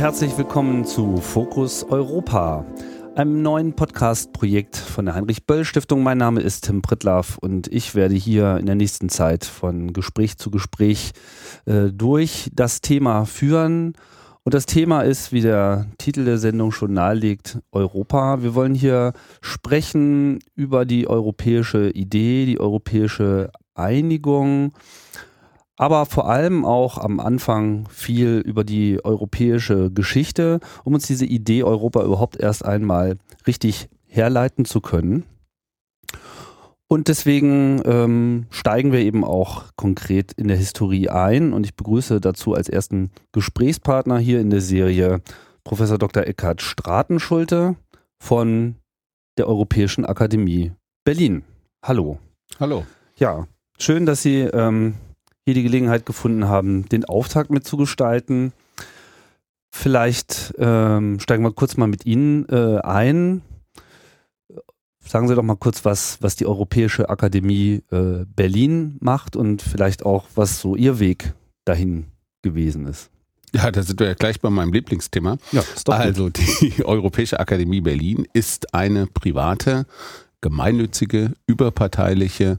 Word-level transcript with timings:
Herzlich 0.00 0.38
willkommen 0.38 0.86
zu 0.86 1.18
Fokus 1.18 1.84
Europa, 1.84 2.64
einem 3.16 3.42
neuen 3.42 3.74
Podcast-Projekt 3.74 4.74
von 4.78 5.04
der 5.04 5.14
Heinrich-Böll-Stiftung. 5.14 6.02
Mein 6.02 6.16
Name 6.16 6.40
ist 6.40 6.64
Tim 6.64 6.80
Prittlaff 6.80 7.36
und 7.36 7.66
ich 7.66 7.94
werde 7.94 8.14
hier 8.14 8.56
in 8.56 8.64
der 8.64 8.76
nächsten 8.76 9.10
Zeit 9.10 9.44
von 9.44 9.92
Gespräch 9.92 10.38
zu 10.38 10.50
Gespräch 10.50 11.10
äh, 11.66 11.90
durch 11.92 12.48
das 12.54 12.80
Thema 12.80 13.26
führen. 13.26 13.92
Und 14.42 14.54
das 14.54 14.64
Thema 14.64 15.02
ist, 15.02 15.32
wie 15.32 15.42
der 15.42 15.84
Titel 15.98 16.24
der 16.24 16.38
Sendung 16.38 16.72
schon 16.72 16.94
nahelegt, 16.94 17.58
Europa. 17.70 18.42
Wir 18.42 18.54
wollen 18.54 18.74
hier 18.74 19.12
sprechen 19.42 20.38
über 20.54 20.86
die 20.86 21.08
europäische 21.08 21.90
Idee, 21.90 22.46
die 22.46 22.58
europäische 22.58 23.50
Einigung 23.74 24.72
aber 25.80 26.04
vor 26.04 26.28
allem 26.28 26.66
auch 26.66 26.98
am 26.98 27.20
Anfang 27.20 27.88
viel 27.88 28.42
über 28.44 28.64
die 28.64 29.02
europäische 29.02 29.90
Geschichte, 29.90 30.60
um 30.84 30.92
uns 30.92 31.06
diese 31.06 31.24
Idee 31.24 31.64
Europa 31.64 32.04
überhaupt 32.04 32.36
erst 32.36 32.66
einmal 32.66 33.16
richtig 33.46 33.88
herleiten 34.06 34.66
zu 34.66 34.82
können. 34.82 35.24
Und 36.86 37.08
deswegen 37.08 37.80
ähm, 37.86 38.46
steigen 38.50 38.92
wir 38.92 38.98
eben 38.98 39.24
auch 39.24 39.72
konkret 39.76 40.32
in 40.32 40.48
der 40.48 40.58
Historie 40.58 41.08
ein. 41.08 41.54
Und 41.54 41.64
ich 41.64 41.74
begrüße 41.74 42.20
dazu 42.20 42.52
als 42.52 42.68
ersten 42.68 43.10
Gesprächspartner 43.32 44.18
hier 44.18 44.42
in 44.42 44.50
der 44.50 44.60
Serie 44.60 45.22
Professor 45.64 45.96
Dr. 45.96 46.26
Eckhard 46.26 46.60
Stratenschulte 46.60 47.76
von 48.22 48.74
der 49.38 49.48
Europäischen 49.48 50.04
Akademie 50.04 50.72
Berlin. 51.04 51.42
Hallo. 51.82 52.18
Hallo. 52.58 52.84
Ja, 53.16 53.46
schön, 53.78 54.04
dass 54.04 54.20
Sie 54.20 54.40
ähm, 54.40 54.96
hier 55.50 55.54
die 55.54 55.62
Gelegenheit 55.64 56.06
gefunden 56.06 56.46
haben, 56.46 56.88
den 56.88 57.04
Auftakt 57.04 57.50
mitzugestalten. 57.50 58.52
Vielleicht 59.70 60.54
ähm, 60.58 61.18
steigen 61.20 61.42
wir 61.42 61.52
kurz 61.52 61.76
mal 61.76 61.88
mit 61.88 62.06
Ihnen 62.06 62.48
äh, 62.48 62.78
ein. 62.78 63.42
Sagen 65.04 65.26
Sie 65.26 65.34
doch 65.34 65.42
mal 65.42 65.56
kurz, 65.56 65.84
was, 65.84 66.18
was 66.20 66.36
die 66.36 66.46
Europäische 66.46 67.08
Akademie 67.08 67.82
äh, 67.90 68.24
Berlin 68.26 68.96
macht 69.00 69.34
und 69.34 69.62
vielleicht 69.62 70.04
auch, 70.04 70.26
was 70.36 70.60
so 70.60 70.76
Ihr 70.76 71.00
Weg 71.00 71.34
dahin 71.64 72.06
gewesen 72.42 72.86
ist. 72.86 73.10
Ja, 73.52 73.72
da 73.72 73.82
sind 73.82 73.98
wir 73.98 74.06
ja 74.06 74.14
gleich 74.14 74.40
bei 74.40 74.50
meinem 74.50 74.72
Lieblingsthema. 74.72 75.36
Ja, 75.50 75.64
also 75.86 76.28
die 76.28 76.74
Europäische 76.84 77.40
Akademie 77.40 77.80
Berlin 77.80 78.26
ist 78.32 78.72
eine 78.72 79.08
private, 79.08 79.86
gemeinnützige, 80.40 81.32
überparteiliche 81.46 82.58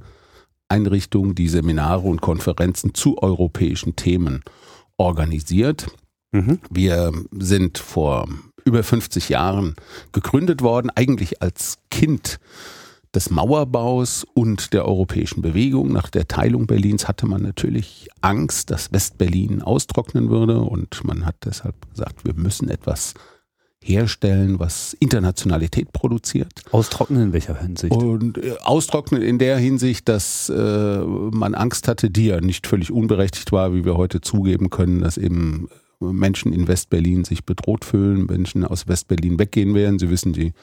Einrichtung, 0.71 1.35
die 1.35 1.49
Seminare 1.49 2.07
und 2.07 2.21
Konferenzen 2.21 2.93
zu 2.93 3.21
europäischen 3.21 3.95
Themen 3.95 4.41
organisiert. 4.97 5.87
Mhm. 6.31 6.59
Wir 6.69 7.11
sind 7.31 7.77
vor 7.77 8.27
über 8.63 8.83
50 8.83 9.29
Jahren 9.29 9.75
gegründet 10.13 10.61
worden, 10.61 10.89
eigentlich 10.89 11.41
als 11.41 11.79
Kind 11.89 12.39
des 13.13 13.29
Mauerbaus 13.29 14.25
und 14.33 14.71
der 14.73 14.87
europäischen 14.87 15.41
Bewegung. 15.41 15.91
Nach 15.91 16.09
der 16.09 16.27
Teilung 16.27 16.67
Berlins 16.67 17.07
hatte 17.07 17.27
man 17.27 17.41
natürlich 17.41 18.07
Angst, 18.21 18.71
dass 18.71 18.93
Westberlin 18.93 19.61
austrocknen 19.61 20.29
würde 20.29 20.61
und 20.61 21.03
man 21.03 21.25
hat 21.25 21.35
deshalb 21.43 21.75
gesagt, 21.91 22.23
wir 22.23 22.33
müssen 22.33 22.69
etwas 22.69 23.13
herstellen, 23.83 24.59
was 24.59 24.95
Internationalität 24.99 25.91
produziert. 25.91 26.51
Austrocknen 26.71 27.23
in 27.23 27.33
welcher 27.33 27.59
Hinsicht? 27.59 27.93
Und 27.93 28.37
äh, 28.37 28.55
austrocknen 28.61 29.21
in 29.21 29.39
der 29.39 29.57
Hinsicht, 29.57 30.07
dass 30.07 30.49
äh, 30.49 30.99
man 30.99 31.55
Angst 31.55 31.87
hatte, 31.87 32.09
die 32.09 32.27
ja 32.27 32.41
nicht 32.41 32.67
völlig 32.67 32.91
unberechtigt 32.91 33.51
war, 33.51 33.73
wie 33.73 33.83
wir 33.83 33.97
heute 33.97 34.21
zugeben 34.21 34.69
können, 34.69 35.01
dass 35.01 35.17
eben 35.17 35.67
Menschen 35.99 36.53
in 36.53 36.67
Westberlin 36.67 37.23
sich 37.25 37.45
bedroht 37.45 37.85
fühlen, 37.85 38.25
Menschen 38.25 38.65
aus 38.65 38.87
Westberlin 38.87 39.37
weggehen 39.37 39.75
werden. 39.75 39.99
Sie 39.99 40.09
wissen, 40.09 40.33
die 40.33 40.53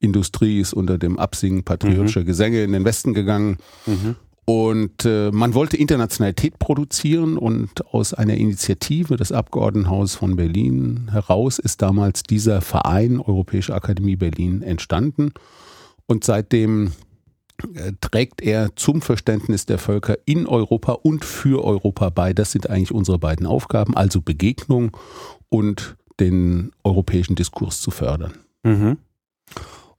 Industrie 0.00 0.60
ist 0.60 0.72
unter 0.72 0.98
dem 0.98 1.18
Absingen 1.18 1.64
patriotischer 1.64 2.20
mhm. 2.20 2.26
Gesänge 2.26 2.62
in 2.62 2.72
den 2.72 2.84
Westen 2.84 3.14
gegangen. 3.14 3.58
Mhm. 3.86 4.16
Und 4.48 5.04
äh, 5.04 5.30
man 5.30 5.52
wollte 5.52 5.76
Internationalität 5.76 6.58
produzieren 6.58 7.36
und 7.36 7.86
aus 7.92 8.14
einer 8.14 8.32
Initiative 8.32 9.18
des 9.18 9.30
Abgeordnetenhauses 9.30 10.16
von 10.16 10.36
Berlin 10.36 11.10
heraus 11.12 11.58
ist 11.58 11.82
damals 11.82 12.22
dieser 12.22 12.62
Verein 12.62 13.20
Europäische 13.20 13.74
Akademie 13.74 14.16
Berlin 14.16 14.62
entstanden. 14.62 15.32
Und 16.06 16.24
seitdem 16.24 16.92
äh, 17.74 17.92
trägt 18.00 18.40
er 18.40 18.74
zum 18.74 19.02
Verständnis 19.02 19.66
der 19.66 19.76
Völker 19.76 20.16
in 20.24 20.46
Europa 20.46 20.92
und 20.92 21.26
für 21.26 21.62
Europa 21.62 22.08
bei. 22.08 22.32
Das 22.32 22.50
sind 22.50 22.70
eigentlich 22.70 22.92
unsere 22.92 23.18
beiden 23.18 23.46
Aufgaben, 23.46 23.94
also 23.98 24.22
Begegnung 24.22 24.96
und 25.50 25.98
den 26.20 26.72
europäischen 26.84 27.34
Diskurs 27.34 27.82
zu 27.82 27.90
fördern. 27.90 28.32
Mhm. 28.62 28.96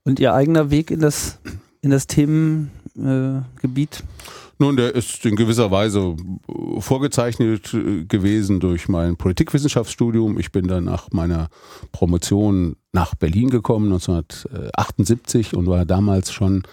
Und 0.02 0.18
Ihr 0.18 0.34
eigener 0.34 0.72
Weg 0.72 0.90
in 0.90 0.98
das, 0.98 1.38
in 1.82 1.90
das 1.90 2.08
Themengebiet? 2.08 4.00
Äh, 4.00 4.39
nun, 4.60 4.76
der 4.76 4.94
ist 4.94 5.24
in 5.24 5.36
gewisser 5.36 5.70
Weise 5.70 6.16
äh, 6.48 6.80
vorgezeichnet 6.80 7.72
äh, 7.74 8.04
gewesen 8.04 8.60
durch 8.60 8.88
mein 8.88 9.16
Politikwissenschaftsstudium. 9.16 10.38
Ich 10.38 10.52
bin 10.52 10.68
dann 10.68 10.84
nach 10.84 11.08
meiner 11.12 11.48
Promotion 11.92 12.76
nach 12.92 13.14
Berlin 13.14 13.50
gekommen, 13.50 13.86
1978, 13.86 15.54
und 15.54 15.66
war 15.66 15.84
damals 15.86 16.32
schon 16.32 16.64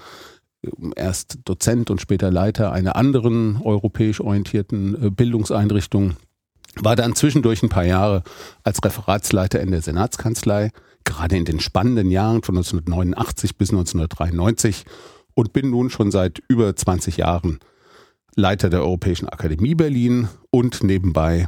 äh, 0.63 0.69
erst 0.95 1.39
Dozent 1.45 1.89
und 1.89 2.01
später 2.01 2.29
Leiter 2.29 2.71
einer 2.71 2.95
anderen 2.95 3.61
europäisch 3.63 4.19
orientierten 4.19 5.15
Bildungseinrichtung. 5.15 6.17
War 6.75 6.95
dann 6.95 7.15
zwischendurch 7.15 7.63
ein 7.63 7.69
paar 7.69 7.85
Jahre 7.85 8.23
als 8.63 8.83
Referatsleiter 8.83 9.61
in 9.61 9.71
der 9.71 9.81
Senatskanzlei, 9.81 10.71
gerade 11.05 11.37
in 11.37 11.45
den 11.45 11.59
spannenden 11.59 12.11
Jahren 12.11 12.43
von 12.43 12.55
1989 12.55 13.57
bis 13.57 13.69
1993 13.69 14.85
und 15.33 15.53
bin 15.53 15.69
nun 15.69 15.89
schon 15.89 16.11
seit 16.11 16.41
über 16.47 16.75
20 16.75 17.17
Jahren 17.17 17.59
Leiter 18.37 18.69
der 18.69 18.81
Europäischen 18.81 19.27
Akademie 19.27 19.73
Berlin 19.73 20.29
und 20.51 20.83
nebenbei 20.83 21.47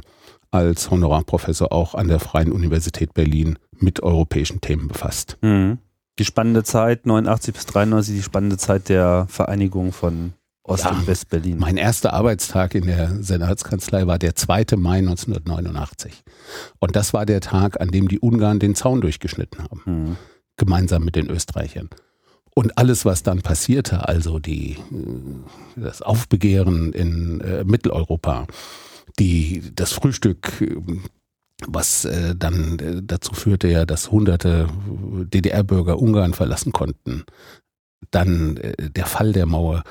als 0.50 0.90
Honorarprofessor 0.90 1.72
auch 1.72 1.94
an 1.94 2.08
der 2.08 2.18
Freien 2.18 2.50
Universität 2.50 3.14
Berlin 3.14 3.58
mit 3.78 4.02
europäischen 4.02 4.60
Themen 4.60 4.88
befasst. 4.88 5.38
Mhm. 5.40 5.78
Die 6.18 6.24
spannende 6.24 6.64
Zeit, 6.64 7.06
89 7.06 7.54
bis 7.54 7.66
93, 7.66 8.16
die 8.16 8.22
spannende 8.22 8.58
Zeit 8.58 8.88
der 8.88 9.26
Vereinigung 9.28 9.92
von 9.92 10.32
Ost- 10.64 10.84
ja, 10.84 10.90
und 10.90 11.06
West-Berlin. 11.06 11.58
Mein 11.58 11.76
erster 11.76 12.12
Arbeitstag 12.12 12.74
in 12.74 12.86
der 12.86 13.22
Senatskanzlei 13.22 14.08
war 14.08 14.18
der 14.18 14.34
2. 14.34 14.76
Mai 14.76 14.98
1989. 14.98 16.24
Und 16.80 16.96
das 16.96 17.14
war 17.14 17.24
der 17.24 17.40
Tag, 17.40 17.80
an 17.80 17.88
dem 17.88 18.08
die 18.08 18.18
Ungarn 18.18 18.58
den 18.58 18.74
Zaun 18.74 19.00
durchgeschnitten 19.00 19.62
haben. 19.62 19.82
Mhm. 19.86 20.16
Gemeinsam 20.56 21.04
mit 21.04 21.14
den 21.14 21.30
Österreichern. 21.30 21.88
Und 22.54 22.76
alles, 22.76 23.04
was 23.04 23.22
dann 23.22 23.42
passierte, 23.42 24.08
also 24.08 24.38
die, 24.38 24.72
äh, 24.72 24.76
das 25.76 26.02
Aufbegehren 26.02 26.92
in 26.92 27.40
äh, 27.40 27.64
Mitteleuropa, 27.64 28.46
die, 29.18 29.62
das 29.74 29.92
Frühstück, 29.92 30.64
was 31.66 32.04
äh, 32.04 32.34
dann 32.36 32.78
äh, 32.78 33.02
dazu 33.02 33.34
führte 33.34 33.68
ja, 33.68 33.84
dass 33.84 34.10
hunderte 34.10 34.68
DDR-Bürger 35.32 35.98
Ungarn 35.98 36.34
verlassen 36.34 36.72
konnten. 36.72 37.24
Dann 38.10 38.56
äh, 38.56 38.90
der 38.90 39.06
Fall 39.06 39.32
der 39.32 39.46
Mauer, 39.46 39.84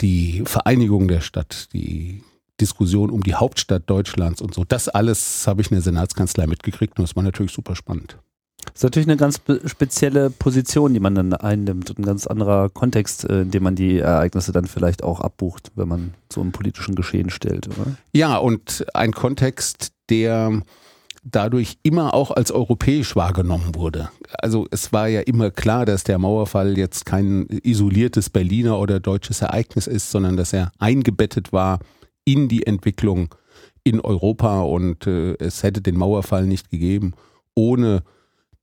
die 0.00 0.42
Vereinigung 0.44 1.08
der 1.08 1.20
Stadt, 1.20 1.72
die 1.72 2.22
Diskussion 2.60 3.10
um 3.10 3.22
die 3.22 3.34
Hauptstadt 3.34 3.88
Deutschlands 3.88 4.40
und 4.40 4.54
so. 4.54 4.64
Das 4.64 4.88
alles 4.88 5.46
habe 5.46 5.62
ich 5.62 5.70
in 5.70 5.76
der 5.76 5.82
Senatskanzlei 5.82 6.46
mitgekriegt 6.46 6.98
und 6.98 7.02
das 7.02 7.16
war 7.16 7.22
natürlich 7.22 7.52
super 7.52 7.76
spannend. 7.76 8.18
Das 8.66 8.74
ist 8.76 8.82
natürlich 8.84 9.08
eine 9.08 9.16
ganz 9.16 9.40
spezielle 9.66 10.30
Position, 10.30 10.94
die 10.94 11.00
man 11.00 11.14
dann 11.14 11.34
einnimmt 11.34 11.90
und 11.90 11.98
ein 11.98 12.04
ganz 12.04 12.26
anderer 12.26 12.68
Kontext, 12.70 13.28
äh, 13.28 13.42
in 13.42 13.50
dem 13.50 13.62
man 13.62 13.74
die 13.74 13.98
Ereignisse 13.98 14.52
dann 14.52 14.66
vielleicht 14.66 15.02
auch 15.02 15.20
abbucht, 15.20 15.72
wenn 15.74 15.88
man 15.88 16.14
so 16.32 16.40
im 16.40 16.52
politischen 16.52 16.94
Geschehen 16.94 17.30
stellt, 17.30 17.68
oder? 17.68 17.96
Ja, 18.12 18.36
und 18.36 18.84
ein 18.94 19.12
Kontext, 19.12 19.92
der 20.08 20.62
dadurch 21.24 21.78
immer 21.82 22.14
auch 22.14 22.30
als 22.30 22.50
europäisch 22.50 23.14
wahrgenommen 23.14 23.74
wurde. 23.74 24.10
Also 24.38 24.66
es 24.70 24.92
war 24.92 25.06
ja 25.06 25.20
immer 25.20 25.50
klar, 25.50 25.86
dass 25.86 26.02
der 26.02 26.18
Mauerfall 26.18 26.76
jetzt 26.76 27.06
kein 27.06 27.46
isoliertes 27.62 28.28
Berliner 28.30 28.78
oder 28.78 28.98
deutsches 28.98 29.42
Ereignis 29.42 29.86
ist, 29.86 30.10
sondern 30.10 30.36
dass 30.36 30.52
er 30.52 30.72
eingebettet 30.78 31.52
war 31.52 31.78
in 32.24 32.48
die 32.48 32.66
Entwicklung 32.66 33.34
in 33.84 34.00
Europa 34.00 34.62
und 34.62 35.06
äh, 35.06 35.34
es 35.38 35.62
hätte 35.62 35.80
den 35.80 35.96
Mauerfall 35.96 36.46
nicht 36.46 36.70
gegeben 36.70 37.14
ohne 37.54 38.02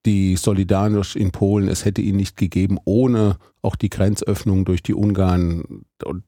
die 0.06 0.38
Solidarność 0.38 1.16
in 1.16 1.32
Polen, 1.32 1.68
es 1.68 1.86
hätte 1.86 2.02
ihn 2.02 2.16
nicht 2.16 2.38
gegeben, 2.38 2.78
ohne 2.86 3.38
auch 3.62 3.76
die 3.76 3.90
Grenzöffnung 3.90 4.66
durch 4.66 4.82
die 4.82 4.94
Ungarn. 4.94 5.84
Und 6.04 6.24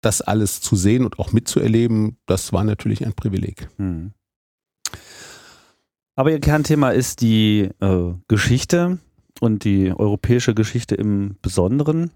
das 0.00 0.20
alles 0.20 0.60
zu 0.60 0.76
sehen 0.76 1.04
und 1.04 1.18
auch 1.18 1.32
mitzuerleben, 1.32 2.18
das 2.26 2.52
war 2.52 2.64
natürlich 2.64 3.04
ein 3.04 3.14
Privileg. 3.14 3.68
Hm. 3.76 4.12
Aber 6.14 6.30
Ihr 6.30 6.40
Kernthema 6.40 6.90
ist 6.90 7.20
die 7.20 7.68
äh, 7.80 8.14
Geschichte 8.28 8.98
und 9.40 9.64
die 9.64 9.92
europäische 9.92 10.54
Geschichte 10.54 10.94
im 10.94 11.36
Besonderen. 11.42 12.10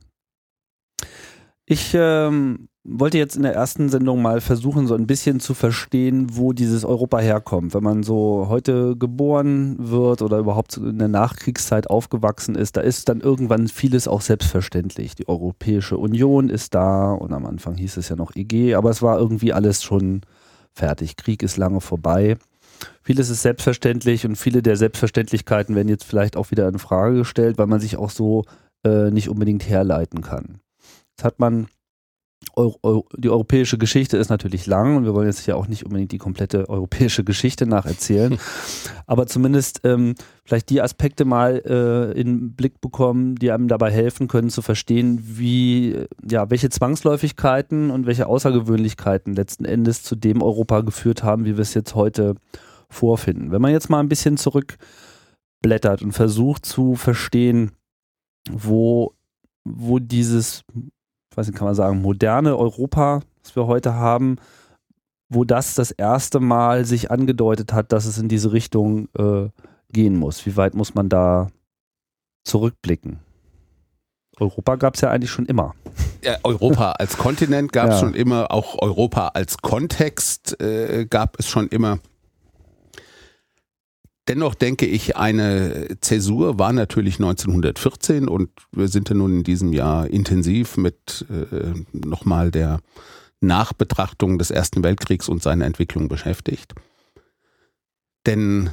Ich 1.73 1.93
ähm, 1.95 2.69
wollte 2.83 3.17
jetzt 3.19 3.37
in 3.37 3.45
der 3.45 3.55
ersten 3.55 3.91
Sendung 3.91 4.21
mal 4.23 4.41
versuchen, 4.41 4.89
so 4.89 4.97
ein 4.97 5.07
bisschen 5.07 5.39
zu 5.39 5.55
verstehen, 5.55 6.27
wo 6.33 6.53
dieses 6.53 6.85
Europa 6.85 7.21
herkommt. 7.21 7.75
Wenn 7.75 7.85
man 7.85 8.03
so 8.03 8.47
heute 8.49 8.97
geboren 8.97 9.77
wird 9.79 10.21
oder 10.21 10.39
überhaupt 10.39 10.79
in 10.79 10.99
der 10.99 11.07
Nachkriegszeit 11.07 11.89
aufgewachsen 11.89 12.57
ist, 12.57 12.77
da 12.77 12.81
ist 12.81 13.09
dann 13.09 13.21
irgendwann 13.21 13.69
vieles 13.69 14.09
auch 14.09 14.21
selbstverständlich. 14.21 15.15
Die 15.15 15.29
Europäische 15.29 15.97
Union 15.97 16.49
ist 16.49 16.75
da 16.75 17.13
und 17.13 17.33
am 17.33 17.47
Anfang 17.47 17.77
hieß 17.77 17.99
es 17.99 18.09
ja 18.09 18.17
noch 18.17 18.35
EG, 18.35 18.75
aber 18.75 18.91
es 18.91 19.01
war 19.01 19.21
irgendwie 19.21 19.53
alles 19.53 19.85
schon 19.85 20.23
fertig. 20.73 21.15
Krieg 21.15 21.45
ist 21.45 21.57
lange 21.57 21.81
vorbei. 21.81 22.37
Vieles 23.01 23.31
ist 23.31 23.43
selbstverständlich 23.43 24.27
und 24.27 24.35
viele 24.35 24.61
der 24.61 24.75
Selbstverständlichkeiten 24.75 25.77
werden 25.77 25.89
jetzt 25.89 26.03
vielleicht 26.03 26.37
auch 26.37 26.51
wieder 26.51 26.67
in 26.67 26.81
Frage 26.81 27.19
gestellt, 27.19 27.59
weil 27.59 27.69
man 27.69 27.79
sich 27.79 27.97
auch 27.97 28.11
so 28.11 28.45
äh, 28.85 29.13
nicht 29.13 29.29
unbedingt 29.29 29.69
herleiten 29.69 30.21
kann. 30.23 30.59
Jetzt 31.21 31.25
hat 31.27 31.39
man 31.39 31.67
die 32.57 33.29
europäische 33.29 33.77
Geschichte 33.77 34.17
ist 34.17 34.31
natürlich 34.31 34.67
lang 34.67 34.97
und 34.97 35.05
wir 35.05 35.13
wollen 35.13 35.27
jetzt 35.27 35.45
ja 35.47 35.55
auch 35.55 35.69
nicht 35.69 35.85
unbedingt 35.85 36.13
die 36.13 36.19
komplette 36.19 36.71
europäische 36.71 37.25
Geschichte 37.25 37.67
nacherzählen, 37.67 38.39
aber 39.07 39.27
zumindest 39.27 39.83
ähm, 39.85 40.15
vielleicht 40.47 40.71
die 40.71 40.81
Aspekte 40.81 41.27
mal 41.27 41.61
äh, 41.67 42.19
in 42.19 42.55
Blick 42.55 42.81
bekommen, 42.81 43.35
die 43.35 43.53
einem 43.53 43.69
dabei 43.69 43.91
helfen 43.91 44.29
können 44.29 44.49
zu 44.49 44.63
verstehen, 44.63 45.21
wie, 45.23 46.07
ja, 46.27 46.49
welche 46.49 46.71
Zwangsläufigkeiten 46.71 47.91
und 47.91 48.07
welche 48.07 48.27
Außergewöhnlichkeiten 48.27 49.35
letzten 49.35 49.67
Endes 49.67 50.03
zu 50.03 50.17
dem 50.17 50.41
Europa 50.41 50.81
geführt 50.81 51.23
haben, 51.23 51.45
wie 51.45 51.59
wir 51.59 51.63
es 51.63 51.75
jetzt 51.75 51.95
heute 51.95 52.37
vorfinden. 52.89 53.53
Wenn 53.53 53.61
man 53.61 53.73
jetzt 53.73 53.91
mal 53.91 54.01
ein 54.01 54.09
bisschen 54.09 54.39
zurückblättert 54.39 56.01
und 56.01 56.13
versucht 56.13 56.65
zu 56.65 56.95
verstehen, 56.95 57.73
wo, 58.51 59.13
wo 59.65 59.99
dieses 59.99 60.65
ich 61.31 61.37
weiß 61.37 61.47
nicht, 61.47 61.57
kann 61.57 61.67
man 61.67 61.75
sagen, 61.75 62.03
moderne 62.03 62.57
Europa, 62.57 63.21
das 63.43 63.55
wir 63.55 63.67
heute 63.67 63.95
haben, 63.95 64.37
wo 65.29 65.45
das 65.45 65.75
das 65.75 65.93
erste 65.93 66.41
Mal 66.41 66.85
sich 66.85 67.11
angedeutet 67.11 67.73
hat, 67.73 67.93
dass 67.93 68.05
es 68.05 68.19
in 68.19 68.29
diese 68.29 68.53
Richtung 68.53 69.09
äh, 69.17 69.49
gehen 69.93 70.17
muss. 70.17 70.45
Wie 70.45 70.57
weit 70.57 70.75
muss 70.75 70.95
man 70.95 71.09
da 71.09 71.49
zurückblicken? 72.45 73.21
Europa 74.41 74.77
gab 74.77 74.95
es 74.95 75.03
ja 75.03 75.11
eigentlich 75.11 75.31
schon 75.31 75.47
immer. 75.47 75.75
Ja, 76.23 76.39
Europa 76.43 76.93
als 76.93 77.17
Kontinent 77.17 77.73
gab 77.73 77.91
es 77.91 77.95
ja. 77.95 78.01
schon 78.01 78.15
immer, 78.15 78.51
auch 78.51 78.81
Europa 78.81 79.29
als 79.29 79.59
Kontext 79.59 80.61
äh, 80.61 81.07
gab 81.07 81.39
es 81.39 81.49
schon 81.49 81.69
immer. 81.69 81.99
Dennoch 84.29 84.55
denke 84.55 84.87
ich, 84.87 85.17
eine 85.17 85.97
Zäsur 86.01 86.59
war 86.59 86.73
natürlich 86.73 87.15
1914 87.15 88.29
und 88.29 88.51
wir 88.71 88.89
sind 88.89 89.09
ja 89.09 89.15
nun 89.15 89.39
in 89.39 89.43
diesem 89.45 89.73
Jahr 89.73 90.09
intensiv 90.09 90.77
mit 90.77 91.27
äh, 91.31 91.73
nochmal 91.93 92.51
der 92.51 92.81
Nachbetrachtung 93.41 94.39
des 94.39 94.51
Ersten 94.51 94.85
Weltkriegs 94.85 95.29
und 95.29 95.43
seiner 95.43 95.65
Entwicklung 95.65 96.09
beschäftigt. 96.09 96.75
Denn 98.27 98.71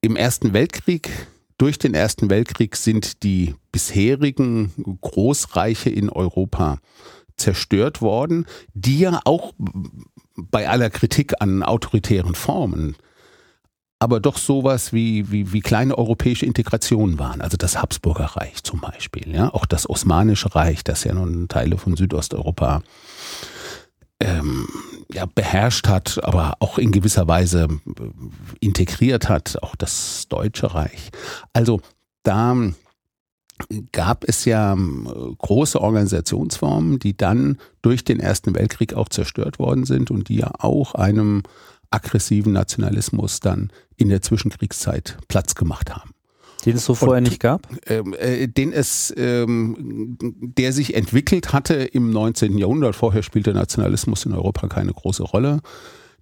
im 0.00 0.16
Ersten 0.16 0.52
Weltkrieg, 0.52 1.10
durch 1.58 1.78
den 1.78 1.94
Ersten 1.94 2.30
Weltkrieg 2.30 2.76
sind 2.76 3.22
die 3.22 3.54
bisherigen 3.72 4.72
Großreiche 5.00 5.90
in 5.90 6.10
Europa 6.10 6.78
zerstört 7.36 8.00
worden, 8.00 8.46
die 8.72 9.00
ja 9.00 9.20
auch 9.24 9.52
bei 10.36 10.68
aller 10.68 10.90
Kritik 10.90 11.34
an 11.40 11.62
autoritären 11.62 12.34
Formen 12.34 12.96
aber 13.98 14.20
doch 14.20 14.36
sowas 14.36 14.92
wie, 14.92 15.30
wie, 15.30 15.52
wie 15.52 15.60
kleine 15.60 15.96
europäische 15.96 16.44
Integration 16.44 17.18
waren. 17.18 17.40
Also 17.40 17.56
das 17.56 17.80
Habsburger 17.80 18.36
Reich 18.36 18.62
zum 18.62 18.80
Beispiel, 18.80 19.34
ja, 19.34 19.52
auch 19.52 19.66
das 19.66 19.88
Osmanische 19.88 20.54
Reich, 20.54 20.84
das 20.84 21.04
ja 21.04 21.14
nun 21.14 21.48
Teile 21.48 21.78
von 21.78 21.96
Südosteuropa 21.96 22.82
ähm, 24.20 24.66
ja, 25.12 25.26
beherrscht 25.26 25.88
hat, 25.88 26.22
aber 26.24 26.54
auch 26.60 26.78
in 26.78 26.92
gewisser 26.92 27.28
Weise 27.28 27.68
äh, 27.86 28.02
integriert 28.60 29.28
hat, 29.28 29.62
auch 29.62 29.76
das 29.76 30.26
Deutsche 30.28 30.74
Reich. 30.74 31.10
Also 31.52 31.80
da 32.22 32.56
gab 33.92 34.24
es 34.24 34.44
ja 34.44 34.72
ähm, 34.72 35.36
große 35.38 35.80
Organisationsformen, 35.80 36.98
die 36.98 37.16
dann 37.16 37.58
durch 37.82 38.04
den 38.04 38.20
Ersten 38.20 38.54
Weltkrieg 38.54 38.94
auch 38.94 39.08
zerstört 39.08 39.58
worden 39.58 39.84
sind 39.84 40.10
und 40.10 40.28
die 40.28 40.36
ja 40.36 40.50
auch 40.58 40.94
einem 40.94 41.42
aggressiven 41.90 42.52
Nationalismus 42.52 43.40
dann 43.40 43.70
in 43.96 44.08
der 44.08 44.22
Zwischenkriegszeit 44.22 45.18
Platz 45.28 45.54
gemacht 45.54 45.94
haben. 45.94 46.10
Den 46.66 46.76
es 46.76 46.84
so 46.84 46.94
vorher 46.94 47.18
Und, 47.18 47.28
nicht 47.30 47.40
gab? 47.40 47.68
Ähm, 47.86 48.14
äh, 48.18 48.48
den 48.48 48.72
es, 48.72 49.14
ähm, 49.16 50.16
der 50.20 50.72
sich 50.72 50.94
entwickelt 50.94 51.52
hatte 51.52 51.74
im 51.74 52.10
19. 52.10 52.58
Jahrhundert. 52.58 52.96
Vorher 52.96 53.22
spielte 53.22 53.54
Nationalismus 53.54 54.26
in 54.26 54.32
Europa 54.32 54.66
keine 54.66 54.92
große 54.92 55.22
Rolle. 55.22 55.60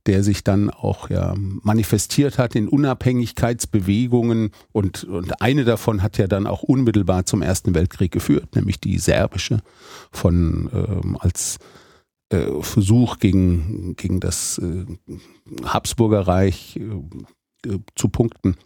Der 0.06 0.22
sich 0.22 0.44
dann 0.44 0.68
auch 0.68 1.08
ja, 1.08 1.34
manifestiert 1.36 2.36
hat 2.36 2.54
in 2.54 2.68
Unabhängigkeitsbewegungen 2.68 4.50
und, 4.70 5.04
und 5.04 5.40
eine 5.40 5.64
davon 5.64 6.02
hat 6.02 6.18
ja 6.18 6.26
dann 6.26 6.46
auch 6.46 6.62
unmittelbar 6.62 7.24
zum 7.24 7.40
Ersten 7.40 7.74
Weltkrieg 7.74 8.12
geführt, 8.12 8.54
nämlich 8.54 8.78
die 8.78 8.98
serbische 8.98 9.62
von 10.12 10.68
ähm, 10.74 11.16
als 11.18 11.58
äh, 12.34 12.62
Versuch 12.62 13.18
gegen, 13.18 13.96
gegen 13.96 14.20
das 14.20 14.58
äh, 14.58 14.86
Habsburger 15.64 16.26
Reich 16.26 16.76
äh, 16.76 17.78
zu 17.94 18.08
punkten. 18.08 18.56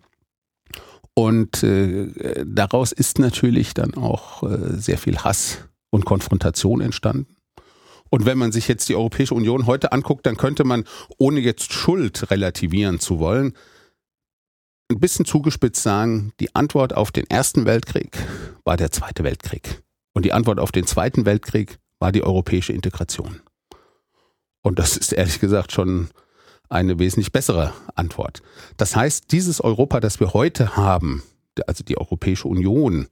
Und 1.15 1.63
äh, 1.65 2.45
daraus 2.47 2.93
ist 2.93 3.19
natürlich 3.19 3.75
dann 3.75 3.95
auch 3.95 4.43
äh, 4.45 4.79
sehr 4.79 4.99
viel 4.99 5.19
Hass 5.19 5.59
und 5.91 6.05
Konfrontation 6.05 6.81
entstanden. 6.81 7.37
Und 8.11 8.25
wenn 8.25 8.39
man 8.39 8.53
sich 8.53 8.69
jetzt 8.69 8.89
die 8.89 8.95
Europäische 8.95 9.35
Union 9.35 9.67
heute 9.67 9.93
anguckt, 9.93 10.27
dann 10.27 10.37
könnte 10.37 10.65
man, 10.65 10.85
ohne 11.19 11.41
jetzt 11.41 11.73
Schuld 11.73 12.31
relativieren 12.31 13.01
zu 13.01 13.19
wollen, 13.19 13.53
ein 14.91 15.01
bisschen 15.01 15.27
zugespitzt 15.27 15.83
sagen, 15.83 16.33
die 16.41 16.55
Antwort 16.55 16.95
auf 16.95 17.11
den 17.11 17.29
Ersten 17.29 17.67
Weltkrieg 17.67 18.17
war 18.65 18.77
der 18.77 18.91
Zweite 18.91 19.25
Weltkrieg. 19.25 19.83
Und 20.15 20.25
die 20.25 20.33
Antwort 20.33 20.59
auf 20.59 20.73
den 20.73 20.87
Zweiten 20.87 21.27
Weltkrieg 21.27 21.79
war 21.99 22.13
die 22.13 22.23
europäische 22.23 22.73
Integration. 22.73 23.41
Und 24.69 24.79
das 24.79 24.99
ist 24.99 25.13
ehrlich 25.13 25.41
gesagt 25.41 25.73
schon 25.73 26.09
eine 26.69 26.99
wesentlich 26.99 27.33
bessere 27.33 27.73
Antwort. 27.95 28.43
Das 28.77 28.95
heißt, 28.95 29.33
dieses 29.33 29.63
Europa, 29.63 29.99
das 29.99 30.21
wir 30.21 30.35
heute 30.35 30.77
haben, 30.77 31.23
also 31.67 31.83
die 31.83 31.97
Europäische 31.97 32.49
Union, 32.49 33.09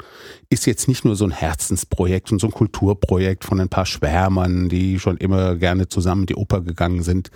ist 0.51 0.67
jetzt 0.67 0.87
nicht 0.87 1.07
nur 1.07 1.17
so 1.17 1.25
ein 1.25 1.31
Herzensprojekt 1.31 2.31
und 2.31 2.41
so 2.41 2.49
ein 2.49 2.53
Kulturprojekt 2.53 3.43
von 3.43 3.59
ein 3.59 3.71
paar 3.71 3.87
Schwärmern, 3.87 4.69
die 4.69 4.99
schon 4.99 5.17
immer 5.17 5.57
gerne 5.57 5.89
zusammen 5.89 6.25
in 6.25 6.27
die 6.27 6.35
Oper 6.35 6.61
gegangen 6.61 7.03
sind, 7.03 7.31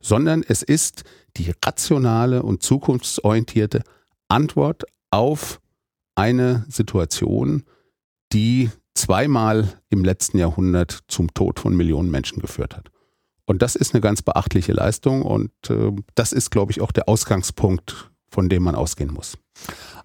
sondern 0.00 0.44
es 0.46 0.62
ist 0.62 1.02
die 1.36 1.52
rationale 1.66 2.44
und 2.44 2.62
zukunftsorientierte 2.62 3.82
Antwort 4.28 4.84
auf 5.10 5.60
eine 6.14 6.64
Situation, 6.68 7.64
die 8.32 8.70
zweimal 8.94 9.80
im 9.90 10.04
letzten 10.04 10.38
Jahrhundert 10.38 11.00
zum 11.08 11.34
Tod 11.34 11.58
von 11.58 11.76
Millionen 11.76 12.12
Menschen 12.12 12.40
geführt 12.40 12.76
hat. 12.76 12.93
Und 13.46 13.62
das 13.62 13.76
ist 13.76 13.94
eine 13.94 14.00
ganz 14.00 14.22
beachtliche 14.22 14.72
Leistung 14.72 15.22
und 15.22 15.50
äh, 15.68 15.92
das 16.14 16.32
ist, 16.32 16.50
glaube 16.50 16.72
ich, 16.72 16.80
auch 16.80 16.92
der 16.92 17.08
Ausgangspunkt, 17.08 18.10
von 18.30 18.48
dem 18.48 18.62
man 18.62 18.74
ausgehen 18.74 19.12
muss. 19.12 19.36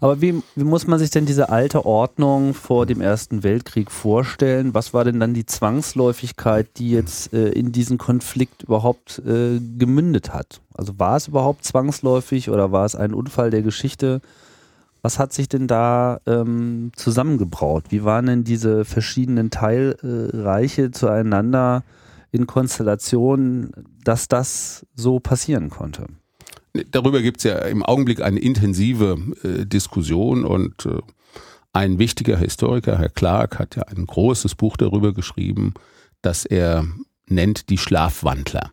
Aber 0.02 0.22
wie, 0.22 0.42
wie, 0.56 0.64
muss 0.64 0.88
man 0.88 1.00
sich 1.00 1.10
denn 1.10 1.26
diese 1.26 1.50
alte 1.50 1.86
Ordnung 1.86 2.54
vor 2.54 2.86
dem 2.86 3.02
Ersten 3.02 3.44
Weltkrieg 3.44 3.92
vorstellen? 3.92 4.74
Was 4.74 4.94
war 4.94 5.04
denn 5.04 5.20
dann 5.20 5.34
die 5.34 5.46
Zwangsläufigkeit, 5.46 6.68
die 6.78 6.92
jetzt 6.92 7.34
äh, 7.34 7.50
in 7.50 7.72
diesen 7.72 7.98
Konflikt 7.98 8.64
überhaupt 8.64 9.20
äh, 9.26 9.60
gemündet 9.78 10.34
hat? 10.34 10.62
Also 10.74 11.00
war 11.00 11.18
es 11.18 11.28
überhaupt 11.28 11.66
zwangsläufig 11.66 12.50
oder 12.50 12.72
war 12.72 12.86
es 12.86 12.96
ein 12.96 13.14
Unfall 13.14 13.50
der 13.50 13.62
Geschichte? 13.62 14.22
Was 15.02 15.18
hat 15.18 15.34
sich 15.34 15.50
denn 15.50 15.68
da 15.68 16.20
ähm, 16.26 16.92
zusammengebraut? 16.96 17.86
Wie 17.90 18.04
waren 18.04 18.26
denn 18.26 18.44
diese 18.44 18.86
verschiedenen 18.86 19.50
Teilreiche 19.50 20.92
zueinander 20.92 21.84
in 22.32 22.48
Konstellationen, 22.48 23.72
dass 24.04 24.28
das 24.28 24.86
so 24.96 25.20
passieren 25.20 25.70
konnte. 25.70 26.08
Darüber 26.92 27.22
gibt 27.22 27.38
es 27.38 27.44
ja 27.44 27.58
im 27.60 27.84
Augenblick 27.84 28.22
eine 28.22 28.40
intensive 28.40 29.18
äh, 29.44 29.66
Diskussion 29.66 30.46
und 30.46 30.86
äh, 30.86 31.00
ein 31.74 32.00
wichtiger 32.00 32.38
Historiker, 32.38 32.98
Herr 32.98 33.10
Clark, 33.10 33.60
hat 33.60 33.76
ja 33.76 33.84
ein 33.84 34.06
großes 34.06 34.56
Buch 34.56 34.78
darüber 34.78 35.14
geschrieben, 35.14 35.74
das 36.22 36.46
er 36.46 36.86
nennt 37.28 37.70
die 37.70 37.78
Schlafwandler. 37.78 38.72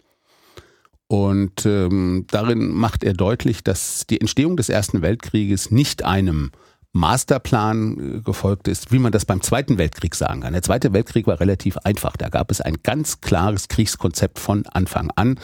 Und 1.08 1.64
ähm, 1.66 2.24
darin 2.28 2.68
macht 2.68 3.04
er 3.04 3.12
deutlich, 3.12 3.62
dass 3.62 4.06
die 4.06 4.20
Entstehung 4.20 4.56
des 4.56 4.68
Ersten 4.68 5.02
Weltkrieges 5.02 5.70
nicht 5.70 6.04
einem 6.04 6.50
Masterplan 6.96 8.16
äh, 8.16 8.20
gefolgt 8.20 8.68
ist, 8.68 8.90
wie 8.90 8.98
man 8.98 9.12
das 9.12 9.24
beim 9.24 9.42
Zweiten 9.42 9.78
Weltkrieg 9.78 10.14
sagen 10.14 10.40
kann. 10.40 10.52
Der 10.52 10.62
Zweite 10.62 10.92
Weltkrieg 10.92 11.26
war 11.26 11.40
relativ 11.40 11.76
einfach. 11.78 12.16
Da 12.16 12.28
gab 12.28 12.50
es 12.50 12.60
ein 12.60 12.78
ganz 12.82 13.20
klares 13.20 13.68
Kriegskonzept 13.68 14.38
von 14.38 14.66
Anfang 14.66 15.10
an, 15.14 15.38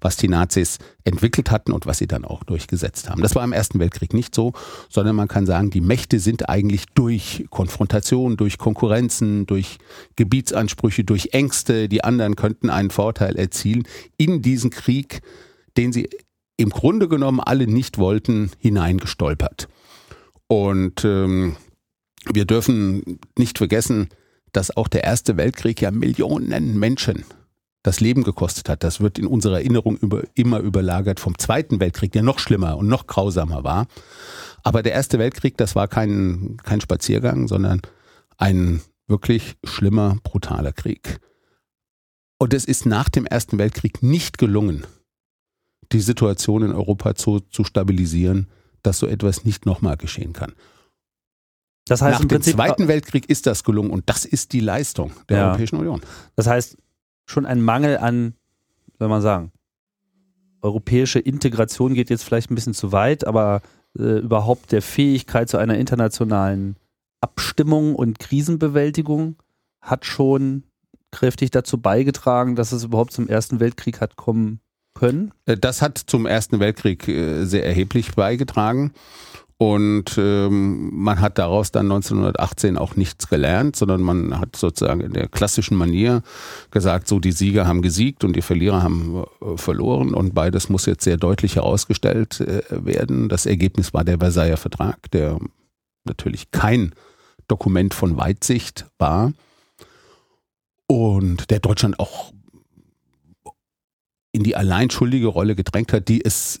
was 0.00 0.16
die 0.16 0.28
Nazis 0.28 0.78
entwickelt 1.04 1.50
hatten 1.50 1.72
und 1.72 1.86
was 1.86 1.98
sie 1.98 2.06
dann 2.06 2.24
auch 2.24 2.44
durchgesetzt 2.44 3.10
haben. 3.10 3.22
Das 3.22 3.34
war 3.34 3.44
im 3.44 3.52
Ersten 3.52 3.80
Weltkrieg 3.80 4.14
nicht 4.14 4.34
so, 4.34 4.52
sondern 4.88 5.16
man 5.16 5.28
kann 5.28 5.46
sagen, 5.46 5.70
die 5.70 5.80
Mächte 5.80 6.20
sind 6.20 6.48
eigentlich 6.48 6.86
durch 6.94 7.46
Konfrontation, 7.50 8.36
durch 8.36 8.58
Konkurrenzen, 8.58 9.46
durch 9.46 9.78
Gebietsansprüche, 10.16 11.04
durch 11.04 11.30
Ängste, 11.32 11.88
die 11.88 12.04
anderen 12.04 12.36
könnten 12.36 12.70
einen 12.70 12.90
Vorteil 12.90 13.36
erzielen, 13.36 13.82
in 14.16 14.42
diesen 14.42 14.70
Krieg, 14.70 15.22
den 15.76 15.92
sie 15.92 16.08
im 16.56 16.70
Grunde 16.70 17.08
genommen 17.08 17.40
alle 17.40 17.66
nicht 17.66 17.98
wollten, 17.98 18.50
hineingestolpert. 18.58 19.68
Und 20.52 21.02
ähm, 21.06 21.56
wir 22.30 22.44
dürfen 22.44 23.18
nicht 23.38 23.56
vergessen, 23.56 24.10
dass 24.52 24.76
auch 24.76 24.86
der 24.86 25.02
Erste 25.02 25.38
Weltkrieg 25.38 25.80
ja 25.80 25.90
Millionen 25.90 26.78
Menschen 26.78 27.24
das 27.82 28.00
Leben 28.00 28.22
gekostet 28.22 28.68
hat. 28.68 28.84
Das 28.84 29.00
wird 29.00 29.18
in 29.18 29.26
unserer 29.26 29.60
Erinnerung 29.60 29.96
über, 29.96 30.24
immer 30.34 30.58
überlagert 30.58 31.20
vom 31.20 31.38
Zweiten 31.38 31.80
Weltkrieg, 31.80 32.12
der 32.12 32.22
noch 32.22 32.38
schlimmer 32.38 32.76
und 32.76 32.86
noch 32.86 33.06
grausamer 33.06 33.64
war. 33.64 33.86
Aber 34.62 34.82
der 34.82 34.92
Erste 34.92 35.18
Weltkrieg, 35.18 35.56
das 35.56 35.74
war 35.74 35.88
kein, 35.88 36.58
kein 36.62 36.82
Spaziergang, 36.82 37.48
sondern 37.48 37.80
ein 38.36 38.82
wirklich 39.06 39.56
schlimmer, 39.64 40.18
brutaler 40.22 40.74
Krieg. 40.74 41.18
Und 42.38 42.52
es 42.52 42.66
ist 42.66 42.84
nach 42.84 43.08
dem 43.08 43.24
Ersten 43.24 43.56
Weltkrieg 43.56 44.02
nicht 44.02 44.36
gelungen, 44.36 44.86
die 45.92 46.00
Situation 46.00 46.62
in 46.62 46.72
Europa 46.72 47.14
zu, 47.14 47.40
zu 47.40 47.64
stabilisieren, 47.64 48.48
dass 48.82 48.98
so 48.98 49.06
etwas 49.06 49.44
nicht 49.44 49.66
nochmal 49.66 49.96
geschehen 49.96 50.32
kann. 50.32 50.52
Das 51.86 52.00
heißt, 52.00 52.14
Nach 52.14 52.20
dem 52.20 52.28
Prinzip, 52.28 52.54
Zweiten 52.54 52.88
Weltkrieg 52.88 53.28
ist 53.28 53.46
das 53.46 53.64
gelungen 53.64 53.90
und 53.90 54.08
das 54.08 54.24
ist 54.24 54.52
die 54.52 54.60
Leistung 54.60 55.12
der 55.28 55.38
ja. 55.38 55.48
Europäischen 55.48 55.76
Union. 55.76 56.00
Das 56.36 56.46
heißt, 56.46 56.76
schon 57.26 57.44
ein 57.46 57.60
Mangel 57.60 57.98
an, 57.98 58.34
soll 58.98 59.08
man 59.08 59.22
sagen, 59.22 59.52
europäische 60.60 61.18
Integration 61.18 61.94
geht 61.94 62.08
jetzt 62.08 62.22
vielleicht 62.22 62.50
ein 62.50 62.54
bisschen 62.54 62.74
zu 62.74 62.92
weit, 62.92 63.26
aber 63.26 63.62
äh, 63.98 64.18
überhaupt 64.18 64.70
der 64.70 64.80
Fähigkeit 64.80 65.48
zu 65.48 65.58
einer 65.58 65.76
internationalen 65.76 66.76
Abstimmung 67.20 67.96
und 67.96 68.20
Krisenbewältigung 68.20 69.36
hat 69.80 70.04
schon 70.04 70.62
kräftig 71.10 71.50
dazu 71.50 71.78
beigetragen, 71.78 72.54
dass 72.54 72.72
es 72.72 72.84
überhaupt 72.84 73.12
zum 73.12 73.28
Ersten 73.28 73.58
Weltkrieg 73.58 74.00
hat 74.00 74.16
kommen 74.16 74.60
können? 74.94 75.32
Äh, 75.46 75.56
das 75.56 75.82
hat 75.82 75.98
zum 75.98 76.26
Ersten 76.26 76.60
Weltkrieg 76.60 77.08
äh, 77.08 77.44
sehr 77.44 77.64
erheblich 77.64 78.14
beigetragen. 78.14 78.92
Und 79.62 80.18
ähm, 80.18 80.90
man 80.92 81.20
hat 81.20 81.38
daraus 81.38 81.70
dann 81.70 81.86
1918 81.86 82.76
auch 82.76 82.96
nichts 82.96 83.28
gelernt, 83.28 83.76
sondern 83.76 84.00
man 84.00 84.40
hat 84.40 84.56
sozusagen 84.56 85.00
in 85.00 85.12
der 85.12 85.28
klassischen 85.28 85.76
Manier 85.76 86.22
gesagt, 86.72 87.06
so 87.06 87.20
die 87.20 87.30
Sieger 87.30 87.64
haben 87.68 87.80
gesiegt 87.80 88.24
und 88.24 88.34
die 88.34 88.42
Verlierer 88.42 88.82
haben 88.82 89.22
äh, 89.40 89.56
verloren 89.56 90.14
und 90.14 90.34
beides 90.34 90.68
muss 90.68 90.86
jetzt 90.86 91.04
sehr 91.04 91.16
deutlich 91.16 91.54
herausgestellt 91.54 92.40
äh, 92.40 92.62
werden. 92.70 93.28
Das 93.28 93.46
Ergebnis 93.46 93.94
war 93.94 94.02
der 94.02 94.18
Versailler 94.18 94.56
Vertrag, 94.56 95.08
der 95.12 95.38
natürlich 96.02 96.50
kein 96.50 96.92
Dokument 97.46 97.94
von 97.94 98.16
Weitsicht 98.16 98.86
war 98.98 99.32
und 100.88 101.50
der 101.50 101.60
Deutschland 101.60 102.00
auch 102.00 102.32
in 104.32 104.42
die 104.42 104.56
alleinschuldige 104.56 105.26
Rolle 105.26 105.54
gedrängt 105.54 105.92
hat, 105.92 106.08
die 106.08 106.24
es 106.24 106.60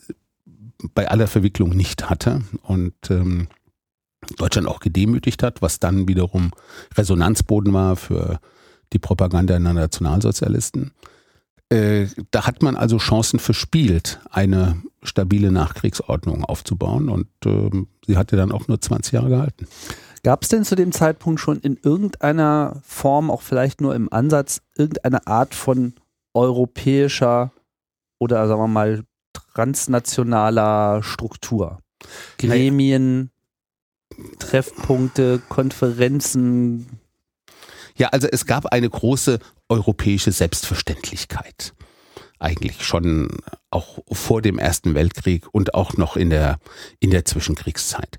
bei 0.94 1.08
aller 1.08 1.26
Verwicklung 1.26 1.70
nicht 1.70 2.10
hatte 2.10 2.42
und 2.62 2.94
ähm, 3.10 3.48
Deutschland 4.36 4.68
auch 4.68 4.80
gedemütigt 4.80 5.42
hat, 5.42 5.62
was 5.62 5.80
dann 5.80 6.06
wiederum 6.06 6.52
Resonanzboden 6.96 7.72
war 7.72 7.96
für 7.96 8.40
die 8.92 8.98
Propaganda 8.98 9.58
der 9.58 9.72
Nationalsozialisten. 9.72 10.92
Äh, 11.70 12.06
da 12.30 12.46
hat 12.46 12.62
man 12.62 12.76
also 12.76 12.98
Chancen 12.98 13.38
verspielt, 13.38 14.20
eine 14.30 14.82
stabile 15.02 15.50
Nachkriegsordnung 15.50 16.44
aufzubauen 16.44 17.08
und 17.08 17.28
äh, 17.46 17.70
sie 18.06 18.16
hatte 18.16 18.36
dann 18.36 18.52
auch 18.52 18.68
nur 18.68 18.80
20 18.80 19.14
Jahre 19.14 19.30
gehalten. 19.30 19.66
Gab 20.22 20.42
es 20.42 20.50
denn 20.50 20.64
zu 20.64 20.76
dem 20.76 20.92
Zeitpunkt 20.92 21.40
schon 21.40 21.58
in 21.58 21.78
irgendeiner 21.82 22.80
Form, 22.84 23.30
auch 23.30 23.42
vielleicht 23.42 23.80
nur 23.80 23.94
im 23.94 24.12
Ansatz, 24.12 24.62
irgendeine 24.76 25.26
Art 25.26 25.54
von 25.54 25.94
europäischer 26.34 27.52
oder 28.22 28.46
sagen 28.46 28.60
wir 28.60 28.68
mal 28.68 29.02
transnationaler 29.54 31.02
Struktur. 31.02 31.80
Gremien, 32.38 33.30
Treffpunkte, 34.38 35.42
Konferenzen. 35.48 37.00
Ja, 37.96 38.08
also 38.08 38.28
es 38.30 38.46
gab 38.46 38.66
eine 38.66 38.88
große 38.88 39.40
europäische 39.68 40.30
Selbstverständlichkeit. 40.30 41.74
Eigentlich 42.38 42.84
schon 42.84 43.38
auch 43.70 43.98
vor 44.10 44.40
dem 44.40 44.58
Ersten 44.58 44.94
Weltkrieg 44.94 45.46
und 45.52 45.74
auch 45.74 45.96
noch 45.96 46.16
in 46.16 46.30
der, 46.30 46.58
in 47.00 47.10
der 47.10 47.24
Zwischenkriegszeit. 47.24 48.18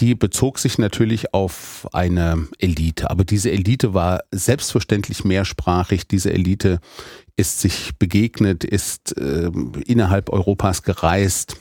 Die 0.00 0.14
bezog 0.14 0.58
sich 0.58 0.76
natürlich 0.76 1.32
auf 1.32 1.88
eine 1.92 2.48
Elite, 2.58 3.10
aber 3.10 3.24
diese 3.24 3.50
Elite 3.50 3.94
war 3.94 4.20
selbstverständlich 4.30 5.24
mehrsprachig. 5.24 6.06
Diese 6.06 6.32
Elite 6.32 6.80
ist 7.36 7.60
sich 7.60 7.96
begegnet, 7.98 8.62
ist 8.64 9.16
äh, 9.16 9.50
innerhalb 9.86 10.30
Europas 10.30 10.82
gereist, 10.82 11.56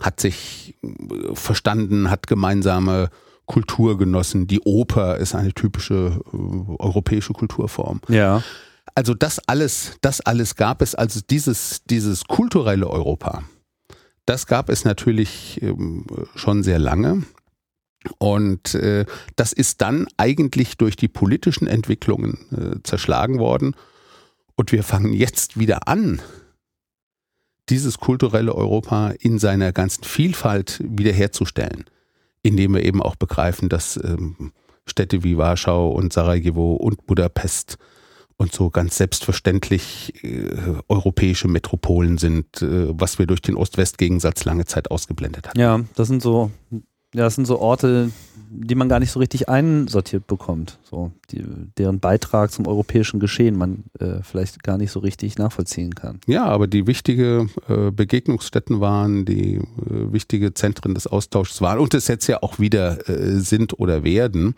hat 0.00 0.20
sich 0.20 0.74
äh, 0.82 1.34
verstanden, 1.34 2.10
hat 2.10 2.26
gemeinsame 2.26 3.10
Kultur 3.46 3.96
genossen. 3.96 4.46
Die 4.46 4.60
Oper 4.60 5.18
ist 5.18 5.36
eine 5.36 5.52
typische 5.52 6.20
äh, 6.32 6.36
europäische 6.78 7.32
Kulturform. 7.32 8.00
Ja. 8.08 8.42
Also 8.94 9.14
das 9.14 9.40
alles, 9.48 9.98
das 10.00 10.20
alles 10.20 10.54
gab 10.54 10.82
es, 10.82 10.94
also 10.94 11.20
dieses, 11.28 11.82
dieses 11.84 12.24
kulturelle 12.24 12.88
Europa, 12.88 13.42
das 14.26 14.46
gab 14.46 14.68
es 14.68 14.84
natürlich 14.84 15.60
ähm, 15.62 16.06
schon 16.34 16.62
sehr 16.62 16.78
lange. 16.78 17.22
Und 18.18 18.74
äh, 18.74 19.06
das 19.36 19.52
ist 19.52 19.80
dann 19.80 20.06
eigentlich 20.16 20.76
durch 20.76 20.96
die 20.96 21.08
politischen 21.08 21.66
Entwicklungen 21.66 22.38
äh, 22.52 22.82
zerschlagen 22.82 23.38
worden. 23.38 23.74
Und 24.56 24.72
wir 24.72 24.82
fangen 24.82 25.12
jetzt 25.12 25.58
wieder 25.58 25.88
an, 25.88 26.20
dieses 27.70 27.98
kulturelle 27.98 28.54
Europa 28.54 29.14
in 29.18 29.38
seiner 29.38 29.72
ganzen 29.72 30.04
Vielfalt 30.04 30.82
wiederherzustellen, 30.84 31.84
indem 32.42 32.74
wir 32.74 32.84
eben 32.84 33.02
auch 33.02 33.16
begreifen, 33.16 33.70
dass 33.70 33.96
ähm, 33.96 34.52
Städte 34.86 35.24
wie 35.24 35.38
Warschau 35.38 35.90
und 35.90 36.12
Sarajevo 36.12 36.74
und 36.74 37.06
Budapest 37.06 37.78
und 38.36 38.52
so 38.52 38.70
ganz 38.70 38.96
selbstverständlich 38.96 40.24
äh, 40.24 40.50
europäische 40.88 41.48
Metropolen 41.48 42.18
sind, 42.18 42.62
äh, 42.62 42.88
was 42.98 43.18
wir 43.18 43.26
durch 43.26 43.42
den 43.42 43.56
Ost-West-Gegensatz 43.56 44.44
lange 44.44 44.64
Zeit 44.64 44.90
ausgeblendet 44.90 45.48
haben. 45.48 45.60
Ja, 45.60 45.80
das 45.94 46.08
sind 46.08 46.22
so 46.22 46.50
ja, 47.14 47.22
das 47.22 47.36
sind 47.36 47.46
so 47.46 47.60
Orte, 47.60 48.10
die 48.50 48.74
man 48.74 48.88
gar 48.88 48.98
nicht 48.98 49.12
so 49.12 49.20
richtig 49.20 49.48
einsortiert 49.48 50.26
bekommt. 50.26 50.78
So, 50.82 51.12
die, 51.30 51.44
deren 51.78 52.00
Beitrag 52.00 52.50
zum 52.50 52.66
europäischen 52.66 53.20
Geschehen 53.20 53.56
man 53.56 53.84
äh, 54.00 54.20
vielleicht 54.22 54.64
gar 54.64 54.78
nicht 54.78 54.90
so 54.90 54.98
richtig 54.98 55.38
nachvollziehen 55.38 55.94
kann. 55.94 56.18
Ja, 56.26 56.44
aber 56.46 56.66
die 56.66 56.88
wichtige 56.88 57.46
äh, 57.68 57.92
Begegnungsstätten 57.92 58.80
waren, 58.80 59.24
die 59.24 59.54
äh, 59.54 59.62
wichtige 60.12 60.54
Zentren 60.54 60.94
des 60.94 61.06
Austauschs 61.06 61.60
waren 61.60 61.78
und 61.78 61.94
es 61.94 62.08
jetzt 62.08 62.26
ja 62.26 62.42
auch 62.42 62.58
wieder 62.58 63.08
äh, 63.08 63.38
sind 63.38 63.78
oder 63.78 64.02
werden. 64.02 64.56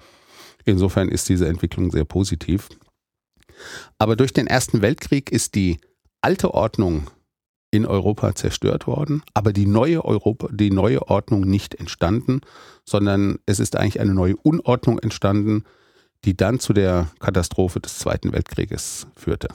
Insofern 0.65 1.11
ist 1.11 1.29
diese 1.29 1.47
Entwicklung 1.47 1.91
sehr 1.91 2.07
positiv. 2.07 2.71
Aber 3.99 4.17
durch 4.17 4.33
den 4.33 4.47
Ersten 4.47 4.83
Weltkrieg 4.83 5.31
ist 5.31 5.55
die 5.55 5.79
alte 6.21 6.55
Ordnung 6.55 7.09
in 7.71 7.87
Europa 7.87 8.35
zerstört 8.35 8.87
worden, 8.87 9.23
aber 9.35 9.53
die 9.53 9.67
neue 9.67 10.05
Europa, 10.05 10.49
die 10.51 10.71
neue 10.71 11.09
Ordnung 11.09 11.43
nicht 11.43 11.75
entstanden, 11.75 12.41
sondern 12.85 13.39
es 13.47 13.61
ist 13.61 13.77
eigentlich 13.77 14.01
eine 14.01 14.15
neue 14.15 14.37
Unordnung 14.37 14.99
entstanden, 14.99 15.65
die 16.25 16.37
dann 16.37 16.59
zu 16.59 16.73
der 16.73 17.09
Katastrophe 17.19 17.81
des 17.81 17.99
Zweiten 17.99 18.33
Weltkrieges 18.33 19.07
führte. 19.15 19.49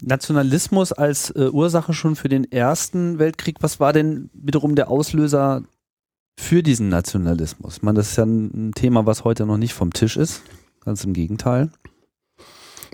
Nationalismus 0.00 0.92
als 0.92 1.30
äh, 1.30 1.48
Ursache 1.50 1.94
schon 1.94 2.16
für 2.16 2.28
den 2.28 2.50
Ersten 2.50 3.18
Weltkrieg. 3.18 3.56
Was 3.60 3.80
war 3.80 3.92
denn 3.92 4.28
wiederum 4.34 4.74
der 4.74 4.90
Auslöser 4.90 5.62
für 6.38 6.62
diesen 6.62 6.88
Nationalismus? 6.88 7.76
Ich 7.76 7.82
meine, 7.82 7.98
das 7.98 8.10
ist 8.10 8.16
ja 8.16 8.24
ein 8.24 8.72
Thema, 8.74 9.06
was 9.06 9.24
heute 9.24 9.46
noch 9.46 9.56
nicht 9.56 9.72
vom 9.72 9.92
Tisch 9.92 10.16
ist. 10.16 10.42
Ganz 10.84 11.04
im 11.04 11.12
Gegenteil. 11.12 11.70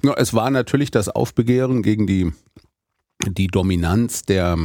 Ja, 0.02 0.14
es 0.14 0.32
war 0.32 0.50
natürlich 0.50 0.90
das 0.90 1.08
Aufbegehren 1.08 1.82
gegen 1.82 2.06
die, 2.06 2.32
die 3.26 3.48
Dominanz 3.48 4.22
der, 4.22 4.56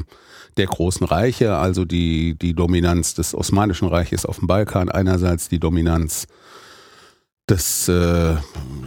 der 0.58 0.66
großen 0.68 1.06
Reiche, 1.06 1.56
also 1.56 1.86
die, 1.86 2.38
die 2.38 2.54
Dominanz 2.54 3.16
des 3.16 3.36
Osmanischen 3.36 3.88
Reiches 3.88 4.26
auf 4.26 4.40
dem 4.40 4.48
Balkan, 4.48 4.90
einerseits 4.90 5.50
die 5.50 5.60
Dominanz 5.60 6.28
des, 7.50 7.90
äh, 7.90 8.36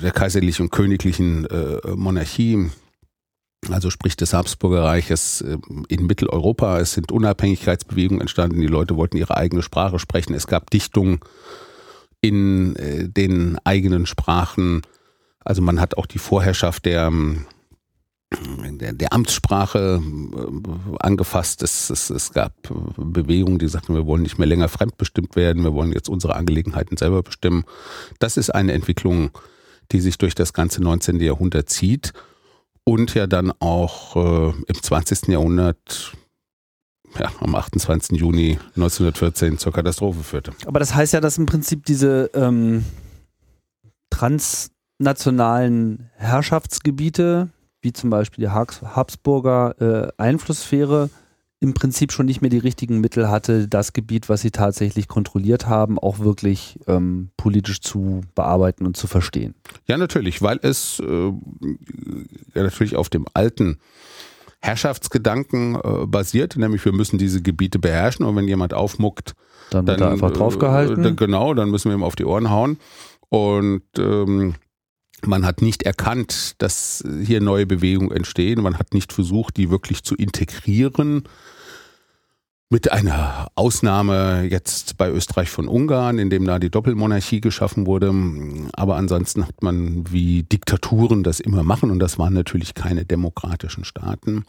der 0.03 0.11
kaiserlichen 0.13 0.67
und 0.67 0.71
königlichen 0.71 1.45
äh, 1.47 1.95
Monarchie 1.95 2.71
also 3.71 3.91
sprich 3.91 4.17
des 4.17 4.33
Habsburger 4.33 4.85
Reiches 4.85 5.41
äh, 5.41 5.59
in 5.89 6.07
Mitteleuropa. 6.07 6.79
Es 6.79 6.93
sind 6.93 7.13
Unabhängigkeitsbewegungen 7.13 8.21
entstanden, 8.21 8.61
die 8.61 8.67
Leute 8.67 8.97
wollten 8.97 9.17
ihre 9.17 9.37
eigene 9.37 9.63
Sprache 9.63 9.99
sprechen. 9.99 10.35
Es 10.35 10.47
gab 10.47 10.71
Dichtungen 10.71 11.21
in 12.21 12.77
äh, 12.77 13.09
den 13.09 13.59
eigenen 13.65 14.07
Sprachen. 14.07 14.83
Also 15.45 15.63
man 15.63 15.81
hat 15.81 15.97
auch 15.97 16.07
die 16.07 16.19
Vorherrschaft 16.19 16.85
der, 16.85 17.07
ähm, 17.07 17.47
der, 18.33 18.93
der 18.93 19.13
Amtssprache 19.13 20.03
äh, 20.03 20.97
angefasst. 21.01 21.63
Es, 21.63 21.91
es, 21.91 22.11
es 22.11 22.33
gab 22.33 22.55
Bewegungen, 22.97 23.59
die 23.59 23.69
sagten, 23.69 23.95
wir 23.95 24.07
wollen 24.07 24.23
nicht 24.23 24.39
mehr 24.39 24.49
länger 24.49 24.69
fremdbestimmt 24.69 25.37
werden, 25.37 25.65
wir 25.65 25.75
wollen 25.75 25.93
jetzt 25.93 26.09
unsere 26.09 26.37
Angelegenheiten 26.37 26.97
selber 26.97 27.23
bestimmen. 27.23 27.65
Das 28.19 28.37
ist 28.37 28.51
eine 28.51 28.73
Entwicklung, 28.73 29.31
die 29.93 30.01
sich 30.01 30.19
durch 30.19 30.35
das 30.35 30.53
ganze 30.53 30.83
19. 30.83 31.21
Jahrhundert 31.21 31.71
zieht 31.71 32.13
und 32.85 33.15
ja 33.15 33.27
dann 33.27 33.53
auch 33.61 34.17
äh, 34.17 34.53
im 34.67 34.83
20. 34.83 35.29
Jahrhundert 35.29 36.13
ja, 37.19 37.31
am 37.41 37.55
28. 37.55 38.19
Juni 38.19 38.59
1914 38.77 39.59
zur 39.59 39.73
Katastrophe 39.73 40.23
führte. 40.23 40.53
Aber 40.67 40.79
das 40.79 40.95
heißt 40.95 41.13
ja, 41.13 41.21
dass 41.21 41.39
im 41.39 41.47
Prinzip 41.47 41.85
diese 41.85 42.31
ähm, 42.35 42.85
transnationalen 44.11 46.11
Herrschaftsgebiete, 46.17 47.49
wie 47.81 47.93
zum 47.93 48.11
Beispiel 48.11 48.45
die 48.45 48.51
Habsburger 48.51 49.75
äh, 49.81 50.09
Einflusssphäre, 50.17 51.11
im 51.61 51.75
Prinzip 51.75 52.13
schon 52.13 52.27
nicht 52.27 52.41
mehr 52.41 52.51
die 52.51 52.59
richtigen 52.59 53.01
Mittel 53.01 53.29
hatte, 53.29 53.67
das 53.67 53.93
Gebiet, 53.93 54.29
was 54.29 54.43
sie 54.43 54.53
tatsächlich 54.53 55.09
kontrolliert 55.09 55.67
haben, 55.67 55.99
auch 55.99 56.21
wirklich 56.21 56.79
ähm, 56.87 57.31
politisch 57.37 57.81
zu 57.81 58.21
bearbeiten 58.37 58.87
und 58.87 58.97
zu 58.97 59.09
verstehen. 59.09 59.57
Ja, 59.87 59.97
natürlich, 59.97 60.41
weil 60.41 60.61
es 60.63 61.01
äh, 61.01 61.33
ja, 62.55 62.63
natürlich 62.63 62.95
auf 62.95 63.09
dem 63.09 63.27
alten 63.35 63.79
Herrschaftsgedanken 64.61 65.77
äh, 65.77 66.07
basiert, 66.07 66.57
nämlich 66.57 66.85
wir 66.85 66.93
müssen 66.93 67.19
diese 67.19 67.43
Gebiete 67.43 67.79
beherrschen 67.79 68.27
und 68.27 68.35
wenn 68.37 68.49
jemand 68.49 68.75
aufmuckt, 68.75 69.35
dann 69.71 69.87
wird 69.87 70.01
dann, 70.01 70.09
er 70.09 70.13
einfach 70.13 70.33
draufgehalten. 70.33 71.05
Äh, 71.05 71.13
genau, 71.13 71.55
dann 71.55 71.71
müssen 71.71 71.91
wir 71.91 71.97
ihm 71.97 72.03
auf 72.03 72.17
die 72.17 72.25
Ohren 72.25 72.51
hauen. 72.51 72.79
Und 73.29 73.83
ähm, 73.99 74.55
man 75.25 75.45
hat 75.45 75.63
nicht 75.63 75.83
erkannt, 75.83 76.55
dass 76.59 77.05
hier 77.25 77.41
neue 77.41 77.67
Bewegungen 77.67 78.13
entstehen. 78.13 78.63
Man 78.63 78.79
hat 78.79 78.95
nicht 78.95 79.13
versucht, 79.13 79.57
die 79.57 79.71
wirklich 79.71 80.03
zu 80.03 80.15
integrieren. 80.15 81.25
Mit 82.71 82.93
einer 82.93 83.49
Ausnahme 83.55 84.47
jetzt 84.51 84.99
bei 84.99 85.11
Österreich 85.11 85.49
von 85.49 85.69
Ungarn, 85.69 86.19
in 86.19 86.29
dem 86.29 86.45
da 86.45 86.59
die 86.59 86.69
Doppelmonarchie 86.71 87.41
geschaffen 87.41 87.87
wurde. 87.87 88.13
Aber 88.75 88.97
ansonsten 88.97 89.47
hat 89.47 89.63
man, 89.63 90.13
wie 90.13 90.43
Diktaturen 90.43 91.23
das 91.23 91.41
immer 91.41 91.63
machen, 91.63 91.91
und 91.91 91.99
das 91.99 92.19
waren 92.19 92.35
natürlich 92.35 92.75
keine 92.75 93.07
demokratischen 93.07 93.85
Staaten, 93.85 94.45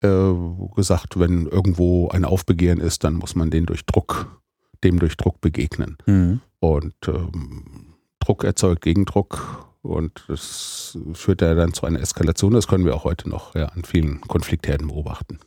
äh, 0.00 0.32
gesagt, 0.74 1.18
wenn 1.18 1.46
irgendwo 1.46 2.08
ein 2.08 2.24
Aufbegehren 2.24 2.80
ist, 2.80 3.04
dann 3.04 3.14
muss 3.14 3.34
man 3.34 3.50
den 3.50 3.66
durch 3.66 3.84
Druck, 3.84 4.40
dem 4.82 4.98
durch 4.98 5.18
Druck 5.18 5.42
begegnen. 5.42 5.98
Mhm. 6.06 6.40
Und 6.60 6.94
ähm, 7.08 7.94
Druck 8.20 8.44
erzeugt 8.44 8.82
Gegendruck 8.82 9.66
und 9.82 10.24
das 10.28 10.98
führt 11.12 11.42
ja 11.42 11.54
dann 11.54 11.72
zu 11.72 11.86
einer 11.86 12.00
Eskalation. 12.00 12.52
Das 12.52 12.68
können 12.68 12.84
wir 12.84 12.94
auch 12.94 13.04
heute 13.04 13.28
noch 13.28 13.54
ja, 13.54 13.66
an 13.66 13.84
vielen 13.84 14.20
Konfliktherden 14.22 14.88
beobachten. 14.88 15.38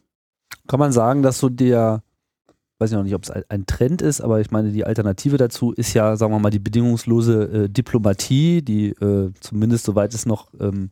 Kann 0.72 0.80
man 0.80 0.94
sagen, 0.94 1.22
dass 1.22 1.38
so 1.38 1.50
der, 1.50 2.02
weiß 2.80 2.92
ich 2.92 2.96
noch 2.96 3.04
nicht, 3.04 3.14
ob 3.14 3.24
es 3.24 3.30
ein 3.30 3.66
Trend 3.66 4.02
ist, 4.02 4.22
aber 4.22 4.40
ich 4.40 4.52
meine, 4.52 4.72
die 4.72 4.86
Alternative 4.86 5.36
dazu 5.36 5.74
ist 5.74 5.94
ja, 5.94 6.16
sagen 6.16 6.32
wir 6.32 6.40
mal, 6.40 6.50
die 6.50 6.60
bedingungslose 6.60 7.66
äh, 7.66 7.70
Diplomatie, 7.70 8.62
die 8.62 8.92
äh, 8.92 9.34
zumindest 9.42 9.84
soweit 9.84 10.14
es 10.14 10.26
noch 10.26 10.48
ähm, 10.62 10.90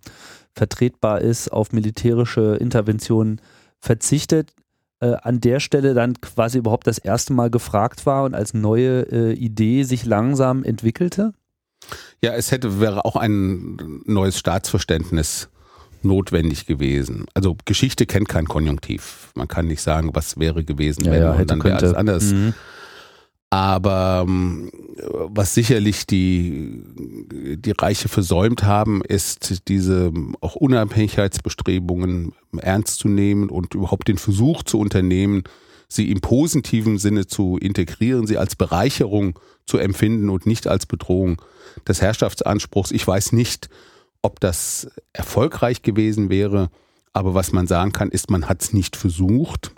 vertretbar 0.52 1.22
ist, 1.22 1.54
auf 1.54 1.72
militärische 1.72 2.58
Interventionen 2.58 3.40
verzichtet. 3.80 4.54
Äh, 5.00 5.16
an 5.22 5.40
der 5.40 5.62
Stelle 5.62 5.94
dann 5.94 6.20
quasi 6.20 6.58
überhaupt 6.58 6.86
das 6.86 6.98
erste 6.98 7.32
Mal 7.32 7.50
gefragt 7.50 8.06
war 8.06 8.26
und 8.26 8.36
als 8.36 8.54
neue 8.54 9.04
äh, 9.04 9.32
Idee 9.32 9.84
sich 9.84 10.04
langsam 10.04 10.66
entwickelte? 10.66 11.32
Ja, 12.22 12.34
es 12.34 12.52
hätte, 12.52 12.82
wäre 12.82 13.06
auch 13.06 13.16
ein 13.16 14.02
neues 14.04 14.38
Staatsverständnis 14.38 15.48
notwendig 16.04 16.66
gewesen. 16.66 17.26
Also 17.34 17.56
Geschichte 17.66 18.06
kennt 18.06 18.30
kein 18.30 18.46
Konjunktiv. 18.46 19.32
Man 19.36 19.48
kann 19.48 19.68
nicht 19.68 19.82
sagen, 19.82 20.12
was 20.14 20.38
wäre 20.38 20.64
gewesen, 20.64 21.06
ja, 21.06 21.12
wenn 21.12 21.22
ja, 21.22 21.32
und 21.34 21.50
dann 21.50 21.64
wäre 21.64 21.78
alles 21.78 21.94
anders. 21.94 22.32
Mhm. 22.32 22.54
Aber 23.52 24.26
ähm, 24.28 24.70
was 25.02 25.56
sicherlich 25.56 26.06
die, 26.06 26.84
die 27.58 27.72
Reiche 27.72 28.08
versäumt 28.08 28.64
haben, 28.64 29.02
ist 29.02 29.68
diese 29.68 30.12
auch 30.40 30.56
Unabhängigkeitsbestrebungen 30.56 32.34
ernst 32.58 33.00
zu 33.00 33.08
nehmen 33.08 33.50
und 33.50 33.74
überhaupt 33.74 34.08
den 34.08 34.20
Versuch 34.20 34.62
zu 34.64 34.80
unternehmen, 34.80 35.44
sie 35.88 36.12
im 36.12 36.22
positiven 36.22 37.00
Sinne 37.00 37.26
zu 37.26 37.58
integrieren, 37.58 38.28
sie 38.28 38.38
als 38.38 38.56
Bereicherung 38.56 39.40
zu 39.66 39.80
empfinden 39.80 40.30
und 40.30 40.46
nicht 40.46 40.68
als 40.68 40.86
Bedrohung 40.86 41.42
des 41.88 42.02
Herrschaftsanspruchs. 42.02 42.92
Ich 42.92 43.08
weiß 43.08 43.32
nicht, 43.32 43.70
ob 44.22 44.40
das 44.40 44.90
erfolgreich 45.14 45.82
gewesen 45.82 46.30
wäre, 46.30 46.70
aber 47.14 47.34
was 47.34 47.52
man 47.52 47.68
sagen 47.68 47.92
kann, 47.92 48.10
ist, 48.10 48.30
man 48.30 48.48
hat 48.48 48.62
es 48.62 48.74
nicht 48.74 48.96
versucht 48.96 49.72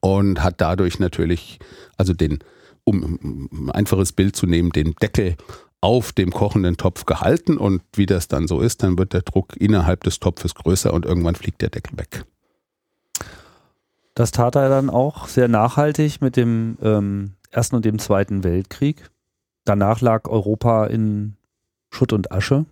und 0.00 0.42
hat 0.42 0.60
dadurch 0.60 0.98
natürlich, 0.98 1.58
also 1.96 2.12
den, 2.12 2.38
um 2.84 3.48
ein 3.52 3.70
einfaches 3.70 4.12
Bild 4.12 4.36
zu 4.36 4.46
nehmen, 4.46 4.70
den 4.70 4.94
Deckel 4.94 5.36
auf 5.80 6.12
dem 6.12 6.30
kochenden 6.30 6.78
Topf 6.78 7.04
gehalten 7.04 7.58
und 7.58 7.82
wie 7.94 8.06
das 8.06 8.28
dann 8.28 8.46
so 8.48 8.60
ist, 8.60 8.82
dann 8.82 8.96
wird 8.96 9.12
der 9.12 9.22
Druck 9.22 9.54
innerhalb 9.56 10.02
des 10.04 10.18
Topfes 10.18 10.54
größer 10.54 10.92
und 10.92 11.04
irgendwann 11.04 11.34
fliegt 11.34 11.60
der 11.60 11.68
Deckel 11.70 11.98
weg. 11.98 12.24
Das 14.14 14.30
tat 14.30 14.54
er 14.54 14.68
dann 14.68 14.90
auch 14.90 15.28
sehr 15.28 15.48
nachhaltig 15.48 16.20
mit 16.20 16.36
dem 16.36 16.78
ähm, 16.80 17.34
Ersten 17.50 17.76
und 17.76 17.84
dem 17.84 17.98
Zweiten 17.98 18.44
Weltkrieg. 18.44 19.10
Danach 19.64 20.00
lag 20.00 20.28
Europa 20.28 20.86
in 20.86 21.36
Schutt 21.90 22.12
und 22.12 22.32
Asche, 22.32 22.64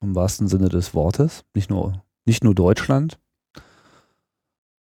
im 0.00 0.14
wahrsten 0.14 0.48
Sinne 0.48 0.68
des 0.68 0.94
Wortes. 0.94 1.44
Nicht 1.54 1.70
nur, 1.70 2.02
nicht 2.24 2.44
nur 2.44 2.54
Deutschland, 2.54 3.18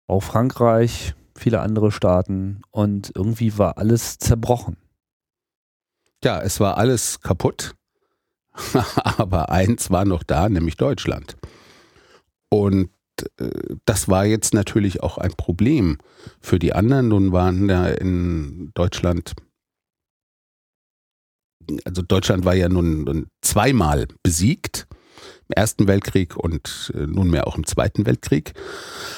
auch 0.07 0.23
Frankreich, 0.23 1.15
viele 1.37 1.61
andere 1.61 1.93
Staaten 1.93 2.63
und 2.71 3.13
irgendwie 3.15 3.57
war 3.59 3.79
alles 3.79 4.19
zerbrochen. 4.19 4.77
Ja, 6.23 6.41
es 6.43 6.61
war 6.61 6.77
alles 6.77 7.21
kaputt, 7.21 7.75
aber 9.05 9.51
eins 9.51 9.91
war 9.91 10.05
noch 10.05 10.23
da, 10.23 10.49
nämlich 10.49 10.77
Deutschland. 10.77 11.37
Und 12.51 12.91
äh, 13.39 13.77
das 13.87 14.09
war 14.09 14.27
jetzt 14.27 14.53
natürlich 14.53 15.03
auch 15.03 15.17
ein 15.17 15.33
Problem 15.33 15.99
für 16.41 16.59
die 16.59 16.75
anderen. 16.75 17.09
Nun 17.09 17.33
waren 17.33 17.69
da 17.69 17.87
in 17.89 18.71
Deutschland 18.75 19.35
also 21.85 22.03
Deutschland 22.03 22.45
war 22.45 22.55
ja 22.55 22.69
nun, 22.69 23.27
zweimal 23.43 24.09
besiegt 24.23 24.87
Ersten 25.53 25.87
Weltkrieg 25.87 26.37
und 26.37 26.93
äh, 26.95 27.07
nunmehr 27.07 27.47
auch 27.47 27.57
im 27.57 27.67
Zweiten 27.67 28.07
Weltkrieg. 28.07 28.55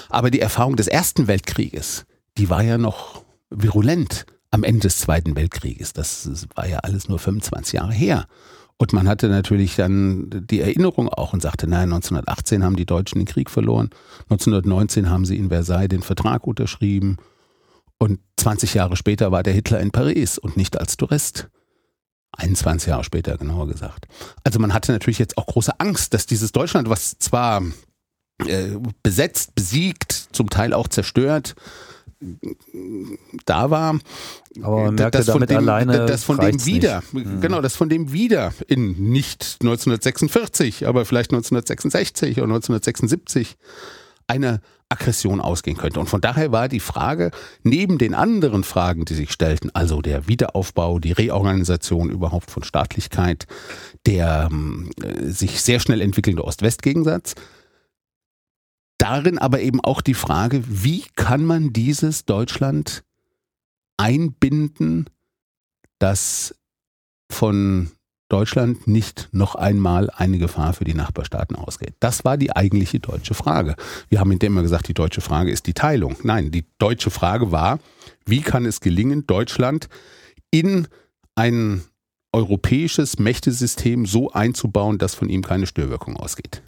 Aber 0.09 0.31
die 0.31 0.41
Erfahrung 0.41 0.77
des 0.77 0.89
Ersten 0.89 1.27
Weltkrieges, 1.27 2.05
die 2.39 2.51
war 2.51 2.63
ja 2.63 2.79
noch 2.79 3.25
virulent 3.51 4.27
am 4.51 4.65
Ende 4.65 4.81
des 4.81 4.99
Zweiten 4.99 5.37
Weltkrieges. 5.37 5.93
Das, 5.93 6.47
war 6.55 6.69
ja 6.69 6.79
alles 6.79 7.09
nur 7.09 7.19
25 7.19 7.75
Jahre 7.75 7.93
her. 7.93 8.27
Und 8.77 8.93
man 8.93 9.09
hatte 9.09 9.29
natürlich 9.29 9.77
dann 9.77 10.29
die 10.51 10.61
Erinnerung 10.61 11.09
auch 11.09 11.33
und 11.33 11.41
sagte, 11.41 11.67
nein, 11.67 11.93
1918 11.93 12.65
haben 12.65 12.77
die 12.77 12.87
Deutschen 12.87 13.19
den 13.19 13.27
Krieg 13.27 13.49
verloren, 13.49 13.91
1919 14.25 15.09
haben 15.09 15.25
sie 15.25 15.37
in 15.37 15.51
Versailles 15.51 15.89
den 15.89 16.03
Vertrag 16.03 16.47
unterschrieben 16.47 17.19
und 17.99 18.19
20 18.39 18.75
Jahre 18.75 18.97
später 18.97 19.31
war 19.31 19.45
der 19.45 19.53
Hitler 19.53 19.79
in 19.79 19.93
Paris 19.93 20.37
und 20.37 20.57
nicht 20.57 20.81
als 20.81 20.97
Tourist. 20.97 21.49
21 22.33 22.89
Jahre 22.89 23.05
später, 23.05 23.37
genauer 23.37 23.69
gesagt. 23.69 24.07
Also 24.45 24.59
man 24.59 24.73
hatte 24.73 24.93
natürlich 24.93 25.19
jetzt 25.19 25.39
auch 25.39 25.47
große 25.47 25.79
Angst, 25.81 26.15
dass 26.15 26.27
dieses 26.27 26.53
Deutschland, 26.53 26.89
was 26.89 27.19
zwar 27.19 27.63
äh, 28.47 28.77
besetzt, 29.03 29.55
besiegt, 29.55 30.13
zum 30.33 30.51
Teil 30.51 30.73
auch 30.73 30.89
zerstört, 30.89 31.55
da 33.47 33.71
war, 33.71 33.99
aber 34.63 34.85
man 34.85 34.95
merkte 34.95 35.19
das 35.19 35.31
von 35.31 35.45
dem, 35.45 35.57
alleine 35.57 36.07
das 36.07 36.23
von 36.23 36.39
dem 36.39 36.65
wieder, 36.65 37.03
mhm. 37.13 37.41
genau, 37.41 37.61
das 37.61 37.75
von 37.75 37.89
dem 37.89 38.13
wieder 38.13 38.55
in 38.69 39.11
nicht 39.11 39.59
1946, 39.61 40.87
aber 40.87 41.05
vielleicht 41.05 41.33
1966 41.33 42.39
oder 42.39 42.55
1976 42.55 43.57
eine 44.33 44.61
Aggression 44.89 45.41
ausgehen 45.41 45.77
könnte. 45.77 46.01
Und 46.01 46.09
von 46.09 46.21
daher 46.21 46.53
war 46.53 46.69
die 46.69 46.81
Frage, 46.81 47.31
neben 47.63 47.99
den 47.99 48.15
anderen 48.15 48.65
Fragen, 48.65 49.05
die 49.05 49.15
sich 49.15 49.31
stellten, 49.31 49.71
also 49.75 50.01
der 50.01 50.29
Wiederaufbau, 50.29 50.99
die 50.99 51.13
Reorganisation 51.13 52.11
überhaupt 52.11 52.51
von 52.51 52.63
Staatlichkeit, 52.63 53.47
der 54.07 54.51
äh, 55.03 55.27
sich 55.29 55.61
sehr 55.61 55.81
schnell 55.81 56.01
entwickelnde 56.01 56.45
Ost-West-Gegensatz, 56.45 57.35
darin 58.99 59.39
aber 59.39 59.61
eben 59.61 59.81
auch 59.81 60.01
die 60.01 60.15
Frage, 60.15 60.63
wie 60.67 61.05
kann 61.17 61.45
man 61.45 61.73
dieses 61.73 62.25
Deutschland 62.25 63.05
einbinden, 63.97 65.11
das 65.99 66.55
von 67.31 67.91
Deutschland 68.33 68.87
nicht 68.87 69.29
noch 69.33 69.55
einmal 69.55 70.09
eine 70.09 70.39
Gefahr 70.39 70.73
für 70.73 70.85
die 70.85 70.95
Nachbarstaaten 70.95 71.55
ausgeht? 71.55 71.95
Das 72.01 72.25
war 72.25 72.39
die 72.39 72.57
eigentliche 72.57 72.99
deutsche 72.99 73.35
Frage. 73.35 73.77
Wir 74.09 74.21
haben 74.21 74.33
in 74.33 74.39
dem 74.39 74.53
immer 74.53 74.63
gesagt, 74.63 74.89
die 74.89 74.95
deutsche 74.95 75.21
Frage 75.21 75.51
ist 75.51 75.67
die 75.67 75.75
Teilung. 75.75 76.17
Nein, 76.23 76.51
die 76.51 76.65
deutsche 76.79 77.11
Frage 77.11 77.53
war, 77.53 77.79
wie 78.25 78.41
kann 78.41 78.65
es 78.65 78.81
gelingen, 78.81 79.27
Deutschland 79.27 79.89
in 80.51 80.89
ein 81.35 81.83
europäisches 82.33 83.19
Mächtesystem 83.19 84.07
so 84.07 84.33
einzubauen, 84.33 84.97
dass 84.97 85.15
von 85.15 85.29
ihm 85.29 85.43
keine 85.43 85.67
Störwirkung 85.67 86.17
ausgeht? 86.17 86.63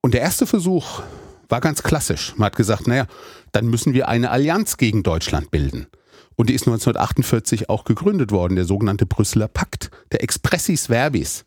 Und 0.00 0.14
der 0.14 0.22
erste 0.22 0.46
Versuch 0.46 1.02
war 1.48 1.60
ganz 1.60 1.84
klassisch. 1.84 2.34
Man 2.36 2.46
hat 2.46 2.56
gesagt, 2.56 2.88
naja, 2.88 3.06
dann 3.52 3.68
müssen 3.68 3.94
wir 3.94 4.08
eine 4.08 4.30
Allianz 4.30 4.76
gegen 4.76 5.04
Deutschland 5.04 5.52
bilden. 5.52 5.86
Und 6.36 6.48
die 6.48 6.54
ist 6.54 6.62
1948 6.62 7.68
auch 7.68 7.84
gegründet 7.84 8.30
worden, 8.30 8.56
der 8.56 8.64
sogenannte 8.64 9.06
Brüsseler 9.06 9.48
Pakt, 9.48 9.90
der 10.12 10.22
expressis 10.22 10.88
verbis 10.88 11.44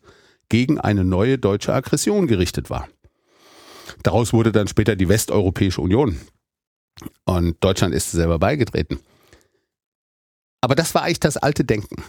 gegen 0.48 0.78
eine 0.78 1.04
neue 1.04 1.38
deutsche 1.38 1.74
Aggression 1.74 2.26
gerichtet 2.26 2.70
war. 2.70 2.88
Daraus 4.02 4.32
wurde 4.32 4.52
dann 4.52 4.68
später 4.68 4.96
die 4.96 5.08
Westeuropäische 5.08 5.80
Union. 5.80 6.18
Und 7.24 7.62
Deutschland 7.62 7.94
ist 7.94 8.10
selber 8.10 8.38
beigetreten. 8.38 9.00
Aber 10.60 10.74
das 10.74 10.94
war 10.94 11.02
eigentlich 11.02 11.20
das 11.20 11.36
alte 11.36 11.64
Denken. 11.64 12.02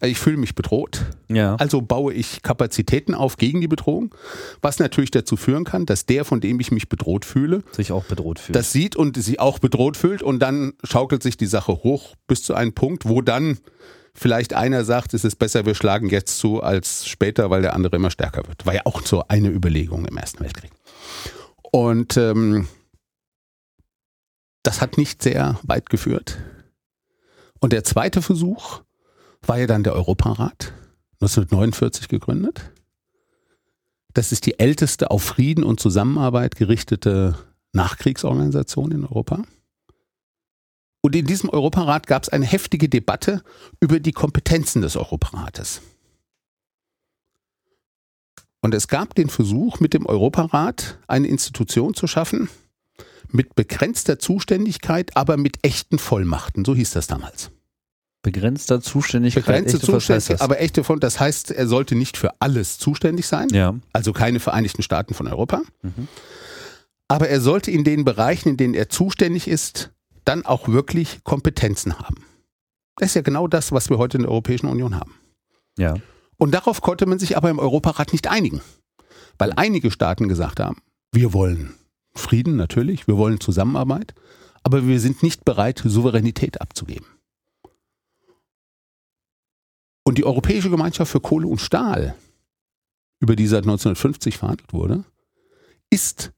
Ich 0.00 0.18
fühle 0.18 0.36
mich 0.36 0.54
bedroht. 0.54 1.04
Ja. 1.28 1.54
Also 1.56 1.80
baue 1.80 2.12
ich 2.12 2.42
Kapazitäten 2.42 3.14
auf 3.14 3.36
gegen 3.36 3.60
die 3.60 3.68
Bedrohung, 3.68 4.12
was 4.60 4.78
natürlich 4.78 5.12
dazu 5.12 5.36
führen 5.36 5.64
kann, 5.64 5.86
dass 5.86 6.06
der, 6.06 6.24
von 6.24 6.40
dem 6.40 6.58
ich 6.58 6.72
mich 6.72 6.88
bedroht 6.88 7.24
fühle, 7.24 7.62
sich 7.70 7.92
auch 7.92 8.04
bedroht 8.04 8.40
fühlt. 8.40 8.56
das 8.56 8.72
sieht 8.72 8.96
und 8.96 9.16
sich 9.22 9.38
auch 9.38 9.58
bedroht 9.60 9.96
fühlt 9.96 10.22
und 10.22 10.40
dann 10.40 10.72
schaukelt 10.82 11.22
sich 11.22 11.36
die 11.36 11.46
Sache 11.46 11.72
hoch 11.72 12.16
bis 12.26 12.42
zu 12.42 12.54
einem 12.54 12.72
Punkt, 12.72 13.08
wo 13.08 13.20
dann 13.20 13.58
vielleicht 14.14 14.54
einer 14.54 14.84
sagt, 14.84 15.14
es 15.14 15.24
ist 15.24 15.36
besser, 15.36 15.66
wir 15.66 15.74
schlagen 15.74 16.08
jetzt 16.08 16.38
zu 16.38 16.62
als 16.62 17.06
später, 17.06 17.50
weil 17.50 17.62
der 17.62 17.74
andere 17.74 17.96
immer 17.96 18.10
stärker 18.10 18.46
wird. 18.48 18.66
War 18.66 18.74
ja 18.74 18.82
auch 18.84 19.02
so 19.02 19.24
eine 19.28 19.48
Überlegung 19.48 20.04
im 20.04 20.16
Ersten 20.16 20.40
Weltkrieg. 20.40 20.72
Und 21.70 22.16
ähm, 22.16 22.68
das 24.62 24.80
hat 24.80 24.98
nicht 24.98 25.22
sehr 25.22 25.58
weit 25.62 25.88
geführt. 25.90 26.38
Und 27.60 27.72
der 27.72 27.84
zweite 27.84 28.22
Versuch 28.22 28.82
war 29.46 29.58
ja 29.58 29.66
dann 29.66 29.82
der 29.82 29.94
Europarat, 29.94 30.72
1949 31.20 32.08
gegründet. 32.08 32.72
Das 34.14 34.32
ist 34.32 34.46
die 34.46 34.58
älteste 34.58 35.10
auf 35.10 35.22
Frieden 35.22 35.64
und 35.64 35.80
Zusammenarbeit 35.80 36.56
gerichtete 36.56 37.36
Nachkriegsorganisation 37.72 38.92
in 38.92 39.04
Europa. 39.04 39.42
Und 41.00 41.16
in 41.16 41.26
diesem 41.26 41.50
Europarat 41.50 42.06
gab 42.06 42.22
es 42.22 42.28
eine 42.28 42.46
heftige 42.46 42.88
Debatte 42.88 43.42
über 43.80 43.98
die 43.98 44.12
Kompetenzen 44.12 44.82
des 44.82 44.96
Europarates. 44.96 45.82
Und 48.60 48.74
es 48.74 48.86
gab 48.86 49.14
den 49.16 49.28
Versuch, 49.28 49.80
mit 49.80 49.92
dem 49.92 50.06
Europarat 50.06 50.98
eine 51.08 51.26
Institution 51.26 51.94
zu 51.94 52.06
schaffen, 52.06 52.48
mit 53.28 53.56
begrenzter 53.56 54.20
Zuständigkeit, 54.20 55.16
aber 55.16 55.36
mit 55.36 55.58
echten 55.62 55.98
Vollmachten. 55.98 56.64
So 56.64 56.74
hieß 56.74 56.92
das 56.92 57.08
damals. 57.08 57.50
Begrenzter 58.22 58.80
Zuständigkeit. 58.80 59.44
Begrenzte 59.44 59.80
Zuständigkeit, 59.80 60.40
aber 60.40 60.60
echte 60.60 60.84
von, 60.84 61.00
das 61.00 61.18
heißt, 61.18 61.50
er 61.50 61.66
sollte 61.66 61.96
nicht 61.96 62.16
für 62.16 62.30
alles 62.40 62.78
zuständig 62.78 63.26
sein, 63.26 63.48
Ja. 63.50 63.74
also 63.92 64.12
keine 64.12 64.38
Vereinigten 64.38 64.82
Staaten 64.82 65.14
von 65.14 65.26
Europa. 65.26 65.62
Mhm. 65.82 66.08
Aber 67.08 67.28
er 67.28 67.40
sollte 67.40 67.70
in 67.70 67.84
den 67.84 68.04
Bereichen, 68.04 68.50
in 68.50 68.56
denen 68.56 68.74
er 68.74 68.88
zuständig 68.88 69.48
ist, 69.48 69.90
dann 70.24 70.46
auch 70.46 70.68
wirklich 70.68 71.24
Kompetenzen 71.24 71.98
haben. 71.98 72.24
Das 72.96 73.10
ist 73.10 73.14
ja 73.14 73.22
genau 73.22 73.48
das, 73.48 73.72
was 73.72 73.90
wir 73.90 73.98
heute 73.98 74.18
in 74.18 74.22
der 74.22 74.30
Europäischen 74.30 74.68
Union 74.68 74.94
haben. 74.94 75.14
Ja. 75.76 75.96
Und 76.38 76.52
darauf 76.52 76.80
konnte 76.80 77.06
man 77.06 77.18
sich 77.18 77.36
aber 77.36 77.50
im 77.50 77.58
Europarat 77.58 78.12
nicht 78.12 78.28
einigen. 78.28 78.60
Weil 79.38 79.52
einige 79.56 79.90
Staaten 79.90 80.28
gesagt 80.28 80.60
haben, 80.60 80.76
wir 81.10 81.32
wollen 81.32 81.74
Frieden 82.14 82.56
natürlich, 82.56 83.08
wir 83.08 83.16
wollen 83.16 83.40
Zusammenarbeit, 83.40 84.14
aber 84.62 84.86
wir 84.86 85.00
sind 85.00 85.22
nicht 85.22 85.44
bereit, 85.44 85.82
Souveränität 85.84 86.60
abzugeben. 86.60 87.06
Und 90.04 90.18
die 90.18 90.24
Europäische 90.24 90.70
Gemeinschaft 90.70 91.12
für 91.12 91.20
Kohle 91.20 91.46
und 91.46 91.60
Stahl, 91.60 92.14
über 93.20 93.36
die 93.36 93.46
seit 93.46 93.64
1950 93.64 94.38
verhandelt 94.38 94.72
wurde, 94.72 95.04
ist 95.90 96.32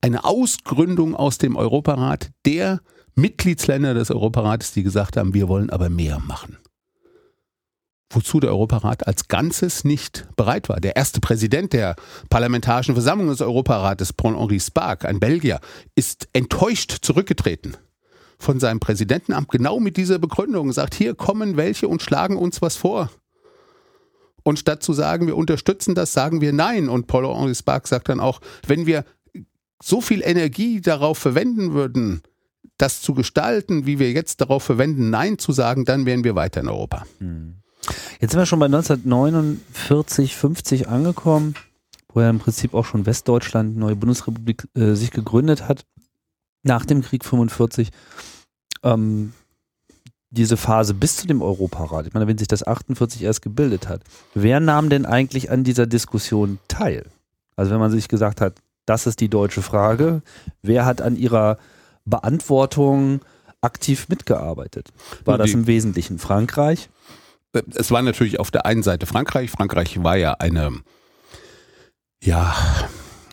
eine 0.00 0.24
Ausgründung 0.24 1.14
aus 1.14 1.38
dem 1.38 1.56
Europarat 1.56 2.30
der 2.44 2.80
Mitgliedsländer 3.14 3.94
des 3.94 4.10
Europarates, 4.10 4.72
die 4.72 4.82
gesagt 4.82 5.16
haben, 5.16 5.32
wir 5.32 5.48
wollen 5.48 5.70
aber 5.70 5.88
mehr 5.88 6.18
machen 6.18 6.58
wozu 8.10 8.40
der 8.40 8.50
Europarat 8.50 9.06
als 9.06 9.28
Ganzes 9.28 9.84
nicht 9.84 10.26
bereit 10.36 10.68
war. 10.68 10.80
Der 10.80 10.96
erste 10.96 11.20
Präsident 11.20 11.72
der 11.72 11.96
Parlamentarischen 12.30 12.94
Versammlung 12.94 13.28
des 13.28 13.40
Europarates, 13.40 14.12
Paul-Henri 14.12 14.60
Spark, 14.60 15.04
ein 15.04 15.20
Belgier, 15.20 15.60
ist 15.94 16.28
enttäuscht 16.32 16.98
zurückgetreten 17.02 17.76
von 18.38 18.60
seinem 18.60 18.80
Präsidentenamt, 18.80 19.48
genau 19.48 19.80
mit 19.80 19.96
dieser 19.96 20.18
Begründung, 20.18 20.72
sagt, 20.72 20.94
hier 20.94 21.14
kommen 21.14 21.56
welche 21.56 21.88
und 21.88 22.02
schlagen 22.02 22.36
uns 22.36 22.62
was 22.62 22.76
vor. 22.76 23.10
Und 24.42 24.58
statt 24.58 24.82
zu 24.82 24.92
sagen, 24.92 25.26
wir 25.26 25.36
unterstützen 25.36 25.94
das, 25.94 26.12
sagen 26.12 26.40
wir 26.40 26.52
nein. 26.52 26.88
Und 26.88 27.08
Paul-Henri 27.08 27.54
Spark 27.54 27.88
sagt 27.88 28.08
dann 28.08 28.20
auch, 28.20 28.40
wenn 28.66 28.86
wir 28.86 29.04
so 29.82 30.00
viel 30.00 30.22
Energie 30.22 30.80
darauf 30.80 31.18
verwenden 31.18 31.72
würden, 31.72 32.22
das 32.78 33.00
zu 33.00 33.14
gestalten, 33.14 33.86
wie 33.86 33.98
wir 33.98 34.12
jetzt 34.12 34.40
darauf 34.40 34.62
verwenden, 34.62 35.10
Nein 35.10 35.38
zu 35.38 35.52
sagen, 35.52 35.84
dann 35.84 36.06
wären 36.06 36.24
wir 36.24 36.34
weiter 36.34 36.60
in 36.60 36.68
Europa. 36.68 37.06
Jetzt 38.20 38.32
sind 38.32 38.40
wir 38.40 38.46
schon 38.46 38.58
bei 38.58 38.66
1949, 38.66 40.36
50 40.36 40.88
angekommen, 40.88 41.54
wo 42.12 42.20
ja 42.20 42.30
im 42.30 42.38
Prinzip 42.38 42.74
auch 42.74 42.84
schon 42.84 43.06
Westdeutschland, 43.06 43.76
neue 43.76 43.96
Bundesrepublik, 43.96 44.68
äh, 44.74 44.94
sich 44.94 45.10
gegründet 45.10 45.68
hat. 45.68 45.84
Nach 46.66 46.84
dem 46.84 47.02
Krieg 47.02 47.24
45. 47.24 47.90
Ähm, 48.82 49.32
diese 50.30 50.56
Phase 50.56 50.92
bis 50.92 51.16
zu 51.16 51.26
dem 51.26 51.40
Europarat, 51.40 52.06
ich 52.06 52.12
meine, 52.12 52.26
wenn 52.26 52.36
sich 52.36 52.48
das 52.48 52.66
48 52.66 53.22
erst 53.22 53.42
gebildet 53.42 53.88
hat, 53.88 54.02
wer 54.34 54.60
nahm 54.60 54.90
denn 54.90 55.06
eigentlich 55.06 55.50
an 55.50 55.64
dieser 55.64 55.86
Diskussion 55.86 56.58
teil? 56.68 57.06
Also 57.54 57.70
wenn 57.70 57.80
man 57.80 57.90
sich 57.90 58.08
gesagt 58.08 58.40
hat, 58.40 58.54
das 58.84 59.06
ist 59.06 59.20
die 59.20 59.28
deutsche 59.28 59.62
Frage, 59.62 60.22
wer 60.62 60.84
hat 60.84 61.00
an 61.00 61.16
ihrer 61.16 61.58
Beantwortung 62.04 63.20
aktiv 63.60 64.08
mitgearbeitet? 64.08 64.92
War 65.24 65.38
das 65.38 65.52
im 65.52 65.66
Wesentlichen 65.66 66.18
Frankreich? 66.18 66.88
es 67.74 67.90
war 67.90 68.02
natürlich 68.02 68.38
auf 68.38 68.50
der 68.50 68.66
einen 68.66 68.82
Seite 68.82 69.06
Frankreich. 69.06 69.50
Frankreich 69.50 70.02
war 70.02 70.16
ja 70.16 70.34
eine, 70.34 70.72
ja, 72.22 72.54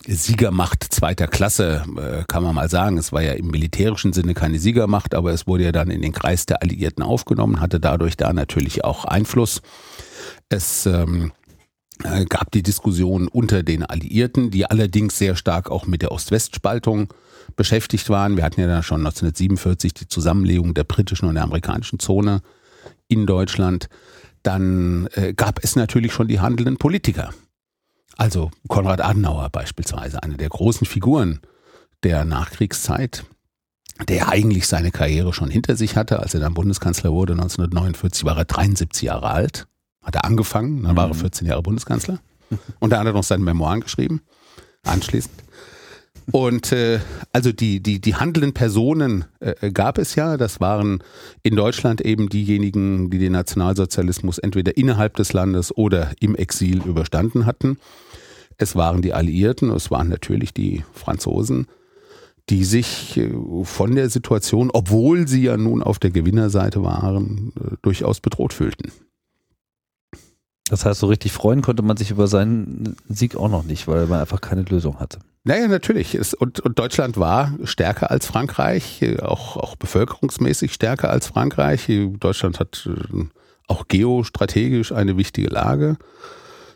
Siegermacht 0.05 0.83
zweiter 0.83 1.27
Klasse, 1.27 1.85
äh, 1.97 2.23
kann 2.27 2.43
man 2.43 2.55
mal 2.55 2.69
sagen. 2.69 2.97
Es 2.97 3.13
war 3.13 3.21
ja 3.21 3.33
im 3.33 3.47
militärischen 3.47 4.13
Sinne 4.13 4.33
keine 4.33 4.59
Siegermacht, 4.59 5.15
aber 5.15 5.31
es 5.31 5.47
wurde 5.47 5.63
ja 5.63 5.71
dann 5.71 5.91
in 5.91 6.01
den 6.01 6.11
Kreis 6.11 6.45
der 6.45 6.61
Alliierten 6.61 7.03
aufgenommen, 7.03 7.61
hatte 7.61 7.79
dadurch 7.79 8.17
da 8.17 8.33
natürlich 8.33 8.83
auch 8.83 9.05
Einfluss. 9.05 9.61
Es 10.49 10.85
ähm, 10.85 11.31
äh, 12.03 12.25
gab 12.25 12.51
die 12.51 12.63
Diskussion 12.63 13.27
unter 13.27 13.63
den 13.63 13.83
Alliierten, 13.83 14.51
die 14.51 14.65
allerdings 14.65 15.17
sehr 15.17 15.35
stark 15.35 15.71
auch 15.71 15.87
mit 15.87 16.01
der 16.01 16.11
Ost-West-Spaltung 16.11 17.13
beschäftigt 17.55 18.09
waren. 18.09 18.35
Wir 18.35 18.43
hatten 18.43 18.61
ja 18.61 18.67
dann 18.67 18.83
schon 18.83 19.01
1947 19.01 19.93
die 19.93 20.07
Zusammenlegung 20.07 20.73
der 20.73 20.83
britischen 20.83 21.29
und 21.29 21.35
der 21.35 21.43
amerikanischen 21.43 21.99
Zone 21.99 22.41
in 23.07 23.25
Deutschland. 23.25 23.87
Dann 24.41 25.07
äh, 25.13 25.33
gab 25.33 25.63
es 25.63 25.75
natürlich 25.75 26.11
schon 26.11 26.27
die 26.27 26.41
handelnden 26.41 26.77
Politiker. 26.77 27.33
Also 28.17 28.52
Konrad 28.67 29.02
Adenauer 29.02 29.49
beispielsweise, 29.49 30.21
eine 30.21 30.38
der 30.38 30.49
großen 30.49 30.86
Figuren 30.86 31.39
der 32.04 32.26
Nachkriegszeit, 32.26 33.26
der 34.08 34.30
eigentlich 34.30 34.67
seine 34.67 34.91
Karriere 34.91 35.34
schon 35.34 35.49
hinter 35.49 35.76
sich 35.76 35.95
hatte. 35.95 36.19
Als 36.19 36.34
er 36.34 36.39
dann 36.39 36.54
Bundeskanzler 36.54 37.12
wurde 37.12 37.34
1949, 37.34 38.26
war 38.26 38.38
er 38.38 38.45
73 38.45 39.04
Jahre 39.04 39.30
alt. 39.30 39.67
Hat 40.04 40.15
er 40.15 40.26
angefangen, 40.26 40.84
dann 40.84 40.95
war 40.95 41.08
er 41.08 41.13
Mhm. 41.15 41.19
14 41.19 41.47
Jahre 41.47 41.63
Bundeskanzler. 41.63 42.19
Und 42.80 42.89
da 42.91 42.99
hat 42.99 43.06
er 43.08 43.13
noch 43.13 43.23
seine 43.23 43.43
Memoiren 43.43 43.82
geschrieben, 43.82 44.21
anschließend. 44.84 45.42
Und 46.31 46.71
äh, 46.71 46.99
also 47.31 47.51
die, 47.51 47.81
die, 47.81 47.99
die 47.99 48.15
handelnden 48.15 48.53
Personen 48.53 49.25
äh, 49.39 49.71
gab 49.71 49.97
es 49.97 50.15
ja. 50.15 50.38
Das 50.38 50.62
waren 50.62 51.03
in 51.43 51.55
Deutschland 51.55 52.01
eben 52.01 52.29
diejenigen, 52.29 53.09
die 53.09 53.19
den 53.19 53.33
Nationalsozialismus 53.33 54.38
entweder 54.38 54.77
innerhalb 54.77 55.15
des 55.15 55.33
Landes 55.33 55.75
oder 55.75 56.12
im 56.19 56.36
Exil 56.36 56.81
überstanden 56.83 57.45
hatten. 57.45 57.77
Es 58.57 58.75
waren 58.75 59.01
die 59.01 59.13
Alliierten, 59.13 59.71
es 59.71 59.91
waren 59.91 60.09
natürlich 60.09 60.53
die 60.53 60.83
Franzosen, 60.93 61.67
die 62.49 62.63
sich 62.63 63.17
äh, 63.17 63.31
von 63.63 63.95
der 63.95 64.09
Situation, 64.09 64.69
obwohl 64.71 65.27
sie 65.27 65.43
ja 65.43 65.57
nun 65.57 65.83
auf 65.83 65.99
der 65.99 66.12
Gewinnerseite 66.12 66.83
waren, 66.83 67.53
äh, 67.59 67.75
durchaus 67.81 68.19
bedroht 68.19 68.53
fühlten. 68.53 68.91
Das 70.69 70.86
heißt, 70.86 70.99
so 70.99 71.07
richtig 71.07 71.33
freuen 71.33 71.62
konnte 71.62 71.83
man 71.83 71.97
sich 71.97 72.12
über 72.12 72.27
seinen 72.27 72.95
Sieg 73.09 73.36
auch 73.36 73.49
noch 73.49 73.63
nicht, 73.63 73.88
weil 73.88 74.07
man 74.07 74.21
einfach 74.21 74.41
keine 74.41 74.63
Lösung 74.63 74.99
hatte. 74.99 75.19
Naja, 75.45 75.67
natürlich. 75.67 76.15
Es, 76.15 76.34
und, 76.34 76.62
und 76.62 76.79
Deutschland 76.79 77.17
war 77.17 77.53
stärker 77.65 78.12
als 78.12 78.25
Frankreich, 78.25 79.03
auch, 79.21 79.58
auch 79.58 79.75
bevölkerungsmäßig 79.75 80.73
stärker 80.73 81.10
als 81.10 81.27
Frankreich. 81.27 81.89
Deutschland 82.19 82.60
hat 82.60 82.88
äh, 82.89 83.25
auch 83.67 83.88
geostrategisch 83.88 84.91
eine 84.91 85.17
wichtige 85.17 85.49
Lage 85.49 85.97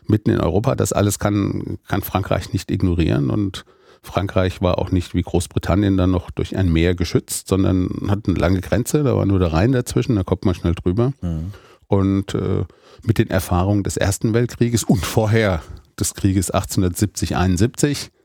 mitten 0.06 0.30
in 0.30 0.40
Europa. 0.40 0.74
Das 0.74 0.92
alles 0.92 1.18
kann, 1.18 1.78
kann 1.86 2.02
Frankreich 2.02 2.52
nicht 2.52 2.70
ignorieren 2.70 3.30
und 3.30 3.64
Frankreich 4.02 4.62
war 4.62 4.78
auch 4.78 4.90
nicht 4.90 5.14
wie 5.14 5.22
Großbritannien 5.22 5.96
dann 5.96 6.10
noch 6.10 6.30
durch 6.30 6.56
ein 6.56 6.72
Meer 6.72 6.94
geschützt, 6.94 7.48
sondern 7.48 7.90
hat 8.08 8.26
eine 8.26 8.38
lange 8.38 8.60
Grenze, 8.60 9.02
da 9.02 9.16
war 9.16 9.26
nur 9.26 9.38
der 9.38 9.52
Rhein 9.52 9.72
dazwischen, 9.72 10.16
da 10.16 10.22
kommt 10.22 10.44
man 10.44 10.54
schnell 10.54 10.74
drüber. 10.74 11.12
Mhm. 11.20 11.52
Und 11.88 12.34
äh, 12.34 12.64
mit 13.02 13.18
den 13.18 13.30
Erfahrungen 13.30 13.82
des 13.82 13.96
Ersten 13.96 14.34
Weltkrieges 14.34 14.84
und 14.84 15.04
vorher 15.04 15.62
des 15.98 16.14
Krieges 16.14 16.50
1870, 16.50 17.36
71 17.36 18.06
äh, 18.06 18.17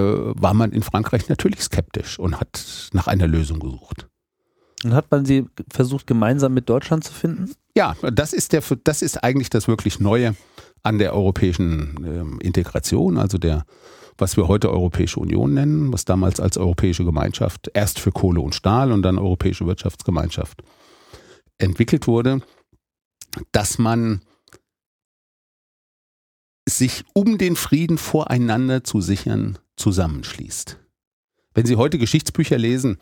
war 0.00 0.54
man 0.54 0.72
in 0.72 0.82
Frankreich 0.82 1.28
natürlich 1.28 1.62
skeptisch 1.62 2.18
und 2.18 2.40
hat 2.40 2.90
nach 2.92 3.06
einer 3.06 3.26
Lösung 3.26 3.60
gesucht. 3.60 4.08
Und 4.84 4.92
hat 4.92 5.10
man 5.10 5.24
sie 5.24 5.46
versucht, 5.72 6.06
gemeinsam 6.06 6.52
mit 6.52 6.68
Deutschland 6.68 7.04
zu 7.04 7.12
finden? 7.12 7.52
Ja, 7.76 7.96
das 8.12 8.32
ist, 8.32 8.52
der, 8.52 8.62
das 8.84 9.02
ist 9.02 9.24
eigentlich 9.24 9.50
das 9.50 9.66
wirklich 9.66 9.98
Neue 9.98 10.36
an 10.82 10.98
der 10.98 11.14
europäischen 11.14 12.38
äh, 12.40 12.44
Integration, 12.44 13.16
also 13.16 13.38
der, 13.38 13.64
was 14.18 14.36
wir 14.36 14.46
heute 14.46 14.70
Europäische 14.70 15.20
Union 15.20 15.54
nennen, 15.54 15.92
was 15.92 16.04
damals 16.04 16.38
als 16.38 16.58
Europäische 16.58 17.04
Gemeinschaft 17.04 17.70
erst 17.72 17.98
für 17.98 18.12
Kohle 18.12 18.40
und 18.40 18.54
Stahl 18.54 18.92
und 18.92 19.02
dann 19.02 19.18
Europäische 19.18 19.66
Wirtschaftsgemeinschaft 19.66 20.62
entwickelt 21.58 22.06
wurde, 22.06 22.42
dass 23.52 23.78
man 23.78 24.20
sich, 26.68 27.04
um 27.14 27.38
den 27.38 27.56
Frieden 27.56 27.98
voreinander 27.98 28.84
zu 28.84 29.00
sichern, 29.00 29.58
zusammenschließt. 29.76 30.78
Wenn 31.54 31.66
Sie 31.66 31.76
heute 31.76 31.98
Geschichtsbücher 31.98 32.58
lesen, 32.58 32.98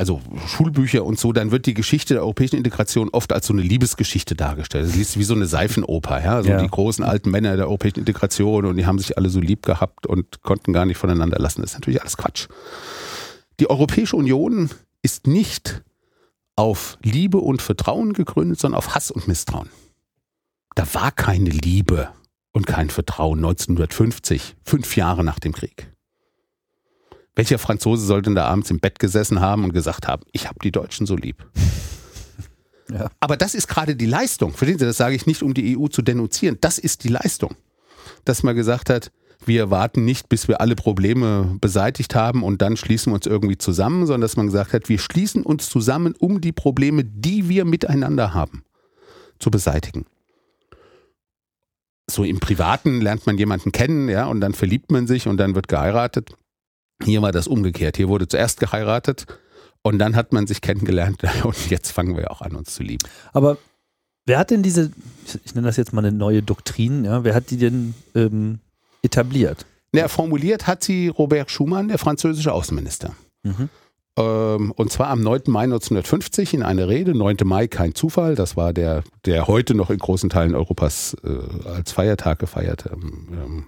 also 0.00 0.22
Schulbücher 0.46 1.04
und 1.04 1.18
so, 1.18 1.32
dann 1.32 1.50
wird 1.50 1.66
die 1.66 1.74
Geschichte 1.74 2.14
der 2.14 2.22
europäischen 2.22 2.56
Integration 2.56 3.10
oft 3.10 3.34
als 3.34 3.46
so 3.46 3.52
eine 3.52 3.60
Liebesgeschichte 3.60 4.34
dargestellt. 4.34 4.88
Das 4.88 4.96
ist 4.96 5.18
wie 5.18 5.24
so 5.24 5.34
eine 5.34 5.44
Seifenoper, 5.44 6.24
ja. 6.24 6.42
So 6.42 6.48
ja. 6.48 6.62
die 6.62 6.68
großen 6.68 7.04
alten 7.04 7.30
Männer 7.30 7.56
der 7.56 7.66
europäischen 7.66 7.98
Integration 7.98 8.64
und 8.64 8.78
die 8.78 8.86
haben 8.86 8.98
sich 8.98 9.18
alle 9.18 9.28
so 9.28 9.40
lieb 9.40 9.66
gehabt 9.66 10.06
und 10.06 10.42
konnten 10.42 10.72
gar 10.72 10.86
nicht 10.86 10.96
voneinander 10.96 11.38
lassen. 11.38 11.60
Das 11.60 11.72
ist 11.72 11.76
natürlich 11.76 12.00
alles 12.00 12.16
Quatsch. 12.16 12.48
Die 13.60 13.68
Europäische 13.68 14.16
Union 14.16 14.70
ist 15.02 15.26
nicht 15.26 15.82
auf 16.56 16.96
Liebe 17.02 17.36
und 17.36 17.60
Vertrauen 17.60 18.14
gegründet, 18.14 18.58
sondern 18.58 18.78
auf 18.78 18.94
Hass 18.94 19.10
und 19.10 19.28
Misstrauen. 19.28 19.68
Da 20.76 20.86
war 20.94 21.12
keine 21.12 21.50
Liebe 21.50 22.08
und 22.52 22.66
kein 22.66 22.90
Vertrauen 22.90 23.38
1950, 23.38 24.56
fünf 24.64 24.96
Jahre 24.96 25.24
nach 25.24 25.38
dem 25.38 25.52
Krieg. 25.52 25.92
Welcher 27.34 27.58
Franzose 27.58 28.04
sollte 28.04 28.24
denn 28.24 28.34
da 28.34 28.46
abends 28.46 28.70
im 28.70 28.80
Bett 28.80 28.98
gesessen 28.98 29.40
haben 29.40 29.64
und 29.64 29.72
gesagt 29.72 30.08
haben, 30.08 30.24
ich 30.32 30.46
habe 30.46 30.58
die 30.62 30.72
Deutschen 30.72 31.06
so 31.06 31.16
lieb? 31.16 31.46
Ja. 32.92 33.08
Aber 33.20 33.36
das 33.36 33.54
ist 33.54 33.68
gerade 33.68 33.94
die 33.94 34.06
Leistung. 34.06 34.52
Verstehen 34.52 34.80
Sie, 34.80 34.84
das 34.84 34.96
sage 34.96 35.14
ich 35.14 35.24
nicht, 35.24 35.44
um 35.44 35.54
die 35.54 35.78
EU 35.78 35.86
zu 35.86 36.02
denunzieren. 36.02 36.58
Das 36.60 36.76
ist 36.76 37.04
die 37.04 37.08
Leistung. 37.08 37.54
Dass 38.24 38.42
man 38.42 38.56
gesagt 38.56 38.90
hat, 38.90 39.12
wir 39.46 39.70
warten 39.70 40.04
nicht, 40.04 40.28
bis 40.28 40.48
wir 40.48 40.60
alle 40.60 40.74
Probleme 40.74 41.56
beseitigt 41.60 42.14
haben 42.14 42.42
und 42.42 42.60
dann 42.62 42.76
schließen 42.76 43.12
wir 43.12 43.14
uns 43.14 43.26
irgendwie 43.26 43.58
zusammen, 43.58 44.06
sondern 44.06 44.22
dass 44.22 44.36
man 44.36 44.46
gesagt 44.46 44.72
hat, 44.72 44.88
wir 44.88 44.98
schließen 44.98 45.44
uns 45.44 45.68
zusammen, 45.68 46.14
um 46.18 46.40
die 46.40 46.50
Probleme, 46.50 47.04
die 47.04 47.48
wir 47.48 47.64
miteinander 47.64 48.34
haben, 48.34 48.64
zu 49.38 49.50
beseitigen. 49.50 50.04
So 52.10 52.24
im 52.24 52.40
Privaten 52.40 53.00
lernt 53.00 53.26
man 53.26 53.38
jemanden 53.38 53.72
kennen, 53.72 54.08
ja, 54.08 54.26
und 54.26 54.40
dann 54.40 54.52
verliebt 54.52 54.90
man 54.90 55.06
sich 55.06 55.26
und 55.26 55.36
dann 55.36 55.54
wird 55.54 55.68
geheiratet. 55.68 56.34
Hier 57.02 57.22
war 57.22 57.32
das 57.32 57.46
umgekehrt. 57.46 57.96
Hier 57.96 58.08
wurde 58.08 58.28
zuerst 58.28 58.60
geheiratet 58.60 59.26
und 59.82 59.98
dann 59.98 60.16
hat 60.16 60.32
man 60.32 60.46
sich 60.46 60.60
kennengelernt 60.60 61.22
und 61.44 61.70
jetzt 61.70 61.90
fangen 61.90 62.16
wir 62.16 62.30
auch 62.30 62.40
an, 62.42 62.56
uns 62.56 62.74
zu 62.74 62.82
lieben. 62.82 63.06
Aber 63.32 63.58
wer 64.26 64.38
hat 64.38 64.50
denn 64.50 64.62
diese, 64.62 64.90
ich 65.44 65.54
nenne 65.54 65.66
das 65.66 65.76
jetzt 65.76 65.92
mal 65.92 66.04
eine 66.04 66.16
neue 66.16 66.42
Doktrin, 66.42 67.04
ja, 67.04 67.24
wer 67.24 67.34
hat 67.34 67.50
die 67.50 67.56
denn 67.56 67.94
ähm, 68.14 68.58
etabliert? 69.02 69.66
Ja, 69.94 70.08
formuliert 70.08 70.66
hat 70.66 70.84
sie 70.84 71.08
Robert 71.08 71.50
Schumann, 71.50 71.88
der 71.88 71.98
französische 71.98 72.52
Außenminister. 72.52 73.14
Mhm. 73.42 73.68
Ähm, 74.20 74.72
und 74.72 74.92
zwar 74.92 75.08
am 75.08 75.22
9. 75.22 75.42
Mai 75.46 75.64
1950 75.64 76.54
in 76.54 76.62
einer 76.62 76.88
Rede. 76.88 77.14
9. 77.14 77.36
Mai 77.44 77.68
kein 77.68 77.94
Zufall, 77.94 78.34
das 78.34 78.56
war 78.56 78.72
der, 78.72 79.02
der 79.24 79.46
heute 79.46 79.74
noch 79.74 79.90
in 79.90 79.98
großen 79.98 80.30
Teilen 80.30 80.54
Europas 80.54 81.16
äh, 81.24 81.68
als 81.68 81.92
Feiertag 81.92 82.38
gefeierte 82.38 82.90
ähm, 82.92 83.66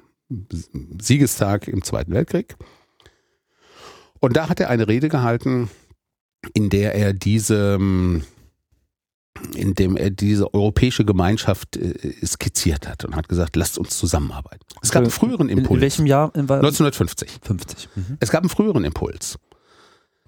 Siegestag 1.01 1.69
im 1.69 1.83
Zweiten 1.83 2.13
Weltkrieg. 2.13 2.57
Und 4.21 4.37
da 4.37 4.49
hat 4.49 4.61
er 4.61 4.71
eine 4.71 4.89
Rede 4.89 5.09
gehalten, 5.09 5.69
in 6.55 6.71
der 6.71 6.95
er 6.95 7.13
diese, 7.13 7.75
ähm, 7.75 8.25
in 9.55 9.75
dem 9.75 9.97
er 9.97 10.11
diese 10.11 10.55
europäische 10.55 11.05
Gemeinschaft 11.05 11.77
äh, 11.77 12.15
skizziert 12.25 12.89
hat 12.89 13.05
und 13.05 13.17
hat 13.17 13.29
gesagt, 13.29 13.57
lasst 13.57 13.79
uns 13.79 13.99
zusammenarbeiten. 13.99 14.65
Es 14.81 14.91
gab 14.91 15.03
einen 15.03 15.11
früheren 15.11 15.49
Impuls. 15.49 15.77
In, 15.77 15.81
welchem 15.81 16.07
Jahr? 16.07 16.31
1950. 16.35 17.41
50. 17.43 17.89
Mhm. 17.95 18.17
Es 18.21 18.31
gab 18.31 18.43
einen 18.43 18.51
früheren 18.51 18.85
Impuls. 18.85 19.39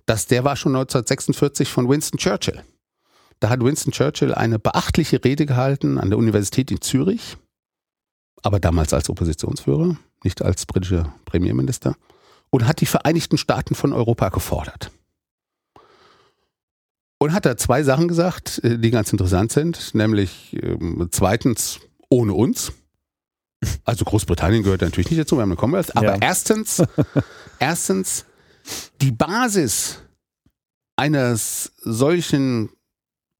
Das, 0.07 0.27
der 0.27 0.45
war 0.45 0.57
schon 0.57 0.75
1946 0.75 1.69
von 1.71 1.88
Winston 1.88 2.19
Churchill. 2.19 2.62
Da 3.40 3.49
hat 3.49 3.62
Winston 3.62 3.93
Churchill 3.93 4.35
eine 4.35 4.59
beachtliche 4.59 5.23
Rede 5.25 5.47
gehalten 5.47 5.99
an 5.99 6.11
der 6.11 6.19
Universität 6.19 6.71
in 6.71 6.81
Zürich, 6.81 7.37
aber 8.43 8.61
damals 8.61 8.93
als 8.93 9.11
Oppositionsführer, 9.11 9.97
nicht 10.23 10.43
als 10.43 10.67
britischer 10.67 11.14
Premierminister 11.25 11.97
und 12.51 12.67
hat 12.67 12.81
die 12.81 12.87
Vereinigten 12.87 13.38
Staaten 13.38 13.75
von 13.75 13.93
Europa 13.93 14.29
gefordert. 14.29 14.90
Und 17.19 17.33
hat 17.33 17.47
da 17.47 17.57
zwei 17.57 17.83
Sachen 17.83 18.07
gesagt, 18.07 18.62
äh, 18.62 18.79
die 18.79 18.90
ganz 18.90 19.11
interessant 19.12 19.51
sind, 19.53 19.95
nämlich 19.95 20.57
ähm, 20.62 21.09
zweitens 21.11 21.81
ohne 22.11 22.35
uns. 22.35 22.73
Also 23.85 24.05
Großbritannien 24.05 24.62
gehört 24.62 24.83
natürlich 24.83 25.11
nicht 25.11 25.21
dazu, 25.21 25.37
wir 25.37 25.43
haben 25.43 25.51
eine 25.51 25.57
Commonwealth, 25.57 25.97
aber 25.97 26.14
ja. 26.14 26.19
erstens, 26.21 26.83
erstens 27.59 28.27
die 29.00 29.12
Basis 29.12 30.03
eines 30.96 31.72
solchen 31.83 32.70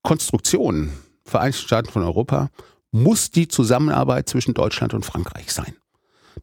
Konstruktion 0.03 0.93
Vereinigten 1.27 1.63
Staaten 1.63 1.91
von 1.91 2.03
Europa 2.03 2.51
muss 2.93 3.31
die 3.31 3.49
Zusammenarbeit 3.49 4.29
zwischen 4.29 4.55
Deutschland 4.55 4.95
und 4.95 5.05
Frankreich 5.05 5.53
sein. 5.53 5.75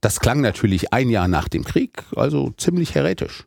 Das 0.01 0.19
klang 0.19 0.41
natürlich 0.41 0.91
ein 0.91 1.09
Jahr 1.09 1.27
nach 1.27 1.47
dem 1.47 1.63
Krieg, 1.63 2.03
also 2.15 2.51
ziemlich 2.57 2.95
heretisch. 2.95 3.45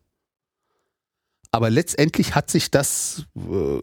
Aber 1.50 1.70
letztendlich 1.70 2.34
hat 2.34 2.50
sich 2.50 2.70
das 2.70 3.26
äh, 3.36 3.80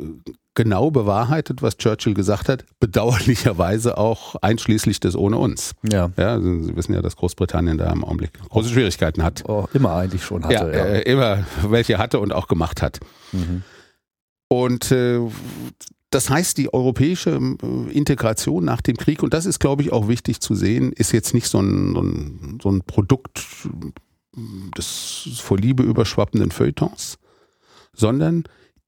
genau 0.53 0.91
bewahrheitet, 0.91 1.61
was 1.61 1.77
Churchill 1.77 2.13
gesagt 2.13 2.49
hat, 2.49 2.65
bedauerlicherweise 2.79 3.97
auch 3.97 4.35
einschließlich 4.35 4.99
des 4.99 5.15
ohne 5.15 5.37
uns. 5.37 5.73
Ja. 5.89 6.11
ja 6.17 6.39
Sie 6.39 6.75
wissen 6.75 6.93
ja, 6.93 7.01
dass 7.01 7.15
Großbritannien 7.15 7.77
da 7.77 7.91
im 7.91 8.03
Augenblick 8.03 8.33
große 8.49 8.69
Schwierigkeiten 8.69 9.23
hat. 9.23 9.43
Oh, 9.47 9.65
immer 9.73 9.93
eigentlich 9.93 10.23
schon 10.23 10.43
hatte. 10.43 10.53
Ja, 10.53 10.69
ja. 10.69 10.85
Äh, 10.85 11.01
immer 11.03 11.45
welche 11.67 11.97
hatte 11.97 12.19
und 12.19 12.33
auch 12.33 12.47
gemacht 12.47 12.81
hat. 12.81 12.99
Mhm. 13.31 13.63
Und 14.49 14.91
äh, 14.91 15.21
das 16.09 16.29
heißt, 16.29 16.57
die 16.57 16.73
europäische 16.73 17.31
äh, 17.31 17.91
Integration 17.91 18.65
nach 18.65 18.81
dem 18.81 18.97
Krieg, 18.97 19.23
und 19.23 19.33
das 19.33 19.45
ist, 19.45 19.59
glaube 19.59 19.81
ich, 19.81 19.93
auch 19.93 20.09
wichtig 20.09 20.41
zu 20.41 20.55
sehen, 20.55 20.91
ist 20.91 21.13
jetzt 21.13 21.33
nicht 21.33 21.47
so 21.47 21.59
ein, 21.59 21.93
so 21.95 22.01
ein, 22.01 22.59
so 22.61 22.69
ein 22.69 22.81
Produkt 22.81 23.45
des 24.77 25.39
vor 25.41 25.57
Liebe 25.57 25.83
überschwappenden 25.83 26.51
Feuilletons, 26.51 27.17
sondern 27.93 28.43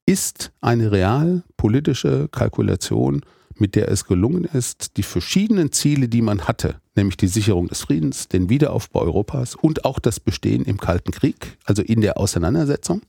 ist 0.06 0.52
eine 0.62 0.92
real 0.92 1.44
politische 1.58 2.28
Kalkulation, 2.30 3.22
mit 3.56 3.76
der 3.76 3.90
es 3.90 4.06
gelungen 4.06 4.46
ist, 4.46 4.98
die 4.98 5.04
verschiedenen 5.04 5.72
Ziele, 5.72 6.08
die 6.08 6.22
man 6.22 6.48
hatte, 6.48 6.82
nämlich 6.96 7.18
die 7.18 7.28
Sicherung 7.28 7.68
des 7.68 7.82
Friedens, 7.82 8.28
den 8.28 8.50
Wiederaufbau 8.50 9.02
Europas 9.02 9.56
und 9.56 9.86
auch 9.86 10.00
das 10.00 10.20
Bestehen 10.20 10.66
im 10.66 10.80
Kalten 10.80 11.12
Krieg, 11.12 11.58
also 11.64 11.82
in 11.82 12.02
der 12.02 12.18
Auseinandersetzung, 12.18 13.02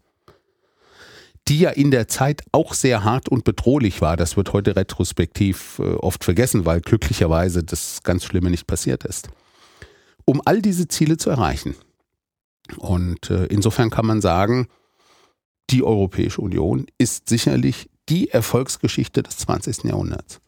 die 1.48 1.60
ja 1.60 1.70
in 1.70 1.90
der 1.90 2.08
Zeit 2.08 2.42
auch 2.52 2.74
sehr 2.74 3.04
hart 3.04 3.28
und 3.28 3.44
bedrohlich 3.44 4.00
war. 4.00 4.16
Das 4.16 4.36
wird 4.36 4.52
heute 4.52 4.76
retrospektiv 4.76 5.78
äh, 5.78 5.94
oft 5.94 6.24
vergessen, 6.24 6.64
weil 6.64 6.80
glücklicherweise 6.80 7.62
das 7.62 8.02
ganz 8.02 8.24
Schlimme 8.24 8.50
nicht 8.50 8.66
passiert 8.66 9.04
ist. 9.04 9.28
Um 10.24 10.40
all 10.44 10.62
diese 10.62 10.88
Ziele 10.88 11.18
zu 11.18 11.28
erreichen. 11.28 11.74
Und 12.78 13.30
äh, 13.30 13.44
insofern 13.46 13.90
kann 13.90 14.06
man 14.06 14.22
sagen, 14.22 14.68
die 15.70 15.82
Europäische 15.82 16.40
Union 16.40 16.86
ist 16.98 17.28
sicherlich 17.28 17.88
die 18.08 18.30
Erfolgsgeschichte 18.30 19.22
des 19.22 19.38
20. 19.38 19.84
Jahrhunderts. 19.84 20.40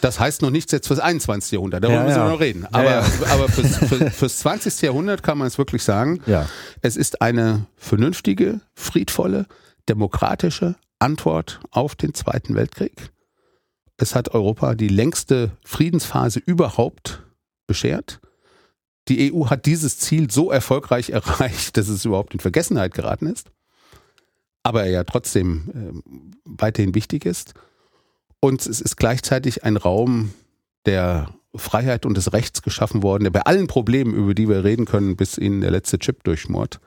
Das 0.00 0.20
heißt 0.20 0.42
noch 0.42 0.50
nichts 0.50 0.72
jetzt 0.72 0.86
fürs 0.86 1.00
21. 1.00 1.52
Jahrhundert, 1.52 1.84
darüber 1.84 1.98
ja, 1.98 2.04
müssen 2.04 2.22
wir 2.22 2.30
noch 2.30 2.40
reden. 2.40 2.66
Aber, 2.66 2.84
ja, 2.84 3.00
ja. 3.00 3.26
aber 3.28 3.48
fürs, 3.48 3.76
für, 3.76 4.10
fürs 4.10 4.38
20. 4.38 4.82
Jahrhundert 4.82 5.22
kann 5.22 5.38
man 5.38 5.46
es 5.46 5.58
wirklich 5.58 5.82
sagen, 5.82 6.20
es 6.82 6.96
ist 6.96 7.22
eine 7.22 7.66
vernünftige, 7.76 8.60
friedvolle, 8.74 9.46
demokratische 9.88 10.76
Antwort 10.98 11.60
auf 11.70 11.94
den 11.94 12.14
Zweiten 12.14 12.54
Weltkrieg. 12.54 13.10
Es 13.98 14.14
hat 14.14 14.34
Europa 14.34 14.74
die 14.74 14.88
längste 14.88 15.52
Friedensphase 15.64 16.40
überhaupt 16.40 17.22
beschert. 17.66 18.20
Die 19.08 19.32
EU 19.32 19.46
hat 19.46 19.66
dieses 19.66 19.98
Ziel 19.98 20.30
so 20.30 20.50
erfolgreich 20.50 21.10
erreicht, 21.10 21.76
dass 21.76 21.88
es 21.88 22.04
überhaupt 22.04 22.34
in 22.34 22.40
Vergessenheit 22.40 22.92
geraten 22.94 23.26
ist, 23.26 23.50
aber 24.66 24.84
ja 24.86 25.04
trotzdem 25.04 26.02
äh, 26.04 26.10
weiterhin 26.44 26.94
wichtig 26.94 27.24
ist. 27.24 27.54
und 28.40 28.66
es 28.66 28.80
ist 28.80 28.96
gleichzeitig 28.96 29.64
ein 29.64 29.76
Raum 29.76 30.32
der 30.86 31.30
Freiheit 31.54 32.04
und 32.04 32.16
des 32.16 32.32
Rechts 32.32 32.62
geschaffen 32.62 33.02
worden, 33.02 33.24
der 33.24 33.30
bei 33.30 33.42
allen 33.42 33.68
Problemen, 33.68 34.12
über 34.14 34.34
die 34.34 34.48
wir 34.48 34.64
reden 34.64 34.84
können, 34.84 35.16
bis 35.16 35.38
ihnen 35.38 35.60
der 35.60 35.70
letzte 35.70 35.98
Chip 35.98 36.22
durchschmort, 36.24 36.80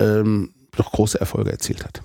ähm, 0.00 0.54
doch 0.76 0.92
große 0.92 1.20
Erfolge 1.20 1.50
erzielt 1.50 1.84
hat. 1.84 2.02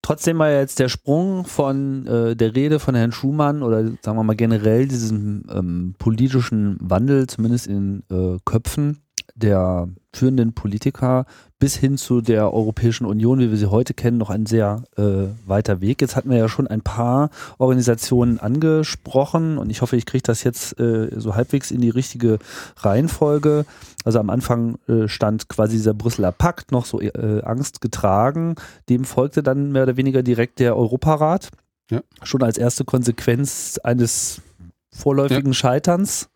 Trotzdem 0.00 0.38
war 0.38 0.50
jetzt 0.50 0.78
der 0.78 0.88
Sprung 0.88 1.44
von 1.44 2.06
äh, 2.06 2.36
der 2.36 2.54
Rede 2.54 2.78
von 2.78 2.94
Herrn 2.94 3.12
Schumann 3.12 3.62
oder 3.62 3.84
sagen 4.00 4.16
wir 4.16 4.24
mal 4.24 4.36
generell 4.36 4.86
diesem 4.86 5.44
ähm, 5.52 5.94
politischen 5.98 6.78
Wandel, 6.80 7.26
zumindest 7.26 7.66
in 7.66 8.02
äh, 8.10 8.38
Köpfen 8.44 9.02
der 9.42 9.88
führenden 10.14 10.52
Politiker 10.52 11.26
bis 11.58 11.76
hin 11.76 11.96
zu 11.96 12.20
der 12.20 12.52
Europäischen 12.52 13.06
Union, 13.06 13.38
wie 13.38 13.50
wir 13.50 13.56
sie 13.56 13.70
heute 13.70 13.94
kennen, 13.94 14.18
noch 14.18 14.30
ein 14.30 14.46
sehr 14.46 14.82
äh, 14.96 15.28
weiter 15.46 15.80
Weg. 15.80 16.00
Jetzt 16.00 16.16
hatten 16.16 16.30
wir 16.30 16.36
ja 16.36 16.48
schon 16.48 16.66
ein 16.66 16.80
paar 16.80 17.30
Organisationen 17.58 18.40
angesprochen 18.40 19.58
und 19.58 19.70
ich 19.70 19.80
hoffe, 19.80 19.96
ich 19.96 20.04
kriege 20.04 20.22
das 20.22 20.42
jetzt 20.42 20.78
äh, 20.80 21.08
so 21.16 21.36
halbwegs 21.36 21.70
in 21.70 21.80
die 21.80 21.90
richtige 21.90 22.38
Reihenfolge. 22.78 23.64
Also 24.04 24.18
am 24.18 24.30
Anfang 24.30 24.76
äh, 24.88 25.06
stand 25.06 25.48
quasi 25.48 25.76
dieser 25.76 25.94
Brüsseler 25.94 26.32
Pakt 26.32 26.72
noch 26.72 26.84
so 26.84 27.00
äh, 27.00 27.42
Angst 27.44 27.80
getragen. 27.80 28.56
Dem 28.88 29.04
folgte 29.04 29.42
dann 29.42 29.70
mehr 29.70 29.84
oder 29.84 29.96
weniger 29.96 30.22
direkt 30.22 30.58
der 30.58 30.76
Europarat. 30.76 31.50
Ja. 31.90 32.00
Schon 32.22 32.42
als 32.42 32.58
erste 32.58 32.84
Konsequenz 32.84 33.78
eines 33.82 34.42
vorläufigen 34.90 35.52
ja. 35.52 35.54
Scheiterns. 35.54 36.28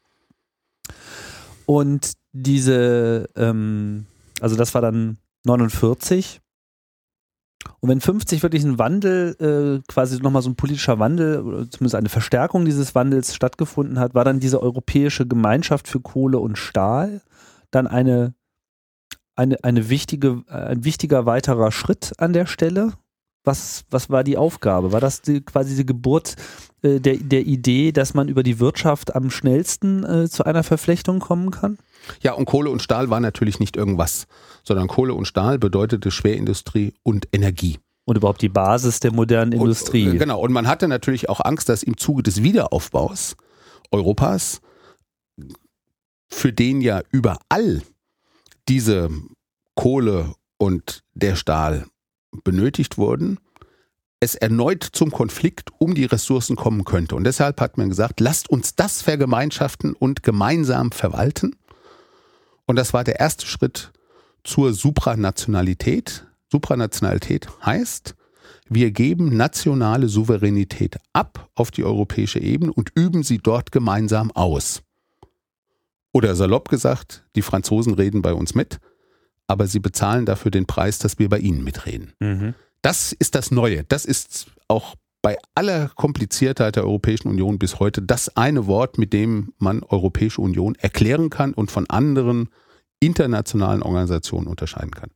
Und 1.66 2.12
diese, 2.42 3.28
ähm, 3.36 4.06
also 4.40 4.56
das 4.56 4.74
war 4.74 4.82
dann 4.82 5.18
49. 5.44 6.40
Und 7.80 7.88
wenn 7.88 8.00
50 8.00 8.42
wirklich 8.42 8.62
ein 8.64 8.78
Wandel, 8.78 9.36
äh, 9.40 9.82
quasi 9.88 10.20
nochmal 10.20 10.42
so 10.42 10.50
ein 10.50 10.56
politischer 10.56 10.98
Wandel, 10.98 11.40
oder 11.40 11.70
zumindest 11.70 11.94
eine 11.94 12.08
Verstärkung 12.08 12.64
dieses 12.64 12.94
Wandels 12.94 13.34
stattgefunden 13.34 13.98
hat, 13.98 14.14
war 14.14 14.24
dann 14.24 14.40
diese 14.40 14.62
Europäische 14.62 15.26
Gemeinschaft 15.26 15.88
für 15.88 16.00
Kohle 16.00 16.38
und 16.38 16.58
Stahl 16.58 17.22
dann 17.70 17.86
eine, 17.86 18.34
eine, 19.34 19.62
eine 19.64 19.88
wichtige, 19.88 20.44
ein 20.48 20.84
wichtiger 20.84 21.26
weiterer 21.26 21.72
Schritt 21.72 22.12
an 22.18 22.32
der 22.32 22.46
Stelle. 22.46 22.92
Was, 23.44 23.84
was 23.90 24.10
war 24.10 24.24
die 24.24 24.36
Aufgabe? 24.36 24.92
War 24.92 25.00
das 25.00 25.22
die, 25.22 25.40
quasi 25.40 25.76
die 25.76 25.86
Geburt 25.86 26.34
äh, 26.82 27.00
der, 27.00 27.16
der 27.16 27.46
Idee, 27.46 27.92
dass 27.92 28.14
man 28.14 28.28
über 28.28 28.42
die 28.42 28.58
Wirtschaft 28.58 29.14
am 29.14 29.30
schnellsten 29.30 30.04
äh, 30.04 30.28
zu 30.28 30.44
einer 30.44 30.64
Verflechtung 30.64 31.20
kommen 31.20 31.50
kann? 31.50 31.78
Ja, 32.22 32.32
und 32.32 32.44
Kohle 32.44 32.70
und 32.70 32.82
Stahl 32.82 33.10
war 33.10 33.20
natürlich 33.20 33.60
nicht 33.60 33.76
irgendwas, 33.76 34.26
sondern 34.62 34.88
Kohle 34.88 35.14
und 35.14 35.26
Stahl 35.26 35.58
bedeutete 35.58 36.10
Schwerindustrie 36.10 36.94
und 37.02 37.28
Energie. 37.32 37.78
Und 38.04 38.16
überhaupt 38.16 38.42
die 38.42 38.48
Basis 38.48 39.00
der 39.00 39.12
modernen 39.12 39.54
und, 39.54 39.60
Industrie. 39.60 40.08
Äh, 40.08 40.18
genau, 40.18 40.40
und 40.40 40.52
man 40.52 40.68
hatte 40.68 40.86
natürlich 40.86 41.28
auch 41.28 41.40
Angst, 41.40 41.68
dass 41.68 41.82
im 41.82 41.96
Zuge 41.96 42.22
des 42.22 42.42
Wiederaufbaus 42.42 43.36
Europas, 43.90 44.60
für 46.28 46.52
den 46.52 46.80
ja 46.80 47.02
überall 47.10 47.82
diese 48.68 49.10
Kohle 49.74 50.34
und 50.58 51.02
der 51.14 51.36
Stahl 51.36 51.86
benötigt 52.44 52.98
wurden, 52.98 53.38
es 54.20 54.34
erneut 54.34 54.82
zum 54.82 55.10
Konflikt 55.10 55.70
um 55.78 55.94
die 55.94 56.06
Ressourcen 56.06 56.56
kommen 56.56 56.84
könnte. 56.84 57.16
Und 57.16 57.24
deshalb 57.24 57.60
hat 57.60 57.76
man 57.76 57.90
gesagt, 57.90 58.20
lasst 58.20 58.48
uns 58.48 58.74
das 58.74 59.02
vergemeinschaften 59.02 59.92
und 59.92 60.22
gemeinsam 60.22 60.90
verwalten. 60.90 61.56
Und 62.66 62.76
das 62.76 62.92
war 62.92 63.04
der 63.04 63.20
erste 63.20 63.46
Schritt 63.46 63.92
zur 64.44 64.72
Supranationalität. 64.72 66.26
Supranationalität 66.50 67.48
heißt, 67.64 68.14
wir 68.68 68.90
geben 68.90 69.36
nationale 69.36 70.08
Souveränität 70.08 70.96
ab 71.12 71.48
auf 71.54 71.70
die 71.70 71.84
europäische 71.84 72.40
Ebene 72.40 72.72
und 72.72 72.90
üben 72.94 73.22
sie 73.22 73.38
dort 73.38 73.70
gemeinsam 73.70 74.30
aus. 74.32 74.82
Oder 76.12 76.34
salopp 76.34 76.68
gesagt, 76.68 77.24
die 77.36 77.42
Franzosen 77.42 77.94
reden 77.94 78.22
bei 78.22 78.32
uns 78.32 78.54
mit, 78.54 78.78
aber 79.46 79.66
sie 79.66 79.80
bezahlen 79.80 80.26
dafür 80.26 80.50
den 80.50 80.66
Preis, 80.66 80.98
dass 80.98 81.18
wir 81.18 81.28
bei 81.28 81.38
ihnen 81.38 81.62
mitreden. 81.62 82.14
Mhm. 82.20 82.54
Das 82.82 83.12
ist 83.12 83.34
das 83.34 83.50
Neue. 83.50 83.84
Das 83.84 84.04
ist 84.04 84.46
auch 84.68 84.96
bei 85.22 85.36
aller 85.54 85.90
Kompliziertheit 85.94 86.76
der 86.76 86.84
Europäischen 86.84 87.28
Union 87.28 87.58
bis 87.58 87.80
heute 87.80 88.02
das 88.02 88.36
eine 88.36 88.66
Wort, 88.66 88.98
mit 88.98 89.12
dem 89.12 89.52
man 89.58 89.82
Europäische 89.82 90.40
Union 90.40 90.74
erklären 90.76 91.30
kann 91.30 91.52
und 91.52 91.70
von 91.70 91.88
anderen 91.90 92.48
internationalen 93.00 93.82
Organisationen 93.82 94.46
unterscheiden 94.46 94.92
kann. 94.92 95.10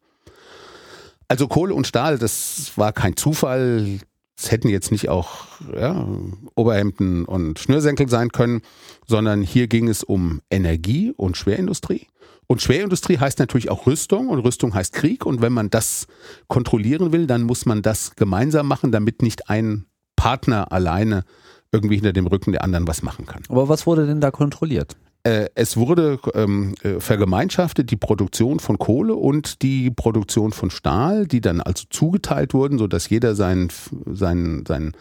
Also 1.29 1.47
Kohle 1.47 1.75
und 1.75 1.87
Stahl, 1.87 2.19
das 2.19 2.73
war 2.75 2.93
kein 2.93 3.17
Zufall. 3.17 4.01
Es 4.37 4.51
hätten 4.51 4.69
jetzt 4.69 4.91
nicht 4.91 5.09
auch 5.09 5.47
ja, 5.77 6.09
Oberhemden 6.57 7.25
und 7.25 7.59
Schnürsenkel 7.59 8.09
sein 8.09 8.31
können, 8.31 8.63
sondern 9.07 9.43
hier 9.43 9.69
ging 9.69 9.87
es 9.87 10.03
um 10.03 10.41
Energie 10.51 11.13
und 11.17 11.37
Schwerindustrie. 11.37 12.09
Und 12.49 12.63
Schwerindustrie 12.63 13.19
heißt 13.19 13.39
natürlich 13.39 13.71
auch 13.71 13.87
Rüstung 13.87 14.29
und 14.29 14.41
Rüstung 14.41 14.75
heißt 14.75 14.93
Krieg. 14.93 15.25
Und 15.25 15.41
wenn 15.41 15.53
man 15.53 15.71
das 15.71 16.09
kontrollieren 16.49 17.13
will, 17.13 17.29
dann 17.29 17.45
muss 17.45 17.65
man 17.65 17.81
das 17.81 18.17
gemeinsam 18.17 18.67
machen, 18.67 18.91
damit 18.91 19.23
nicht 19.23 19.49
ein 19.49 19.87
Partner 20.21 20.71
alleine 20.71 21.25
irgendwie 21.73 21.95
hinter 21.95 22.13
dem 22.13 22.27
Rücken 22.27 22.53
der 22.53 22.63
anderen 22.63 22.87
was 22.87 23.03
machen 23.03 23.25
kann. 23.25 23.43
Aber 23.49 23.71
was 23.71 23.87
wurde 23.87 24.07
denn 24.07 24.21
da 24.21 24.31
kontrolliert? 24.31 24.97
Äh, 25.23 25.49
es 25.55 25.79
wurde 25.79 26.19
ähm, 26.35 26.75
äh, 26.83 27.01
vergemeinschaftet 27.01 27.91
die 27.91 27.97
Produktion 27.97 28.61
von 28.61 28.77
Kohle 28.77 29.15
und 29.15 29.63
die 29.63 29.91
Produktion 29.91 30.53
von 30.53 30.71
Stahl, 30.71 31.27
die 31.27 31.41
dann 31.41 31.63
also 31.63 31.85
zugeteilt 31.89 32.53
wurden, 32.53 32.79
sodass 32.79 33.09
jeder 33.09 33.35
seinen, 33.35 33.71
seinen, 34.13 34.67
seinen, 34.67 34.93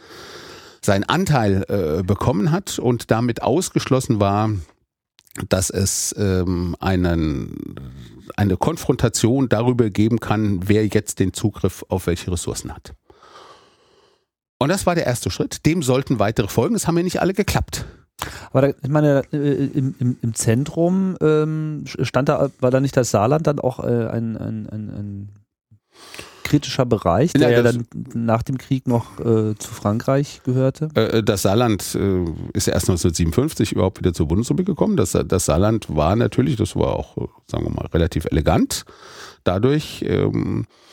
seinen 0.82 1.03
Anteil 1.03 1.65
äh, 1.67 2.03
bekommen 2.03 2.53
hat 2.53 2.79
und 2.79 3.12
damit 3.12 3.41
ausgeschlossen 3.41 4.21
war, 4.21 4.51
dass 5.49 5.69
es 5.69 6.15
ähm, 6.17 6.77
einen, 6.79 7.75
eine 8.38 8.55
Konfrontation 8.55 9.49
darüber 9.49 9.89
geben 9.89 10.21
kann, 10.21 10.62
wer 10.69 10.88
jetzt 10.88 11.19
den 11.19 11.34
Zugriff 11.34 11.84
auf 11.89 12.08
welche 12.08 12.32
Ressourcen 12.32 12.73
hat. 12.73 12.93
Und 14.60 14.69
das 14.69 14.86
war 14.86 14.93
der 14.93 15.06
erste 15.06 15.32
Schritt. 15.32 15.65
Dem 15.65 15.82
sollten 15.82 16.19
weitere 16.19 16.50
folgen. 16.50 16.76
Es 16.76 16.86
haben 16.86 16.98
ja 16.98 17.04
nicht 17.04 17.22
alle 17.22 17.34
geklappt. 17.34 17.86
Aber 18.52 18.62
da, 18.62 18.74
ich 18.82 18.89
meine, 18.89 19.24
äh, 19.32 19.65
im, 19.65 19.95
im, 20.00 20.17
im 20.22 20.36
Zentrum 20.36 21.15
ähm, 21.22 21.86
stand 21.86 22.28
da, 22.28 22.50
war 22.60 22.69
da 22.69 22.82
nicht 22.82 22.98
das 22.98 23.12
Saarland 23.12 23.48
dann 23.48 23.60
auch 23.60 23.80
äh, 23.80 24.08
ein, 24.08 24.36
ein, 24.36 24.67
ein, 24.69 24.89
ein 24.89 25.30
kritischer 26.43 26.86
Bereich, 26.86 27.32
der 27.32 27.52
ja, 27.52 27.62
dann 27.62 27.86
nach 28.13 28.43
dem 28.43 28.58
Krieg 28.58 28.88
noch 28.88 29.19
äh, 29.19 29.56
zu 29.56 29.72
Frankreich 29.72 30.41
gehörte? 30.43 30.89
Äh, 30.95 31.24
das 31.24 31.43
Saarland 31.43 31.95
äh, 31.95 32.26
ist 32.54 32.67
ja 32.67 32.74
erst 32.74 32.89
1957 32.89 33.72
überhaupt 33.72 34.00
wieder 34.00 34.13
zur 34.13 34.28
Bundesrepublik 34.28 34.65
gekommen. 34.65 34.98
Das, 34.98 35.12
das 35.12 35.45
Saarland 35.45 35.95
war 35.95 36.15
natürlich, 36.15 36.58
das 36.58 36.76
war 36.76 36.95
auch, 36.95 37.15
sagen 37.48 37.63
wir 37.65 37.72
mal, 37.72 37.86
relativ 37.93 38.26
elegant. 38.26 38.84
Dadurch 39.43 40.04
ähm, 40.06 40.65
äh, 40.65 40.88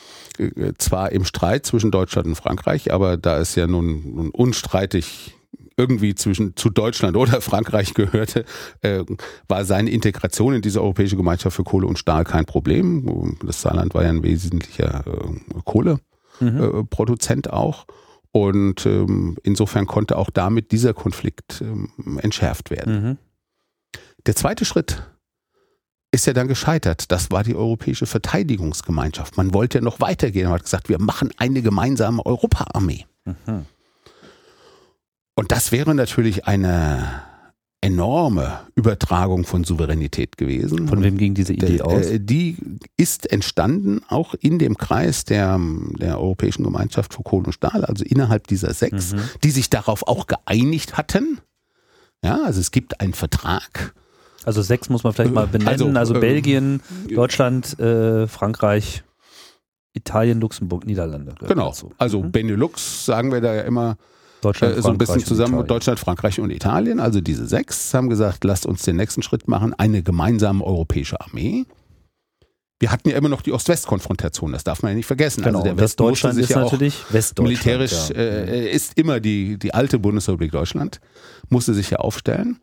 zwar 0.77 1.11
im 1.11 1.25
Streit 1.25 1.65
zwischen 1.65 1.91
Deutschland 1.91 2.27
und 2.27 2.35
Frankreich, 2.35 2.93
aber 2.93 3.17
da 3.17 3.37
ist 3.37 3.55
ja 3.55 3.67
nun, 3.67 4.15
nun 4.15 4.29
unstreitig 4.29 5.37
irgendwie 5.77 6.15
zwischen 6.15 6.55
zu 6.55 6.69
Deutschland 6.69 7.15
oder 7.17 7.39
Frankreich 7.41 7.93
gehörte, 7.93 8.45
äh, 8.81 9.03
war 9.47 9.63
seine 9.63 9.91
Integration 9.91 10.55
in 10.55 10.61
diese 10.61 10.81
europäische 10.81 11.15
Gemeinschaft 11.15 11.55
für 11.55 11.63
Kohle 11.63 11.87
und 11.87 11.99
Stahl 11.99 12.23
kein 12.23 12.45
Problem. 12.45 13.37
Das 13.45 13.61
Saarland 13.61 13.93
war 13.93 14.03
ja 14.03 14.09
ein 14.09 14.23
wesentlicher 14.23 15.05
äh, 15.05 15.61
Kohleproduzent 15.63 17.45
mhm. 17.45 17.51
äh, 17.51 17.55
auch. 17.55 17.85
Und 18.31 18.85
ähm, 18.85 19.37
insofern 19.43 19.87
konnte 19.87 20.17
auch 20.17 20.29
damit 20.29 20.71
dieser 20.71 20.93
Konflikt 20.93 21.61
ähm, 21.61 22.19
entschärft 22.21 22.69
werden. 22.69 22.93
Mhm. 22.93 23.17
Der 24.25 24.35
zweite 24.35 24.65
Schritt 24.65 25.01
ist 26.11 26.25
ja 26.25 26.33
dann 26.33 26.47
gescheitert. 26.47 27.11
Das 27.11 27.31
war 27.31 27.43
die 27.43 27.55
Europäische 27.55 28.05
Verteidigungsgemeinschaft. 28.05 29.37
Man 29.37 29.53
wollte 29.53 29.79
ja 29.79 29.83
noch 29.83 29.99
weitergehen. 29.99 30.45
Man 30.45 30.55
hat 30.55 30.63
gesagt, 30.63 30.89
wir 30.89 30.99
machen 30.99 31.31
eine 31.37 31.61
gemeinsame 31.61 32.25
Europaarmee. 32.25 33.05
Mhm. 33.25 33.65
Und 35.35 35.51
das 35.51 35.71
wäre 35.71 35.93
natürlich 35.93 36.47
eine 36.47 37.21
enorme 37.81 38.59
Übertragung 38.75 39.45
von 39.45 39.63
Souveränität 39.63 40.37
gewesen. 40.37 40.87
Von 40.87 41.03
wem 41.03 41.17
ging 41.17 41.35
diese 41.35 41.53
Idee 41.53 41.81
aus? 41.81 42.07
Äh, 42.07 42.19
die 42.19 42.57
ist 42.97 43.31
entstanden 43.31 44.01
auch 44.07 44.33
in 44.33 44.57
dem 44.57 44.77
Kreis 44.77 45.25
der, 45.25 45.59
der 45.99 46.19
Europäischen 46.19 46.63
Gemeinschaft 46.63 47.13
für 47.13 47.21
Kohle 47.21 47.45
und 47.45 47.53
Stahl, 47.53 47.85
also 47.85 48.03
innerhalb 48.03 48.47
dieser 48.47 48.73
sechs, 48.73 49.13
mhm. 49.13 49.21
die 49.43 49.51
sich 49.51 49.69
darauf 49.69 50.07
auch 50.07 50.25
geeinigt 50.25 50.97
hatten. 50.97 51.39
Ja, 52.23 52.43
also 52.43 52.59
es 52.59 52.71
gibt 52.71 52.99
einen 52.99 53.13
Vertrag. 53.13 53.93
Also 54.47 54.61
sechs 54.61 54.87
muss 54.87 55.03
man 55.03 55.11
vielleicht 55.11 55.33
mal 55.33 55.45
benennen. 55.45 55.67
Also, 55.67 55.89
also 55.89 56.15
äh, 56.15 56.19
Belgien, 56.19 56.81
Deutschland, 57.13 57.77
äh, 57.81 58.27
Frankreich, 58.27 59.03
Italien, 59.91 60.39
Luxemburg, 60.39 60.85
Niederlande. 60.85 61.35
Genau. 61.45 61.67
Dazu. 61.67 61.91
Also 61.97 62.23
mhm. 62.23 62.31
Benelux 62.31 63.05
sagen 63.05 63.33
wir 63.33 63.41
da 63.41 63.53
ja 63.53 63.63
immer 63.63 63.97
Deutschland, 64.39 64.77
äh, 64.77 64.81
so 64.81 64.87
ein 64.87 64.97
bisschen 64.97 65.25
zusammen 65.25 65.57
mit 65.57 65.69
Deutschland, 65.69 65.99
Frankreich 65.99 66.39
und 66.39 66.49
Italien. 66.49 67.01
Also 67.01 67.19
diese 67.19 67.45
sechs 67.45 67.93
haben 67.93 68.07
gesagt, 68.07 68.45
lasst 68.45 68.65
uns 68.65 68.83
den 68.83 68.95
nächsten 68.95 69.21
Schritt 69.21 69.49
machen, 69.49 69.73
eine 69.73 70.01
gemeinsame 70.01 70.63
europäische 70.63 71.19
Armee. 71.19 71.65
wir 72.79 72.89
hatten 72.89 73.09
ja 73.09 73.17
immer 73.17 73.27
noch 73.27 73.41
die 73.41 73.51
Ost-West-Konfrontation, 73.51 74.53
das 74.53 74.63
darf 74.63 74.81
man 74.81 74.93
ja 74.93 74.95
nicht 74.95 75.07
vergessen. 75.07 75.43
Genau, 75.43 75.59
also 75.59 75.71
der 75.71 75.77
Westdeutschland 75.77 76.39
ist 76.39 76.51
ja 76.51 76.61
natürlich 76.61 77.03
Westdeutschland. 77.11 77.65
militärisch 77.65 78.09
ja. 78.11 78.15
äh, 78.15 78.71
ist 78.71 78.97
immer 78.97 79.19
die, 79.19 79.59
die 79.59 79.73
alte 79.73 79.99
Bundesrepublik 79.99 80.53
Deutschland, 80.53 81.01
musste 81.49 81.73
sich 81.73 81.89
ja 81.89 81.97
aufstellen. 81.97 82.61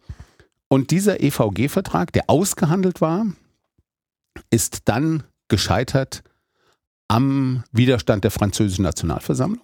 Und 0.75 0.91
dieser 0.91 1.23
EVG-Vertrag, 1.23 2.13
der 2.15 2.25
ausgehandelt 2.27 3.01
war, 3.01 3.27
ist 4.51 4.89
dann 4.89 5.23
gescheitert 5.47 6.25
am 7.07 7.63
Widerstand 7.71 8.25
der 8.25 8.33
französischen 8.33 8.83
Nationalversammlung, 8.83 9.63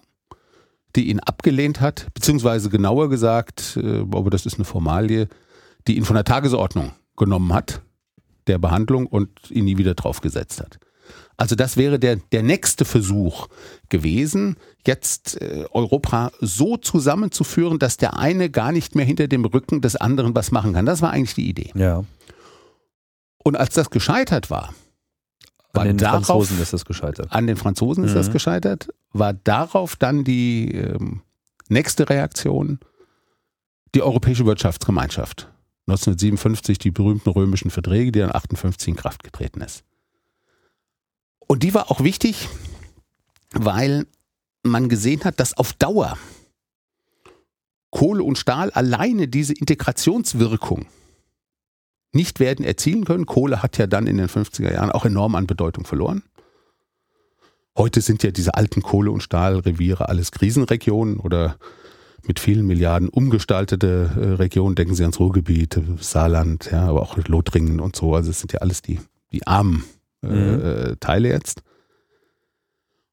die 0.95 1.09
ihn 1.09 1.19
abgelehnt 1.19 1.81
hat, 1.81 2.07
beziehungsweise 2.13 2.69
genauer 2.69 3.09
gesagt, 3.09 3.75
äh, 3.75 3.99
aber 3.99 4.29
das 4.29 4.45
ist 4.45 4.55
eine 4.55 4.63
Formalie, 4.63 5.27
die 5.85 5.97
ihn 5.97 6.05
von 6.05 6.15
der 6.15 6.23
Tagesordnung 6.23 6.93
genommen 7.17 7.51
hat 7.51 7.81
der 8.47 8.57
Behandlung 8.57 9.05
und 9.05 9.51
ihn 9.51 9.65
nie 9.65 9.77
wieder 9.77 9.95
draufgesetzt 9.95 10.61
hat. 10.61 10.79
Also 11.41 11.55
das 11.55 11.75
wäre 11.75 11.97
der, 11.97 12.17
der 12.17 12.43
nächste 12.43 12.85
Versuch 12.85 13.47
gewesen, 13.89 14.57
jetzt 14.85 15.41
äh, 15.41 15.65
Europa 15.71 16.31
so 16.39 16.77
zusammenzuführen, 16.77 17.79
dass 17.79 17.97
der 17.97 18.15
eine 18.15 18.51
gar 18.51 18.71
nicht 18.71 18.93
mehr 18.93 19.05
hinter 19.05 19.27
dem 19.27 19.43
Rücken 19.45 19.81
des 19.81 19.95
anderen 19.95 20.35
was 20.35 20.51
machen 20.51 20.73
kann. 20.73 20.85
Das 20.85 21.01
war 21.01 21.09
eigentlich 21.09 21.33
die 21.33 21.49
Idee. 21.49 21.71
Ja. 21.73 22.03
Und 23.43 23.57
als 23.57 23.73
das 23.73 23.89
gescheitert 23.89 24.51
war, 24.51 24.75
war 25.73 25.81
An 25.81 25.87
den 25.87 25.97
darauf, 25.97 26.27
Franzosen 26.27 26.61
ist 26.61 26.73
das 26.73 26.85
gescheitert. 26.85 27.31
an 27.31 27.47
den 27.47 27.57
Franzosen 27.57 28.03
ist 28.03 28.13
das 28.13 28.27
Mhm. 28.27 28.33
gescheitert, 28.33 28.89
war 29.11 29.33
darauf 29.33 29.95
dann 29.95 30.23
die 30.23 30.71
ähm, 30.75 31.21
nächste 31.69 32.07
Reaktion 32.07 32.77
die 33.95 34.03
Europäische 34.03 34.45
Wirtschaftsgemeinschaft. 34.45 35.47
1957 35.87 36.77
die 36.77 36.91
berühmten 36.91 37.29
römischen 37.31 37.71
Verträge, 37.71 38.11
die 38.11 38.19
dann 38.19 38.31
58 38.35 38.89
in 38.89 38.95
Kraft 38.95 39.23
getreten 39.23 39.61
ist. 39.61 39.83
Und 41.51 41.63
die 41.63 41.73
war 41.73 41.91
auch 41.91 42.01
wichtig, 42.01 42.47
weil 43.51 44.07
man 44.63 44.87
gesehen 44.87 45.25
hat, 45.25 45.37
dass 45.41 45.53
auf 45.57 45.73
Dauer 45.73 46.17
Kohle 47.89 48.23
und 48.23 48.37
Stahl 48.37 48.71
alleine 48.71 49.27
diese 49.27 49.51
Integrationswirkung 49.51 50.85
nicht 52.13 52.39
werden 52.39 52.63
erzielen 52.63 53.03
können. 53.03 53.25
Kohle 53.25 53.61
hat 53.61 53.77
ja 53.77 53.85
dann 53.85 54.07
in 54.07 54.15
den 54.15 54.29
50er 54.29 54.71
Jahren 54.71 54.91
auch 54.91 55.03
enorm 55.03 55.35
an 55.35 55.45
Bedeutung 55.45 55.85
verloren. 55.85 56.23
Heute 57.77 57.99
sind 57.99 58.23
ja 58.23 58.31
diese 58.31 58.53
alten 58.53 58.81
Kohle- 58.81 59.11
und 59.11 59.21
Stahlreviere 59.21 60.07
alles 60.07 60.31
Krisenregionen 60.31 61.19
oder 61.19 61.57
mit 62.25 62.39
vielen 62.39 62.65
Milliarden 62.65 63.09
umgestaltete 63.09 64.09
äh, 64.15 64.19
Regionen. 64.35 64.75
Denken 64.75 64.95
Sie 64.95 65.03
ans 65.03 65.19
Ruhrgebiet, 65.19 65.81
Saarland, 65.99 66.71
ja, 66.71 66.87
aber 66.87 67.01
auch 67.01 67.17
Lothringen 67.17 67.81
und 67.81 67.97
so. 67.97 68.15
Also 68.15 68.29
es 68.29 68.39
sind 68.39 68.53
ja 68.53 68.59
alles 68.59 68.81
die, 68.81 69.01
die 69.33 69.45
armen 69.45 69.83
Mhm. 70.21 70.61
äh, 70.63 70.95
Teile 70.99 71.29
jetzt. 71.29 71.61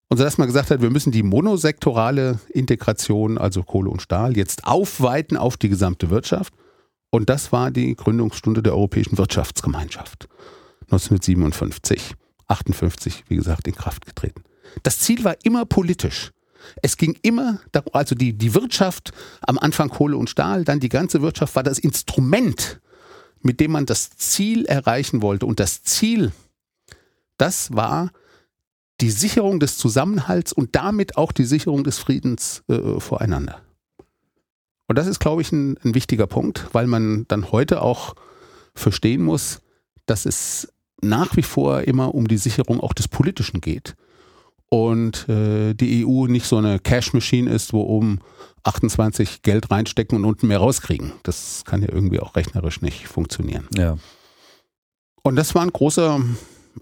Und 0.08 0.16
so 0.16 0.24
dass 0.24 0.38
man 0.38 0.46
gesagt 0.46 0.70
hat, 0.70 0.80
wir 0.80 0.90
müssen 0.90 1.12
die 1.12 1.22
monosektorale 1.22 2.40
Integration, 2.48 3.36
also 3.36 3.62
Kohle 3.62 3.90
und 3.90 4.00
Stahl, 4.00 4.36
jetzt 4.36 4.66
aufweiten 4.66 5.36
auf 5.36 5.56
die 5.56 5.68
gesamte 5.68 6.08
Wirtschaft. 6.10 6.54
Und 7.10 7.28
das 7.28 7.52
war 7.52 7.70
die 7.70 7.94
Gründungsstunde 7.94 8.62
der 8.62 8.74
Europäischen 8.74 9.18
Wirtschaftsgemeinschaft 9.18 10.28
1957, 10.90 12.14
58, 12.48 13.24
wie 13.28 13.36
gesagt, 13.36 13.68
in 13.68 13.74
Kraft 13.74 14.06
getreten. 14.06 14.42
Das 14.82 14.98
Ziel 14.98 15.24
war 15.24 15.36
immer 15.42 15.66
politisch. 15.66 16.32
Es 16.82 16.96
ging 16.96 17.16
immer 17.22 17.60
darum, 17.72 17.92
also 17.94 18.14
die, 18.14 18.32
die 18.32 18.54
Wirtschaft, 18.54 19.12
am 19.42 19.58
Anfang 19.58 19.90
Kohle 19.90 20.16
und 20.16 20.28
Stahl, 20.30 20.64
dann 20.64 20.80
die 20.80 20.88
ganze 20.88 21.22
Wirtschaft 21.22 21.54
war 21.54 21.62
das 21.62 21.78
Instrument, 21.78 22.80
mit 23.42 23.60
dem 23.60 23.72
man 23.72 23.86
das 23.86 24.10
Ziel 24.10 24.64
erreichen 24.64 25.22
wollte. 25.22 25.46
Und 25.46 25.60
das 25.60 25.82
Ziel, 25.82 26.32
das 27.38 27.74
war 27.74 28.10
die 29.00 29.10
Sicherung 29.10 29.60
des 29.60 29.78
Zusammenhalts 29.78 30.52
und 30.52 30.74
damit 30.74 31.16
auch 31.16 31.32
die 31.32 31.44
Sicherung 31.44 31.84
des 31.84 31.98
Friedens 31.98 32.64
äh, 32.68 33.00
voreinander. 33.00 33.60
Und 34.88 34.98
das 34.98 35.06
ist, 35.06 35.20
glaube 35.20 35.42
ich, 35.42 35.52
ein, 35.52 35.78
ein 35.84 35.94
wichtiger 35.94 36.26
Punkt, 36.26 36.68
weil 36.72 36.86
man 36.86 37.26
dann 37.28 37.52
heute 37.52 37.82
auch 37.82 38.14
verstehen 38.74 39.22
muss, 39.22 39.60
dass 40.06 40.26
es 40.26 40.72
nach 41.00 41.36
wie 41.36 41.42
vor 41.42 41.82
immer 41.82 42.14
um 42.14 42.26
die 42.26 42.38
Sicherung 42.38 42.80
auch 42.80 42.92
des 42.92 43.06
Politischen 43.08 43.60
geht. 43.60 43.94
Und 44.70 45.28
äh, 45.28 45.74
die 45.74 46.04
EU 46.04 46.26
nicht 46.26 46.46
so 46.46 46.56
eine 46.56 46.78
Cash-Machine 46.78 47.50
ist, 47.50 47.72
wo 47.72 47.82
oben 47.82 48.20
28 48.64 49.42
Geld 49.42 49.70
reinstecken 49.70 50.18
und 50.18 50.24
unten 50.24 50.48
mehr 50.48 50.58
rauskriegen. 50.58 51.12
Das 51.22 51.64
kann 51.64 51.82
ja 51.82 51.88
irgendwie 51.90 52.20
auch 52.20 52.36
rechnerisch 52.36 52.82
nicht 52.82 53.08
funktionieren. 53.08 53.66
Ja. 53.74 53.96
Und 55.22 55.36
das 55.36 55.54
war 55.54 55.62
ein 55.62 55.72
großer, 55.72 56.20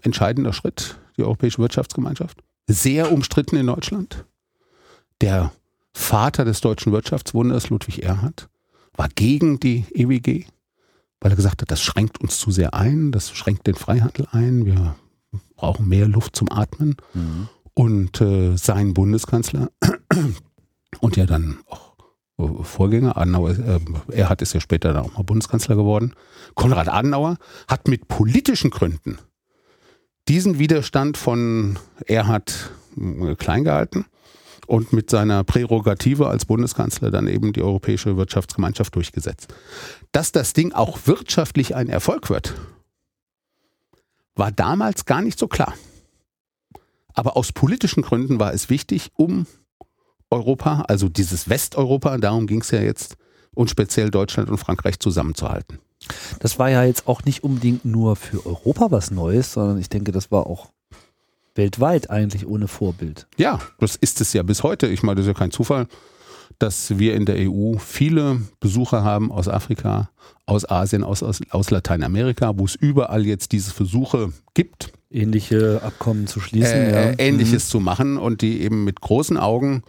entscheidender 0.01 0.53
Schritt, 0.53 0.97
die 1.17 1.23
Europäische 1.23 1.59
Wirtschaftsgemeinschaft. 1.59 2.43
Sehr 2.67 3.11
umstritten 3.11 3.55
in 3.55 3.67
Deutschland. 3.67 4.25
Der 5.21 5.51
Vater 5.93 6.45
des 6.45 6.61
deutschen 6.61 6.91
Wirtschaftswunders, 6.91 7.69
Ludwig 7.69 8.03
Erhard, 8.03 8.49
war 8.93 9.09
gegen 9.15 9.59
die 9.59 9.85
EWG, 9.93 10.45
weil 11.19 11.31
er 11.31 11.35
gesagt 11.35 11.61
hat, 11.61 11.71
das 11.71 11.81
schränkt 11.81 12.21
uns 12.21 12.39
zu 12.39 12.51
sehr 12.51 12.73
ein, 12.73 13.11
das 13.11 13.31
schränkt 13.31 13.67
den 13.67 13.75
Freihandel 13.75 14.27
ein, 14.31 14.65
wir 14.65 14.95
brauchen 15.55 15.87
mehr 15.87 16.07
Luft 16.07 16.35
zum 16.35 16.51
Atmen. 16.51 16.95
Mhm. 17.13 17.49
Und 17.73 18.21
äh, 18.21 18.57
sein 18.57 18.93
Bundeskanzler 18.93 19.69
und 20.99 21.15
ja 21.15 21.25
dann 21.25 21.59
auch 21.67 21.95
äh, 22.39 22.63
Vorgänger, 22.63 23.17
Adenauer, 23.17 23.51
äh, 23.51 23.79
Erhard 24.11 24.41
ist 24.41 24.53
ja 24.53 24.59
später 24.59 24.93
dann 24.93 25.05
auch 25.05 25.13
mal 25.13 25.23
Bundeskanzler 25.23 25.75
geworden, 25.75 26.13
Konrad 26.55 26.87
Adenauer 26.89 27.37
hat 27.67 27.87
mit 27.87 28.07
politischen 28.07 28.71
Gründen 28.71 29.19
diesen 30.27 30.59
Widerstand 30.59 31.17
von 31.17 31.79
Erhard 32.05 32.71
äh, 32.97 33.35
klein 33.35 33.63
gehalten 33.63 34.05
und 34.67 34.91
mit 34.93 35.09
seiner 35.09 35.43
Prärogative 35.43 36.27
als 36.27 36.45
Bundeskanzler 36.45 37.09
dann 37.09 37.27
eben 37.27 37.53
die 37.53 37.61
Europäische 37.61 38.17
Wirtschaftsgemeinschaft 38.17 38.93
durchgesetzt. 38.95 39.53
Dass 40.11 40.31
das 40.31 40.53
Ding 40.53 40.73
auch 40.73 40.99
wirtschaftlich 41.05 41.75
ein 41.75 41.87
Erfolg 41.87 42.29
wird, 42.29 42.53
war 44.35 44.51
damals 44.51 45.05
gar 45.05 45.21
nicht 45.21 45.39
so 45.39 45.47
klar. 45.47 45.73
Aber 47.13 47.35
aus 47.35 47.51
politischen 47.51 48.03
Gründen 48.03 48.39
war 48.39 48.53
es 48.53 48.69
wichtig, 48.69 49.11
um 49.15 49.47
Europa, 50.29 50.83
also 50.87 51.09
dieses 51.09 51.49
Westeuropa, 51.49 52.17
darum 52.17 52.45
ging 52.45 52.61
es 52.61 52.71
ja 52.71 52.81
jetzt, 52.81 53.15
und 53.55 53.71
speziell 53.71 54.11
Deutschland 54.11 54.49
und 54.49 54.57
Frankreich 54.57 54.99
zusammenzuhalten. 54.99 55.79
Das 56.39 56.59
war 56.59 56.69
ja 56.69 56.83
jetzt 56.83 57.07
auch 57.07 57.23
nicht 57.23 57.43
unbedingt 57.43 57.85
nur 57.85 58.15
für 58.15 58.45
Europa 58.45 58.91
was 58.91 59.11
Neues, 59.11 59.53
sondern 59.53 59.79
ich 59.79 59.89
denke, 59.89 60.11
das 60.11 60.31
war 60.31 60.47
auch 60.47 60.67
weltweit 61.55 62.09
eigentlich 62.09 62.47
ohne 62.47 62.67
Vorbild. 62.67 63.27
Ja, 63.37 63.59
das 63.79 63.95
ist 63.95 64.21
es 64.21 64.33
ja 64.33 64.43
bis 64.43 64.63
heute. 64.63 64.87
Ich 64.87 65.03
meine, 65.03 65.15
das 65.15 65.25
ist 65.25 65.29
ja 65.29 65.33
kein 65.33 65.51
Zufall, 65.51 65.87
dass 66.59 66.97
wir 66.97 67.15
in 67.15 67.25
der 67.25 67.49
EU 67.49 67.77
viele 67.77 68.41
Besucher 68.59 69.03
haben 69.03 69.31
aus 69.31 69.47
Afrika, 69.47 70.09
aus 70.45 70.69
Asien, 70.69 71.03
aus, 71.03 71.23
aus, 71.23 71.41
aus 71.49 71.71
Lateinamerika, 71.71 72.53
wo 72.57 72.65
es 72.65 72.75
überall 72.75 73.25
jetzt 73.25 73.51
diese 73.51 73.71
Versuche 73.71 74.31
gibt, 74.53 74.91
Ähnliche 75.09 75.81
Abkommen 75.83 76.27
zu 76.27 76.41
schließen. 76.41 76.75
äh, 76.75 77.11
ja. 77.11 77.15
Ähnliches 77.17 77.69
zu 77.69 77.79
machen 77.79 78.17
und 78.17 78.41
die 78.41 78.61
eben 78.61 78.83
mit 78.83 78.99
großen 78.99 79.37
Augen 79.37 79.83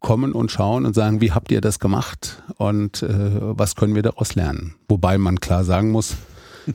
kommen 0.00 0.32
und 0.32 0.50
schauen 0.50 0.86
und 0.86 0.94
sagen, 0.94 1.20
wie 1.20 1.32
habt 1.32 1.50
ihr 1.50 1.60
das 1.60 1.78
gemacht 1.78 2.42
und 2.56 3.02
äh, 3.02 3.08
was 3.40 3.74
können 3.74 3.94
wir 3.94 4.02
daraus 4.02 4.34
lernen? 4.34 4.74
Wobei 4.88 5.18
man 5.18 5.40
klar 5.40 5.64
sagen 5.64 5.90
muss, 5.90 6.16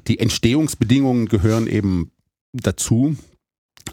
die 0.08 0.20
Entstehungsbedingungen 0.20 1.28
gehören 1.28 1.68
eben 1.68 2.12
dazu. 2.54 3.16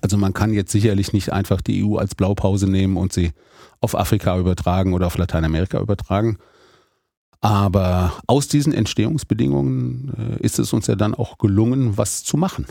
Also 0.03 0.17
man 0.17 0.33
kann 0.33 0.53
jetzt 0.53 0.73
sicherlich 0.73 1.13
nicht 1.13 1.33
einfach 1.33 1.61
die 1.61 1.85
EU 1.85 1.97
als 1.97 2.15
Blaupause 2.15 2.69
nehmen 2.69 2.97
und 2.97 3.13
sie 3.13 3.33
auf 3.81 3.97
Afrika 3.97 4.39
übertragen 4.39 4.95
oder 4.95 5.07
auf 5.07 5.17
Lateinamerika 5.17 5.81
übertragen. 5.81 6.39
Aber 7.41 8.13
aus 8.27 8.49
diesen 8.49 8.73
Entstehungsbedingungen 8.73 10.39
äh, 10.41 10.45
ist 10.45 10.59
es 10.59 10.73
uns 10.73 10.87
ja 10.87 10.95
dann 10.95 11.15
auch 11.15 11.39
gelungen, 11.39 11.97
was 11.97 12.23
zu 12.23 12.37
machen. 12.37 12.67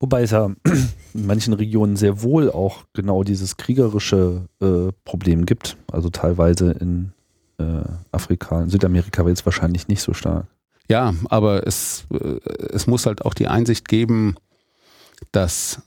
Wobei 0.00 0.22
es 0.22 0.30
ja 0.30 0.46
in 0.64 1.26
manchen 1.26 1.52
Regionen 1.52 1.96
sehr 1.96 2.22
wohl 2.22 2.50
auch 2.50 2.84
genau 2.94 3.22
dieses 3.22 3.58
kriegerische 3.58 4.48
äh, 4.60 4.92
Problem 5.04 5.46
gibt. 5.46 5.76
Also 5.92 6.08
teilweise 6.08 6.72
in 6.72 7.12
äh, 7.58 7.82
Afrika, 8.10 8.62
in 8.62 8.70
Südamerika 8.70 9.24
wird 9.26 9.38
es 9.38 9.46
wahrscheinlich 9.46 9.88
nicht 9.88 10.02
so 10.02 10.14
stark. 10.14 10.46
Ja, 10.88 11.14
aber 11.28 11.66
es, 11.66 12.06
äh, 12.12 12.40
es 12.72 12.86
muss 12.86 13.06
halt 13.06 13.24
auch 13.24 13.34
die 13.34 13.46
Einsicht 13.46 13.88
geben, 13.88 14.36
dass 15.32 15.82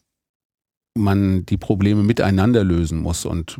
man 0.95 1.45
die 1.47 1.57
Probleme 1.57 2.03
miteinander 2.03 2.63
lösen 2.63 2.99
muss. 2.99 3.25
Und 3.25 3.59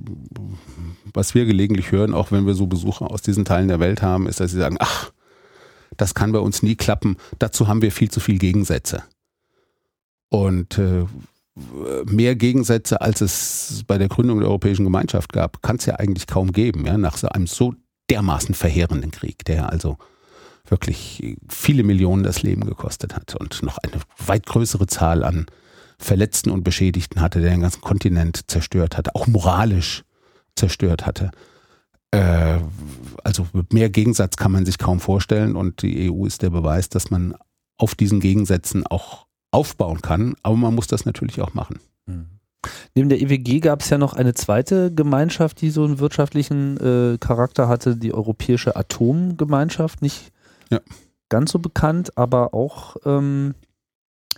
was 1.13 1.33
wir 1.33 1.45
gelegentlich 1.45 1.91
hören, 1.91 2.13
auch 2.13 2.31
wenn 2.31 2.45
wir 2.45 2.53
so 2.53 2.67
Besucher 2.67 3.09
aus 3.09 3.23
diesen 3.23 3.43
Teilen 3.43 3.69
der 3.69 3.79
Welt 3.79 4.03
haben, 4.03 4.27
ist, 4.27 4.39
dass 4.39 4.51
sie 4.51 4.59
sagen, 4.59 4.77
ach, 4.79 5.11
das 5.97 6.13
kann 6.13 6.31
bei 6.31 6.39
uns 6.39 6.61
nie 6.61 6.75
klappen. 6.75 7.17
Dazu 7.39 7.67
haben 7.67 7.81
wir 7.81 7.91
viel 7.91 8.11
zu 8.11 8.19
viel 8.19 8.37
Gegensätze. 8.37 9.03
Und 10.33 10.79
äh, 10.79 11.05
mehr 12.05 12.35
Gegensätze, 12.35 13.01
als 13.01 13.21
es 13.21 13.83
bei 13.85 13.99
der 13.99 14.07
Gründung 14.07 14.39
der 14.39 14.49
Europäischen 14.49 14.83
Gemeinschaft 14.83 15.31
gab, 15.31 15.61
kann 15.61 15.75
es 15.75 15.85
ja 15.85 15.97
eigentlich 15.97 16.25
kaum 16.25 16.51
geben, 16.51 16.87
ja, 16.87 16.97
nach 16.97 17.17
so 17.17 17.27
einem 17.27 17.45
so 17.45 17.75
dermaßen 18.09 18.55
verheerenden 18.55 19.11
Krieg, 19.11 19.45
der 19.45 19.69
also 19.69 19.99
wirklich 20.67 21.37
viele 21.47 21.83
Millionen 21.83 22.23
das 22.23 22.41
Leben 22.41 22.65
gekostet 22.65 23.15
hat 23.15 23.35
und 23.35 23.61
noch 23.61 23.77
eine 23.77 24.01
weit 24.25 24.47
größere 24.47 24.87
Zahl 24.87 25.23
an 25.23 25.45
Verletzten 25.99 26.49
und 26.49 26.63
Beschädigten 26.63 27.21
hatte, 27.21 27.39
der 27.39 27.51
den 27.51 27.61
ganzen 27.61 27.81
Kontinent 27.81 28.49
zerstört 28.49 28.97
hatte, 28.97 29.13
auch 29.13 29.27
moralisch 29.27 30.03
zerstört 30.55 31.05
hatte. 31.05 31.29
Äh, 32.09 32.57
also 33.23 33.45
mehr 33.71 33.91
Gegensatz 33.91 34.35
kann 34.35 34.51
man 34.51 34.65
sich 34.65 34.79
kaum 34.79 34.99
vorstellen 34.99 35.55
und 35.55 35.83
die 35.83 36.11
EU 36.11 36.25
ist 36.25 36.41
der 36.41 36.49
Beweis, 36.49 36.89
dass 36.89 37.11
man 37.11 37.35
auf 37.77 37.93
diesen 37.93 38.19
Gegensätzen 38.19 38.87
auch 38.87 39.27
aufbauen 39.53 40.01
kann, 40.01 40.35
aber 40.43 40.55
man 40.55 40.75
muss 40.75 40.87
das 40.87 41.05
natürlich 41.05 41.41
auch 41.41 41.53
machen. 41.53 41.79
Mhm. 42.05 42.25
Neben 42.95 43.09
der 43.09 43.21
EWG 43.21 43.59
gab 43.59 43.81
es 43.81 43.89
ja 43.89 43.97
noch 43.97 44.13
eine 44.13 44.33
zweite 44.33 44.93
Gemeinschaft, 44.93 45.61
die 45.61 45.69
so 45.69 45.83
einen 45.83 45.99
wirtschaftlichen 45.99 46.77
äh, 46.77 47.17
Charakter 47.17 47.67
hatte, 47.67 47.97
die 47.97 48.13
Europäische 48.13 48.75
Atomgemeinschaft. 48.75 50.01
Nicht 50.01 50.31
ja. 50.69 50.79
ganz 51.29 51.51
so 51.51 51.59
bekannt, 51.59 52.17
aber 52.17 52.53
auch 52.53 52.95
ähm, 53.05 53.53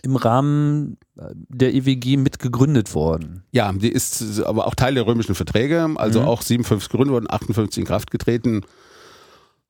im 0.02 0.16
Rahmen 0.16 0.98
der 1.14 1.74
EWG 1.74 2.16
mitgegründet 2.16 2.94
worden. 2.94 3.42
Ja, 3.52 3.72
die 3.72 3.90
ist 3.90 4.42
aber 4.42 4.66
auch 4.66 4.74
Teil 4.74 4.94
der 4.94 5.06
römischen 5.06 5.34
Verträge, 5.34 5.88
also 5.96 6.20
mhm. 6.20 6.26
auch 6.26 6.42
57 6.42 6.88
gegründet 6.88 7.12
worden, 7.12 7.26
58 7.28 7.80
in 7.80 7.86
Kraft 7.86 8.10
getreten 8.10 8.62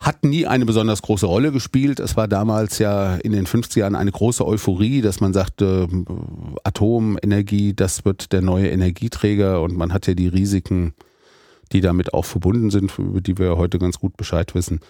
hat 0.01 0.25
nie 0.25 0.47
eine 0.47 0.67
besonders 0.67 1.03
große 1.03 1.27
Rolle 1.27 1.53
gespielt. 1.53 2.01
Es 2.01 2.17
war 2.17 2.29
damals 2.29 2.79
ja 2.79 3.17
in 3.17 3.33
den 3.33 3.47
50er 3.47 3.79
Jahren 3.79 3.97
eine 3.97 4.13
große 4.13 4.47
Euphorie, 4.47 5.01
dass 5.01 5.21
man 5.21 5.33
sagte, 5.33 5.89
Atomenergie, 6.65 7.75
das 7.75 8.05
wird 8.05 8.33
der 8.33 8.43
neue 8.43 8.69
Energieträger 8.69 9.63
und 9.63 9.77
man 9.77 9.93
hat 9.93 10.07
ja 10.07 10.15
die 10.15 10.29
Risiken, 10.29 10.95
die 11.73 11.81
damit 11.81 12.13
auch 12.13 12.25
verbunden 12.25 12.71
sind, 12.71 12.99
über 12.99 13.21
die 13.21 13.39
wir 13.39 13.57
heute 13.57 13.79
ganz 13.79 13.99
gut 13.99 14.17
Bescheid 14.17 14.55
wissen, 14.55 14.81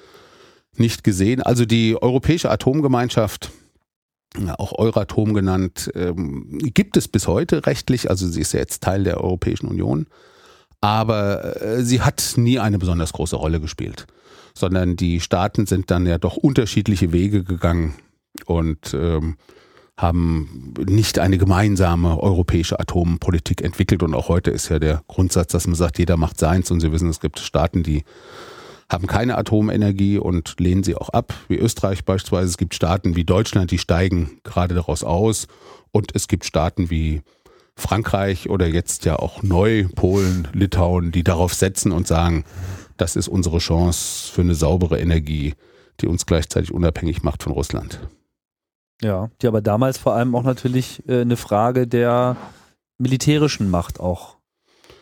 nicht 0.75 1.05
gesehen. 1.05 1.41
Also 1.41 1.65
die 1.65 2.01
Europäische 2.01 2.51
Atomgemeinschaft, 2.51 3.51
auch 4.59 4.73
Euratom 4.73 5.33
genannt, 5.35 5.91
ähm, 5.95 6.59
gibt 6.75 6.97
es 6.97 7.09
bis 7.09 7.27
heute 7.29 7.65
rechtlich, 7.65 8.11
also 8.11 8.29
sie 8.29 8.41
ist 8.41 8.53
ja 8.53 8.61
jetzt 8.61 8.83
Teil 8.83 9.05
der 9.05 9.23
Europäischen 9.23 9.69
Union, 9.69 10.09
aber 10.83 11.63
äh, 11.63 11.83
sie 11.83 12.03
hat 12.03 12.35
nie 12.37 12.59
eine 12.59 12.79
besonders 12.79 13.15
große 13.15 13.37
Rolle 13.37 13.61
gespielt 13.61 14.07
sondern 14.57 14.97
die 14.97 15.21
Staaten 15.21 15.67
sind 15.67 15.91
dann 15.91 16.07
ja 16.07 16.19
doch 16.19 16.37
unterschiedliche 16.37 17.13
Wege 17.13 17.45
gegangen 17.45 17.95
und 18.47 18.95
ähm, 18.95 19.37
haben 19.97 20.75
nicht 20.87 21.19
eine 21.19 21.39
gemeinsame 21.39 22.21
europäische 22.21 22.79
Atompolitik 22.79 23.63
entwickelt. 23.63 24.03
Und 24.03 24.15
auch 24.15 24.29
heute 24.29 24.51
ist 24.51 24.69
ja 24.69 24.79
der 24.79 25.03
Grundsatz, 25.09 25.53
dass 25.53 25.67
man 25.67 25.75
sagt, 25.75 25.99
jeder 25.99 26.17
macht 26.17 26.39
seins. 26.39 26.71
Und 26.71 26.81
Sie 26.81 26.93
wissen, 26.93 27.09
es 27.09 27.21
gibt 27.21 27.39
Staaten, 27.39 27.83
die 27.83 28.05
haben 28.91 29.07
keine 29.07 29.37
Atomenergie 29.37 30.19
und 30.19 30.61
lehnen 30.61 30.85
sie 30.85 30.95
auch 30.95 31.09
ab, 31.09 31.35
wie 31.49 31.57
Österreich 31.57 32.05
beispielsweise. 32.05 32.49
Es 32.49 32.59
gibt 32.59 32.75
Staaten 32.75 33.17
wie 33.17 33.25
Deutschland, 33.25 33.71
die 33.71 33.79
steigen 33.79 34.39
gerade 34.45 34.75
daraus 34.75 35.03
aus. 35.03 35.49
Und 35.93 36.15
es 36.15 36.29
gibt 36.29 36.45
Staaten 36.45 36.89
wie 36.91 37.23
Frankreich 37.75 38.49
oder 38.49 38.67
jetzt 38.67 39.05
ja 39.05 39.17
auch 39.17 39.43
neu 39.43 39.87
Polen, 39.95 40.49
Litauen, 40.53 41.11
die 41.11 41.25
darauf 41.25 41.53
setzen 41.53 41.91
und 41.91 42.07
sagen, 42.07 42.45
das 42.97 43.17
ist 43.17 43.29
unsere 43.29 43.59
Chance 43.59 44.33
für 44.33 44.43
eine 44.43 44.55
saubere 44.55 44.99
Energie, 45.01 45.55
die 46.01 46.07
uns 46.07 46.27
gleichzeitig 46.27 46.73
unabhängig 46.73 47.23
macht 47.23 47.43
von 47.43 47.53
Russland. 47.53 48.01
Ja, 49.03 49.31
die 49.43 49.47
aber 49.47 49.61
damals 49.61 49.99
vor 49.99 50.15
allem 50.15 50.35
auch 50.35 50.43
natürlich 50.43 51.07
äh, 51.09 51.21
eine 51.21 51.37
Frage 51.37 51.87
der 51.87 52.37
militärischen 52.99 53.71
Macht 53.71 54.01
auch 54.01 54.37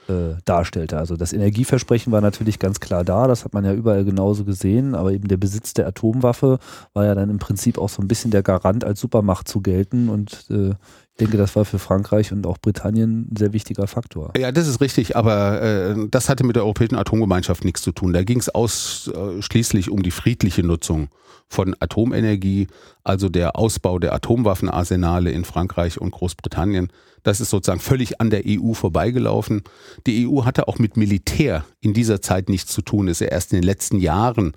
äh, 0.09 0.35
darstellte. 0.45 0.99
Also 0.99 1.17
das 1.17 1.33
Energieversprechen 1.33 2.13
war 2.13 2.21
natürlich 2.21 2.59
ganz 2.59 2.81
klar 2.81 3.05
da, 3.05 3.27
das 3.27 3.45
hat 3.45 3.55
man 3.55 3.65
ja 3.65 3.73
überall 3.73 4.05
genauso 4.05 4.45
gesehen, 4.45 4.95
aber 4.95 5.13
eben 5.13 5.29
der 5.29 5.37
Besitz 5.37 5.75
der 5.75 5.87
Atomwaffe 5.87 6.59
war 6.93 7.07
ja 7.07 7.15
dann 7.15 7.31
im 7.31 7.39
Prinzip 7.39 7.79
auch 7.79 7.89
so 7.89 8.03
ein 8.03 8.09
bisschen 8.09 8.31
der 8.31 8.43
Garant 8.43 8.85
als 8.85 9.01
Supermacht 9.01 9.49
zu 9.49 9.61
gelten 9.61 10.09
und 10.09 10.47
äh, 10.51 10.75
ich 11.15 11.19
denke, 11.19 11.37
das 11.37 11.55
war 11.55 11.65
für 11.65 11.79
Frankreich 11.79 12.33
und 12.33 12.45
auch 12.45 12.59
Britannien 12.59 13.29
ein 13.31 13.37
sehr 13.37 13.53
wichtiger 13.53 13.87
Faktor. 13.87 14.33
Ja, 14.37 14.51
das 14.51 14.67
ist 14.67 14.81
richtig, 14.81 15.15
aber 15.15 15.63
äh, 15.63 16.09
das 16.11 16.29
hatte 16.29 16.43
mit 16.43 16.57
der 16.57 16.65
Europäischen 16.65 16.97
Atomgemeinschaft 16.97 17.65
nichts 17.65 17.83
zu 17.83 17.93
tun. 17.93 18.13
Da 18.13 18.25
ging 18.25 18.41
es 18.41 18.49
ausschließlich 18.49 19.91
um 19.91 20.03
die 20.03 20.11
friedliche 20.11 20.65
Nutzung 20.65 21.07
von 21.49 21.77
Atomenergie, 21.79 22.67
also 23.05 23.29
der 23.29 23.57
Ausbau 23.57 24.01
der 24.01 24.13
Atomwaffenarsenale 24.13 25.31
in 25.31 25.45
Frankreich 25.45 26.01
und 26.01 26.11
Großbritannien. 26.11 26.89
Das 27.23 27.41
ist 27.41 27.51
sozusagen 27.51 27.81
völlig 27.81 28.21
an 28.21 28.31
der 28.31 28.43
EU 28.45 28.73
vorbeigelaufen. 28.73 29.63
Die 30.09 30.27
EU 30.27 30.45
hatte 30.45 30.67
auch 30.67 30.81
mit 30.81 30.97
Militär 30.97 31.65
in 31.81 31.95
dieser 31.95 32.23
Zeit 32.23 32.49
nichts 32.49 32.73
zu 32.73 32.83
tun. 32.83 33.07
Es 33.07 33.21
ist 33.21 33.27
ja 33.29 33.29
erst 33.29 33.53
in 33.53 33.61
den 33.61 33.65
letzten 33.65 34.01
Jahren, 34.01 34.53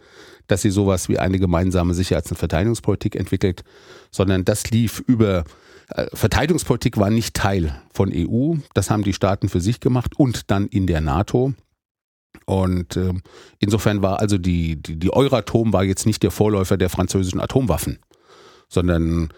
dass 0.47 0.63
sie 0.63 0.71
sowas 0.71 1.07
wie 1.07 1.19
eine 1.19 1.37
gemeinsame 1.37 1.93
Sicherheits- 1.93 2.31
und 2.31 2.37
Verteidigungspolitik 2.37 3.15
entwickelt, 3.15 3.63
sondern 4.09 4.43
das 4.43 4.71
lief 4.71 5.03
über 5.05 5.39
äh, 5.39 5.43
Verteidigungspolitik 6.13 6.97
war 6.97 7.09
nicht 7.09 7.33
Teil 7.33 7.81
von 7.93 8.11
EU. 8.13 8.55
Das 8.73 8.89
haben 8.89 9.03
die 9.03 9.13
Staaten 9.13 9.47
für 9.47 9.61
sich 9.61 9.79
gemacht 9.79 10.19
und 10.19 10.51
dann 10.51 10.67
in 10.67 10.85
der 10.85 11.01
NATO. 11.01 11.53
Und 12.45 12.95
äh, 12.95 13.13
insofern 13.59 14.01
war 14.01 14.19
also 14.19 14.37
die, 14.37 14.81
die, 14.81 14.97
die 14.97 15.13
Euratom 15.13 15.73
war 15.73 15.83
jetzt 15.83 16.05
nicht 16.05 16.23
der 16.23 16.31
Vorläufer 16.31 16.77
der 16.77 16.89
französischen 16.89 17.39
Atomwaffen, 17.39 17.99
sondern 18.69 19.29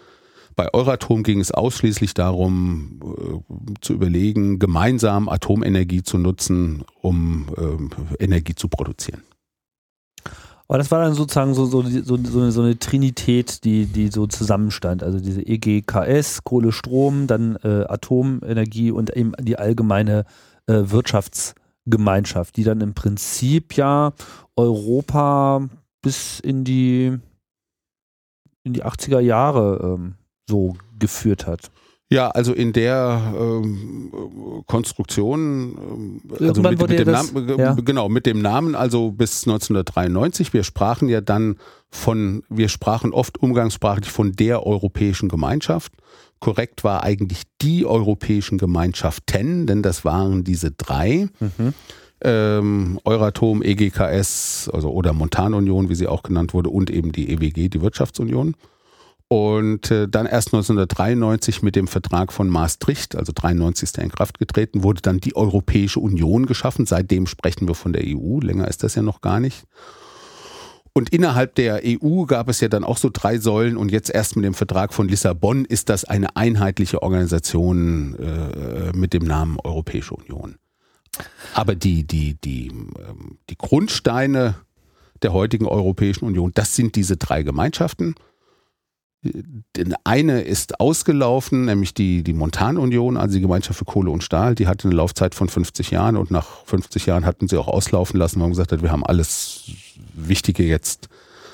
bei 0.55 0.73
Euratom 0.73 1.23
ging 1.23 1.39
es 1.39 1.51
ausschließlich 1.51 2.13
darum, 2.13 2.99
äh, 3.01 3.53
zu 3.81 3.93
überlegen, 3.93 4.59
gemeinsam 4.59 5.29
Atomenergie 5.29 6.03
zu 6.03 6.17
nutzen, 6.17 6.83
um 7.01 7.47
äh, 7.57 8.23
Energie 8.23 8.55
zu 8.55 8.67
produzieren. 8.67 9.23
Aber 10.69 10.77
das 10.77 10.91
war 10.91 11.01
dann 11.01 11.15
sozusagen 11.15 11.55
so, 11.55 11.65
so, 11.65 11.81
so, 11.81 12.15
so, 12.15 12.51
so 12.51 12.61
eine 12.61 12.77
Trinität, 12.77 13.63
die, 13.63 13.87
die 13.87 14.09
so 14.09 14.27
zusammenstand. 14.27 15.01
Also 15.01 15.19
diese 15.19 15.41
EGKS, 15.41 16.43
Kohle, 16.43 16.71
Strom, 16.71 17.25
dann 17.25 17.55
äh, 17.63 17.85
Atomenergie 17.87 18.91
und 18.91 19.09
eben 19.17 19.31
die 19.41 19.57
allgemeine 19.57 20.25
äh, 20.67 20.83
Wirtschaftsgemeinschaft, 20.85 22.55
die 22.55 22.63
dann 22.63 22.81
im 22.81 22.93
Prinzip 22.93 23.75
ja 23.77 24.13
Europa 24.55 25.67
bis 26.03 26.39
in 26.39 26.65
die, 26.65 27.17
in 28.63 28.73
die 28.73 28.85
80er 28.85 29.21
Jahre 29.21 29.95
ähm, 29.97 30.13
so 30.47 30.75
geführt 30.99 31.47
hat. 31.47 31.71
Ja, 32.11 32.29
also 32.29 32.53
in 32.53 32.73
der 32.73 33.21
ähm, 33.39 34.63
Konstruktion, 34.65 35.77
ähm, 35.77 36.21
also 36.39 36.61
mit, 36.63 36.81
mit 36.81 36.99
dem 36.99 37.05
das, 37.05 37.31
Namen, 37.31 37.59
ja. 37.59 37.73
genau, 37.73 38.09
mit 38.09 38.25
dem 38.25 38.41
Namen, 38.41 38.73
also 38.73 39.11
bis 39.11 39.43
1993. 39.43 40.51
Wir 40.51 40.63
sprachen 40.63 41.07
ja 41.07 41.21
dann 41.21 41.57
von, 41.91 42.41
wir 42.49 42.67
sprachen 42.67 43.13
oft 43.13 43.37
umgangssprachlich 43.37 44.09
von 44.09 44.31
der 44.31 44.65
Europäischen 44.65 45.29
Gemeinschaft. 45.29 45.93
Korrekt 46.39 46.83
war 46.83 47.03
eigentlich 47.03 47.43
die 47.61 47.85
Europäischen 47.85 48.57
Gemeinschaften, 48.57 49.67
denn 49.67 49.83
das 49.83 50.03
waren 50.03 50.43
diese 50.43 50.71
drei. 50.71 51.27
Mhm. 51.39 51.73
Ähm, 52.21 52.99
Euratom, 53.03 53.61
EGKS, 53.61 54.69
also 54.73 54.89
oder 54.89 55.13
Montanunion, 55.13 55.89
wie 55.89 55.95
sie 55.95 56.07
auch 56.07 56.23
genannt 56.23 56.55
wurde, 56.55 56.71
und 56.71 56.89
eben 56.89 57.11
die 57.11 57.29
EWG, 57.31 57.69
die 57.69 57.81
Wirtschaftsunion. 57.81 58.55
Und 59.31 59.91
äh, 59.91 60.07
dann 60.07 60.25
erst 60.25 60.47
1993 60.49 61.61
mit 61.61 61.75
dem 61.75 61.87
Vertrag 61.87 62.33
von 62.33 62.49
Maastricht, 62.49 63.15
also 63.15 63.31
93 63.31 63.83
ist 63.83 63.97
er 63.99 64.03
in 64.03 64.09
Kraft 64.09 64.39
getreten, 64.39 64.81
wurde 64.81 65.03
dann 65.03 65.19
die 65.19 65.35
Europäische 65.35 65.99
Union 65.99 66.47
geschaffen. 66.47 66.87
Seitdem 66.87 67.27
sprechen 67.27 67.67
wir 67.67 67.75
von 67.75 67.93
der 67.93 68.01
EU. 68.05 68.39
Länger 68.39 68.67
ist 68.67 68.81
das 68.81 68.95
ja 68.95 69.03
noch 69.03 69.21
gar 69.21 69.39
nicht. 69.39 69.65
Und 70.93 71.09
innerhalb 71.11 71.53
der 71.53 71.81
EU 71.85 72.25
gab 72.25 72.49
es 72.49 72.59
ja 72.59 72.69
dann 72.69 72.83
auch 72.83 72.97
so 72.97 73.11
drei 73.13 73.37
Säulen 73.37 73.77
und 73.77 73.91
jetzt 73.91 74.09
erst 74.09 74.35
mit 74.35 74.45
dem 74.45 74.55
Vertrag 74.55 74.95
von 74.95 75.07
Lissabon 75.07 75.63
ist 75.63 75.89
das 75.89 76.05
eine 76.05 76.35
einheitliche 76.35 77.03
Organisation 77.03 78.15
äh, 78.15 78.97
mit 78.97 79.13
dem 79.13 79.25
Namen 79.25 79.59
Europäische 79.63 80.15
Union. 80.15 80.55
Aber 81.53 81.75
die, 81.75 82.05
die, 82.05 82.33
die, 82.41 82.69
ähm, 82.69 83.37
die 83.51 83.57
Grundsteine 83.59 84.55
der 85.21 85.33
heutigen 85.33 85.67
Europäischen 85.67 86.25
Union, 86.25 86.51
das 86.55 86.75
sind 86.75 86.95
diese 86.95 87.15
drei 87.15 87.43
Gemeinschaften. 87.43 88.15
Eine 90.05 90.41
ist 90.41 90.79
ausgelaufen, 90.79 91.65
nämlich 91.65 91.93
die, 91.93 92.23
die 92.23 92.33
Montanunion, 92.33 93.17
also 93.17 93.35
die 93.35 93.41
Gemeinschaft 93.41 93.79
für 93.79 93.85
Kohle 93.85 94.11
und 94.11 94.23
Stahl, 94.23 94.55
die 94.55 94.67
hatte 94.67 94.87
eine 94.87 94.95
Laufzeit 94.95 95.35
von 95.35 95.49
50 95.49 95.91
Jahren 95.91 96.15
und 96.15 96.31
nach 96.31 96.65
50 96.65 97.05
Jahren 97.05 97.25
hatten 97.25 97.47
sie 97.49 97.57
auch 97.57 97.67
auslaufen 97.67 98.17
lassen, 98.17 98.35
weil 98.35 98.43
man 98.43 98.51
gesagt 98.51 98.71
hat, 98.71 98.81
wir 98.81 98.91
haben 98.91 99.05
alles 99.05 99.71
Wichtige 100.13 100.63
jetzt 100.63 101.09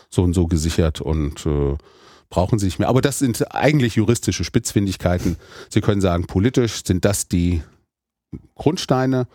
so 0.10 0.24
und 0.24 0.34
so 0.34 0.48
gesichert 0.48 1.02
und 1.02 1.46
äh, 1.48 1.76
brauchen 2.30 2.60
sie 2.60 2.66
nicht 2.66 2.80
mehr. 2.80 2.88
Aber 2.88 3.02
das 3.02 3.20
sind 3.20 3.54
eigentlich 3.54 3.96
juristische 3.96 4.44
Spitzfindigkeiten. 4.44 5.38
Sie 5.70 5.82
können 5.82 6.02
sagen, 6.02 6.28
politisch 6.28 6.84
sind 6.86 7.06
das 7.06 7.28
die 7.28 7.64
Grundsteine, 8.56 9.28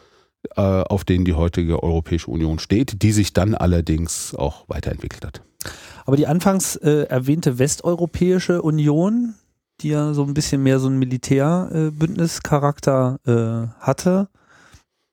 auf 0.56 1.04
denen 1.04 1.26
die 1.26 1.34
heutige 1.34 1.82
Europäische 1.82 2.30
Union 2.30 2.58
steht, 2.58 3.02
die 3.02 3.12
sich 3.12 3.34
dann 3.34 3.54
allerdings 3.54 4.34
auch 4.34 4.64
weiterentwickelt 4.68 5.24
hat. 5.24 5.42
Aber 6.06 6.16
die 6.16 6.26
anfangs 6.26 6.76
äh, 6.76 7.02
erwähnte 7.04 7.58
Westeuropäische 7.58 8.62
Union, 8.62 9.34
die 9.80 9.90
ja 9.90 10.14
so 10.14 10.24
ein 10.24 10.32
bisschen 10.34 10.62
mehr 10.62 10.80
so 10.80 10.88
einen 10.88 10.98
Militärbündnischarakter 10.98 13.18
äh, 13.26 13.68
hatte, 13.80 14.28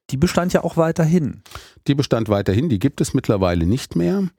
die 0.09 0.17
bestand 0.17 0.53
ja 0.53 0.63
auch 0.63 0.77
weiterhin. 0.77 1.41
Die 1.87 1.95
bestand 1.95 2.29
weiterhin, 2.29 2.69
die 2.69 2.79
gibt 2.79 3.01
es 3.01 3.13
mittlerweile 3.13 3.65
nicht 3.65 3.97
mehr. 3.97 4.29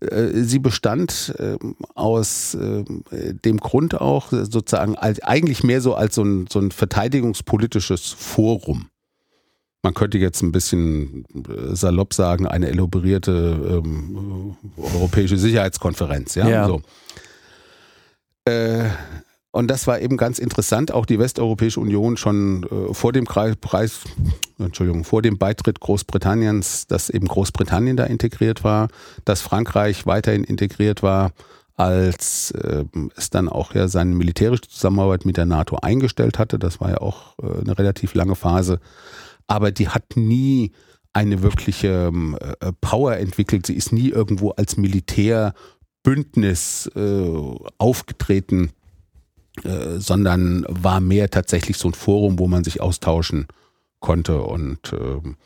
Äh, 0.00 0.42
sie 0.42 0.58
bestand 0.58 1.34
äh, 1.38 1.56
aus 1.94 2.54
äh, 2.54 2.84
dem 3.44 3.58
Grund 3.58 4.00
auch 4.00 4.28
sozusagen 4.30 4.96
als, 4.96 5.22
eigentlich 5.22 5.62
mehr 5.62 5.80
so 5.80 5.94
als 5.94 6.16
so 6.16 6.22
ein, 6.22 6.46
so 6.48 6.58
ein 6.58 6.70
verteidigungspolitisches 6.70 8.12
Forum. 8.12 8.88
Man 9.82 9.94
könnte 9.94 10.18
jetzt 10.18 10.42
ein 10.42 10.52
bisschen 10.52 11.24
äh, 11.34 11.74
salopp 11.74 12.12
sagen, 12.12 12.46
eine 12.46 12.68
elaborierte 12.68 13.82
ähm, 13.84 14.56
europäische 14.76 15.38
Sicherheitskonferenz. 15.38 16.34
Ja, 16.34 16.48
ja. 16.48 16.66
So. 16.66 16.82
Äh, 18.44 18.88
und 19.50 19.68
das 19.68 19.86
war 19.86 20.00
eben 20.00 20.16
ganz 20.16 20.38
interessant. 20.38 20.92
Auch 20.92 21.06
die 21.06 21.18
Westeuropäische 21.18 21.80
Union 21.80 22.16
schon 22.16 22.64
äh, 22.64 22.94
vor 22.94 23.12
dem 23.12 23.24
Preis, 23.24 24.00
Entschuldigung, 24.58 25.04
vor 25.04 25.22
dem 25.22 25.38
Beitritt 25.38 25.80
Großbritanniens, 25.80 26.86
dass 26.86 27.08
eben 27.08 27.26
Großbritannien 27.26 27.96
da 27.96 28.04
integriert 28.04 28.62
war, 28.62 28.88
dass 29.24 29.40
Frankreich 29.40 30.06
weiterhin 30.06 30.44
integriert 30.44 31.02
war, 31.02 31.32
als 31.76 32.50
äh, 32.50 32.84
es 33.16 33.30
dann 33.30 33.48
auch 33.48 33.74
ja 33.74 33.88
seine 33.88 34.14
militärische 34.14 34.62
Zusammenarbeit 34.62 35.24
mit 35.24 35.36
der 35.36 35.46
NATO 35.46 35.76
eingestellt 35.76 36.38
hatte. 36.38 36.58
Das 36.58 36.80
war 36.80 36.90
ja 36.90 36.98
auch 36.98 37.34
äh, 37.42 37.60
eine 37.60 37.78
relativ 37.78 38.14
lange 38.14 38.34
Phase. 38.34 38.80
Aber 39.48 39.72
die 39.72 39.88
hat 39.88 40.16
nie 40.16 40.70
eine 41.12 41.42
wirkliche 41.42 42.10
ähm, 42.12 42.38
äh, 42.60 42.72
Power 42.80 43.16
entwickelt. 43.16 43.66
Sie 43.66 43.74
ist 43.74 43.92
nie 43.92 44.10
irgendwo 44.10 44.50
als 44.50 44.76
Militärbündnis 44.76 46.88
äh, 46.94 47.56
aufgetreten 47.78 48.70
äh, 49.64 49.98
sondern 49.98 50.64
war 50.68 51.00
mehr 51.00 51.30
tatsächlich 51.30 51.78
so 51.78 51.88
ein 51.88 51.94
Forum, 51.94 52.38
wo 52.38 52.46
man 52.46 52.64
sich 52.64 52.80
austauschen 52.80 53.46
konnte 54.00 54.42
und 54.42 54.92
ähm, 54.92 55.36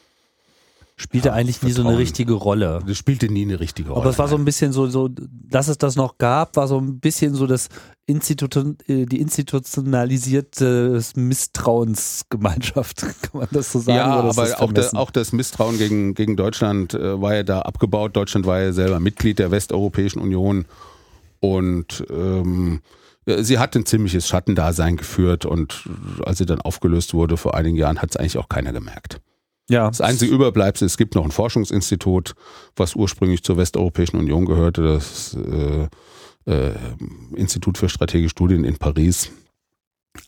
spielte 1.03 1.28
ja, 1.28 1.34
eigentlich 1.34 1.62
nie 1.62 1.72
so 1.72 1.86
eine 1.86 1.98
richtige 1.98 2.32
Rolle. 2.34 2.80
Das 2.86 2.96
spielte 2.96 3.28
nie 3.28 3.42
eine 3.42 3.61
richtige 3.61 3.90
Rolle. 3.90 4.00
Aber 4.03 4.11
es 4.11 4.18
war 4.18 4.28
so 4.28 4.36
ein 4.36 4.44
bisschen 4.44 4.72
so, 4.72 4.86
so, 4.86 5.09
dass 5.09 5.68
es 5.68 5.76
das 5.76 5.96
noch 5.96 6.16
gab, 6.18 6.57
war 6.57 6.68
so 6.68 6.78
ein 6.78 7.00
bisschen 7.00 7.34
so 7.34 7.46
das 7.46 7.68
Institut, 8.07 8.57
äh, 8.57 9.07
die 9.07 9.20
institutionalisierte 9.20 11.03
Misstrauensgemeinschaft, 11.16 13.00
kann 13.22 13.40
man 13.40 13.48
das 13.50 13.72
so 13.72 13.80
sagen? 13.80 13.98
Ja, 13.98 14.07
aber 14.07 14.61
auch, 14.61 14.72
der, 14.72 14.94
auch, 14.94 15.11
das 15.11 15.32
Misstrauen 15.32 15.76
gegen, 15.76 16.14
gegen 16.14 16.36
Deutschland 16.36 16.94
äh, 16.94 17.20
war 17.20 17.34
ja 17.34 17.42
da 17.42 17.62
abgebaut. 17.62 18.16
Deutschland 18.16 18.46
war 18.46 18.61
ja 18.61 18.72
selber 18.72 19.00
Mitglied 19.00 19.40
der 19.40 19.50
Westeuropäischen 19.50 20.22
Union 20.22 20.66
und 21.40 22.05
ähm, 22.11 22.80
sie 23.26 23.59
hat 23.59 23.74
ein 23.74 23.86
ziemliches 23.86 24.28
Schattendasein 24.28 24.96
geführt 24.96 25.44
und 25.46 25.88
als 26.24 26.38
sie 26.38 26.46
dann 26.46 26.61
aufgelöst 26.61 27.12
wurde 27.12 27.36
vor 27.36 27.57
einigen 27.57 27.76
Jahren, 27.76 28.00
hat 28.00 28.11
es 28.11 28.16
eigentlich 28.16 28.38
auch 28.38 28.48
keiner 28.48 28.72
gemerkt. 28.72 29.20
Ja. 29.73 29.89
Das 29.89 30.03
einzige 30.03 30.35
Überbleibsel, 30.35 30.85
es 30.85 30.99
gibt 30.99 31.14
noch 31.14 31.25
ein 31.25 31.31
Forschungsinstitut, 31.31 32.35
was 32.77 32.95
ursprünglich 32.95 33.43
zur 33.43 33.57
Westeuropäischen 33.57 34.18
Union 34.18 34.45
gehörte, 34.45 34.83
das 34.83 35.35
äh, 35.35 35.89
äh, 36.45 36.75
Institut 37.35 37.79
für 37.79 37.89
strategische 37.89 38.33
Studien 38.33 38.64
in 38.64 38.77
Paris. 38.77 39.33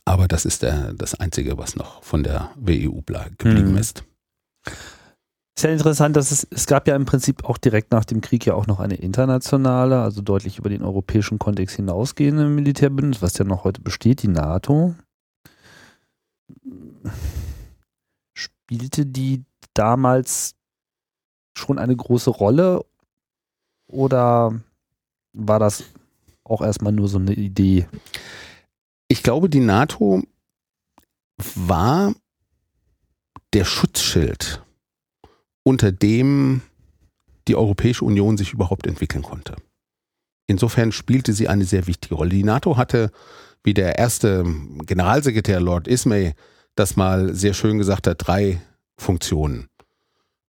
Aber 0.07 0.29
das 0.29 0.47
ist 0.47 0.63
der, 0.63 0.95
das 0.95 1.15
Einzige, 1.15 1.59
was 1.59 1.77
noch 1.77 2.03
von 2.03 2.23
der 2.23 2.53
WEU 2.57 3.03
geblieben 3.03 3.73
mhm. 3.73 3.77
ist. 3.77 4.03
Ist 5.57 5.63
ja 5.63 5.71
interessant, 5.71 6.17
dass 6.17 6.31
es, 6.31 6.47
es 6.51 6.67
gab 6.67 6.89
ja 6.89 6.97
im 6.97 7.05
Prinzip 7.05 7.45
auch 7.45 7.59
direkt 7.59 7.93
nach 7.93 8.07
dem 8.07 8.23
Krieg 8.23 8.47
ja 8.47 8.55
auch 8.55 8.67
noch 8.67 8.81
eine 8.81 8.95
internationale, 8.95 10.01
also 10.01 10.23
deutlich 10.23 10.59
über 10.59 10.71
den 10.71 10.83
europäischen 10.83 11.39
Kontext 11.39 11.77
hinausgehende 11.77 12.47
Militärbündnis, 12.49 13.21
was 13.21 13.37
ja 13.37 13.45
noch 13.45 13.65
heute 13.65 13.83
besteht, 13.83 14.23
die 14.23 14.29
NATO. 14.29 14.95
Spielte 18.65 19.05
die 19.05 19.45
damals 19.75 20.55
schon 21.57 21.79
eine 21.79 21.95
große 21.95 22.31
Rolle 22.31 22.85
oder 23.87 24.59
war 25.35 25.59
das 25.59 25.85
auch 26.45 26.63
erstmal 26.63 26.93
nur 26.93 27.09
so 27.09 27.19
eine 27.19 27.35
Idee? 27.35 27.87
Ich 29.09 29.23
glaube, 29.23 29.51
die 29.51 29.61
NATO 29.61 30.23
war 31.37 32.15
der 33.53 33.65
Schutzschild 33.65 34.63
unter 35.63 35.93
dem 35.93 36.63
die 37.49 37.57
Europäische 37.57 38.05
Union 38.05 38.39
sich 38.39 38.53
überhaupt 38.53 38.87
entwickeln 38.87 39.23
konnte. 39.23 39.57
Insofern 40.47 40.93
spielte 40.93 41.33
sie 41.33 41.49
eine 41.49 41.65
sehr 41.65 41.87
wichtige 41.87 42.15
Rolle. 42.15 42.31
Die 42.31 42.45
NATO 42.45 42.77
hatte, 42.77 43.11
wie 43.63 43.75
der 43.75 43.99
erste 43.99 44.45
Generalsekretär 44.87 45.61
Lord 45.61 45.89
Ismay 45.89 46.35
das 46.75 46.97
mal 46.97 47.35
sehr 47.35 47.55
schön 47.55 47.79
gesagt 47.79 48.07
hat, 48.07 48.27
drei 48.27 48.61
Funktionen. 48.97 49.69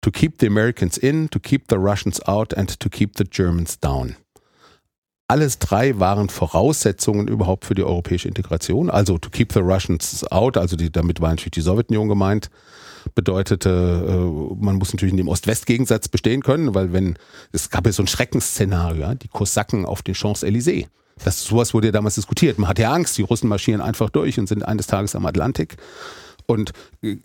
To 0.02 0.12
keep 0.12 0.40
the 0.40 0.48
Americans 0.48 0.98
in, 0.98 1.30
to 1.30 1.40
keep 1.40 1.66
the 1.70 1.78
Russians 1.78 2.22
out 2.28 2.56
and 2.56 2.80
to 2.80 2.90
keep 2.90 3.18
the 3.18 3.24
Germans 3.24 3.80
down. 3.80 4.16
Alles 5.28 5.58
drei 5.58 5.98
waren 5.98 6.30
Voraussetzungen 6.30 7.28
überhaupt 7.28 7.66
für 7.66 7.74
die 7.74 7.84
europäische 7.84 8.28
Integration. 8.28 8.92
Also 8.92 9.18
to 9.18 9.32
keep 9.32 9.52
the 9.54 9.60
Russians 9.60 10.24
out, 10.32 10.58
also 10.58 10.76
die, 10.76 10.92
damit 10.92 11.20
war 11.20 11.30
natürlich 11.30 11.52
die 11.52 11.62
Sowjetunion 11.62 12.08
gemeint 12.08 12.52
bedeutete, 13.14 13.70
äh, 13.70 14.64
man 14.64 14.76
muss 14.76 14.94
natürlich 14.94 15.14
in 15.14 15.18
dem 15.18 15.28
Ost-West-Gegensatz 15.28 16.08
bestehen 16.08 16.42
können, 16.42 16.74
weil 16.74 16.92
wenn, 16.94 17.18
es 17.52 17.70
gab 17.70 17.86
ja 17.86 17.92
so 17.92 18.02
ein 18.02 18.08
Schreckensszenario, 18.08 19.14
die 19.14 19.28
Kosaken 19.28 19.86
auf 19.86 20.02
den 20.02 20.16
Champs-Élysées. 20.16 20.88
Das 21.24 21.44
sowas 21.44 21.74
wurde 21.74 21.88
ja 21.88 21.92
damals 21.92 22.16
diskutiert. 22.16 22.60
Man 22.60 22.70
hatte 22.70 22.84
ja 22.84 22.94
Angst, 22.94 23.18
die 23.18 23.22
Russen 23.22 23.48
marschieren 23.48 23.82
einfach 23.82 24.10
durch 24.10 24.38
und 24.38 24.48
sind 24.48 24.64
eines 24.64 24.88
Tages 24.88 25.16
am 25.16 25.26
Atlantik. 25.26 25.78
Und 26.46 26.72
äh, 27.02 27.18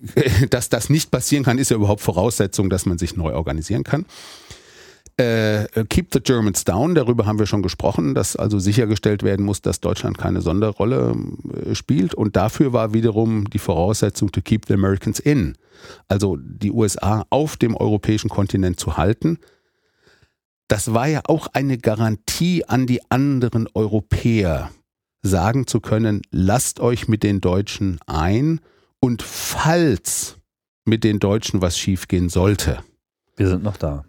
dass 0.51 0.69
das 0.69 0.91
nicht 0.91 1.11
passieren 1.11 1.45
kann, 1.45 1.59
ist 1.59 1.71
ja 1.71 1.77
überhaupt 1.77 2.01
Voraussetzung, 2.01 2.71
dass 2.71 2.87
man 2.87 2.99
sich 2.99 3.17
neu 3.17 3.35
organisieren 3.35 3.85
kann. 3.85 4.07
Äh, 5.17 5.67
Keep 5.89 6.15
the 6.15 6.21
Germans 6.21 6.65
Down, 6.65 6.95
darüber 6.95 7.27
haben 7.27 7.39
wir 7.39 7.47
schon 7.47 7.63
gesprochen, 7.63 8.15
dass 8.15 8.37
also 8.37 8.59
sichergestellt 8.59 9.23
werden 9.23 9.45
muss, 9.45 9.61
dass 9.61 9.81
Deutschland 9.81 10.17
keine 10.17 10.41
Sonderrolle 10.41 11.15
äh, 11.67 11.75
spielt. 11.75 12.15
Und 12.15 12.37
dafür 12.37 12.73
war 12.73 12.95
wiederum 12.95 13.51
die 13.51 13.59
Voraussetzung 13.59 14.33
to 14.33 14.41
keep 14.41 14.67
the 14.67 14.75
Americans 14.75 15.19
in. 15.19 15.57
Also 16.09 16.39
die 16.41 16.71
USA 16.71 17.27
auf 17.29 17.57
dem 17.57 17.77
europäischen 17.77 18.31
Kontinent 18.31 18.81
zu 18.81 18.97
halten. 18.97 19.39
Das 20.71 20.95
war 20.95 21.09
ja 21.09 21.23
auch 21.27 21.49
eine 21.53 21.79
Garantie 21.79 22.65
an 22.65 22.87
die 22.87 23.01
anderen 23.11 23.67
Europäer, 23.75 24.71
sagen 25.21 25.67
zu 25.67 25.81
können, 25.81 26.23
lasst 26.31 26.79
euch 26.79 27.09
mit 27.09 27.25
den 27.25 27.41
Deutschen 27.41 27.99
ein 28.07 28.61
und 29.01 29.21
falls 29.21 30.37
mit 30.85 31.03
den 31.03 31.19
Deutschen 31.19 31.61
was 31.61 31.77
schiefgehen 31.77 32.29
sollte. 32.29 32.79
Wir 33.37 33.49
sind 33.49 33.65
noch 33.65 33.77
da 33.77 34.05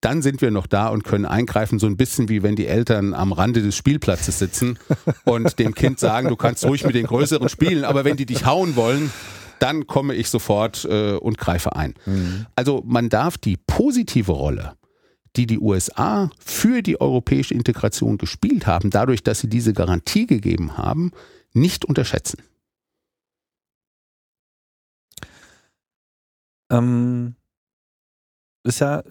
dann 0.00 0.22
sind 0.22 0.40
wir 0.42 0.52
noch 0.52 0.68
da 0.68 0.90
und 0.90 1.02
können 1.02 1.26
eingreifen, 1.26 1.80
so 1.80 1.88
ein 1.88 1.96
bisschen 1.96 2.28
wie 2.28 2.44
wenn 2.44 2.54
die 2.54 2.68
Eltern 2.68 3.14
am 3.14 3.32
Rande 3.32 3.62
des 3.62 3.74
Spielplatzes 3.76 4.38
sitzen 4.38 4.78
und 5.24 5.58
dem 5.58 5.74
Kind 5.74 5.98
sagen, 5.98 6.28
du 6.28 6.36
kannst 6.36 6.64
ruhig 6.64 6.84
mit 6.84 6.94
den 6.94 7.06
Größeren 7.06 7.48
spielen, 7.48 7.84
aber 7.84 8.04
wenn 8.04 8.16
die 8.16 8.24
dich 8.24 8.46
hauen 8.46 8.76
wollen, 8.76 9.10
dann 9.58 9.88
komme 9.88 10.14
ich 10.14 10.28
sofort 10.28 10.84
äh, 10.84 11.14
und 11.14 11.36
greife 11.36 11.74
ein. 11.74 11.94
Mhm. 12.06 12.46
Also 12.54 12.84
man 12.86 13.08
darf 13.08 13.38
die 13.38 13.56
positive 13.56 14.30
Rolle, 14.30 14.74
die 15.36 15.46
die 15.46 15.58
USA 15.58 16.30
für 16.38 16.82
die 16.82 17.00
europäische 17.00 17.54
Integration 17.54 18.18
gespielt 18.18 18.66
haben, 18.66 18.90
dadurch, 18.90 19.22
dass 19.22 19.40
sie 19.40 19.48
diese 19.48 19.72
Garantie 19.72 20.26
gegeben 20.26 20.76
haben, 20.76 21.12
nicht 21.52 21.84
unterschätzen. 21.84 22.42
Ähm, 26.70 27.34
ist 28.64 28.80
ja 28.80 29.02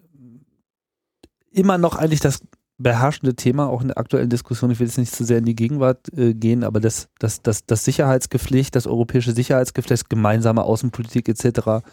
immer 1.51 1.77
noch 1.77 1.95
eigentlich 1.95 2.19
das 2.19 2.41
beherrschende 2.77 3.35
Thema, 3.35 3.67
auch 3.67 3.81
in 3.81 3.87
der 3.87 3.97
aktuellen 3.97 4.29
Diskussion, 4.29 4.69
ich 4.69 4.79
will 4.79 4.87
jetzt 4.87 4.99
nicht 4.99 5.13
zu 5.13 5.23
sehr 5.23 5.39
in 5.39 5.45
die 5.45 5.55
Gegenwart 5.55 6.13
äh, 6.15 6.33
gehen, 6.33 6.63
aber 6.63 6.79
das, 6.79 7.09
das, 7.19 7.41
das, 7.41 7.65
das 7.65 7.83
Sicherheitsgepflicht, 7.83 8.75
das 8.75 8.85
europäische 8.85 9.31
Sicherheitsgepflicht, 9.31 10.09
gemeinsame 10.09 10.63
Außenpolitik 10.63 11.27
etc. 11.27 11.83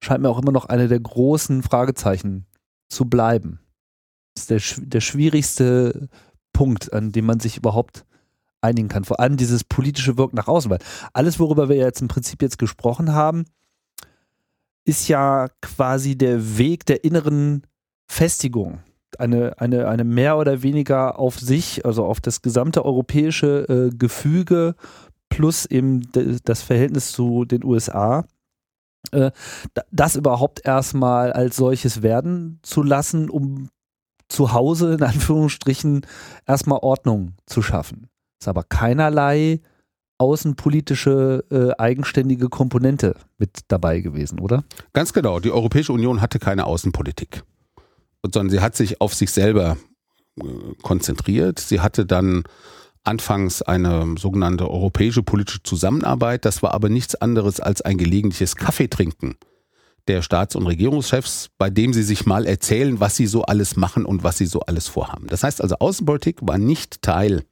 scheint 0.00 0.20
mir 0.20 0.28
auch 0.28 0.40
immer 0.40 0.52
noch 0.52 0.66
eine 0.66 0.88
der 0.88 1.00
großen 1.00 1.62
Fragezeichen 1.62 2.44
zu 2.88 3.06
bleiben. 3.06 3.60
Ist 4.36 4.50
der, 4.50 4.60
der 4.78 5.00
schwierigste 5.00 6.08
Punkt, 6.52 6.92
an 6.92 7.12
dem 7.12 7.26
man 7.26 7.40
sich 7.40 7.56
überhaupt 7.56 8.04
einigen 8.60 8.88
kann. 8.88 9.04
Vor 9.04 9.20
allem 9.20 9.36
dieses 9.36 9.64
politische 9.64 10.18
Wirken 10.18 10.36
nach 10.36 10.48
außen, 10.48 10.70
weil 10.70 10.80
alles, 11.12 11.38
worüber 11.38 11.68
wir 11.68 11.76
jetzt 11.76 12.00
im 12.00 12.08
Prinzip 12.08 12.42
jetzt 12.42 12.58
gesprochen 12.58 13.12
haben, 13.12 13.44
ist 14.84 15.08
ja 15.08 15.48
quasi 15.62 16.16
der 16.16 16.58
Weg 16.58 16.86
der 16.86 17.04
inneren 17.04 17.66
Festigung 18.08 18.80
eine, 19.18 19.58
eine, 19.60 19.88
eine 19.88 20.04
mehr 20.04 20.36
oder 20.36 20.62
weniger 20.62 21.18
auf 21.18 21.38
sich, 21.38 21.84
also 21.84 22.04
auf 22.04 22.20
das 22.20 22.42
gesamte 22.42 22.84
europäische 22.84 23.66
äh, 23.68 23.96
Gefüge 23.96 24.74
plus 25.28 25.66
eben 25.66 26.08
das 26.44 26.62
Verhältnis 26.62 27.12
zu 27.12 27.44
den 27.44 27.64
USA, 27.64 28.24
äh, 29.12 29.30
das 29.90 30.16
überhaupt 30.16 30.64
erstmal 30.64 31.32
als 31.32 31.56
solches 31.56 32.02
werden 32.02 32.60
zu 32.62 32.82
lassen, 32.82 33.28
um 33.30 33.68
zu 34.28 34.52
Hause 34.52 34.94
in 34.94 35.02
Anführungsstrichen 35.02 36.06
erstmal 36.46 36.80
Ordnung 36.82 37.34
zu 37.46 37.62
schaffen. 37.62 38.08
Ist 38.40 38.48
aber 38.48 38.64
keinerlei 38.64 39.60
außenpolitische 40.18 41.44
äh, 41.50 41.80
eigenständige 41.80 42.48
Komponente 42.48 43.16
mit 43.38 43.60
dabei 43.68 44.00
gewesen, 44.00 44.40
oder? 44.40 44.64
Ganz 44.94 45.12
genau. 45.12 45.40
Die 45.40 45.50
Europäische 45.50 45.92
Union 45.92 46.20
hatte 46.20 46.38
keine 46.38 46.64
Außenpolitik 46.64 47.42
sondern 48.32 48.50
sie 48.50 48.60
hat 48.60 48.76
sich 48.76 49.00
auf 49.00 49.14
sich 49.14 49.30
selber 49.30 49.76
äh, 50.40 50.44
konzentriert. 50.82 51.58
Sie 51.58 51.80
hatte 51.80 52.06
dann 52.06 52.44
anfangs 53.04 53.62
eine 53.62 54.14
sogenannte 54.18 54.68
europäische 54.68 55.22
politische 55.22 55.62
Zusammenarbeit. 55.62 56.44
Das 56.44 56.62
war 56.62 56.74
aber 56.74 56.88
nichts 56.88 57.14
anderes 57.14 57.60
als 57.60 57.82
ein 57.82 57.98
gelegentliches 57.98 58.56
Kaffeetrinken 58.56 59.36
der 60.08 60.22
Staats- 60.22 60.56
und 60.56 60.66
Regierungschefs, 60.66 61.50
bei 61.58 61.70
dem 61.70 61.92
sie 61.92 62.02
sich 62.02 62.26
mal 62.26 62.46
erzählen, 62.46 63.00
was 63.00 63.16
sie 63.16 63.26
so 63.26 63.42
alles 63.42 63.76
machen 63.76 64.04
und 64.04 64.22
was 64.22 64.38
sie 64.38 64.46
so 64.46 64.60
alles 64.60 64.88
vorhaben. 64.88 65.26
Das 65.26 65.42
heißt 65.42 65.60
also, 65.60 65.76
Außenpolitik 65.76 66.38
war 66.42 66.58
nicht 66.58 67.02
Teil 67.02 67.44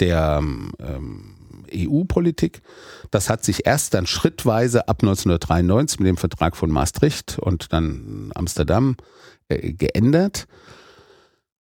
der 0.00 0.38
ähm, 0.40 1.34
EU-Politik. 1.74 2.62
Das 3.10 3.30
hat 3.30 3.44
sich 3.44 3.66
erst 3.66 3.94
dann 3.94 4.06
schrittweise 4.06 4.88
ab 4.88 5.02
1993 5.02 6.00
mit 6.00 6.08
dem 6.08 6.16
Vertrag 6.16 6.56
von 6.56 6.70
Maastricht 6.70 7.38
und 7.38 7.72
dann 7.72 8.30
Amsterdam 8.34 8.96
äh, 9.48 9.72
geändert. 9.72 10.46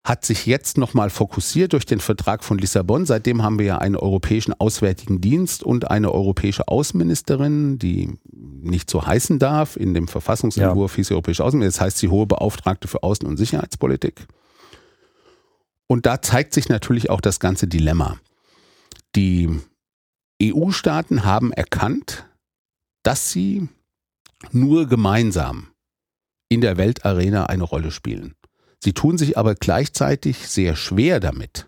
Hat 0.05 0.24
sich 0.24 0.46
jetzt 0.46 0.78
nochmal 0.78 1.11
fokussiert 1.11 1.74
durch 1.74 1.84
den 1.84 2.01
Vertrag 2.01 2.42
von 2.42 2.57
Lissabon. 2.57 3.05
Seitdem 3.05 3.42
haben 3.42 3.59
wir 3.59 3.66
ja 3.66 3.78
einen 3.78 3.96
europäischen 3.96 4.55
Auswärtigen 4.59 5.20
Dienst 5.20 5.62
und 5.62 5.90
eine 5.90 6.12
europäische 6.12 6.68
Außenministerin, 6.68 7.78
die 7.78 8.16
nicht 8.32 8.88
so 8.88 9.05
heißen 9.05 9.38
darf. 9.38 9.76
In 9.76 9.94
dem 9.94 10.09
Verfassungsentwurf 10.09 10.92
ja. 10.92 10.96
hieß 10.96 11.09
sie 11.09 11.14
europäische 11.14 11.44
Außenministerin. 11.44 11.78
Das 11.78 11.94
heißt, 11.94 11.99
sie 11.99 12.09
hohe 12.09 12.26
Beauftragte 12.26 12.88
für 12.88 13.03
Außen- 13.03 13.26
und 13.26 13.36
Sicherheitspolitik. 13.36 14.26
Und 15.88 16.07
da 16.07 16.22
zeigt 16.22 16.55
sich 16.55 16.68
natürlich 16.68 17.11
auch 17.11 17.20
das 17.20 17.40
ganze 17.40 17.66
Dilemma. 17.66 18.18
Die 19.16 19.49
EU-Staaten 20.42 21.24
haben 21.24 21.53
erkannt, 21.53 22.26
dass 23.03 23.30
sie 23.30 23.68
nur 24.53 24.86
gemeinsam 24.86 25.68
in 26.49 26.61
der 26.61 26.76
Weltarena 26.76 27.46
eine 27.46 27.64
Rolle 27.64 27.90
spielen. 27.90 28.34
Sie 28.81 28.93
tun 28.93 29.18
sich 29.18 29.37
aber 29.37 29.55
gleichzeitig 29.55 30.49
sehr 30.49 30.76
schwer 30.76 31.20
damit, 31.20 31.66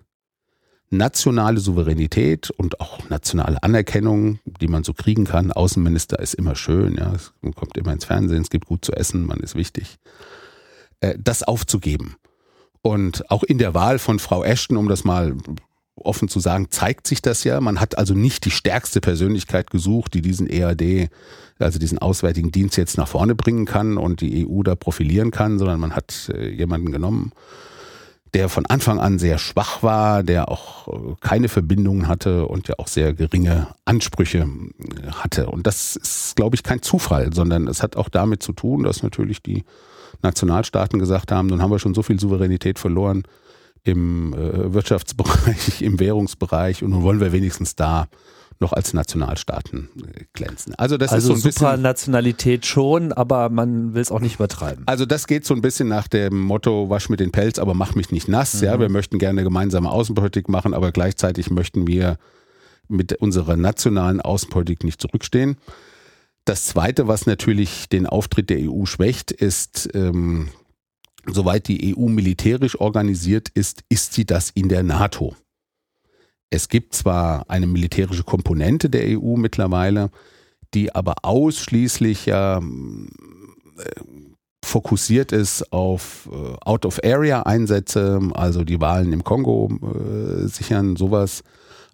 nationale 0.90 1.61
Souveränität 1.61 2.50
und 2.50 2.80
auch 2.80 3.08
nationale 3.08 3.62
Anerkennung, 3.62 4.38
die 4.44 4.68
man 4.68 4.84
so 4.84 4.92
kriegen 4.92 5.24
kann. 5.24 5.52
Außenminister 5.52 6.18
ist 6.18 6.34
immer 6.34 6.54
schön, 6.54 6.96
ja, 6.96 7.12
es 7.14 7.32
kommt 7.54 7.76
immer 7.76 7.92
ins 7.92 8.04
Fernsehen, 8.04 8.42
es 8.42 8.50
gibt 8.50 8.66
gut 8.66 8.84
zu 8.84 8.92
essen, 8.92 9.26
man 9.26 9.40
ist 9.40 9.54
wichtig, 9.54 9.98
äh, 11.00 11.16
das 11.18 11.42
aufzugeben. 11.42 12.16
Und 12.82 13.30
auch 13.30 13.42
in 13.42 13.58
der 13.58 13.74
Wahl 13.74 13.98
von 13.98 14.18
Frau 14.18 14.42
Ashton, 14.42 14.76
um 14.76 14.88
das 14.88 15.04
mal 15.04 15.36
offen 16.01 16.28
zu 16.28 16.40
sagen, 16.40 16.68
zeigt 16.70 17.07
sich 17.07 17.22
das 17.22 17.44
ja. 17.44 17.61
Man 17.61 17.80
hat 17.80 17.98
also 17.98 18.14
nicht 18.14 18.44
die 18.44 18.51
stärkste 18.51 19.01
Persönlichkeit 19.01 19.70
gesucht, 19.70 20.14
die 20.14 20.22
diesen 20.22 20.48
EAD, 20.48 21.11
also 21.59 21.78
diesen 21.78 21.98
Auswärtigen 21.98 22.53
Dienst 22.53 22.76
jetzt 22.76 22.96
nach 22.96 23.09
vorne 23.09 23.34
bringen 23.34 23.66
kann 23.66 23.96
und 23.96 24.20
die 24.20 24.46
EU 24.46 24.62
da 24.62 24.74
profilieren 24.74 25.30
kann, 25.30 25.59
sondern 25.59 25.80
man 25.80 25.94
hat 25.94 26.30
äh, 26.34 26.48
jemanden 26.48 26.92
genommen, 26.92 27.32
der 28.34 28.48
von 28.48 28.66
Anfang 28.66 29.01
an 29.01 29.18
sehr 29.18 29.38
schwach 29.38 29.82
war, 29.82 30.22
der 30.22 30.48
auch 30.48 30.88
äh, 30.88 31.14
keine 31.20 31.48
Verbindungen 31.48 32.09
hatte 32.09 32.46
und 32.46 32.68
ja 32.68 32.76
auch 32.78 32.88
sehr 32.88 33.12
geringe 33.12 33.68
Ansprüche 33.84 34.38
äh, 34.78 35.11
hatte. 35.12 35.46
Und 35.46 35.66
das 35.66 35.96
ist, 35.96 36.36
glaube 36.36 36.57
ich, 36.57 36.62
kein 36.62 36.82
Zufall, 36.82 37.32
sondern 37.32 37.66
es 37.66 37.82
hat 37.82 37.96
auch 37.96 38.09
damit 38.09 38.42
zu 38.42 38.53
tun, 38.53 38.84
dass 38.84 39.03
natürlich 39.03 39.42
die 39.42 39.64
Nationalstaaten 40.22 40.98
gesagt 40.98 41.32
haben, 41.32 41.48
nun 41.48 41.62
haben 41.62 41.70
wir 41.70 41.78
schon 41.78 41.94
so 41.94 42.03
viel 42.03 42.20
Souveränität 42.20 42.78
verloren, 42.78 43.24
im 43.82 44.34
äh, 44.34 44.72
Wirtschaftsbereich, 44.72 45.82
im 45.82 46.00
Währungsbereich 46.00 46.82
und 46.82 46.90
nun 46.90 47.02
wollen 47.02 47.20
wir 47.20 47.32
wenigstens 47.32 47.76
da 47.76 48.08
noch 48.60 48.74
als 48.74 48.92
Nationalstaaten 48.92 49.88
äh, 50.14 50.24
glänzen. 50.34 50.74
Also 50.76 50.98
das 50.98 51.12
also 51.12 51.32
ist 51.32 51.42
so 51.42 51.48
ein 51.48 51.52
Supranationalität 51.52 52.66
schon, 52.66 53.12
aber 53.12 53.48
man 53.48 53.94
will 53.94 54.02
es 54.02 54.12
auch 54.12 54.20
nicht 54.20 54.34
übertreiben. 54.34 54.84
Also 54.86 55.06
das 55.06 55.26
geht 55.26 55.46
so 55.46 55.54
ein 55.54 55.62
bisschen 55.62 55.88
nach 55.88 56.08
dem 56.08 56.38
Motto, 56.38 56.90
wasch 56.90 57.08
mir 57.08 57.16
den 57.16 57.32
Pelz, 57.32 57.58
aber 57.58 57.74
mach 57.74 57.94
mich 57.94 58.10
nicht 58.10 58.28
nass. 58.28 58.60
Mhm. 58.60 58.66
Ja, 58.66 58.78
wir 58.78 58.90
möchten 58.90 59.18
gerne 59.18 59.42
gemeinsame 59.42 59.90
Außenpolitik 59.90 60.48
machen, 60.48 60.74
aber 60.74 60.92
gleichzeitig 60.92 61.50
möchten 61.50 61.86
wir 61.86 62.18
mit 62.88 63.14
unserer 63.14 63.56
nationalen 63.56 64.20
Außenpolitik 64.20 64.84
nicht 64.84 65.00
zurückstehen. 65.00 65.56
Das 66.44 66.64
Zweite, 66.64 67.08
was 67.08 67.26
natürlich 67.26 67.88
den 67.88 68.06
Auftritt 68.06 68.50
der 68.50 68.58
EU 68.60 68.84
schwächt, 68.84 69.30
ist 69.30 69.88
ähm, 69.94 70.48
soweit 71.26 71.68
die 71.68 71.96
EU 71.96 72.08
militärisch 72.08 72.80
organisiert 72.80 73.48
ist, 73.50 73.82
ist 73.88 74.14
sie 74.14 74.24
das 74.24 74.50
in 74.50 74.68
der 74.68 74.82
NATO. 74.82 75.34
Es 76.50 76.68
gibt 76.68 76.94
zwar 76.94 77.48
eine 77.48 77.66
militärische 77.66 78.24
Komponente 78.24 78.90
der 78.90 79.18
EU 79.18 79.36
mittlerweile, 79.36 80.10
die 80.74 80.94
aber 80.94 81.14
ausschließlich 81.22 82.28
äh, 82.28 82.60
fokussiert 84.64 85.32
ist 85.32 85.72
auf 85.72 86.28
äh, 86.32 86.56
Out-of-Area-Einsätze, 86.64 88.20
also 88.34 88.64
die 88.64 88.80
Wahlen 88.80 89.12
im 89.12 89.24
Kongo 89.24 89.70
äh, 89.82 90.46
sichern, 90.48 90.96
sowas, 90.96 91.42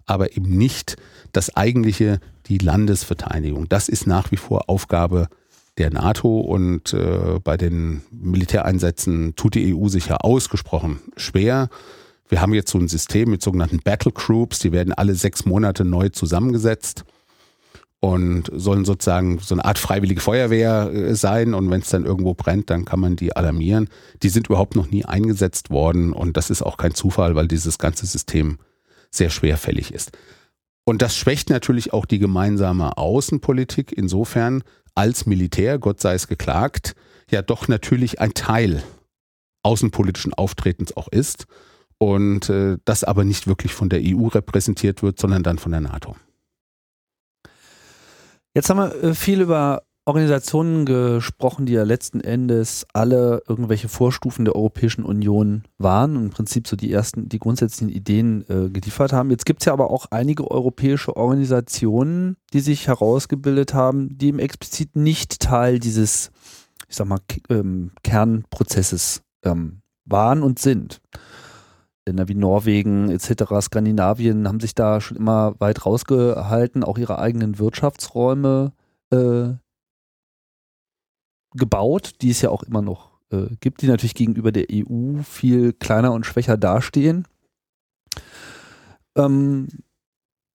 aber 0.05 0.35
eben 0.35 0.57
nicht 0.57 0.97
das 1.31 1.55
eigentliche, 1.55 2.19
die 2.47 2.57
Landesverteidigung. 2.57 3.67
Das 3.69 3.89
ist 3.89 4.07
nach 4.07 4.31
wie 4.31 4.37
vor 4.37 4.69
Aufgabe 4.69 5.17
der 5.21 5.37
NATO 5.85 6.39
und 6.39 6.93
äh, 6.93 7.39
bei 7.43 7.57
den 7.57 8.01
Militäreinsätzen 8.11 9.35
tut 9.35 9.55
die 9.55 9.75
EU 9.75 9.87
sich 9.87 10.07
ja 10.07 10.17
ausgesprochen 10.17 10.99
schwer. 11.15 11.69
Wir 12.29 12.41
haben 12.41 12.53
jetzt 12.53 12.71
so 12.71 12.77
ein 12.77 12.87
System 12.87 13.29
mit 13.29 13.41
sogenannten 13.41 13.79
Battle 13.79 14.11
Groups, 14.11 14.59
die 14.59 14.71
werden 14.71 14.93
alle 14.93 15.15
sechs 15.15 15.45
Monate 15.45 15.85
neu 15.85 16.09
zusammengesetzt 16.09 17.05
und 17.99 18.49
sollen 18.53 18.85
sozusagen 18.85 19.39
so 19.39 19.55
eine 19.55 19.65
Art 19.65 19.77
freiwillige 19.77 20.21
Feuerwehr 20.21 20.91
äh, 20.93 21.15
sein 21.15 21.53
und 21.53 21.69
wenn 21.69 21.81
es 21.81 21.89
dann 21.89 22.05
irgendwo 22.05 22.33
brennt, 22.33 22.69
dann 22.69 22.85
kann 22.85 22.99
man 22.99 23.15
die 23.15 23.35
alarmieren. 23.35 23.89
Die 24.23 24.29
sind 24.29 24.47
überhaupt 24.47 24.75
noch 24.75 24.91
nie 24.91 25.05
eingesetzt 25.05 25.69
worden 25.69 26.13
und 26.13 26.37
das 26.37 26.49
ist 26.49 26.61
auch 26.61 26.77
kein 26.77 26.93
Zufall, 26.93 27.35
weil 27.35 27.47
dieses 27.47 27.77
ganze 27.77 28.05
System 28.05 28.59
sehr 29.09 29.29
schwerfällig 29.29 29.93
ist. 29.93 30.11
Und 30.85 31.01
das 31.01 31.17
schwächt 31.17 31.49
natürlich 31.49 31.91
auch 31.91 32.05
die 32.05 32.19
gemeinsame 32.19 32.97
Außenpolitik 32.97 33.91
insofern, 33.91 34.63
als 34.97 35.25
Militär, 35.25 35.79
Gott 35.79 36.01
sei 36.01 36.15
es 36.15 36.27
geklagt, 36.27 36.95
ja 37.29 37.41
doch 37.41 37.67
natürlich 37.67 38.19
ein 38.19 38.33
Teil 38.33 38.83
außenpolitischen 39.63 40.33
Auftretens 40.33 40.95
auch 40.95 41.07
ist 41.07 41.45
und 41.97 42.49
äh, 42.49 42.77
das 42.85 43.03
aber 43.03 43.23
nicht 43.23 43.47
wirklich 43.47 43.73
von 43.73 43.89
der 43.89 44.01
EU 44.03 44.27
repräsentiert 44.27 45.03
wird, 45.03 45.19
sondern 45.19 45.43
dann 45.43 45.57
von 45.57 45.71
der 45.71 45.81
NATO. 45.81 46.15
Jetzt 48.53 48.69
haben 48.69 48.77
wir 48.77 49.03
äh, 49.03 49.13
viel 49.13 49.41
über 49.41 49.83
Organisationen 50.07 50.85
gesprochen, 50.85 51.65
die 51.65 51.73
ja 51.73 51.83
letzten 51.83 52.21
Endes 52.21 52.87
alle 52.93 53.43
irgendwelche 53.45 53.89
Vorstufen 53.89 54.45
der 54.45 54.55
Europäischen 54.55 55.03
Union 55.03 55.63
waren 55.77 56.15
und 56.15 56.23
im 56.23 56.29
Prinzip 56.29 56.65
so 56.65 56.77
die 56.77 56.93
ersten, 56.93 57.27
die 57.27 57.39
grundsätzlichen 57.39 57.93
Ideen 57.93 58.45
äh, 58.47 58.69
geliefert 58.69 59.11
haben. 59.11 59.29
Jetzt 59.31 59.45
gibt 59.45 59.61
es 59.61 59.65
ja 59.65 59.73
aber 59.73 59.91
auch 59.91 60.05
einige 60.09 60.49
europäische 60.49 61.17
Organisationen, 61.17 62.37
die 62.53 62.61
sich 62.61 62.87
herausgebildet 62.87 63.73
haben, 63.73 64.17
die 64.17 64.29
im 64.29 64.39
explizit 64.39 64.95
nicht 64.95 65.41
Teil 65.41 65.77
dieses, 65.77 66.31
ich 66.87 66.95
sag 66.95 67.07
mal, 67.07 67.19
ähm, 67.49 67.91
Kernprozesses 68.03 69.23
ähm, 69.43 69.81
waren 70.05 70.41
und 70.41 70.57
sind. 70.59 71.01
Länder 72.07 72.29
wie 72.29 72.35
Norwegen 72.35 73.09
etc., 73.09 73.43
Skandinavien 73.59 74.47
haben 74.47 74.61
sich 74.61 74.73
da 74.73 75.01
schon 75.01 75.17
immer 75.17 75.55
weit 75.59 75.85
rausgehalten, 75.85 76.85
auch 76.85 76.97
ihre 76.97 77.19
eigenen 77.19 77.59
Wirtschaftsräume 77.59 78.71
äh, 79.11 79.49
gebaut, 81.53 82.15
die 82.21 82.29
es 82.29 82.41
ja 82.41 82.49
auch 82.49 82.63
immer 82.63 82.81
noch 82.81 83.11
äh, 83.31 83.47
gibt, 83.59 83.81
die 83.81 83.87
natürlich 83.87 84.15
gegenüber 84.15 84.51
der 84.51 84.67
EU 84.71 85.21
viel 85.23 85.73
kleiner 85.73 86.13
und 86.13 86.25
schwächer 86.25 86.57
dastehen. 86.57 87.27
Ähm, 89.15 89.67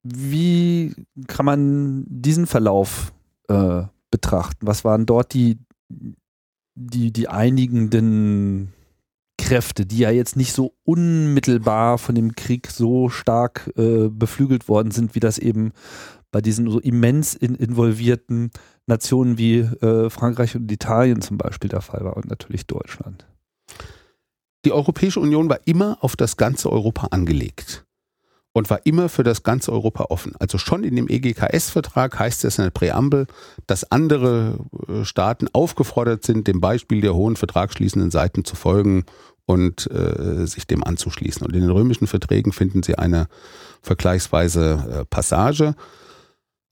wie 0.03 0.93
kann 1.27 1.45
man 1.45 2.05
diesen 2.07 2.47
Verlauf 2.47 3.13
äh, 3.47 3.83
betrachten? 4.11 4.67
Was 4.67 4.83
waren 4.83 5.05
dort 5.05 5.33
die, 5.33 5.59
die, 6.75 7.11
die 7.11 7.27
einigenden 7.27 8.73
Kräfte, 9.37 9.85
die 9.85 9.99
ja 9.99 10.11
jetzt 10.11 10.35
nicht 10.35 10.53
so 10.53 10.73
unmittelbar 10.83 11.97
von 11.97 12.15
dem 12.15 12.35
Krieg 12.35 12.67
so 12.67 13.09
stark 13.09 13.71
äh, 13.77 14.09
beflügelt 14.09 14.67
worden 14.67 14.91
sind, 14.91 15.15
wie 15.15 15.19
das 15.19 15.37
eben 15.37 15.71
bei 16.31 16.41
diesen 16.41 16.69
so 16.69 16.79
immens 16.79 17.33
in, 17.35 17.55
involvierten 17.55 18.51
Nationen 18.85 19.37
wie 19.37 19.59
äh, 19.59 20.09
Frankreich 20.09 20.55
und 20.55 20.71
Italien 20.71 21.21
zum 21.21 21.37
Beispiel 21.37 21.69
der 21.69 21.81
Fall 21.81 22.03
war 22.03 22.17
und 22.17 22.29
natürlich 22.29 22.67
Deutschland. 22.67 23.25
Die 24.65 24.71
Europäische 24.71 25.19
Union 25.19 25.49
war 25.49 25.59
immer 25.65 25.97
auf 26.01 26.15
das 26.15 26.37
ganze 26.37 26.71
Europa 26.71 27.07
angelegt 27.11 27.85
und 28.53 28.69
war 28.69 28.85
immer 28.85 29.09
für 29.09 29.23
das 29.23 29.43
ganze 29.43 29.71
Europa 29.71 30.05
offen. 30.09 30.33
Also 30.39 30.57
schon 30.57 30.83
in 30.83 30.95
dem 30.95 31.09
EGKS-Vertrag 31.09 32.17
heißt 32.17 32.45
es 32.45 32.59
in 32.59 32.65
der 32.65 32.71
Präambel, 32.71 33.27
dass 33.67 33.91
andere 33.91 34.59
äh, 34.87 35.03
Staaten 35.03 35.47
aufgefordert 35.51 36.23
sind, 36.23 36.47
dem 36.47 36.61
Beispiel 36.61 37.01
der 37.01 37.15
hohen 37.15 37.35
vertragsschließenden 37.35 38.11
Seiten 38.11 38.45
zu 38.45 38.55
folgen 38.55 39.05
und 39.45 39.89
äh, 39.91 40.45
sich 40.45 40.67
dem 40.67 40.83
anzuschließen. 40.83 41.45
Und 41.45 41.53
in 41.55 41.61
den 41.61 41.71
römischen 41.71 42.07
Verträgen 42.07 42.53
finden 42.53 42.83
Sie 42.83 42.97
eine 42.97 43.27
vergleichsweise 43.81 45.01
äh, 45.01 45.05
Passage, 45.05 45.75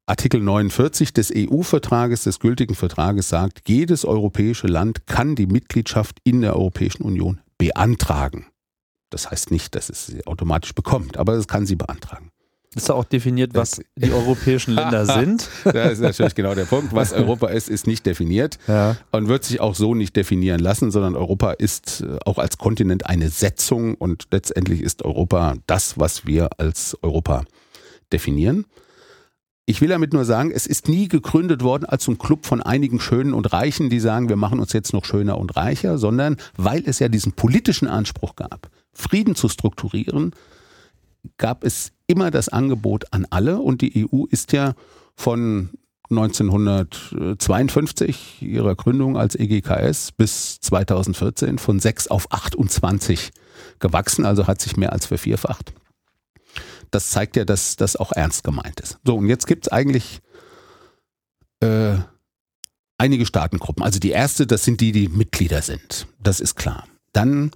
Artikel 0.06 0.42
49 0.42 1.14
des 1.14 1.32
EU-Vertrages, 1.36 2.24
des 2.24 2.40
gültigen 2.40 2.76
Vertrages 2.76 3.30
sagt, 3.30 3.62
jedes 3.68 4.04
europäische 4.04 4.68
Land 4.68 5.08
kann 5.08 5.36
die 5.36 5.48
Mitgliedschaft 5.48 6.18
in 6.24 6.42
der 6.42 6.56
Europäischen 6.56 7.04
Union 7.04 7.40
beantragen. 7.58 8.48
Das 9.10 9.30
heißt 9.30 9.52
nicht, 9.52 9.76
dass 9.76 9.90
es 9.90 10.08
sie 10.08 10.26
automatisch 10.26 10.74
bekommt, 10.74 11.18
aber 11.18 11.34
es 11.34 11.48
kann 11.48 11.66
sie 11.66 11.76
beantragen. 11.76 12.32
Ist 12.74 12.88
da 12.88 12.94
auch 12.94 13.04
definiert, 13.04 13.54
was 13.54 13.82
die 13.98 14.14
europäischen 14.14 14.74
Länder 14.74 15.06
sind? 15.20 15.50
Das 15.66 15.94
ist 15.94 16.00
natürlich 16.00 16.36
genau 16.36 16.56
der 16.56 16.64
Punkt. 16.64 16.94
Was 16.94 17.12
Europa 17.12 17.50
ist, 17.50 17.68
ist 17.68 17.86
nicht 17.86 18.06
definiert 18.06 18.58
ja. 18.66 18.96
und 19.12 19.28
wird 19.28 19.44
sich 19.44 19.60
auch 19.60 19.76
so 19.76 19.94
nicht 19.94 20.16
definieren 20.16 20.62
lassen, 20.62 20.90
sondern 20.90 21.18
Europa 21.18 21.52
ist 21.52 22.02
äh, 22.02 22.18
auch 22.26 22.38
als 22.38 22.58
Kontinent 22.58 23.06
eine 23.08 23.30
Setzung 23.30 23.96
und 23.96 24.28
letztendlich 24.32 24.82
ist 24.82 25.04
Europa 25.04 25.56
das, 25.68 26.00
was 26.00 26.26
wir 26.26 26.50
als 26.60 26.98
Europa 27.02 27.44
definieren. 28.14 28.66
Ich 29.66 29.80
will 29.80 29.90
damit 29.90 30.14
nur 30.14 30.26
sagen, 30.26 30.52
es 30.52 30.66
ist 30.66 30.90
nie 30.90 31.08
gegründet 31.08 31.64
worden 31.64 31.86
als 31.86 32.08
ein 32.08 32.18
Club 32.18 32.46
von 32.46 32.62
einigen 32.62 33.00
Schönen 33.00 33.34
und 33.34 33.54
Reichen, 33.54 33.90
die 33.90 34.00
sagen, 34.00 34.28
wir 34.28 34.36
machen 34.36 34.60
uns 34.60 34.74
jetzt 34.74 34.92
noch 34.92 35.06
schöner 35.06 35.38
und 35.38 35.56
reicher, 35.56 35.98
sondern 35.98 36.38
weil 36.58 36.84
es 36.86 37.00
ja 37.00 37.10
diesen 37.10 37.34
politischen 37.34 37.88
Anspruch 37.88 38.36
gab, 38.36 38.70
Frieden 38.92 39.36
zu 39.36 39.50
strukturieren, 39.50 40.34
gab 41.38 41.64
es 41.64 41.92
immer 42.08 42.32
das 42.32 42.50
Angebot 42.50 43.14
an 43.14 43.28
alle 43.30 43.60
und 43.60 43.82
die 43.82 44.10
EU 44.12 44.26
ist 44.26 44.52
ja 44.52 44.74
von 45.16 45.70
1952 46.10 48.42
ihrer 48.42 48.76
Gründung 48.76 49.18
als 49.18 49.36
EGKS 49.36 50.12
bis 50.12 50.60
2014 50.60 51.58
von 51.58 51.80
6 51.80 52.08
auf 52.08 52.30
28 52.32 53.32
gewachsen, 53.80 54.26
also 54.26 54.48
hat 54.48 54.60
sich 54.60 54.76
mehr 54.76 54.92
als 54.92 55.06
vervierfacht. 55.06 55.72
Das 56.92 57.10
zeigt 57.10 57.36
ja, 57.36 57.46
dass 57.46 57.78
das 57.78 57.96
auch 57.96 58.12
ernst 58.12 58.44
gemeint 58.44 58.80
ist. 58.80 59.00
So, 59.06 59.16
und 59.16 59.28
jetzt 59.28 59.48
gibt 59.48 59.68
es 59.68 59.72
eigentlich 59.72 60.22
äh, 61.62 61.96
einige 62.98 63.26
Staatengruppen. 63.26 63.84
Also 63.84 64.00
die 64.00 64.12
erste, 64.12 64.46
das 64.46 64.64
sind 64.64 64.82
die, 64.82 64.92
die 64.92 65.08
Mitglieder 65.08 65.62
sind. 65.62 66.08
Das 66.22 66.40
ist 66.40 66.56
klar. 66.56 66.86
Dann 67.14 67.52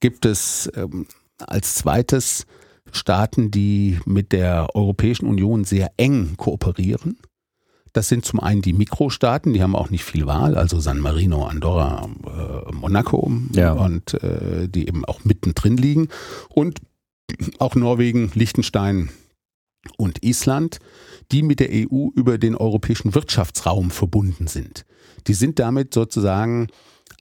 gibt 0.00 0.26
es 0.26 0.70
ähm, 0.74 1.06
als 1.38 1.76
zweites 1.76 2.46
Staaten, 2.90 3.50
die 3.50 4.00
mit 4.06 4.32
der 4.32 4.74
Europäischen 4.74 5.26
Union 5.26 5.64
sehr 5.64 5.92
eng 5.96 6.36
kooperieren. 6.36 7.18
Das 7.92 8.08
sind 8.08 8.24
zum 8.24 8.40
einen 8.40 8.62
die 8.62 8.72
Mikrostaaten, 8.74 9.52
die 9.52 9.62
haben 9.62 9.74
auch 9.74 9.90
nicht 9.90 10.04
viel 10.04 10.26
Wahl, 10.26 10.56
also 10.56 10.78
San 10.78 10.98
Marino, 10.98 11.46
Andorra, 11.46 12.08
äh, 12.26 12.72
Monaco 12.72 13.32
ja. 13.52 13.72
und 13.72 14.14
äh, 14.22 14.68
die 14.68 14.86
eben 14.88 15.04
auch 15.04 15.24
mittendrin 15.24 15.76
liegen. 15.76 16.08
Und 16.48 16.80
auch 17.58 17.74
Norwegen, 17.74 18.30
Liechtenstein 18.34 19.10
und 19.96 20.24
Island, 20.24 20.78
die 21.30 21.42
mit 21.42 21.60
der 21.60 21.70
EU 21.70 22.08
über 22.14 22.38
den 22.38 22.56
europäischen 22.56 23.14
Wirtschaftsraum 23.14 23.90
verbunden 23.90 24.46
sind. 24.46 24.84
Die 25.26 25.34
sind 25.34 25.58
damit 25.58 25.94
sozusagen 25.94 26.68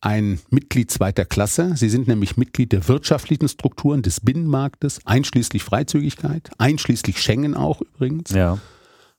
ein 0.01 0.39
Mitglied 0.49 0.91
zweiter 0.91 1.25
Klasse. 1.25 1.73
Sie 1.75 1.89
sind 1.89 2.07
nämlich 2.07 2.37
Mitglied 2.37 2.71
der 2.71 2.87
wirtschaftlichen 2.87 3.47
Strukturen 3.47 4.01
des 4.01 4.21
Binnenmarktes, 4.21 4.99
einschließlich 5.05 5.63
Freizügigkeit, 5.63 6.51
einschließlich 6.57 7.21
Schengen 7.21 7.55
auch 7.55 7.81
übrigens. 7.81 8.31
Ja. 8.31 8.59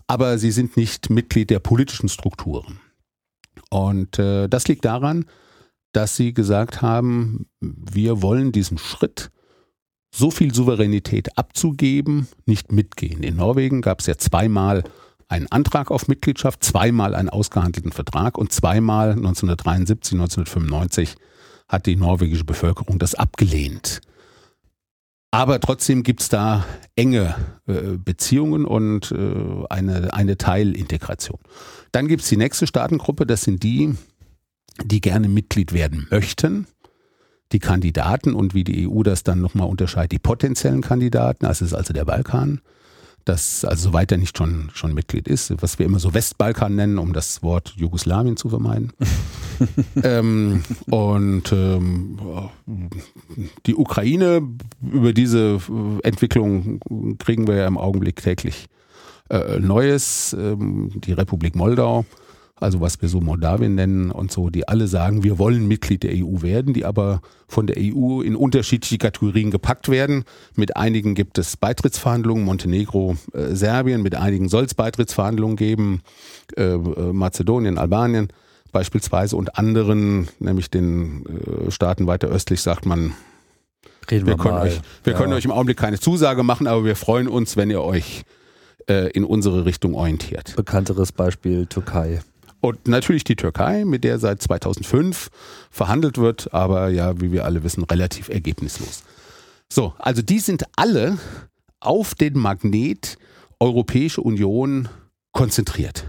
Aber 0.07 0.39
sie 0.39 0.53
sind 0.53 0.77
nicht 0.77 1.11
Mitglied 1.11 1.51
der 1.51 1.59
politischen 1.59 2.09
Strukturen. 2.09 2.81
Und 3.71 4.19
äh, 4.19 4.49
das 4.49 4.69
liegt 4.69 4.85
daran, 4.85 5.27
dass 5.93 6.17
sie 6.17 6.33
gesagt 6.33 6.81
haben, 6.81 7.47
wir 7.61 8.23
wollen 8.23 8.53
diesen 8.53 8.79
Schritt, 8.79 9.31
so 10.11 10.31
viel 10.31 10.55
Souveränität 10.55 11.37
abzugeben, 11.37 12.29
nicht 12.47 12.73
mitgehen. 12.73 13.23
In 13.23 13.37
Norwegen 13.37 13.83
gab 13.83 14.01
es 14.01 14.07
ja 14.07 14.17
zweimal 14.17 14.85
einen 15.29 15.47
Antrag 15.49 15.91
auf 15.91 16.09
Mitgliedschaft, 16.09 16.65
zweimal 16.65 17.15
einen 17.15 17.29
ausgehandelten 17.29 17.93
Vertrag 17.93 18.39
und 18.39 18.53
zweimal 18.53 19.11
1973, 19.11 20.15
1995 20.15 21.17
hat 21.69 21.87
die 21.87 21.97
norwegische 21.97 22.45
Bevölkerung 22.45 22.99
das 22.99 23.15
abgelehnt. 23.15 24.01
Aber 25.31 25.61
trotzdem 25.61 26.03
gibt 26.03 26.23
es 26.23 26.31
da 26.31 26.65
enge 26.97 27.35
äh, 27.67 27.99
Beziehungen 28.03 28.65
und 28.65 29.13
äh, 29.13 29.65
eine, 29.69 30.15
eine 30.15 30.39
Teilintegration. 30.39 31.39
Dann 31.93 32.09
gibt 32.09 32.23
es 32.23 32.31
die 32.31 32.39
nächste 32.39 32.67
Staatengruppe, 32.67 33.27
das 33.27 33.43
sind 33.43 33.63
die, 33.63 33.95
die 34.83 35.03
gerne 35.03 35.29
Mitglied 35.29 35.75
werden 35.75 36.07
möchten. 36.11 36.67
Die 37.53 37.59
Kandidaten 37.59 38.35
und 38.35 38.55
wie 38.55 38.65
die 38.65 38.89
EU 38.89 39.03
das 39.03 39.23
dann 39.23 39.41
nochmal 39.41 39.69
unterscheidet, 39.69 40.13
die 40.13 40.19
potenziellen 40.19 40.83
Kandidaten, 40.83 41.47
das 41.47 41.63
ist 41.63 41.75
also 41.75 41.93
der 41.93 42.05
Balkan 42.05 42.61
dass, 43.29 43.65
also 43.65 43.91
soweit 43.91 44.11
er 44.11 44.19
nicht 44.19 44.37
schon, 44.37 44.71
schon 44.73 44.95
Mitglied 44.95 45.29
ist, 45.29 45.53
was 45.61 45.79
wir 45.79 45.87
immer 45.87 45.99
so 45.99 46.15
Westbalkan 46.15 46.75
nennen, 46.75 46.99
um 46.99 47.13
das 47.13 47.43
Wort 47.43 47.75
Jugoslawien 47.77 48.37
zu 48.37 48.49
vermeiden. 48.49 48.93
ähm, 50.03 50.63
und 50.89 51.53
ähm, 51.53 52.19
die 53.67 53.75
Ukraine, 53.75 54.43
über 54.81 55.13
diese 55.13 55.61
Entwicklung 56.03 56.81
kriegen 57.19 57.47
wir 57.47 57.57
ja 57.57 57.67
im 57.67 57.77
Augenblick 57.77 58.23
täglich 58.23 58.67
äh, 59.29 59.59
Neues. 59.59 60.35
Ähm, 60.39 60.93
die 60.95 61.13
Republik 61.13 61.55
Moldau 61.55 62.07
also 62.61 62.81
was 62.81 63.01
wir 63.01 63.09
so 63.09 63.21
Moldawien 63.21 63.75
nennen 63.75 64.11
und 64.11 64.33
so, 64.33 64.51
die 64.51 64.67
alle 64.69 64.89
sagen, 64.89 65.23
wir 65.23 65.39
wollen 65.39 65.67
Mitglied 65.69 66.03
der 66.03 66.13
EU 66.15 66.43
werden, 66.43 66.75
die 66.75 66.85
aber 66.85 67.21
von 67.47 67.67
der 67.67 67.77
EU 67.79 68.21
in 68.21 68.37
unterschiedliche 68.37 68.99
Kategorien 68.99 69.51
gepackt 69.51 69.89
werden. 69.89 70.25
Mit 70.55 70.77
einigen 70.77 71.15
gibt 71.15 71.39
es 71.39 71.57
Beitrittsverhandlungen, 71.57 72.45
Montenegro, 72.45 73.17
äh, 73.33 73.55
Serbien, 73.55 74.03
mit 74.03 74.15
einigen 74.15 74.49
soll 74.49 74.65
es 74.65 74.75
Beitrittsverhandlungen 74.75 75.57
geben, 75.57 76.03
äh, 76.57 76.63
äh, 76.63 77.13
Mazedonien, 77.13 77.79
Albanien 77.79 78.29
beispielsweise 78.73 79.37
und 79.37 79.59
anderen, 79.59 80.29
nämlich 80.41 80.71
den 80.71 81.25
äh, 81.27 81.71
Staaten 81.71 82.07
weiter 82.07 82.29
östlich, 82.29 82.61
sagt 82.61 82.87
man, 82.87 83.15
Reden 84.11 84.27
wir, 84.27 84.35
wir 84.35 84.39
können, 84.39 84.55
mal. 84.55 84.67
euch, 84.67 84.81
wir 85.05 85.13
ja. 85.13 85.19
können 85.19 85.33
euch 85.33 85.45
im 85.45 85.51
Augenblick 85.51 85.77
keine 85.77 85.99
Zusage 85.99 86.43
machen, 86.43 86.67
aber 86.67 86.85
wir 86.85 86.97
freuen 86.97 87.29
uns, 87.29 87.57
wenn 87.57 87.71
ihr 87.71 87.83
euch 87.83 88.25
äh, 88.89 89.11
in 89.11 89.25
unsere 89.25 89.65
Richtung 89.65 89.95
orientiert. 89.95 90.55
Bekannteres 90.57 91.13
Beispiel 91.13 91.67
Türkei. 91.67 92.21
Und 92.61 92.89
natürlich 92.89 93.25
die 93.25 93.37
Türkei, 93.37 93.85
mit 93.85 94.05
der 94.05 94.19
seit 94.19 94.43
2005 94.43 95.31
verhandelt 95.71 96.19
wird, 96.19 96.53
aber 96.53 96.89
ja, 96.89 97.21
wie 97.21 97.31
wir 97.31 97.45
alle 97.45 97.63
wissen, 97.63 97.85
relativ 97.85 98.29
ergebnislos. 98.29 99.05
So, 99.73 99.95
also 99.99 100.23
die 100.23 100.41
sind 100.41 100.65
alle 100.77 101.19
auf 101.81 102.15
den 102.15 102.37
Magnet 102.39 103.17
Europäische 103.61 104.21
Union 104.21 104.89
konzentriert. 105.33 106.07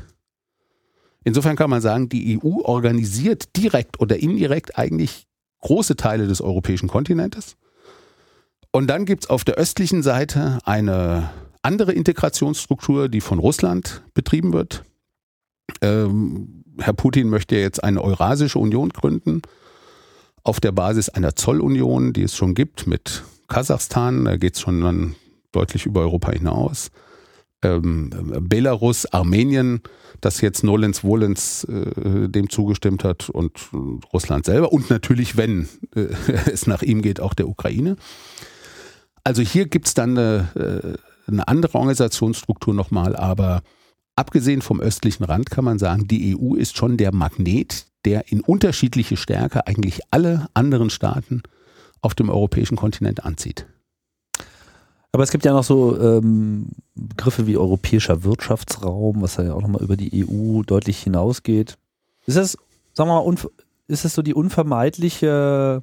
Insofern 1.23 1.55
kann 1.55 1.69
man 1.69 1.81
sagen, 1.81 2.09
die 2.09 2.39
EU 2.41 2.61
organisiert 2.63 3.55
direkt 3.55 3.99
oder 3.99 4.17
indirekt 4.17 4.77
eigentlich 4.77 5.27
große 5.61 5.95
Teile 5.95 6.27
des 6.27 6.41
europäischen 6.41 6.87
Kontinentes. 6.87 7.57
Und 8.71 8.87
dann 8.87 9.05
gibt 9.05 9.25
es 9.25 9.29
auf 9.29 9.43
der 9.43 9.55
östlichen 9.55 10.03
Seite 10.03 10.59
eine 10.63 11.29
andere 11.61 11.91
Integrationsstruktur, 11.91 13.09
die 13.09 13.21
von 13.21 13.39
Russland 13.39 14.03
betrieben 14.13 14.53
wird. 14.53 14.83
Ähm, 15.81 16.63
Herr 16.77 16.93
Putin 16.93 17.29
möchte 17.29 17.55
jetzt 17.55 17.83
eine 17.83 18.01
Eurasische 18.01 18.59
Union 18.59 18.89
gründen 18.89 19.41
auf 20.43 20.59
der 20.59 20.71
Basis 20.71 21.09
einer 21.09 21.35
Zollunion, 21.35 22.13
die 22.13 22.23
es 22.23 22.35
schon 22.35 22.55
gibt 22.55 22.87
mit 22.87 23.23
Kasachstan. 23.47 24.25
Da 24.25 24.37
geht 24.37 24.55
es 24.55 24.61
schon 24.61 24.81
dann 24.81 25.15
deutlich 25.51 25.85
über 25.85 26.01
Europa 26.01 26.31
hinaus. 26.31 26.91
Ähm, 27.61 28.09
Belarus, 28.41 29.05
Armenien, 29.07 29.81
das 30.21 30.39
jetzt 30.39 30.63
Nolens 30.63 31.03
Wohlens 31.03 31.65
äh, 31.65 32.29
dem 32.29 32.49
zugestimmt 32.49 33.03
hat 33.03 33.29
und 33.29 33.51
Russland 34.13 34.45
selber 34.45 34.71
und 34.71 34.89
natürlich, 34.89 35.35
wenn 35.35 35.67
äh, 35.93 36.07
es 36.51 36.67
nach 36.67 36.81
ihm 36.81 37.01
geht, 37.01 37.19
auch 37.19 37.33
der 37.33 37.49
Ukraine. 37.49 37.97
Also 39.25 39.41
hier 39.41 39.67
gibt 39.67 39.87
es 39.87 39.93
dann 39.93 40.17
eine, 40.17 40.97
äh, 41.27 41.29
eine 41.29 41.47
andere 41.49 41.75
Organisationsstruktur 41.75 42.73
nochmal, 42.73 43.15
aber 43.15 43.61
abgesehen 44.19 44.61
vom 44.61 44.81
östlichen 44.81 45.23
Rand 45.23 45.49
kann 45.49 45.63
man 45.63 45.79
sagen, 45.79 46.07
die 46.07 46.37
EU 46.37 46.55
ist 46.55 46.77
schon 46.77 46.97
der 46.97 47.13
Magnet, 47.13 47.85
der 48.05 48.31
in 48.31 48.41
unterschiedliche 48.41 49.17
Stärke 49.17 49.65
eigentlich 49.65 50.01
alle 50.11 50.47
anderen 50.53 50.89
Staaten 50.89 51.41
auf 52.01 52.15
dem 52.15 52.29
europäischen 52.29 52.75
Kontinent 52.75 53.23
anzieht. 53.23 53.65
Aber 55.11 55.23
es 55.23 55.31
gibt 55.31 55.45
ja 55.45 55.53
noch 55.53 55.63
so 55.63 55.99
ähm, 55.99 56.67
Begriffe 56.95 57.47
wie 57.47 57.57
europäischer 57.57 58.23
Wirtschaftsraum, 58.23 59.21
was 59.21 59.37
ja 59.37 59.53
auch 59.53 59.61
nochmal 59.61 59.81
über 59.81 59.97
die 59.97 60.25
EU 60.25 60.61
deutlich 60.63 60.99
hinausgeht. 60.99 61.77
Ist 62.25 62.37
das, 62.37 62.57
sagen 62.93 63.09
wir 63.09 63.23
mal, 63.23 63.35
ist 63.87 64.05
es 64.05 64.13
so 64.13 64.21
die 64.21 64.35
unvermeidliche, 64.35 65.81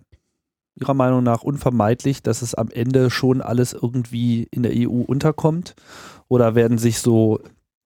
Ihrer 0.78 0.95
Meinung 0.95 1.22
nach 1.22 1.43
unvermeidlich, 1.43 2.22
dass 2.22 2.43
es 2.43 2.55
am 2.55 2.68
Ende 2.68 3.11
schon 3.11 3.41
alles 3.41 3.72
irgendwie 3.72 4.47
in 4.51 4.62
der 4.62 4.72
EU 4.74 5.01
unterkommt? 5.01 5.74
Oder 6.28 6.55
werden 6.55 6.76
sich 6.76 7.01
so 7.01 7.41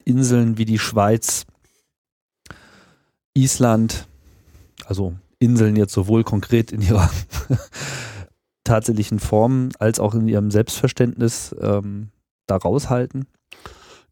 Inseln 0.04 0.58
wie 0.58 0.64
die 0.64 0.78
Schweiz, 0.78 1.46
Island, 3.34 4.08
also 4.86 5.14
Inseln 5.38 5.76
jetzt 5.76 5.92
sowohl 5.92 6.24
konkret 6.24 6.72
in 6.72 6.82
ihrer 6.82 7.10
tatsächlichen 8.64 9.18
Form 9.18 9.70
als 9.78 10.00
auch 10.00 10.14
in 10.14 10.28
ihrem 10.28 10.50
Selbstverständnis 10.50 11.54
ähm, 11.60 12.10
da 12.46 12.56
raushalten? 12.56 13.26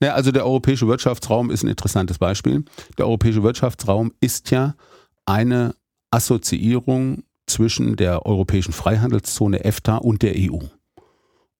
Ja, 0.00 0.14
also 0.14 0.30
der 0.30 0.46
europäische 0.46 0.86
Wirtschaftsraum 0.86 1.50
ist 1.50 1.64
ein 1.64 1.68
interessantes 1.68 2.18
Beispiel. 2.18 2.64
Der 2.96 3.06
europäische 3.06 3.42
Wirtschaftsraum 3.42 4.12
ist 4.20 4.50
ja 4.50 4.74
eine 5.26 5.74
Assoziierung 6.10 7.24
zwischen 7.46 7.96
der 7.96 8.24
europäischen 8.24 8.72
Freihandelszone 8.72 9.64
EFTA 9.64 9.96
und 9.96 10.22
der 10.22 10.34
EU. 10.36 10.60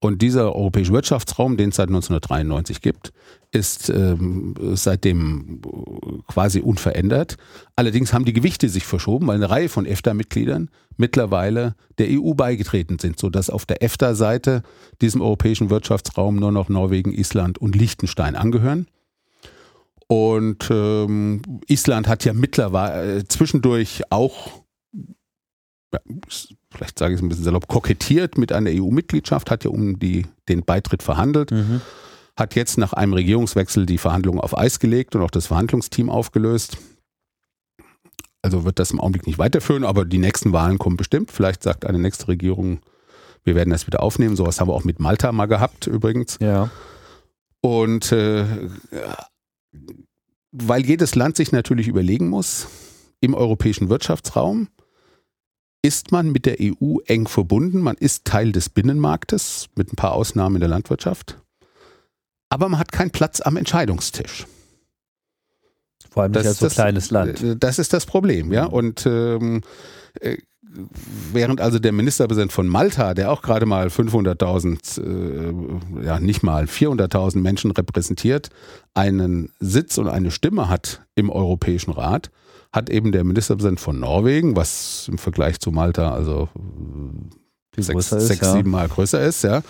Und 0.01 0.23
dieser 0.23 0.55
europäische 0.55 0.93
Wirtschaftsraum, 0.93 1.57
den 1.57 1.71
es 1.71 1.77
seit 1.77 1.89
1993 1.89 2.81
gibt, 2.81 3.13
ist 3.51 3.89
ähm, 3.89 4.55
seitdem 4.75 5.61
quasi 6.29 6.61
unverändert. 6.61 7.37
Allerdings 7.75 8.13
haben 8.13 8.25
die 8.25 8.33
Gewichte 8.33 8.69
sich 8.69 8.87
verschoben, 8.87 9.27
weil 9.27 9.37
eine 9.37 9.51
Reihe 9.51 9.69
von 9.69 9.87
EFTA-Mitgliedern 9.87 10.71
mittlerweile 10.97 11.75
der 11.99 12.09
EU 12.11 12.35
beigetreten 12.35 12.99
sind, 13.01 13.19
sodass 13.19 13.51
auf 13.51 13.67
der 13.67 13.83
EFTA-Seite 13.83 14.63
diesem 15.01 15.21
europäischen 15.21 15.71
Wirtschaftsraum 15.71 16.37
nur 16.37 16.53
noch 16.53 16.69
Norwegen, 16.69 17.13
Island 17.13 17.59
und 17.59 17.75
Liechtenstein 17.75 18.37
angehören. 18.37 18.87
Und 20.07 20.69
ähm, 20.71 21.43
Island 21.67 22.07
hat 22.07 22.25
ja 22.25 22.33
mittlerweile 22.33 23.19
äh, 23.19 23.25
zwischendurch 23.27 24.03
auch 24.11 24.63
ja, 25.93 26.01
vielleicht 26.73 26.99
sage 26.99 27.15
ich 27.15 27.19
es 27.19 27.25
ein 27.25 27.29
bisschen 27.29 27.45
salopp, 27.45 27.69
kokettiert 27.69 28.39
mit 28.39 28.53
einer 28.53 28.71
EU-Mitgliedschaft, 28.71 29.51
hat 29.51 29.65
ja 29.65 29.71
um 29.71 29.99
die, 29.99 30.27
den 30.49 30.65
Beitritt 30.65 31.03
verhandelt, 31.03 31.51
mhm. 31.51 31.81
hat 32.37 32.55
jetzt 32.55 32.79
nach 32.79 32.93
einem 32.93 33.15
Regierungswechsel 33.15 33.87
die 33.87 33.99
Verhandlungen 33.99 34.41
auf 34.41 34.57
Eis 34.57 34.79
gelegt 34.79 35.15
und 35.15 35.23
auch 35.23 35.31
das 35.31 35.47
Verhandlungsteam 35.47 36.11
aufgelöst. 36.11 36.79
Also 38.43 38.65
wird 38.65 38.79
das 38.79 38.93
im 38.93 39.01
Augenblick 39.01 39.27
nicht 39.27 39.39
weiterführen, 39.39 39.85
aber 39.85 40.05
die 40.05 40.19
nächsten 40.19 40.53
Wahlen 40.53 40.79
kommen 40.79 40.97
bestimmt. 40.97 41.33
Vielleicht 41.33 41.63
sagt 41.63 41.85
eine 41.85 41.99
nächste 41.99 42.29
Regierung, 42.29 42.81
wir 43.45 43.55
werden 43.55 43.71
das 43.71 43.87
wieder 43.87 44.03
aufnehmen. 44.03 44.37
Sowas 44.37 44.61
haben 44.61 44.69
wir 44.69 44.75
auch 44.75 44.85
mit 44.85 45.01
Malta 45.01 45.33
mal 45.33 45.47
gehabt 45.47 45.87
übrigens. 45.87 46.39
Ja. 46.41 46.71
Und 47.61 48.13
äh, 48.13 48.45
weil 50.53 50.87
jedes 50.87 51.15
Land 51.15 51.37
sich 51.37 51.53
natürlich 51.53 51.89
überlegen 51.89 52.29
muss, 52.29 52.69
im 53.21 53.35
europäischen 53.35 53.89
Wirtschaftsraum, 53.89 54.69
ist 55.83 56.13
man 56.13 56.33
mit 56.33 56.47
der 56.47 56.57
EU 56.61 56.99
eng 57.07 57.29
verbunden. 57.29 57.81
Man 57.81 57.97
ist 57.97 58.25
Teil 58.25 58.53
des 58.53 58.69
Binnenmarktes, 58.69 59.69
mit 59.77 59.93
ein 59.93 59.97
paar 59.97 60.13
Ausnahmen 60.13 60.57
in 60.57 60.61
der 60.61 60.69
Landwirtschaft. 60.69 61.39
Aber 62.51 62.69
man 62.69 62.81
hat 62.81 62.93
keinen 62.93 63.11
Platz 63.11 63.41
am 63.41 63.57
Entscheidungstisch. 63.57 64.47
Vor 66.11 66.23
allem 66.23 66.33
nicht 66.33 66.45
das, 66.45 66.49
als 66.49 66.59
so 66.59 66.67
das, 66.67 66.75
kleines 66.75 67.11
Land. 67.11 67.43
Äh, 67.43 67.57
das 67.57 67.79
ist 67.79 67.93
das 67.93 68.07
Problem, 68.07 68.53
ja. 68.53 68.65
Und 68.65 69.07
ähm, 69.07 69.63
äh, 70.21 70.39
während 71.33 71.61
also 71.61 71.79
der 71.79 71.93
Ministerpräsident 71.93 72.53
von 72.53 72.67
Malta, 72.67 73.15
der 73.15 73.31
auch 73.31 73.43
gerade 73.43 73.67
mal 73.67 73.89
500.000, 73.89 76.01
äh, 76.01 76.05
ja 76.05 76.21
nicht 76.21 76.43
mal 76.43 76.65
400.000 76.65 77.39
Menschen 77.39 77.71
repräsentiert, 77.71 78.51
einen 78.95 79.53
Sitz 79.61 79.99
und 79.99 80.09
eine 80.09 80.31
Stimme 80.31 80.69
hat 80.69 81.03
im 81.15 81.31
Europäischen 81.31 81.93
Rat, 81.93 82.31
hat 82.73 82.91
eben 82.91 83.13
der 83.13 83.25
Ministerpräsident 83.25 83.81
von 83.81 83.99
Norwegen, 83.99 84.57
was 84.57 85.09
im 85.09 85.19
Vergleich 85.19 85.59
zu 85.61 85.71
Malta 85.71 86.13
also 86.13 86.49
sechs, 87.77 88.13
ist, 88.13 88.27
sechs 88.27 88.41
ja. 88.41 88.53
sieben 88.53 88.71
Mal 88.71 88.89
größer 88.89 89.21
ist, 89.25 89.43
ja, 89.43 89.63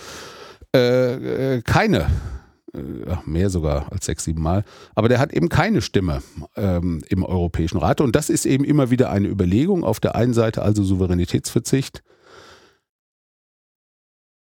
äh, 0.75 1.57
äh, 1.57 1.63
keine, 1.63 2.07
äh, 2.75 3.17
mehr 3.25 3.51
sogar 3.51 3.91
als 3.93 4.07
sechs, 4.07 4.25
sieben 4.25 4.43
Mal, 4.43 4.65
aber 4.95 5.09
der 5.09 5.19
hat 5.19 5.33
eben 5.33 5.49
keine 5.49 5.81
Stimme 5.81 6.23
ähm, 6.57 7.03
im 7.09 7.25
Europäischen 7.25 7.79
Rat. 7.79 8.01
Und 8.01 8.17
das 8.17 8.31
ist 8.31 8.47
eben 8.47 8.65
immer 8.65 8.91
wieder 8.91 9.11
eine 9.11 9.29
Überlegung. 9.29 9.85
Auf 9.85 10.01
der 10.01 10.15
einen 10.15 10.35
Seite 10.35 10.63
also 10.63 10.83
Souveränitätsverzicht, 10.83 12.03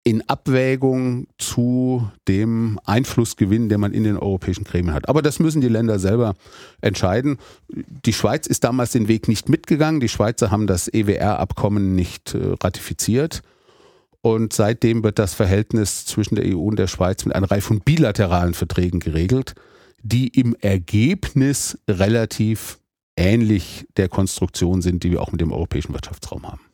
in 0.04 0.28
Abwägung 0.28 1.28
zu 1.38 2.10
dem 2.26 2.80
Einflussgewinn, 2.84 3.68
den 3.68 3.80
man 3.80 3.92
in 3.92 4.02
den 4.02 4.16
europäischen 4.16 4.64
Gremien 4.64 4.94
hat. 4.94 5.08
Aber 5.08 5.22
das 5.22 5.38
müssen 5.38 5.60
die 5.60 5.68
Länder 5.68 5.98
selber 6.00 6.34
entscheiden. 6.80 7.38
Die 7.68 8.12
Schweiz 8.12 8.46
ist 8.48 8.64
damals 8.64 8.92
den 8.92 9.06
Weg 9.06 9.28
nicht 9.28 9.48
mitgegangen. 9.48 10.00
Die 10.00 10.08
Schweizer 10.08 10.50
haben 10.50 10.66
das 10.66 10.88
EWR-Abkommen 10.88 11.94
nicht 11.94 12.34
äh, 12.34 12.54
ratifiziert. 12.60 13.42
Und 14.22 14.52
seitdem 14.52 15.04
wird 15.04 15.18
das 15.18 15.34
Verhältnis 15.34 16.04
zwischen 16.04 16.36
der 16.36 16.46
EU 16.46 16.60
und 16.60 16.78
der 16.78 16.86
Schweiz 16.88 17.24
mit 17.24 17.34
einer 17.34 17.50
Reihe 17.50 17.60
von 17.60 17.80
bilateralen 17.80 18.54
Verträgen 18.54 19.00
geregelt, 19.00 19.54
die 20.02 20.28
im 20.28 20.56
Ergebnis 20.60 21.78
relativ 21.88 22.78
ähnlich 23.16 23.86
der 23.96 24.08
Konstruktion 24.08 24.82
sind, 24.82 25.04
die 25.04 25.12
wir 25.12 25.20
auch 25.20 25.32
mit 25.32 25.40
dem 25.40 25.52
europäischen 25.52 25.92
Wirtschaftsraum 25.92 26.46
haben. 26.46 26.71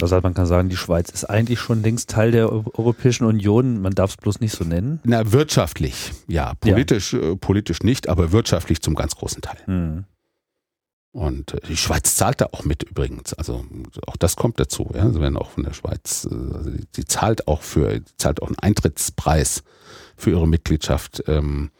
Das 0.00 0.12
heißt, 0.12 0.22
man 0.22 0.34
kann 0.34 0.46
sagen, 0.46 0.68
die 0.68 0.76
Schweiz 0.76 1.10
ist 1.10 1.24
eigentlich 1.24 1.60
schon 1.60 1.82
längst 1.82 2.10
Teil 2.10 2.30
der 2.30 2.50
Europäischen 2.50 3.24
Union. 3.24 3.80
Man 3.80 3.94
darf 3.94 4.10
es 4.10 4.16
bloß 4.16 4.40
nicht 4.40 4.52
so 4.52 4.64
nennen. 4.64 5.00
Na, 5.04 5.32
wirtschaftlich, 5.32 6.12
ja. 6.26 6.54
Politisch, 6.54 7.12
ja. 7.12 7.32
Äh, 7.32 7.36
politisch 7.36 7.82
nicht, 7.82 8.08
aber 8.08 8.32
wirtschaftlich 8.32 8.80
zum 8.80 8.94
ganz 8.94 9.16
großen 9.16 9.42
Teil. 9.42 9.58
Hm. 9.66 10.04
Und 11.12 11.54
äh, 11.54 11.60
die 11.68 11.76
Schweiz 11.76 12.14
zahlt 12.16 12.40
da 12.40 12.46
auch 12.52 12.64
mit 12.64 12.84
übrigens. 12.84 13.34
Also 13.34 13.64
auch 14.06 14.16
das 14.16 14.36
kommt 14.36 14.60
dazu. 14.60 14.90
Ja? 14.94 15.02
Also 15.02 15.20
wenn 15.20 15.36
auch 15.36 15.50
von 15.50 15.64
der 15.64 15.72
Schweiz, 15.72 16.26
äh, 16.30 16.34
also 16.34 16.70
die 16.96 17.04
zahlt 17.04 17.48
auch 17.48 17.62
für, 17.62 18.00
zahlt 18.16 18.42
auch 18.42 18.46
einen 18.46 18.58
Eintrittspreis 18.58 19.62
für 20.16 20.30
ihre 20.30 20.46
Mitgliedschaft 20.46 21.24
ähm, 21.26 21.70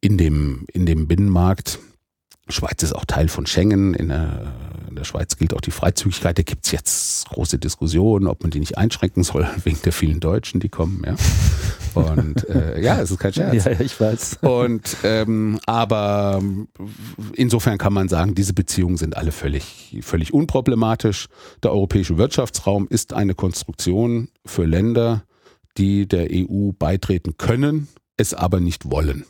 in 0.00 0.18
dem 0.18 0.66
in 0.72 0.86
dem 0.86 1.08
Binnenmarkt. 1.08 1.78
Schweiz 2.48 2.82
ist 2.82 2.92
auch 2.92 3.04
Teil 3.04 3.28
von 3.28 3.46
Schengen. 3.46 3.94
In 3.94 4.08
der, 4.08 4.52
in 4.88 4.96
der 4.96 5.04
Schweiz 5.04 5.36
gilt 5.36 5.54
auch 5.54 5.60
die 5.60 5.70
Freizügigkeit. 5.70 6.36
Da 6.36 6.42
gibt 6.42 6.66
es 6.66 6.72
jetzt 6.72 7.28
große 7.28 7.58
Diskussionen, 7.58 8.26
ob 8.26 8.42
man 8.42 8.50
die 8.50 8.60
nicht 8.60 8.78
einschränken 8.78 9.22
soll, 9.22 9.48
wegen 9.64 9.80
der 9.84 9.92
vielen 9.92 10.20
Deutschen, 10.20 10.60
die 10.60 10.68
kommen. 10.68 11.02
Ja. 11.06 11.14
Und 11.94 12.48
äh, 12.48 12.80
ja, 12.80 13.00
es 13.00 13.10
ist 13.10 13.18
kein 13.18 13.32
Scherz. 13.32 13.52
Ja, 13.64 13.80
ich 13.80 14.00
weiß. 14.00 14.38
Und 14.40 14.96
ähm, 15.04 15.60
aber 15.66 16.42
insofern 17.34 17.78
kann 17.78 17.92
man 17.92 18.08
sagen, 18.08 18.34
diese 18.34 18.54
Beziehungen 18.54 18.96
sind 18.96 19.16
alle 19.16 19.30
völlig, 19.32 19.98
völlig 20.02 20.32
unproblematisch. 20.32 21.28
Der 21.62 21.72
europäische 21.72 22.18
Wirtschaftsraum 22.18 22.88
ist 22.88 23.12
eine 23.12 23.34
Konstruktion 23.34 24.28
für 24.44 24.64
Länder, 24.64 25.24
die 25.78 26.06
der 26.06 26.28
EU 26.30 26.72
beitreten 26.72 27.36
können, 27.36 27.88
es 28.16 28.34
aber 28.34 28.60
nicht 28.60 28.90
wollen. 28.90 29.24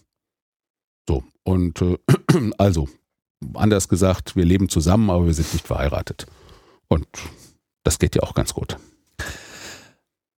So, 1.08 1.24
und 1.44 1.82
äh, 1.82 1.98
also 2.58 2.88
anders 3.54 3.88
gesagt, 3.88 4.36
wir 4.36 4.44
leben 4.44 4.68
zusammen, 4.68 5.10
aber 5.10 5.26
wir 5.26 5.34
sind 5.34 5.52
nicht 5.52 5.66
verheiratet. 5.66 6.26
Und 6.88 7.06
das 7.84 7.98
geht 7.98 8.14
ja 8.14 8.22
auch 8.22 8.34
ganz 8.34 8.54
gut. 8.54 8.76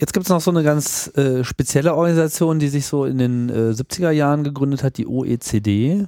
Jetzt 0.00 0.12
gibt 0.12 0.26
es 0.26 0.30
noch 0.30 0.40
so 0.40 0.50
eine 0.50 0.62
ganz 0.62 1.11
äh, 1.16 1.44
spezielle 1.44 1.94
Organisation, 1.94 2.59
die 2.59 2.68
sich 2.68 2.86
so 2.86 3.05
in 3.05 3.18
den 3.18 3.48
äh, 3.48 3.70
70er 3.70 4.11
Jahren 4.11 4.44
gegründet 4.44 4.82
hat, 4.82 4.98
die 4.98 5.07
OECD. 5.07 6.07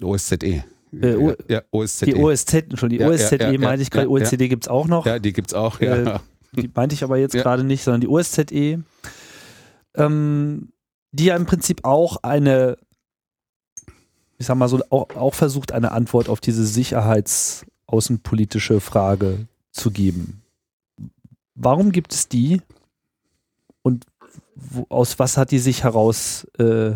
OSZE. 0.00 0.64
Äh, 0.92 1.16
o 1.16 1.34
ja, 1.48 1.62
OSZE. 1.70 2.06
Die 2.06 2.14
OSZ, 2.14 2.54
Entschuldigung, 2.54 3.10
die 3.10 3.18
ja, 3.18 3.24
OSZE 3.26 3.36
ja, 3.38 3.50
ja, 3.50 3.58
meinte 3.58 3.82
ich 3.82 3.90
gerade, 3.90 4.08
OECD 4.08 4.48
gibt 4.48 4.64
es 4.64 4.68
auch 4.68 4.86
noch. 4.86 5.04
Ja, 5.04 5.18
die 5.18 5.32
gibt 5.32 5.48
es 5.48 5.54
auch, 5.54 5.80
ja. 5.80 6.16
Äh, 6.16 6.18
die 6.52 6.70
meinte 6.72 6.94
ich 6.94 7.04
aber 7.04 7.18
jetzt 7.18 7.34
gerade 7.34 7.64
nicht, 7.64 7.82
sondern 7.82 8.00
die 8.00 8.08
OSZE, 8.08 8.82
ähm, 9.96 10.68
die 11.12 11.24
ja 11.24 11.36
im 11.36 11.46
Prinzip 11.46 11.84
auch 11.84 12.18
eine 12.22 12.78
ich 14.38 14.46
sag 14.46 14.56
mal 14.56 14.68
so, 14.68 14.80
auch, 14.90 15.08
auch 15.16 15.34
versucht, 15.34 15.72
eine 15.72 15.90
Antwort 15.92 16.28
auf 16.28 16.40
diese 16.40 16.64
sicherheitsaußenpolitische 16.64 18.80
Frage 18.80 19.46
zu 19.72 19.90
geben. 19.90 20.42
Warum 21.54 21.92
gibt 21.92 22.12
es 22.12 22.28
die 22.28 22.60
und 23.82 24.04
wo, 24.54 24.86
aus 24.88 25.18
was 25.18 25.36
hat 25.36 25.50
die 25.50 25.58
sich 25.58 25.84
heraus 25.84 26.46
äh, 26.58 26.92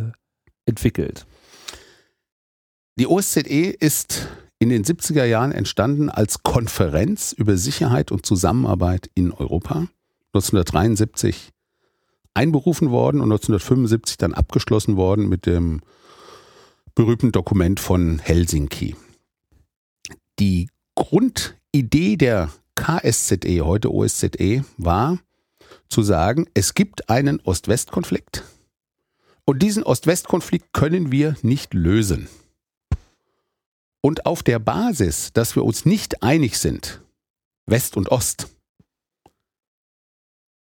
entwickelt? 0.66 1.26
Die 2.96 3.06
OSZE 3.06 3.70
ist 3.70 4.28
in 4.58 4.68
den 4.68 4.84
70er 4.84 5.24
Jahren 5.24 5.50
entstanden 5.50 6.10
als 6.10 6.42
Konferenz 6.44 7.32
über 7.32 7.56
Sicherheit 7.56 8.12
und 8.12 8.24
Zusammenarbeit 8.24 9.10
in 9.14 9.32
Europa. 9.32 9.88
1973 10.34 11.50
einberufen 12.34 12.90
worden 12.90 13.20
und 13.20 13.32
1975 13.32 14.18
dann 14.18 14.34
abgeschlossen 14.34 14.96
worden 14.96 15.28
mit 15.28 15.46
dem 15.46 15.80
berühmten 16.94 17.32
Dokument 17.32 17.80
von 17.80 18.18
Helsinki. 18.18 18.96
Die 20.38 20.68
Grundidee 20.94 22.16
der 22.16 22.50
KSZE, 22.74 23.60
heute 23.62 23.92
OSZE, 23.92 24.64
war 24.76 25.18
zu 25.88 26.02
sagen, 26.02 26.46
es 26.54 26.74
gibt 26.74 27.08
einen 27.08 27.40
Ost-West-Konflikt 27.40 28.44
und 29.44 29.62
diesen 29.62 29.82
Ost-West-Konflikt 29.82 30.72
können 30.72 31.12
wir 31.12 31.36
nicht 31.42 31.74
lösen. 31.74 32.28
Und 34.00 34.26
auf 34.26 34.42
der 34.42 34.58
Basis, 34.58 35.32
dass 35.32 35.54
wir 35.54 35.64
uns 35.64 35.84
nicht 35.84 36.22
einig 36.22 36.58
sind, 36.58 37.02
West 37.66 37.96
und 37.96 38.10
Ost, 38.10 38.48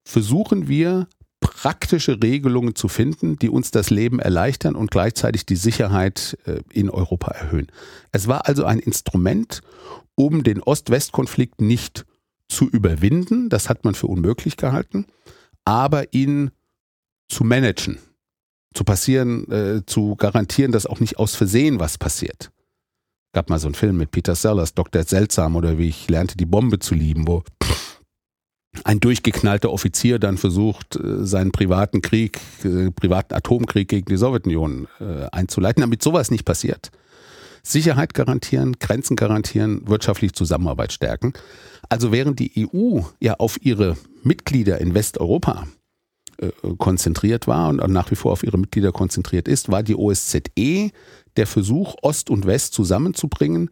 versuchen 0.06 0.68
wir 0.68 1.08
praktische 1.42 2.22
Regelungen 2.24 2.76
zu 2.76 2.88
finden, 2.88 3.38
die 3.38 3.50
uns 3.50 3.72
das 3.72 3.90
Leben 3.90 4.20
erleichtern 4.20 4.76
und 4.76 4.92
gleichzeitig 4.92 5.46
die 5.46 5.58
Sicherheit 5.58 6.38
äh, 6.46 6.62
in 6.72 6.90
Europa 6.90 7.32
erhöhen. 7.32 7.68
Es 8.14 8.28
war 8.28 8.48
also 8.48 8.64
ein 8.64 8.80
Instrument, 8.80 9.62
um 10.16 10.44
den 10.44 10.62
Ost-West-Konflikt 10.62 11.60
nicht 11.60 12.06
zu 12.48 12.70
überwinden, 12.70 13.50
das 13.50 13.70
hat 13.70 13.84
man 13.84 13.96
für 13.96 14.08
unmöglich 14.08 14.56
gehalten, 14.56 15.06
aber 15.66 16.14
ihn 16.14 16.52
zu 17.28 17.44
managen, 17.44 17.98
zu 18.74 18.84
passieren, 18.84 19.50
äh, 19.52 19.86
zu 19.86 20.16
garantieren, 20.16 20.72
dass 20.72 20.86
auch 20.86 21.00
nicht 21.00 21.18
aus 21.18 21.36
Versehen 21.36 21.80
was 21.80 21.98
passiert. 21.98 22.52
Gab 23.34 23.50
mal 23.50 23.60
so 23.60 23.68
einen 23.68 23.76
Film 23.76 23.98
mit 23.98 24.12
Peter 24.12 24.36
Sellers, 24.36 24.74
Dr. 24.74 25.04
Seltsam 25.04 25.56
oder 25.56 25.78
wie 25.78 25.88
ich 25.88 26.10
lernte, 26.10 26.36
die 26.36 26.46
Bombe 26.46 26.80
zu 26.80 26.94
lieben, 26.94 27.28
wo 27.28 27.44
ein 28.84 29.00
durchgeknallter 29.00 29.72
Offizier 29.72 30.18
dann 30.18 30.38
versucht, 30.38 30.96
äh, 30.96 31.26
seinen 31.26 31.52
privaten 31.52 32.02
Krieg, 32.02 32.40
äh, 32.64 32.90
privaten 32.92 33.34
Atomkrieg 33.34 33.88
gegen 33.90 34.06
die 34.06 34.18
Sowjetunion 34.18 34.88
äh, 35.00 35.28
einzuleiten, 35.32 35.82
damit 35.82 36.02
sowas 36.02 36.32
nicht 36.32 36.46
passiert. 36.46 36.92
Sicherheit 37.64 38.14
garantieren, 38.14 38.78
Grenzen 38.80 39.16
garantieren, 39.16 39.88
wirtschaftliche 39.88 40.34
Zusammenarbeit 40.34 40.94
stärken. 40.94 41.34
Also 41.90 42.12
während 42.12 42.40
die 42.40 42.68
EU 42.74 43.02
ja 43.20 43.36
auf 43.36 43.64
ihre 43.64 43.98
Mitglieder 44.24 44.80
in 44.80 44.96
Westeuropa 44.96 45.68
konzentriert 46.80 47.46
war 47.46 47.70
und 47.70 47.88
nach 47.92 48.10
wie 48.10 48.16
vor 48.16 48.32
auf 48.32 48.42
ihre 48.42 48.58
Mitglieder 48.58 48.92
konzentriert 48.92 49.48
ist, 49.48 49.70
war 49.70 49.84
die 49.84 49.96
OSZE 49.96 50.90
der 51.38 51.46
Versuch, 51.46 51.96
Ost 52.02 52.32
und 52.32 52.48
West 52.48 52.74
zusammenzubringen, 52.74 53.70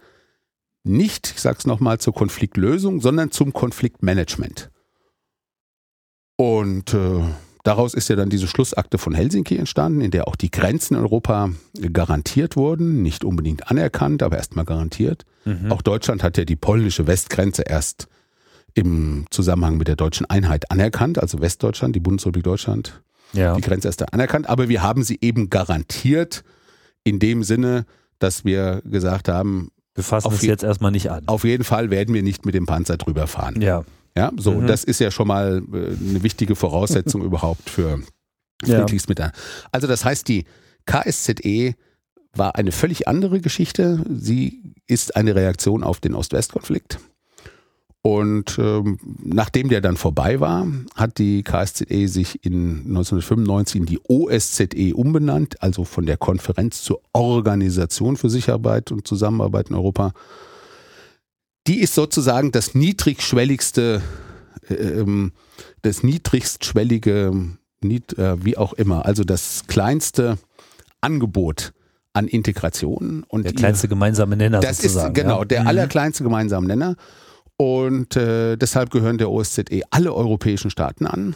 nicht, 0.84 1.34
ich 1.36 1.42
sage 1.42 1.58
es 1.58 1.66
nochmal, 1.66 2.00
zur 2.00 2.14
Konfliktlösung, 2.14 3.02
sondern 3.02 3.32
zum 3.32 3.54
Konfliktmanagement. 3.54 4.70
Und 6.40 6.94
äh, 6.94 7.20
daraus 7.66 7.94
ist 7.94 8.08
ja 8.08 8.16
dann 8.16 8.30
diese 8.30 8.48
Schlussakte 8.48 8.98
von 8.98 9.14
Helsinki 9.14 9.58
entstanden, 9.58 10.00
in 10.00 10.10
der 10.10 10.30
auch 10.30 10.38
die 10.38 10.50
Grenzen 10.50 10.94
in 10.96 11.02
Europa 11.02 11.50
garantiert 11.92 12.56
wurden, 12.56 13.02
nicht 13.02 13.26
unbedingt 13.26 13.70
anerkannt, 13.70 14.24
aber 14.24 14.38
erstmal 14.38 14.64
garantiert. 14.64 15.26
Mhm. 15.44 15.70
Auch 15.70 15.82
Deutschland 15.82 16.24
hat 16.24 16.38
ja 16.38 16.46
die 16.46 16.56
polnische 16.56 17.08
Westgrenze 17.08 17.64
erst 17.64 18.08
im 18.74 19.26
Zusammenhang 19.32 19.76
mit 19.76 19.90
der 19.90 19.98
deutschen 19.98 20.30
Einheit 20.30 20.72
anerkannt, 20.72 21.20
also 21.20 21.42
Westdeutschland, 21.42 21.94
die 21.94 22.00
Bundesrepublik 22.00 22.46
Deutschland, 22.46 23.02
ja. 23.34 23.54
die 23.56 23.62
Grenze 23.62 23.90
erst 23.90 24.14
anerkannt, 24.14 24.48
aber 24.48 24.70
wir 24.70 24.82
haben 24.82 25.04
sie 25.04 25.18
eben 25.20 25.50
garantiert 25.50 26.46
in 27.04 27.20
dem 27.20 27.44
Sinne, 27.44 27.86
dass 28.20 28.46
wir 28.46 28.82
gesagt 28.86 29.28
haben, 29.28 29.72
wir 29.94 30.06
fassen 30.06 30.32
es 30.32 30.44
jetzt 30.44 30.64
erstmal 30.64 30.92
nicht 30.92 31.12
an. 31.12 31.28
Auf 31.28 31.44
jeden 31.44 31.66
Fall 31.66 31.90
werden 31.90 32.16
wir 32.16 32.24
nicht 32.24 32.46
mit 32.46 32.56
dem 32.56 32.66
Panzer 32.66 32.96
drüber 32.96 33.28
fahren. 33.28 33.60
Ja. 33.60 33.84
Ja, 34.20 34.34
so, 34.36 34.52
mhm. 34.52 34.68
das 34.68 34.84
ist 34.84 35.00
ja 35.00 35.12
schon 35.12 35.30
mal 35.30 35.64
äh, 35.72 35.78
eine 35.78 36.24
wichtige 36.24 36.58
Voraussetzung 36.58 37.22
überhaupt 37.30 37.70
für 37.70 38.00
friedliches 38.62 39.04
ja. 39.04 39.10
Miteinander. 39.10 39.38
Also 39.72 39.88
das 39.88 40.04
heißt, 40.04 40.28
die 40.28 40.44
KSZE 40.86 41.76
war 42.34 42.56
eine 42.56 42.74
völlig 42.74 43.08
andere 43.08 43.40
Geschichte. 43.40 44.04
Sie 44.10 44.74
ist 44.88 45.16
eine 45.16 45.36
Reaktion 45.36 45.86
auf 45.86 46.02
den 46.02 46.16
Ost-West-Konflikt. 46.16 47.00
Und 48.02 48.58
ähm, 48.60 48.98
nachdem 49.24 49.70
der 49.70 49.80
dann 49.80 49.96
vorbei 49.96 50.42
war, 50.42 50.68
hat 50.96 51.18
die 51.18 51.44
KSZE 51.44 52.10
sich 52.10 52.44
in 52.44 52.80
1995 52.88 53.80
in 53.80 53.86
die 53.86 54.00
OSZE 54.06 54.96
umbenannt, 54.96 55.64
also 55.64 55.86
von 55.86 56.06
der 56.06 56.18
Konferenz 56.18 56.82
zur 56.82 57.00
Organisation 57.14 58.18
für 58.18 58.30
Sicherheit 58.30 58.92
und 58.92 59.08
Zusammenarbeit 59.08 59.70
in 59.70 59.76
Europa 59.76 60.12
die 61.70 61.80
ist 61.80 61.94
sozusagen 61.94 62.52
das 62.52 62.74
niedrigschwelligste, 62.74 64.02
ähm, 64.70 65.34
das 65.84 66.02
niedrigstschwellige, 66.02 67.32
nied, 67.82 68.18
äh, 68.18 68.44
wie 68.44 68.58
auch 68.58 68.74
immer, 68.74 69.06
also 69.06 69.24
das 69.24 69.66
kleinste 69.68 70.40
Angebot 71.00 71.74
an 72.14 72.28
Integration. 72.28 73.24
Und 73.28 73.46
der 73.46 73.54
kleinste 73.54 73.86
ihr, 73.86 73.90
gemeinsame 73.90 74.36
Nenner 74.36 74.62
das 74.62 74.78
sozusagen. 74.78 75.10
ist 75.10 75.22
genau 75.22 75.40
ja? 75.40 75.46
der 75.46 75.62
mhm. 75.62 75.68
allerkleinste 75.68 76.24
gemeinsame 76.24 76.66
Nenner. 76.66 76.96
Und 77.56 78.16
äh, 78.16 78.58
deshalb 78.58 78.90
gehören 78.90 79.20
der 79.20 79.30
OSZE 79.30 79.84
alle 79.92 80.14
europäischen 80.14 80.72
Staaten 80.72 81.06
an. 81.06 81.36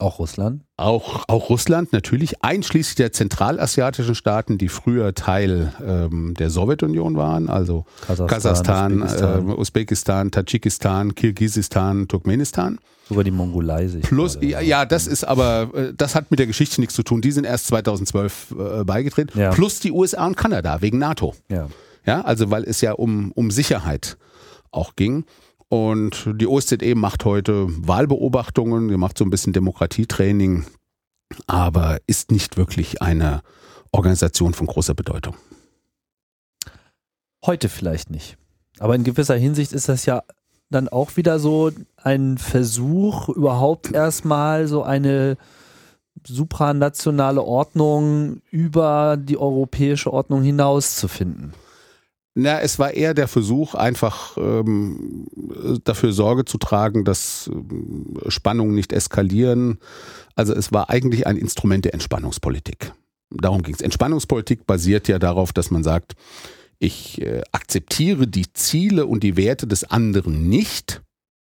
Auch 0.00 0.18
Russland? 0.18 0.62
Auch, 0.78 1.24
auch 1.28 1.50
Russland 1.50 1.92
natürlich, 1.92 2.42
einschließlich 2.42 2.94
der 2.94 3.12
zentralasiatischen 3.12 4.14
Staaten, 4.14 4.56
die 4.56 4.68
früher 4.68 5.14
Teil 5.14 5.72
ähm, 5.86 6.34
der 6.38 6.48
Sowjetunion 6.48 7.16
waren, 7.16 7.50
also 7.50 7.84
Kasachstan, 8.06 8.28
Kasachstan 8.28 9.02
Usbekistan. 9.02 9.48
Äh, 9.48 9.52
Usbekistan, 9.52 10.30
Tadschikistan, 10.30 11.14
Kirgisistan, 11.14 12.08
Turkmenistan. 12.08 12.78
Sogar 13.10 13.24
die 13.24 13.30
Mongolei 13.30 13.88
sich. 13.88 14.02
Plus, 14.02 14.38
ja, 14.40 14.60
ja, 14.60 14.86
das 14.86 15.06
ist 15.06 15.24
aber, 15.24 15.70
äh, 15.74 15.92
das 15.94 16.14
hat 16.14 16.30
mit 16.30 16.38
der 16.38 16.46
Geschichte 16.46 16.80
nichts 16.80 16.94
zu 16.94 17.02
tun. 17.02 17.20
Die 17.20 17.32
sind 17.32 17.44
erst 17.44 17.66
2012 17.66 18.54
äh, 18.80 18.84
beigetreten. 18.84 19.38
Ja. 19.38 19.50
Plus 19.50 19.80
die 19.80 19.92
USA 19.92 20.26
und 20.26 20.36
Kanada 20.36 20.80
wegen 20.80 20.98
NATO. 20.98 21.34
Ja. 21.50 21.68
Ja, 22.06 22.22
also 22.22 22.50
weil 22.50 22.64
es 22.64 22.80
ja 22.80 22.92
um, 22.92 23.32
um 23.32 23.50
Sicherheit 23.50 24.16
auch 24.70 24.96
ging. 24.96 25.24
Und 25.70 26.28
die 26.34 26.48
OSZE 26.48 26.96
macht 26.96 27.24
heute 27.24 27.66
Wahlbeobachtungen, 27.68 28.88
sie 28.88 28.96
macht 28.96 29.16
so 29.16 29.24
ein 29.24 29.30
bisschen 29.30 29.52
Demokratietraining, 29.52 30.66
aber 31.46 31.98
ist 32.08 32.32
nicht 32.32 32.56
wirklich 32.56 33.00
eine 33.00 33.42
Organisation 33.92 34.52
von 34.52 34.66
großer 34.66 34.94
Bedeutung. 34.94 35.36
Heute 37.46 37.68
vielleicht 37.68 38.10
nicht. 38.10 38.36
Aber 38.80 38.96
in 38.96 39.04
gewisser 39.04 39.36
Hinsicht 39.36 39.72
ist 39.72 39.88
das 39.88 40.06
ja 40.06 40.24
dann 40.70 40.88
auch 40.88 41.16
wieder 41.16 41.38
so 41.38 41.70
ein 41.96 42.36
Versuch, 42.36 43.28
überhaupt 43.28 43.92
erstmal 43.92 44.66
so 44.66 44.82
eine 44.82 45.36
supranationale 46.26 47.42
Ordnung 47.42 48.42
über 48.50 49.16
die 49.16 49.38
europäische 49.38 50.12
Ordnung 50.12 50.42
hinaus 50.42 50.96
zu 50.96 51.06
finden. 51.06 51.52
Na, 52.34 52.60
es 52.60 52.78
war 52.78 52.94
eher 52.94 53.12
der 53.12 53.26
Versuch, 53.26 53.74
einfach 53.74 54.36
ähm, 54.36 55.26
dafür 55.82 56.12
Sorge 56.12 56.44
zu 56.44 56.58
tragen, 56.58 57.04
dass 57.04 57.50
äh, 57.52 58.30
Spannungen 58.30 58.74
nicht 58.74 58.92
eskalieren. 58.92 59.78
Also 60.36 60.54
es 60.54 60.72
war 60.72 60.90
eigentlich 60.90 61.26
ein 61.26 61.36
Instrument 61.36 61.84
der 61.84 61.94
Entspannungspolitik. 61.94 62.92
Darum 63.30 63.62
ging 63.62 63.74
es. 63.74 63.80
Entspannungspolitik 63.80 64.64
basiert 64.64 65.08
ja 65.08 65.18
darauf, 65.18 65.52
dass 65.52 65.72
man 65.72 65.82
sagt, 65.82 66.14
ich 66.78 67.20
äh, 67.20 67.42
akzeptiere 67.50 68.28
die 68.28 68.52
Ziele 68.52 69.06
und 69.06 69.24
die 69.24 69.36
Werte 69.36 69.66
des 69.66 69.82
anderen 69.84 70.48
nicht. 70.48 71.02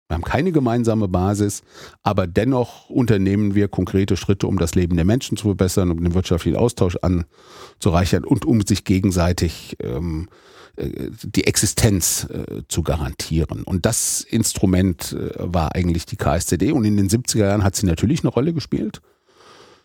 Wir 0.08 0.16
haben 0.16 0.24
keine 0.24 0.52
gemeinsame 0.52 1.08
Basis, 1.08 1.64
aber 2.04 2.28
dennoch 2.28 2.90
unternehmen 2.90 3.56
wir 3.56 3.68
konkrete 3.68 4.16
Schritte, 4.16 4.48
um 4.48 4.58
das 4.58 4.76
Leben 4.76 4.96
der 4.96 5.06
Menschen 5.06 5.38
zu 5.38 5.48
verbessern, 5.48 5.92
um 5.92 6.02
den 6.02 6.14
wirtschaftlichen 6.14 6.58
Austausch 6.58 6.98
anzureichern 7.02 8.24
und 8.24 8.46
um 8.46 8.62
sich 8.62 8.86
gegenseitig 8.86 9.76
ähm, 9.82 10.30
äh, 10.30 10.57
die 10.78 11.46
Existenz 11.46 12.28
äh, 12.30 12.62
zu 12.68 12.84
garantieren. 12.84 13.64
Und 13.64 13.86
das 13.86 14.22
Instrument 14.22 15.14
äh, 15.14 15.32
war 15.38 15.76
eigentlich 15.76 16.06
die 16.06 16.18
KSZD 16.18 16.72
und 16.72 16.86
in 16.86 16.98
den 16.98 17.10
70er 17.10 17.40
Jahren 17.40 17.64
hat 17.64 17.76
sie 17.76 17.86
natürlich 17.86 18.22
eine 18.22 18.30
Rolle 18.30 18.54
gespielt. 18.54 19.02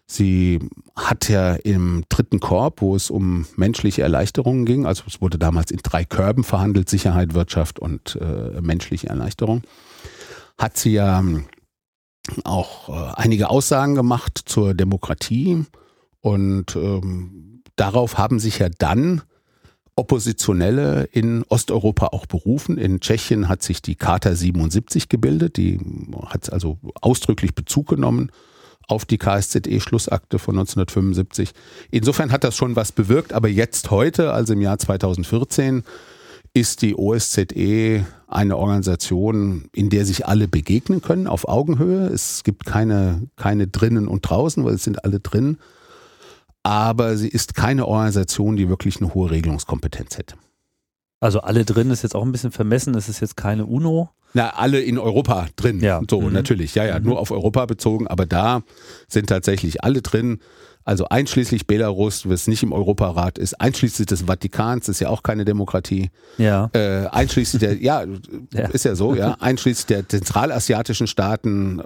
Sie 0.07 0.59
hat 0.95 1.29
ja 1.31 1.55
im 1.55 2.05
dritten 2.11 2.41
Korb, 2.41 2.83
wo 2.83 2.95
es 2.95 3.09
um 3.09 3.47
menschliche 3.57 4.03
Erleichterungen 4.03 4.67
ging, 4.67 4.85
also 4.85 5.05
es 5.07 5.23
wurde 5.23 5.39
damals 5.39 5.71
in 5.71 5.79
drei 5.83 6.05
Körben 6.05 6.45
verhandelt, 6.45 6.91
Sicherheit, 6.91 7.33
Wirtschaft 7.33 7.79
und 7.79 8.19
äh, 8.21 8.61
menschliche 8.61 9.09
Erleichterung, 9.09 9.63
hat 10.59 10.77
sie 10.77 10.93
ja 10.93 11.21
ähm, 11.21 11.47
auch 12.45 12.89
äh, 12.91 13.13
einige 13.15 13.49
Aussagen 13.49 13.95
gemacht 13.95 14.39
zur 14.45 14.75
Demokratie 14.75 15.65
und 16.21 16.77
ähm, 16.77 17.63
darauf 17.77 18.19
haben 18.19 18.39
sich 18.39 18.59
ja 18.59 18.69
dann 18.69 19.23
Oppositionelle 19.95 21.05
in 21.13 21.45
Osteuropa 21.49 22.09
auch 22.09 22.27
berufen. 22.27 22.79
In 22.79 23.01
Tschechien 23.01 23.49
hat 23.49 23.63
sich 23.63 23.83
die 23.83 23.95
Charta 23.95 24.35
77 24.35 25.09
gebildet, 25.09 25.57
die 25.57 25.79
hat 26.27 26.53
also 26.53 26.79
ausdrücklich 27.01 27.55
Bezug 27.55 27.89
genommen 27.89 28.31
auf 28.89 29.05
die 29.05 29.19
KSZE-Schlussakte 29.19 30.39
von 30.39 30.57
1975. 30.57 31.53
Insofern 31.91 32.33
hat 32.33 32.45
das 32.45 32.57
schon 32.57 32.75
was 32.75 32.93
bewirkt, 32.93 33.33
aber 33.33 33.49
jetzt 33.49 33.91
heute, 33.91 34.33
also 34.33 34.55
im 34.55 34.61
Jahr 34.61 34.79
2014, 34.79 35.85
ist 36.55 36.83
die 36.83 36.95
OSZE 36.95 38.05
eine 38.27 38.57
Organisation, 38.57 39.69
in 39.73 39.89
der 39.89 40.05
sich 40.05 40.27
alle 40.27 40.49
begegnen 40.49 41.01
können 41.01 41.27
auf 41.27 41.49
Augenhöhe. 41.49 42.07
Es 42.09 42.45
gibt 42.45 42.67
keine, 42.67 43.29
keine 43.37 43.69
drinnen 43.69 44.09
und 44.09 44.23
draußen, 44.23 44.65
weil 44.65 44.75
es 44.75 44.85
sind 44.85 45.05
alle 45.05 45.21
drin 45.21 45.59
aber 46.63 47.17
sie 47.17 47.29
ist 47.29 47.55
keine 47.55 47.87
Organisation, 47.87 48.57
die 48.57 48.69
wirklich 48.69 49.01
eine 49.01 49.15
hohe 49.15 49.31
Regelungskompetenz 49.31 50.19
hätte. 50.19 50.37
Also 51.21 51.41
alle 51.41 51.65
drin 51.65 51.91
ist 51.91 52.03
jetzt 52.03 52.17
auch 52.17 52.25
ein 52.25 52.33
bisschen 52.33 52.51
vermessen, 52.53 52.95
es 52.95 53.09
ist 53.09 53.21
jetzt 53.21 53.37
keine 53.37 53.67
UNO. 53.67 54.11
Na, 54.35 54.51
alle 54.51 54.81
in 54.81 54.99
Europa 54.99 55.47
drin. 55.57 55.81
Ja. 55.81 56.01
So, 56.09 56.21
mhm. 56.21 56.33
natürlich, 56.33 56.75
ja, 56.75 56.85
ja, 56.85 56.99
mhm. 56.99 57.07
nur 57.07 57.19
auf 57.19 57.31
Europa 57.31 57.67
bezogen, 57.67 58.07
aber 58.09 58.27
da 58.27 58.63
sind 59.09 59.29
tatsächlich 59.29 59.85
alle 59.85 60.03
drin. 60.03 60.41
Also 60.85 61.07
einschließlich 61.09 61.67
Belarus, 61.67 62.29
was 62.29 62.49
nicht 62.49 62.63
im 62.63 62.73
Europarat 62.73 63.39
ist, 63.39 63.61
einschließlich 63.61 64.07
des 64.07 64.23
Vatikans, 64.23 64.89
ist 64.89 65.01
ja 65.01 65.09
auch 65.09 65.23
keine 65.23 65.45
Demokratie. 65.45 66.11
Ja. 66.39 66.71
Äh, 66.73 67.07
einschließlich 67.07 67.61
der, 67.61 67.81
ja, 67.81 68.05
ja, 68.53 68.69
ist 68.69 68.85
ja 68.85 68.95
so, 68.95 69.15
ja, 69.15 69.37
einschließlich 69.41 69.87
der 69.87 70.09
zentralasiatischen 70.09 71.07
Staaten, 71.07 71.79
äh, 71.79 71.85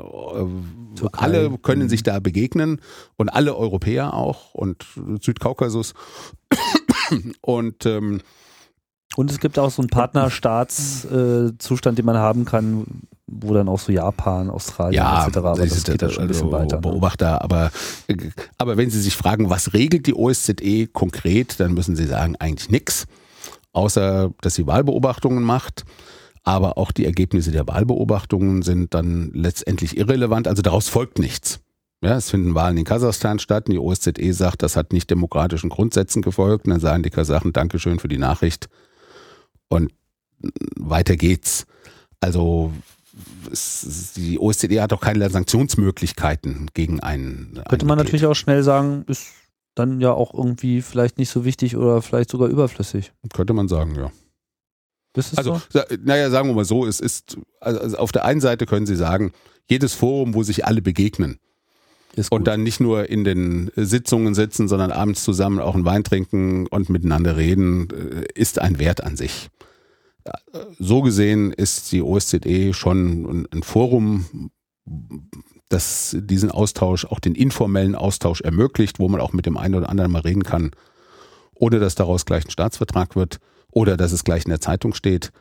alle 1.12 1.59
können 1.59 1.85
mhm. 1.85 1.89
sich 1.89 2.02
da 2.02 2.20
begegnen 2.20 2.81
und 3.16 3.28
alle 3.28 3.56
Europäer 3.56 4.14
auch 4.14 4.55
und 4.55 4.86
Südkaukasus. 5.20 5.94
und 7.40 7.86
ähm, 7.86 8.20
und 9.14 9.31
es 9.31 9.39
gibt 9.39 9.56
auch 9.59 9.70
so 9.70 9.81
einen 9.81 9.89
Partnerstaatszustand, 9.89 11.94
äh, 11.94 11.97
den 11.97 12.05
man 12.05 12.16
haben 12.16 12.44
kann, 12.44 13.06
wo 13.27 13.53
dann 13.53 13.69
auch 13.69 13.78
so 13.78 13.93
Japan, 13.93 14.51
Australien 14.51 15.03
ja, 15.03 15.27
etc. 15.27 15.36
Aber 15.39 15.57
das, 15.57 15.85
geht 15.85 16.01
da 16.01 16.09
schon 16.09 16.24
ein 16.24 16.28
bisschen 16.28 16.47
also 16.47 16.59
weiter. 16.59 16.77
Ne? 16.77 16.82
Beobachter, 16.82 17.43
aber, 17.43 17.70
aber 18.59 18.77
wenn 18.77 18.90
Sie 18.90 19.01
sich 19.01 19.16
fragen, 19.16 19.51
was 19.51 19.73
regelt 19.73 20.07
die 20.07 20.15
OSZE 20.15 20.86
konkret, 20.93 21.59
dann 21.59 21.74
müssen 21.74 21.97
Sie 21.97 22.07
sagen, 22.07 22.36
eigentlich 22.36 22.70
nichts, 22.70 23.07
außer 23.73 24.31
dass 24.40 24.55
sie 24.55 24.66
Wahlbeobachtungen 24.66 25.43
macht. 25.43 25.85
Aber 26.44 26.78
auch 26.78 26.93
die 26.93 27.05
Ergebnisse 27.05 27.51
der 27.51 27.66
Wahlbeobachtungen 27.66 28.62
sind 28.62 28.94
dann 28.94 29.32
letztendlich 29.35 29.97
irrelevant, 29.97 30.47
also 30.47 30.62
daraus 30.62 30.89
folgt 30.89 31.19
nichts. 31.19 31.59
Ja, 32.03 32.16
es 32.16 32.31
finden 32.31 32.55
Wahlen 32.55 32.77
in 32.77 32.85
Kasachstan 32.85 33.40
statt 33.40 33.66
und 33.66 33.73
die 33.73 33.81
OSZE 33.81 34.32
sagt, 34.32 34.62
das 34.62 34.77
hat 34.77 34.93
nicht 34.93 35.11
demokratischen 35.11 35.70
Grundsätzen 35.70 36.23
gefolgt. 36.23 36.66
Und 36.66 36.70
dann 36.70 36.81
sagen 36.81 37.03
die 37.03 37.11
Kasachen 37.11 37.53
Dankeschön 37.53 37.98
für 37.98 38.07
die 38.07 38.19
Nachricht. 38.19 38.69
Und 39.69 39.93
weiter 40.77 41.16
geht's. 41.16 41.66
Also 42.20 42.73
die 44.16 44.38
OSZE 44.38 44.82
hat 44.82 44.93
auch 44.93 45.01
keine 45.01 45.28
Sanktionsmöglichkeiten 45.30 46.70
gegen 46.74 47.01
einen. 47.01 47.60
Könnte 47.68 47.86
man 47.86 47.98
natürlich 47.98 48.26
auch 48.26 48.34
schnell 48.34 48.62
sagen, 48.62 49.05
ist 49.06 49.28
dann 49.74 50.01
ja 50.01 50.12
auch 50.12 50.34
irgendwie 50.34 50.82
vielleicht 50.82 51.18
nicht 51.18 51.30
so 51.30 51.44
wichtig 51.44 51.76
oder 51.76 52.02
vielleicht 52.02 52.30
sogar 52.30 52.48
überflüssig. 52.48 53.12
Könnte 53.32 53.52
man 53.52 53.68
sagen, 53.68 53.94
ja. 53.94 54.10
Also, 55.36 55.62
so? 55.70 55.80
naja, 56.05 56.28
sagen 56.28 56.48
wir 56.48 56.55
mal 56.55 56.66
so, 56.66 56.84
es 56.84 57.01
ist, 57.01 57.38
also 57.59 57.80
also 57.80 57.97
auf 57.97 58.12
der 58.12 58.26
einen 58.26 58.43
Seite 58.43 58.66
können 58.66 58.84
Sie 58.84 58.97
sagen, 58.97 59.32
jedes 59.66 59.94
Forum, 59.94 60.34
wo 60.34 60.43
sich 60.43 60.66
alle 60.66 60.82
begegnen 60.82 61.38
und 62.30 62.47
dann 62.47 62.62
nicht 62.62 62.80
nur 62.80 63.09
in 63.09 63.24
den 63.24 63.70
Sitzungen 63.76 64.34
sitzen, 64.34 64.68
sondern 64.68 64.90
abends 64.90 65.24
zusammen 65.24 65.59
auch 65.59 65.74
einen 65.74 65.84
Wein 65.84 66.05
trinken 66.05 66.66
und 66.66 66.88
miteinander 66.88 67.36
reden, 67.36 67.88
äh, 67.90 68.26
ist 68.34 68.59
ein 68.59 68.78
Wert 68.78 69.02
an 69.02 69.16
sich. 69.16 69.48
So 70.78 71.03
gesehen 71.03 71.53
ist 71.53 71.93
die 71.93 72.03
OSZE 72.03 72.73
schon 72.73 73.47
ein 73.53 73.62
Forum, 73.62 74.51
das 75.69 76.16
diesen 76.19 76.51
Austausch, 76.51 77.05
auch 77.05 77.19
den 77.19 77.35
informellen 77.35 77.94
Austausch 77.94 78.40
ermöglicht, 78.40 78.98
wo 78.98 79.09
man 79.09 79.20
auch 79.20 79.32
mit 79.32 79.47
dem 79.47 79.57
einen 79.57 79.74
oder 79.74 79.89
anderen 79.89 80.12
mal 80.12 80.23
reden 80.23 80.44
kann, 80.44 80.70
ohne 81.55 81.78
dass 81.81 81.94
daraus 81.94 82.24
gleich 82.24 82.44
ein 82.44 82.51
Staatsvertrag 82.51 83.16
wird 83.16 83.39
oder 83.70 83.97
dass 83.97 84.12
es 84.12 84.24
gleich 84.24 84.44
in 84.44 84.51
der 84.51 84.61
Zeitung 84.61 84.94
steht. 84.94 85.32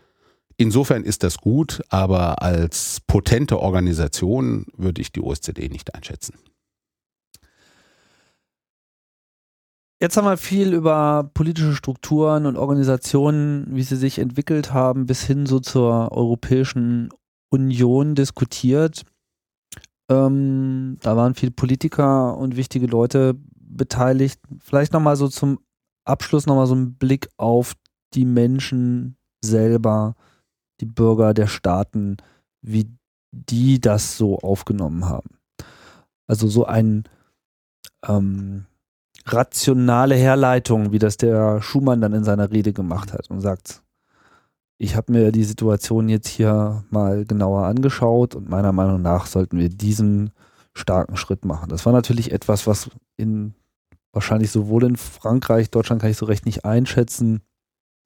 Insofern 0.57 1.03
ist 1.03 1.23
das 1.23 1.37
gut, 1.37 1.81
aber 1.89 2.41
als 2.41 3.01
potente 3.07 3.59
Organisation 3.59 4.65
würde 4.77 5.01
ich 5.01 5.11
die 5.11 5.21
OSZE 5.21 5.51
nicht 5.69 5.93
einschätzen. 5.93 6.35
Jetzt 10.05 10.17
haben 10.17 10.25
wir 10.25 10.37
viel 10.37 10.71
über 10.71 11.31
politische 11.33 11.73
Strukturen 11.73 12.45
und 12.45 12.57
Organisationen, 12.57 13.65
wie 13.71 13.81
sie 13.81 13.95
sich 13.95 14.19
entwickelt 14.19 14.71
haben, 14.71 15.07
bis 15.07 15.23
hin 15.23 15.47
so 15.47 15.59
zur 15.59 16.11
Europäischen 16.11 17.09
Union 17.49 18.13
diskutiert. 18.13 19.01
Ähm, 20.07 20.99
da 21.01 21.17
waren 21.17 21.33
viele 21.33 21.53
Politiker 21.53 22.37
und 22.37 22.55
wichtige 22.55 22.85
Leute 22.85 23.33
beteiligt. 23.55 24.39
Vielleicht 24.59 24.93
nochmal 24.93 25.15
so 25.15 25.27
zum 25.27 25.57
Abschluss 26.03 26.45
nochmal 26.45 26.67
so 26.67 26.75
ein 26.75 26.93
Blick 26.93 27.27
auf 27.37 27.73
die 28.13 28.25
Menschen 28.25 29.17
selber, 29.43 30.13
die 30.81 30.85
Bürger 30.85 31.33
der 31.33 31.47
Staaten, 31.47 32.17
wie 32.61 32.91
die 33.31 33.81
das 33.81 34.17
so 34.17 34.37
aufgenommen 34.37 35.05
haben. 35.05 35.39
Also 36.27 36.47
so 36.47 36.63
ein 36.63 37.05
ähm, 38.07 38.67
rationale 39.25 40.15
Herleitung, 40.15 40.91
wie 40.91 40.99
das 40.99 41.17
der 41.17 41.61
Schumann 41.61 42.01
dann 42.01 42.13
in 42.13 42.23
seiner 42.23 42.51
Rede 42.51 42.73
gemacht 42.73 43.13
hat 43.13 43.29
und 43.29 43.41
sagt, 43.41 43.81
ich 44.77 44.95
habe 44.95 45.11
mir 45.11 45.31
die 45.31 45.43
Situation 45.43 46.09
jetzt 46.09 46.27
hier 46.27 46.83
mal 46.89 47.25
genauer 47.25 47.65
angeschaut 47.65 48.35
und 48.35 48.49
meiner 48.49 48.71
Meinung 48.71 49.01
nach 49.01 49.25
sollten 49.25 49.57
wir 49.57 49.69
diesen 49.69 50.31
starken 50.73 51.15
Schritt 51.15 51.45
machen. 51.45 51.69
Das 51.69 51.85
war 51.85 51.93
natürlich 51.93 52.31
etwas, 52.31 52.67
was 52.67 52.89
in 53.15 53.55
wahrscheinlich 54.11 54.51
sowohl 54.51 54.83
in 54.83 54.97
Frankreich, 54.97 55.71
Deutschland 55.71 56.01
kann 56.01 56.11
ich 56.11 56.17
so 56.17 56.25
recht 56.25 56.45
nicht 56.45 56.65
einschätzen, 56.65 57.41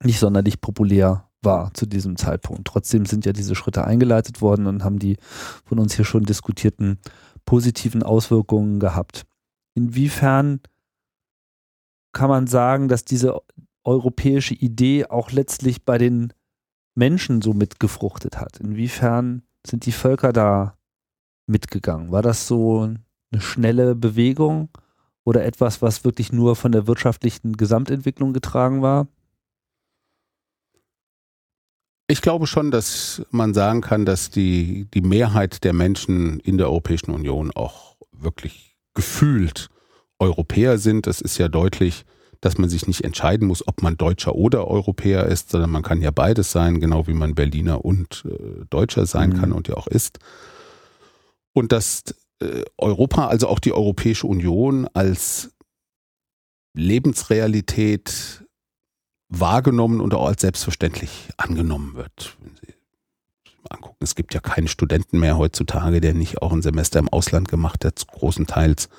nicht 0.04 0.20
sonderlich 0.20 0.62
populär 0.62 1.30
war 1.42 1.74
zu 1.74 1.86
diesem 1.86 2.18
Zeitpunkt. 2.18 2.66
Trotzdem 2.66 3.06
sind 3.06 3.26
ja 3.26 3.34
diese 3.34 3.56
Schritte 3.56 3.86
eingeleitet 3.86 4.42
worden 4.42 4.68
und 4.68 4.84
haben 4.84 5.00
die 5.00 5.18
von 5.66 5.80
uns 5.80 5.96
hier 5.96 6.06
schon 6.06 6.24
diskutierten 6.24 7.00
positiven 7.46 8.04
Auswirkungen 8.04 8.80
gehabt. 8.80 9.26
Inwiefern 9.74 10.60
kann 12.12 12.30
man 12.30 12.48
sagen, 12.48 12.88
dass 12.88 13.06
diese 13.06 13.40
europäische 13.84 14.54
Idee 14.54 15.06
auch 15.06 15.32
letztlich 15.32 15.84
bei 15.84 15.98
den 15.98 16.34
Menschen 16.96 17.42
so 17.42 17.54
mitgefruchtet 17.54 18.38
hat? 18.38 18.60
Inwiefern 18.60 19.44
sind 19.66 19.86
die 19.86 19.92
Völker 19.92 20.34
da 20.34 20.78
mitgegangen? 21.48 22.12
War 22.12 22.22
das 22.22 22.48
so 22.48 22.82
eine 22.82 23.42
schnelle 23.42 23.96
Bewegung 23.96 24.70
oder 25.24 25.46
etwas, 25.46 25.82
was 25.82 26.04
wirklich 26.04 26.32
nur 26.32 26.56
von 26.56 26.72
der 26.72 26.88
wirtschaftlichen 26.88 27.58
Gesamtentwicklung 27.58 28.34
getragen 28.34 28.82
war? 28.82 29.08
Ich 32.08 32.22
glaube 32.24 32.48
schon, 32.48 32.72
dass 32.72 33.22
man 33.30 33.54
sagen 33.54 33.82
kann, 33.82 34.04
dass 34.04 34.32
die, 34.32 34.86
die 34.94 35.02
Mehrheit 35.02 35.64
der 35.64 35.74
Menschen 35.74 36.40
in 36.40 36.58
der 36.58 36.68
Europäischen 36.68 37.12
Union 37.12 37.52
auch 37.52 37.98
wirklich 38.12 38.76
gefühlt 38.96 39.70
Europäer 40.20 40.78
sind. 40.78 41.08
Es 41.08 41.22
ist 41.22 41.38
ja 41.38 41.48
deutlich, 41.48 42.06
dass 42.42 42.58
man 42.58 42.70
sich 42.70 42.88
nicht 42.88 43.04
entscheiden 43.04 43.48
muss, 43.48 43.68
ob 43.68 43.82
man 43.82 43.98
Deutscher 43.98 44.36
oder 44.36 44.68
Europäer 44.68 45.26
ist, 45.26 45.50
sondern 45.50 45.72
man 45.72 45.84
kann 45.84 46.02
ja 46.02 46.12
beides 46.12 46.52
sein, 46.52 46.80
genau 46.80 47.08
wie 47.08 47.14
man 47.14 47.36
Berliner 47.36 47.84
und 47.84 48.24
äh, 48.26 48.66
Deutscher 48.70 49.06
sein 49.06 49.32
Mhm. 49.32 49.40
kann 49.40 49.52
und 49.52 49.68
ja 49.68 49.76
auch 49.76 49.88
ist. 49.88 50.20
Und 51.54 51.72
dass 51.72 52.04
äh, 52.42 52.64
Europa, 52.78 53.28
also 53.28 53.48
auch 53.48 53.60
die 53.60 53.74
Europäische 53.74 54.28
Union 54.28 54.88
als 54.94 55.52
Lebensrealität 56.74 58.46
wahrgenommen 59.28 60.02
und 60.02 60.14
auch 60.14 60.28
als 60.28 60.42
selbstverständlich 60.42 61.30
angenommen 61.38 61.96
wird. 61.96 62.38
Wenn 62.42 62.56
Sie 62.56 62.74
angucken, 63.70 63.98
es 64.00 64.16
gibt 64.16 64.34
ja 64.34 64.40
keinen 64.40 64.68
Studenten 64.68 65.20
mehr 65.20 65.38
heutzutage, 65.38 66.02
der 66.02 66.14
nicht 66.14 66.42
auch 66.42 66.52
ein 66.52 66.62
Semester 66.62 67.00
im 67.00 67.10
Ausland 67.10 67.48
gemacht 67.50 67.86
hat, 67.86 68.08
großenteils 68.08 68.90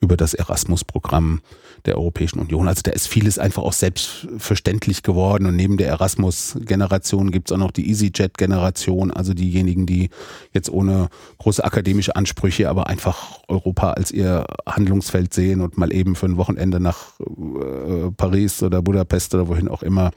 über 0.00 0.16
das 0.16 0.32
Erasmus-Programm 0.32 1.40
der 1.84 1.96
Europäischen 1.96 2.40
Union. 2.40 2.68
Also 2.68 2.80
da 2.82 2.90
ist 2.90 3.06
vieles 3.06 3.38
einfach 3.38 3.62
auch 3.62 3.74
selbstverständlich 3.74 5.02
geworden 5.02 5.46
und 5.46 5.56
neben 5.56 5.76
der 5.76 5.88
Erasmus-Generation 5.88 7.30
gibt 7.30 7.50
es 7.50 7.54
auch 7.54 7.58
noch 7.58 7.70
die 7.70 7.88
EasyJet-Generation, 7.90 9.10
also 9.10 9.34
diejenigen, 9.34 9.86
die 9.86 10.08
jetzt 10.52 10.70
ohne 10.70 11.08
große 11.38 11.62
akademische 11.62 12.16
Ansprüche, 12.16 12.68
aber 12.70 12.86
einfach 12.86 13.40
Europa 13.48 13.92
als 13.92 14.10
ihr 14.10 14.46
Handlungsfeld 14.66 15.34
sehen 15.34 15.60
und 15.60 15.76
mal 15.76 15.92
eben 15.92 16.16
für 16.16 16.26
ein 16.26 16.38
Wochenende 16.38 16.80
nach 16.80 17.20
äh, 17.20 18.10
Paris 18.16 18.62
oder 18.62 18.80
Budapest 18.82 19.34
oder 19.34 19.48
wohin 19.48 19.68
auch 19.68 19.82
immer 19.82 20.12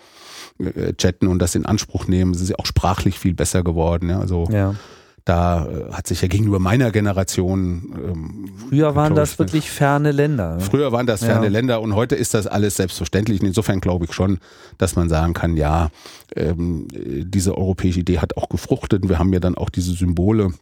äh, 0.59 0.93
chatten 0.93 1.27
und 1.27 1.39
das 1.39 1.55
in 1.55 1.65
Anspruch 1.65 2.07
nehmen. 2.07 2.33
Es 2.33 2.41
ist 2.41 2.49
ja 2.49 2.55
auch 2.57 2.65
sprachlich 2.65 3.19
viel 3.19 3.33
besser 3.33 3.63
geworden. 3.63 4.09
Ja? 4.09 4.19
Also 4.19 4.45
Ja. 4.49 4.75
Da 5.25 5.65
äh, 5.67 5.91
hat 5.93 6.07
sich 6.07 6.21
ja 6.21 6.27
gegenüber 6.27 6.59
meiner 6.59 6.91
Generation 6.91 7.93
ähm, 7.95 8.45
Früher 8.69 8.93
waren 8.95 9.15
das 9.15 9.33
rhetorisch- 9.33 9.39
wirklich 9.39 9.71
ferne 9.71 10.11
Länder. 10.11 10.55
ne? 10.55 10.61
Früher 10.61 10.91
waren 10.91 11.07
das 11.07 11.23
ferne 11.23 11.45
Ja. 11.45 11.51
Länder 11.51 11.81
und 11.81 11.95
heute 11.95 12.15
ist 12.15 12.33
das 12.33 12.45
alles 12.47 12.75
selbstverständlich. 12.75 13.39
Und 13.41 13.47
insofern 13.47 13.79
glaube 13.79 14.05
ich 14.05 14.13
schon, 14.13 14.39
dass 14.77 14.95
man 14.97 15.07
sagen 15.07 15.33
kann, 15.33 15.55
ja, 15.55 15.89
ähm, 16.35 16.87
äh, 16.93 17.23
diese 17.25 17.57
europäische 17.57 18.01
Idee 18.01 18.19
hat 18.19 18.35
auch 18.37 18.49
gefruchtet. 18.49 19.03
Und 19.03 19.09
wir 19.09 19.19
haben 19.19 19.31
ja 19.31 19.39
dann 19.39 19.55
auch 19.55 19.69
diese 19.69 19.93
Symbole 19.93 20.53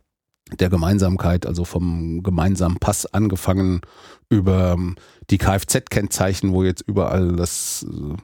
der 0.60 0.70
Gemeinsamkeit, 0.70 1.46
also 1.46 1.64
vom 1.66 2.22
gemeinsamen 2.24 2.78
Pass 2.78 3.06
angefangen 3.06 3.82
über 4.30 4.74
ähm, 4.74 4.96
die 5.30 5.38
Kfz-Kennzeichen, 5.38 6.52
wo 6.54 6.64
jetzt 6.64 6.84
überall 6.86 7.36
das 7.36 7.86
äh, 7.90 8.16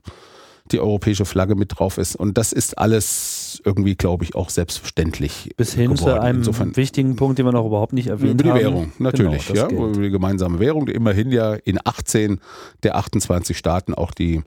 die 0.71 0.79
europäische 0.81 1.23
Flagge 1.25 1.55
mit 1.55 1.79
drauf 1.79 1.97
ist. 1.97 2.15
Und 2.17 2.37
das 2.37 2.51
ist 2.51 2.77
alles 2.77 3.36
irgendwie, 3.63 3.95
glaube 3.95 4.23
ich, 4.23 4.35
auch 4.35 4.49
selbstverständlich. 4.49 5.51
Bis 5.57 5.73
hin 5.73 5.95
zu 5.95 6.05
geworden. 6.05 6.19
einem 6.21 6.37
Insofern 6.39 6.75
wichtigen 6.75 7.15
Punkt, 7.15 7.37
den 7.39 7.45
wir 7.45 7.51
noch 7.51 7.65
überhaupt 7.65 7.93
nicht 7.93 8.07
erwähnt 8.07 8.41
über 8.41 8.43
die 8.43 8.49
haben. 8.51 8.59
Währung, 8.59 8.91
natürlich, 8.99 9.47
Genau, 9.47 9.59
ja, 9.61 9.67
Geld. 9.67 9.79
über 9.79 10.01
die 10.01 10.09
gemeinsame 10.09 10.59
Währung, 10.59 10.85
die 10.85 10.93
immerhin 10.93 11.31
ja 11.31 11.53
in 11.53 11.79
18 11.83 12.39
der 12.83 12.95
28 12.95 13.57
Staaten 13.57 13.93
auch 13.93 14.11
die 14.11 14.41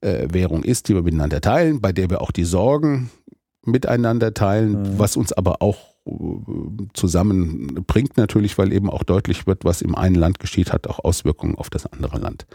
äh, 0.00 0.28
Währung 0.30 0.62
ist, 0.64 0.88
die 0.88 0.94
wir 0.94 1.02
miteinander 1.02 1.40
teilen, 1.40 1.80
bei 1.80 1.92
der 1.92 2.10
wir 2.10 2.20
auch 2.20 2.30
die 2.30 2.44
Sorgen 2.44 3.10
miteinander 3.64 4.32
teilen, 4.34 4.72
Mhm. 4.94 4.98
was 4.98 5.16
uns 5.16 5.32
aber 5.32 5.60
auch 5.62 5.94
äh, 6.06 6.12
zusammenbringt 6.94 8.16
natürlich, 8.16 8.56
weil 8.58 8.72
eben 8.72 8.88
auch 8.90 9.02
deutlich 9.02 9.46
wird, 9.46 9.64
was 9.64 9.82
im 9.82 9.94
einen 9.94 10.14
Land 10.14 10.38
geschieht, 10.38 10.72
hat 10.72 10.86
auch 10.86 11.00
Auswirkungen 11.04 11.56
auf 11.56 11.68
das 11.70 11.86
andere 11.86 12.18
Land. 12.18 12.46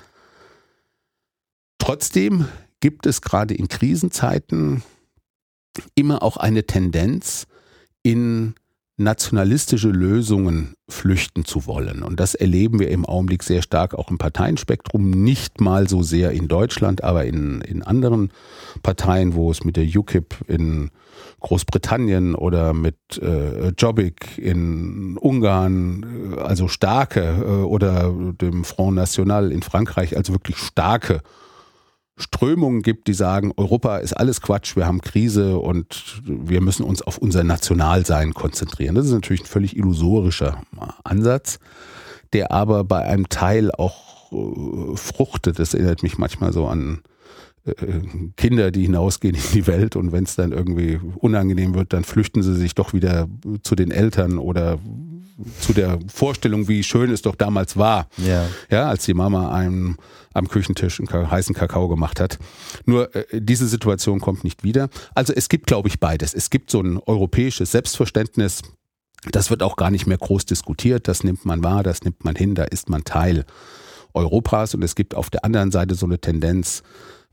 Trotzdem 1.80 2.46
gibt 2.80 3.06
es 3.06 3.22
gerade 3.22 3.54
in 3.54 3.68
Krisenzeiten 3.68 4.84
immer 5.96 6.24
auch 6.24 6.38
eine 6.38 6.66
Tendenz 6.66 7.48
in 8.04 8.56
nationalistische 8.98 9.90
Lösungen 9.90 10.76
flüchten 10.88 11.44
zu 11.46 11.66
wollen. 11.66 12.04
Und 12.04 12.20
das 12.20 12.36
erleben 12.36 12.80
wir 12.80 12.90
im 12.90 13.06
Augenblick 13.06 13.44
sehr 13.44 13.62
stark 13.62 13.96
auch 13.96 14.12
im 14.12 14.18
Parteienspektrum, 14.18 15.10
nicht 15.10 15.60
mal 15.60 15.90
so 15.90 16.04
sehr 16.04 16.32
in 16.32 16.48
Deutschland, 16.48 17.04
aber 17.04 17.26
in, 17.26 17.62
in 17.62 17.82
anderen 17.82 18.32
Parteien, 18.84 19.34
wo 19.34 19.50
es 19.52 19.64
mit 19.64 19.76
der 19.76 19.86
UKIP 19.86 20.36
in 20.48 20.92
Großbritannien 21.40 22.36
oder 22.36 22.74
mit 22.74 22.96
äh, 23.22 23.70
Jobbik 23.70 24.38
in 24.38 25.18
Ungarn, 25.18 26.36
äh, 26.38 26.40
also 26.40 26.68
starke, 26.68 27.22
äh, 27.22 27.64
oder 27.64 28.14
dem 28.40 28.64
Front 28.64 28.96
National 28.96 29.52
in 29.52 29.64
Frankreich, 29.64 30.16
also 30.16 30.34
wirklich 30.34 30.58
starke 30.58 31.22
Strömungen 32.18 32.82
gibt, 32.82 33.08
die 33.08 33.14
sagen, 33.14 33.52
Europa 33.58 33.98
ist 33.98 34.14
alles 34.14 34.42
Quatsch, 34.42 34.76
wir 34.76 34.86
haben 34.86 35.02
Krise 35.02 35.58
und 35.58 36.22
wir 36.24 36.62
müssen 36.62 36.84
uns 36.84 37.02
auf 37.02 37.18
unser 37.18 37.44
Nationalsein 37.44 38.34
konzentrieren. 38.34 38.96
Das 38.96 39.06
ist 39.06 39.14
natürlich 39.14 39.42
ein 39.42 39.48
völlig 39.48 39.76
illusorischer 39.76 40.62
Ansatz, 41.04 41.60
der 42.34 42.52
aber 42.52 42.84
bei 42.84 43.02
einem 43.02 43.30
Teil 43.30 43.72
auch 43.72 44.32
äh, 44.32 44.96
fruchtet. 44.96 45.60
Das 45.60 45.74
erinnert 45.74 46.04
mich 46.04 46.18
manchmal 46.18 46.54
so 46.54 46.68
an 46.68 47.02
Kinder, 48.38 48.72
die 48.72 48.84
hinausgehen 48.84 49.36
in 49.36 49.42
die 49.54 49.68
Welt 49.68 49.96
und 49.96 50.12
wenn 50.12 50.24
es 50.24 50.36
dann 50.36 50.52
irgendwie 50.52 51.00
unangenehm 51.16 51.76
wird, 51.76 51.94
dann 51.94 52.04
flüchten 52.04 52.42
sie 52.42 52.56
sich 52.56 52.74
doch 52.74 52.94
wieder 52.94 53.28
zu 53.62 53.76
den 53.76 53.92
Eltern 53.92 54.40
oder 54.40 54.80
zu 55.60 55.74
der 55.74 56.00
Vorstellung, 56.08 56.68
wie 56.68 56.84
schön 56.84 57.12
es 57.12 57.22
doch 57.22 57.36
damals 57.36 57.78
war, 57.78 58.08
ja, 58.18 58.48
ja 58.70 58.90
als 58.90 59.06
die 59.06 59.14
Mama 59.14 59.52
einem 59.52 59.98
am 60.34 60.48
Küchentisch 60.48 61.00
einen 61.00 61.32
heißen 61.32 61.56
Kakao 61.56 61.88
gemacht 61.88 62.20
hat. 62.20 62.40
Nur 62.86 63.14
äh, 63.16 63.26
diese 63.42 63.68
Situation 63.68 64.20
kommt 64.20 64.44
nicht 64.44 64.64
wieder. 64.64 64.90
Also 65.14 65.34
es 65.34 65.50
gibt, 65.50 65.68
glaube 65.68 65.90
ich, 65.90 66.00
beides. 66.00 66.34
Es 66.34 66.50
gibt 66.50 66.72
so 66.72 66.82
ein 66.82 66.98
europäisches 66.98 67.72
Selbstverständnis. 67.72 68.62
Das 69.32 69.50
wird 69.50 69.62
auch 69.62 69.76
gar 69.76 69.92
nicht 69.92 70.08
mehr 70.08 70.18
groß 70.18 70.46
diskutiert. 70.46 71.08
Das 71.08 71.24
nimmt 71.24 71.46
man 71.46 71.64
wahr, 71.64 71.84
das 71.84 72.04
nimmt 72.04 72.24
man 72.24 72.36
hin, 72.36 72.56
da 72.56 72.64
ist 72.64 72.90
man 72.90 73.04
Teil 73.04 73.46
Europas. 74.14 74.74
Und 74.74 74.84
es 74.84 74.96
gibt 74.96 75.16
auf 75.16 75.30
der 75.30 75.44
anderen 75.44 75.72
Seite 75.72 75.96
so 75.96 76.06
eine 76.06 76.20
Tendenz, 76.20 76.82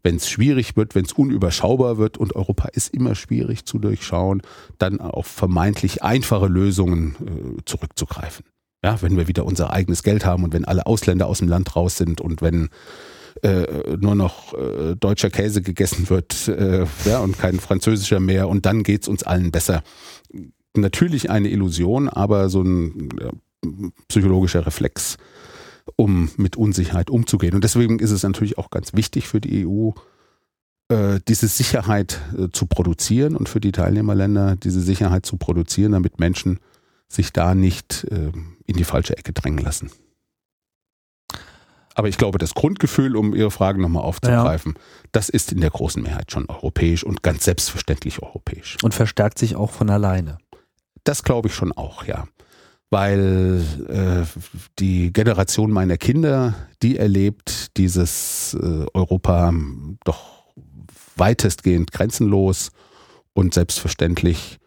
wenn 0.02 0.16
es 0.16 0.28
schwierig 0.28 0.76
wird, 0.76 0.94
wenn 0.94 1.04
es 1.04 1.12
unüberschaubar 1.12 1.98
wird 1.98 2.18
und 2.18 2.34
Europa 2.36 2.68
ist 2.68 2.94
immer 2.94 3.14
schwierig 3.14 3.64
zu 3.64 3.78
durchschauen, 3.78 4.42
dann 4.78 5.00
auf 5.00 5.26
vermeintlich 5.26 6.02
einfache 6.02 6.46
Lösungen 6.46 7.16
äh, 7.20 7.62
zurückzugreifen. 7.64 8.44
Ja, 8.84 9.02
wenn 9.02 9.16
wir 9.16 9.26
wieder 9.26 9.44
unser 9.44 9.72
eigenes 9.72 10.04
Geld 10.04 10.24
haben 10.24 10.44
und 10.44 10.52
wenn 10.52 10.64
alle 10.64 10.86
Ausländer 10.86 11.26
aus 11.26 11.40
dem 11.40 11.48
Land 11.48 11.74
raus 11.74 11.96
sind 11.96 12.20
und 12.20 12.42
wenn 12.42 12.68
äh, 13.42 13.96
nur 13.98 14.14
noch 14.14 14.54
äh, 14.54 14.94
deutscher 14.94 15.30
Käse 15.30 15.62
gegessen 15.62 16.08
wird 16.10 16.48
äh, 16.48 16.86
ja, 17.04 17.18
und 17.18 17.38
kein 17.38 17.58
französischer 17.58 18.20
mehr 18.20 18.48
und 18.48 18.66
dann 18.66 18.82
geht 18.84 19.02
es 19.02 19.08
uns 19.08 19.22
allen 19.24 19.50
besser. 19.50 19.82
Natürlich 20.76 21.30
eine 21.30 21.48
Illusion, 21.48 22.08
aber 22.08 22.48
so 22.48 22.62
ein 22.62 23.08
psychologischer 24.08 24.64
Reflex, 24.66 25.16
um 25.96 26.30
mit 26.36 26.56
Unsicherheit 26.56 27.10
umzugehen. 27.10 27.54
Und 27.54 27.64
deswegen 27.64 27.98
ist 27.98 28.10
es 28.10 28.22
natürlich 28.22 28.58
auch 28.58 28.70
ganz 28.70 28.94
wichtig 28.94 29.28
für 29.28 29.40
die 29.40 29.66
EU, 29.66 29.90
äh, 30.88 31.20
diese 31.28 31.48
Sicherheit 31.48 32.20
äh, 32.36 32.48
zu 32.50 32.66
produzieren 32.66 33.36
und 33.36 33.48
für 33.48 33.60
die 33.60 33.72
Teilnehmerländer 33.72 34.56
diese 34.56 34.80
Sicherheit 34.80 35.26
zu 35.26 35.36
produzieren, 35.36 35.92
damit 35.92 36.18
Menschen 36.18 36.60
sich 37.08 37.32
da 37.32 37.54
nicht 37.54 38.04
äh, 38.04 38.32
in 38.66 38.76
die 38.76 38.84
falsche 38.84 39.16
Ecke 39.16 39.32
drängen 39.32 39.64
lassen. 39.64 39.90
Aber 41.94 42.08
ich 42.08 42.16
glaube, 42.16 42.38
das 42.38 42.54
Grundgefühl, 42.54 43.16
um 43.16 43.34
Ihre 43.34 43.50
Fragen 43.50 43.82
nochmal 43.82 44.04
aufzugreifen, 44.04 44.74
ja. 44.76 44.82
das 45.10 45.28
ist 45.28 45.50
in 45.50 45.60
der 45.60 45.70
großen 45.70 46.00
Mehrheit 46.00 46.30
schon 46.30 46.46
europäisch 46.46 47.02
und 47.02 47.24
ganz 47.24 47.44
selbstverständlich 47.44 48.22
europäisch. 48.22 48.76
Und 48.84 48.94
verstärkt 48.94 49.36
sich 49.36 49.56
auch 49.56 49.72
von 49.72 49.90
alleine. 49.90 50.38
Das 51.02 51.24
glaube 51.24 51.48
ich 51.48 51.54
schon 51.54 51.72
auch, 51.72 52.04
ja. 52.04 52.28
Weil 52.90 53.62
äh, 53.88 54.40
die 54.78 55.12
Generation 55.12 55.70
meiner 55.70 55.98
Kinder, 55.98 56.54
die 56.82 56.96
erlebt 56.96 57.76
dieses 57.76 58.54
äh, 58.54 58.86
Europa 58.94 59.52
doch 60.04 60.44
weitestgehend 61.16 61.92
grenzenlos 61.92 62.70
und 63.34 63.54
selbstverständlich 63.54 64.58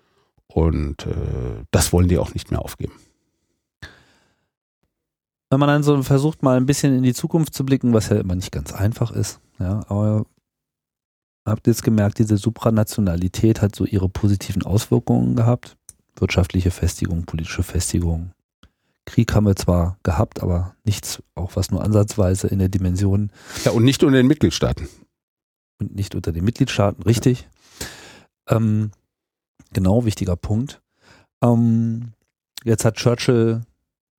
und 0.48 1.06
äh, 1.06 1.64
das 1.72 1.94
wollen 1.94 2.10
die 2.10 2.18
auch 2.18 2.34
nicht 2.34 2.52
mehr 2.52 2.62
aufgeben. 2.62 2.94
Wenn 5.50 5.60
man 5.60 5.68
dann 5.68 5.84
so 5.84 6.02
versucht, 6.04 6.44
mal 6.44 6.58
ein 6.58 6.66
bisschen 6.66 6.96
in 6.96 7.04
die 7.04 7.14
Zukunft 7.14 7.54
zu 7.54 7.66
blicken, 7.66 7.94
was 7.94 8.10
ja 8.10 8.18
immer 8.18 8.36
nicht 8.36 8.52
ganz 8.52 8.72
einfach 8.72 9.12
ist, 9.12 9.40
ja, 9.60 9.82
aber 9.90 10.26
habt 11.46 11.68
ihr 11.68 11.72
jetzt 11.72 11.84
gemerkt, 11.84 12.20
diese 12.20 12.38
Supranationalität 12.38 13.62
hat 13.62 13.76
so 13.76 13.86
ihre 13.86 14.08
positiven 14.08 14.64
Auswirkungen 14.64 15.36
gehabt. 15.36 15.76
Wirtschaftliche 16.22 16.72
Festigung, 16.72 17.26
politische 17.26 17.64
Festigung. 17.64 18.32
Krieg 19.06 19.34
haben 19.34 19.48
wir 19.48 19.56
zwar 19.56 19.98
gehabt, 20.04 20.42
aber 20.42 20.76
nichts, 20.86 21.22
auch 21.36 21.56
was 21.56 21.72
nur 21.72 21.84
ansatzweise 21.84 22.48
in 22.48 22.60
der 22.60 22.70
Dimension. 22.70 23.32
Ja, 23.66 23.72
und 23.72 23.84
nicht 23.84 24.04
unter 24.04 24.18
den 24.18 24.28
Mitgliedstaaten. 24.28 24.88
Und 25.80 25.96
nicht 25.96 26.14
unter 26.16 26.32
den 26.32 26.44
Mitgliedstaaten, 26.46 27.04
richtig. 27.04 27.50
Ja. 28.48 28.58
Ähm, 28.58 28.92
Genau, 29.74 30.06
wichtiger 30.06 30.36
Punkt. 30.36 30.82
Ähm, 31.42 32.14
jetzt 32.64 32.86
hat 32.86 32.96
Churchill 32.96 33.62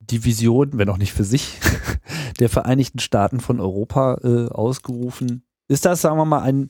die 0.01 0.25
Vision, 0.25 0.71
wenn 0.79 0.89
auch 0.89 0.97
nicht 0.97 1.13
für 1.13 1.25
sich, 1.25 1.61
der 2.41 2.49
Vereinigten 2.49 2.99
Staaten 2.99 3.41
von 3.41 3.61
Europa 3.61 4.19
äh, 4.25 4.49
ausgerufen. 4.49 5.43
Ist 5.69 5.85
das, 5.85 6.01
sagen 6.01 6.17
wir 6.17 6.25
mal, 6.25 6.43
ein 6.43 6.69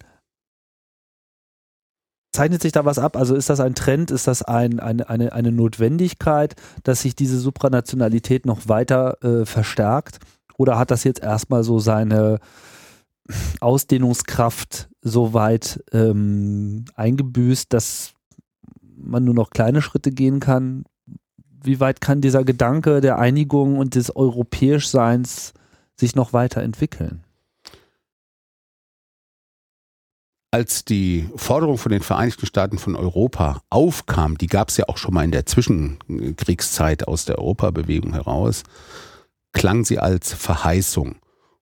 zeichnet 2.33 2.63
sich 2.63 2.73
da 2.73 2.85
was 2.85 2.99
ab? 2.99 3.17
Also 3.17 3.35
ist 3.35 3.51
das 3.51 3.61
ein 3.61 3.75
Trend? 3.75 4.11
Ist 4.11 4.27
das 4.27 4.43
ein, 4.43 4.81
eine, 4.81 5.09
eine, 5.09 5.33
eine 5.33 5.53
Notwendigkeit, 5.53 6.57
dass 6.83 7.03
sich 7.03 7.15
diese 7.15 7.39
Supranationalität 7.39 8.47
noch 8.47 8.69
weiter 8.69 9.23
äh, 9.23 9.45
verstärkt? 9.45 10.19
Oder 10.57 10.79
hat 10.79 10.91
das 10.91 11.05
jetzt 11.05 11.23
erstmal 11.23 11.65
so 11.65 11.79
seine 11.79 12.39
Ausdehnungskraft 13.61 14.89
so 15.01 15.35
weit 15.35 15.83
ähm, 15.93 16.85
eingebüßt, 16.95 17.73
dass 17.73 18.15
man 18.97 19.25
nur 19.25 19.35
noch 19.35 19.51
kleine 19.51 19.83
Schritte 19.83 20.11
gehen 20.11 20.41
kann. 20.41 20.85
Wie 21.65 21.81
weit 21.81 22.01
kann 22.01 22.21
dieser 22.21 22.45
Gedanke 22.45 23.01
der 23.01 23.19
Einigung 23.19 23.79
und 23.79 23.95
des 23.95 24.15
Europäischseins 24.15 25.55
sich 25.97 26.15
noch 26.15 26.33
weiterentwickeln? 26.33 27.25
Als 30.55 30.85
die 30.85 31.31
Forderung 31.35 31.79
von 31.79 31.93
den 31.93 32.03
Vereinigten 32.03 32.45
Staaten 32.45 32.77
von 32.77 32.95
Europa 32.95 33.63
aufkam, 33.71 34.37
die 34.37 34.49
gab 34.49 34.69
es 34.69 34.77
ja 34.77 34.87
auch 34.87 34.99
schon 34.99 35.15
mal 35.15 35.25
in 35.25 35.31
der 35.31 35.47
Zwischenkriegszeit 35.47 37.09
aus 37.09 37.25
der 37.25 37.39
Europabewegung 37.39 38.13
heraus, 38.13 38.63
klang 39.55 39.87
sie 39.87 39.99
als 39.99 40.35
Verheißung. 40.35 41.17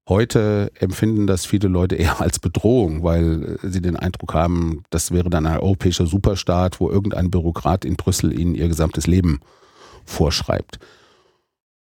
Heute 0.08 0.72
empfinden 0.74 1.28
das 1.28 1.46
viele 1.46 1.68
Leute 1.68 1.94
eher 1.94 2.20
als 2.20 2.40
Bedrohung, 2.40 3.04
weil 3.04 3.60
sie 3.62 3.80
den 3.80 3.94
Eindruck 3.94 4.34
haben, 4.34 4.82
das 4.90 5.12
wäre 5.12 5.30
dann 5.30 5.46
ein 5.46 5.58
europäischer 5.58 6.06
Superstaat, 6.06 6.80
wo 6.80 6.90
irgendein 6.90 7.30
Bürokrat 7.30 7.84
in 7.84 7.94
Brüssel 7.94 8.36
ihnen 8.36 8.56
ihr 8.56 8.66
gesamtes 8.66 9.06
Leben 9.06 9.38
vorschreibt. 10.04 10.80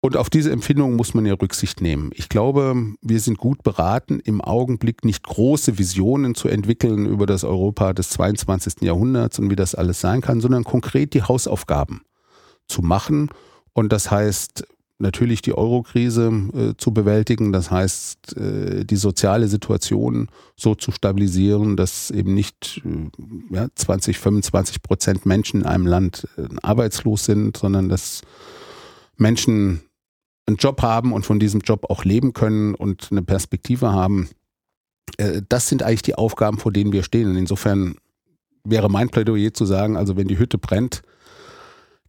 Und 0.05 0.19
auf 0.19 0.29
diese 0.29 0.53
Empfindung 0.53 0.97
muss 0.97 1.15
man 1.15 1.25
ja 1.25 1.33
Rücksicht 1.33 1.81
nehmen. 1.81 2.11
Ich 2.13 2.29
glaube, 2.29 2.77
wir 3.01 3.21
sind 3.21 3.39
gut 3.39 3.63
beraten, 3.63 4.21
im 4.21 4.43
Augenblick 4.43 5.03
nicht 5.03 5.23
große 5.23 5.79
Visionen 5.79 6.35
zu 6.35 6.49
entwickeln 6.49 7.07
über 7.07 7.25
das 7.25 7.43
Europa 7.43 7.95
des 7.95 8.11
22. 8.11 8.83
Jahrhunderts 8.83 9.39
und 9.39 9.49
wie 9.49 9.57
das 9.57 9.75
alles 9.75 10.03
sein 10.03 10.21
kann, 10.21 10.43
sondern 10.43 10.63
konkret 10.63 11.15
die 11.15 11.23
Hausaufgaben 11.23 12.03
zu 12.69 12.83
machen. 12.83 13.31
Und 13.73 13.95
das 13.95 14.11
heißt, 14.11 14.67
natürlich 14.99 15.41
die 15.41 15.57
Eurokrise 15.57 16.31
äh, 16.53 16.75
zu 16.77 16.93
bewältigen. 16.93 17.51
Das 17.51 17.71
heißt, 17.71 18.37
äh, 18.37 18.85
die 18.85 18.97
soziale 18.97 19.49
Situation 19.49 20.29
so 20.55 20.75
zu 20.75 20.93
stabilisieren, 20.93 21.79
dass 21.79 22.11
eben 22.11 22.35
nicht 22.35 22.83
äh, 22.85 23.55
ja, 23.55 23.69
20, 23.75 24.19
25 24.19 24.83
Prozent 24.83 25.25
Menschen 25.25 25.63
in 25.63 25.67
einem 25.67 25.87
Land 25.87 26.29
äh, 26.37 26.43
arbeitslos 26.61 27.25
sind, 27.25 27.57
sondern 27.57 27.89
dass 27.89 28.21
Menschen 29.17 29.81
einen 30.47 30.57
Job 30.57 30.83
haben 30.83 31.13
und 31.13 31.25
von 31.25 31.39
diesem 31.39 31.61
Job 31.61 31.87
auch 31.89 32.05
leben 32.05 32.33
können 32.33 32.75
und 32.75 33.09
eine 33.11 33.23
Perspektive 33.23 33.93
haben. 33.93 34.29
Äh, 35.17 35.43
das 35.49 35.69
sind 35.69 35.83
eigentlich 35.83 36.03
die 36.03 36.15
Aufgaben, 36.15 36.59
vor 36.59 36.73
denen 36.73 36.93
wir 36.93 37.03
stehen. 37.03 37.31
Und 37.31 37.37
insofern 37.37 37.97
wäre 38.65 38.91
mein 38.91 39.09
Plädoyer 39.09 39.53
zu 39.55 39.65
sagen, 39.65 39.97
also 39.97 40.17
wenn 40.17 40.29
die 40.29 40.39
Hütte 40.39 40.59
brennt, 40.59 41.03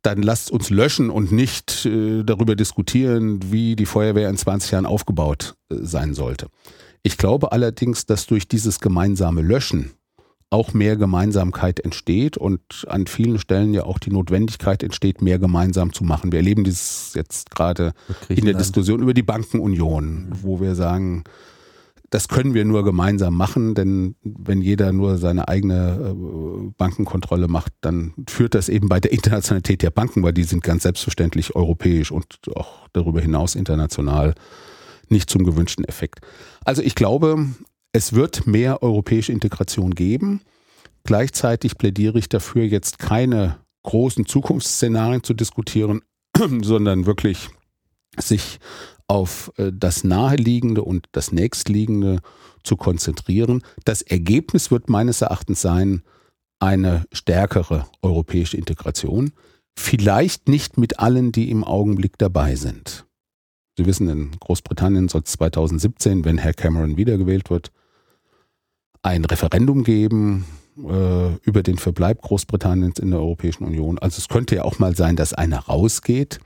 dann 0.01 0.21
lasst 0.21 0.51
uns 0.51 0.69
löschen 0.69 1.09
und 1.09 1.31
nicht 1.31 1.85
äh, 1.85 2.23
darüber 2.23 2.55
diskutieren, 2.55 3.51
wie 3.51 3.75
die 3.75 3.87
Feuerwehr 3.87 4.29
in 4.29 4.37
20 4.37 4.71
Jahren 4.71 4.85
aufgebaut 4.85 5.55
äh, 5.69 5.77
sein 5.81 6.13
sollte. 6.13 6.47
Ich 7.01 7.17
glaube 7.17 7.51
allerdings, 7.51 8.05
dass 8.05 8.27
durch 8.27 8.47
dieses 8.47 8.79
gemeinsame 8.79 9.41
Löschen 9.41 9.93
auch 10.49 10.73
mehr 10.73 10.95
Gemeinsamkeit 10.95 11.79
entsteht 11.79 12.37
und 12.37 12.85
an 12.87 13.07
vielen 13.07 13.39
Stellen 13.39 13.73
ja 13.73 13.83
auch 13.83 13.99
die 13.99 14.11
Notwendigkeit 14.11 14.83
entsteht, 14.83 15.21
mehr 15.21 15.39
gemeinsam 15.39 15.91
zu 15.91 16.03
machen. 16.03 16.31
Wir 16.31 16.39
erleben 16.39 16.63
dieses 16.63 17.13
jetzt 17.13 17.51
gerade 17.51 17.93
in 18.29 18.45
der 18.45 18.53
Diskussion 18.53 19.01
über 19.01 19.13
die 19.13 19.23
Bankenunion, 19.23 20.29
wo 20.41 20.61
wir 20.61 20.75
sagen, 20.75 21.23
das 22.11 22.27
können 22.27 22.53
wir 22.53 22.63
nur 22.63 22.83
gemeinsam 22.83 23.35
machen, 23.35 23.73
denn 23.73 24.15
wenn 24.23 24.61
jeder 24.61 24.93
nur 24.93 25.17
seine 25.17 25.47
eigene 25.47 26.15
äh, 26.15 26.71
Bankenkontrolle 26.77 27.47
macht, 27.47 27.73
dann 27.81 28.13
führt 28.29 28.53
das 28.53 28.69
eben 28.69 28.87
bei 28.87 28.99
der 28.99 29.11
Internationalität 29.11 29.81
der 29.81 29.89
Banken, 29.89 30.23
weil 30.23 30.31
die 30.31 30.43
sind 30.43 30.63
ganz 30.63 30.83
selbstverständlich 30.83 31.55
europäisch 31.55 32.11
und 32.11 32.39
auch 32.55 32.87
darüber 32.93 33.19
hinaus 33.19 33.55
international 33.55 34.35
nicht 35.09 35.29
zum 35.29 35.43
gewünschten 35.43 35.83
Effekt. 35.83 36.19
Also 36.63 36.81
ich 36.81 36.95
glaube, 36.95 37.47
es 37.95 38.11
wird 38.11 38.45
mehr 38.45 38.83
europäische 38.83 39.31
Integration 39.31 39.95
geben. 39.95 40.41
Gleichzeitig 41.05 41.77
plädiere 41.77 42.19
ich 42.19 42.27
dafür, 42.27 42.65
jetzt 42.65 42.99
keine 42.99 43.59
großen 43.83 44.25
Zukunftsszenarien 44.25 45.23
zu 45.23 45.33
diskutieren, 45.33 46.01
sondern 46.61 47.05
wirklich 47.05 47.47
sich 48.17 48.59
auf 49.07 49.49
äh, 49.55 49.71
das 49.73 50.03
Naheliegende 50.03 50.83
und 50.83 51.07
das 51.13 51.31
Nächstliegende 51.31 52.19
zu 52.63 52.75
konzentrieren. 52.75 53.61
Das 53.85 54.01
Ergebnis 54.01 54.71
wird 54.71 54.89
meines 54.89 55.21
Erachtens 55.21 55.61
sein, 55.61 56.01
eine 56.59 57.05
stärkere 57.13 57.87
europäische 58.01 58.57
Integration. 58.57 59.31
Vielleicht 59.77 60.49
nicht 60.49 60.77
mit 60.77 60.99
allen, 60.99 61.31
die 61.31 61.49
im 61.49 61.63
Augenblick 61.63 62.17
dabei 62.17 62.55
sind. 62.55 63.05
Sie 63.77 63.85
wissen, 63.85 64.09
in 64.09 64.31
Großbritannien 64.31 65.07
soll 65.07 65.21
es 65.23 65.31
2017, 65.31 66.25
wenn 66.25 66.37
Herr 66.37 66.53
Cameron 66.53 66.97
wiedergewählt 66.97 67.49
wird, 67.49 67.71
ein 69.05 69.23
Referendum 69.23 69.83
geben 69.83 70.45
äh, 70.77 71.35
über 71.43 71.61
den 71.61 71.77
Verbleib 71.77 72.23
Großbritanniens 72.23 72.97
in 72.99 73.11
der 73.11 73.19
Europäischen 73.19 73.63
Union. 73.63 73.99
Also 73.99 74.17
es 74.17 74.27
könnte 74.27 74.55
ja 74.55 74.63
auch 74.63 74.79
mal 74.79 74.95
sein, 74.95 75.15
dass 75.15 75.33
einer 75.33 75.59
rausgeht. 75.59 76.39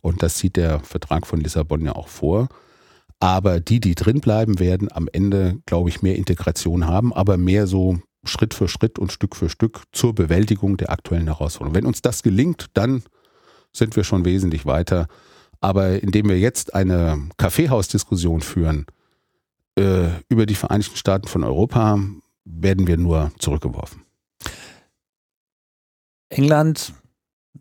Und 0.00 0.22
das 0.22 0.38
sieht 0.38 0.56
der 0.56 0.80
Vertrag 0.80 1.26
von 1.26 1.40
Lissabon 1.40 1.84
ja 1.84 1.96
auch 1.96 2.08
vor. 2.08 2.48
Aber 3.18 3.58
die, 3.58 3.80
die 3.80 3.94
drin 3.94 4.20
bleiben, 4.20 4.60
werden 4.60 4.92
am 4.92 5.08
Ende, 5.12 5.58
glaube 5.66 5.88
ich, 5.88 6.02
mehr 6.02 6.16
Integration 6.16 6.86
haben, 6.86 7.12
aber 7.12 7.36
mehr 7.36 7.66
so 7.66 7.98
Schritt 8.24 8.54
für 8.54 8.68
Schritt 8.68 8.98
und 8.98 9.12
Stück 9.12 9.34
für 9.34 9.48
Stück 9.48 9.82
zur 9.92 10.14
Bewältigung 10.14 10.76
der 10.76 10.90
aktuellen 10.90 11.26
Herausforderungen. 11.26 11.74
Wenn 11.74 11.86
uns 11.86 12.00
das 12.00 12.22
gelingt, 12.22 12.66
dann 12.74 13.02
sind 13.72 13.96
wir 13.96 14.04
schon 14.04 14.24
wesentlich 14.24 14.66
weiter. 14.66 15.08
Aber 15.60 16.02
indem 16.02 16.28
wir 16.28 16.38
jetzt 16.38 16.74
eine 16.74 17.28
Kaffeehausdiskussion 17.38 18.40
führen 18.40 18.86
äh, 19.78 20.08
über 20.28 20.46
die 20.46 20.54
Vereinigten 20.54 20.96
Staaten 20.96 21.28
von 21.28 21.44
Europa, 21.44 21.98
werden 22.44 22.86
wir 22.86 22.96
nur 22.96 23.32
zurückgeworfen. 23.38 24.02
England, 26.28 26.92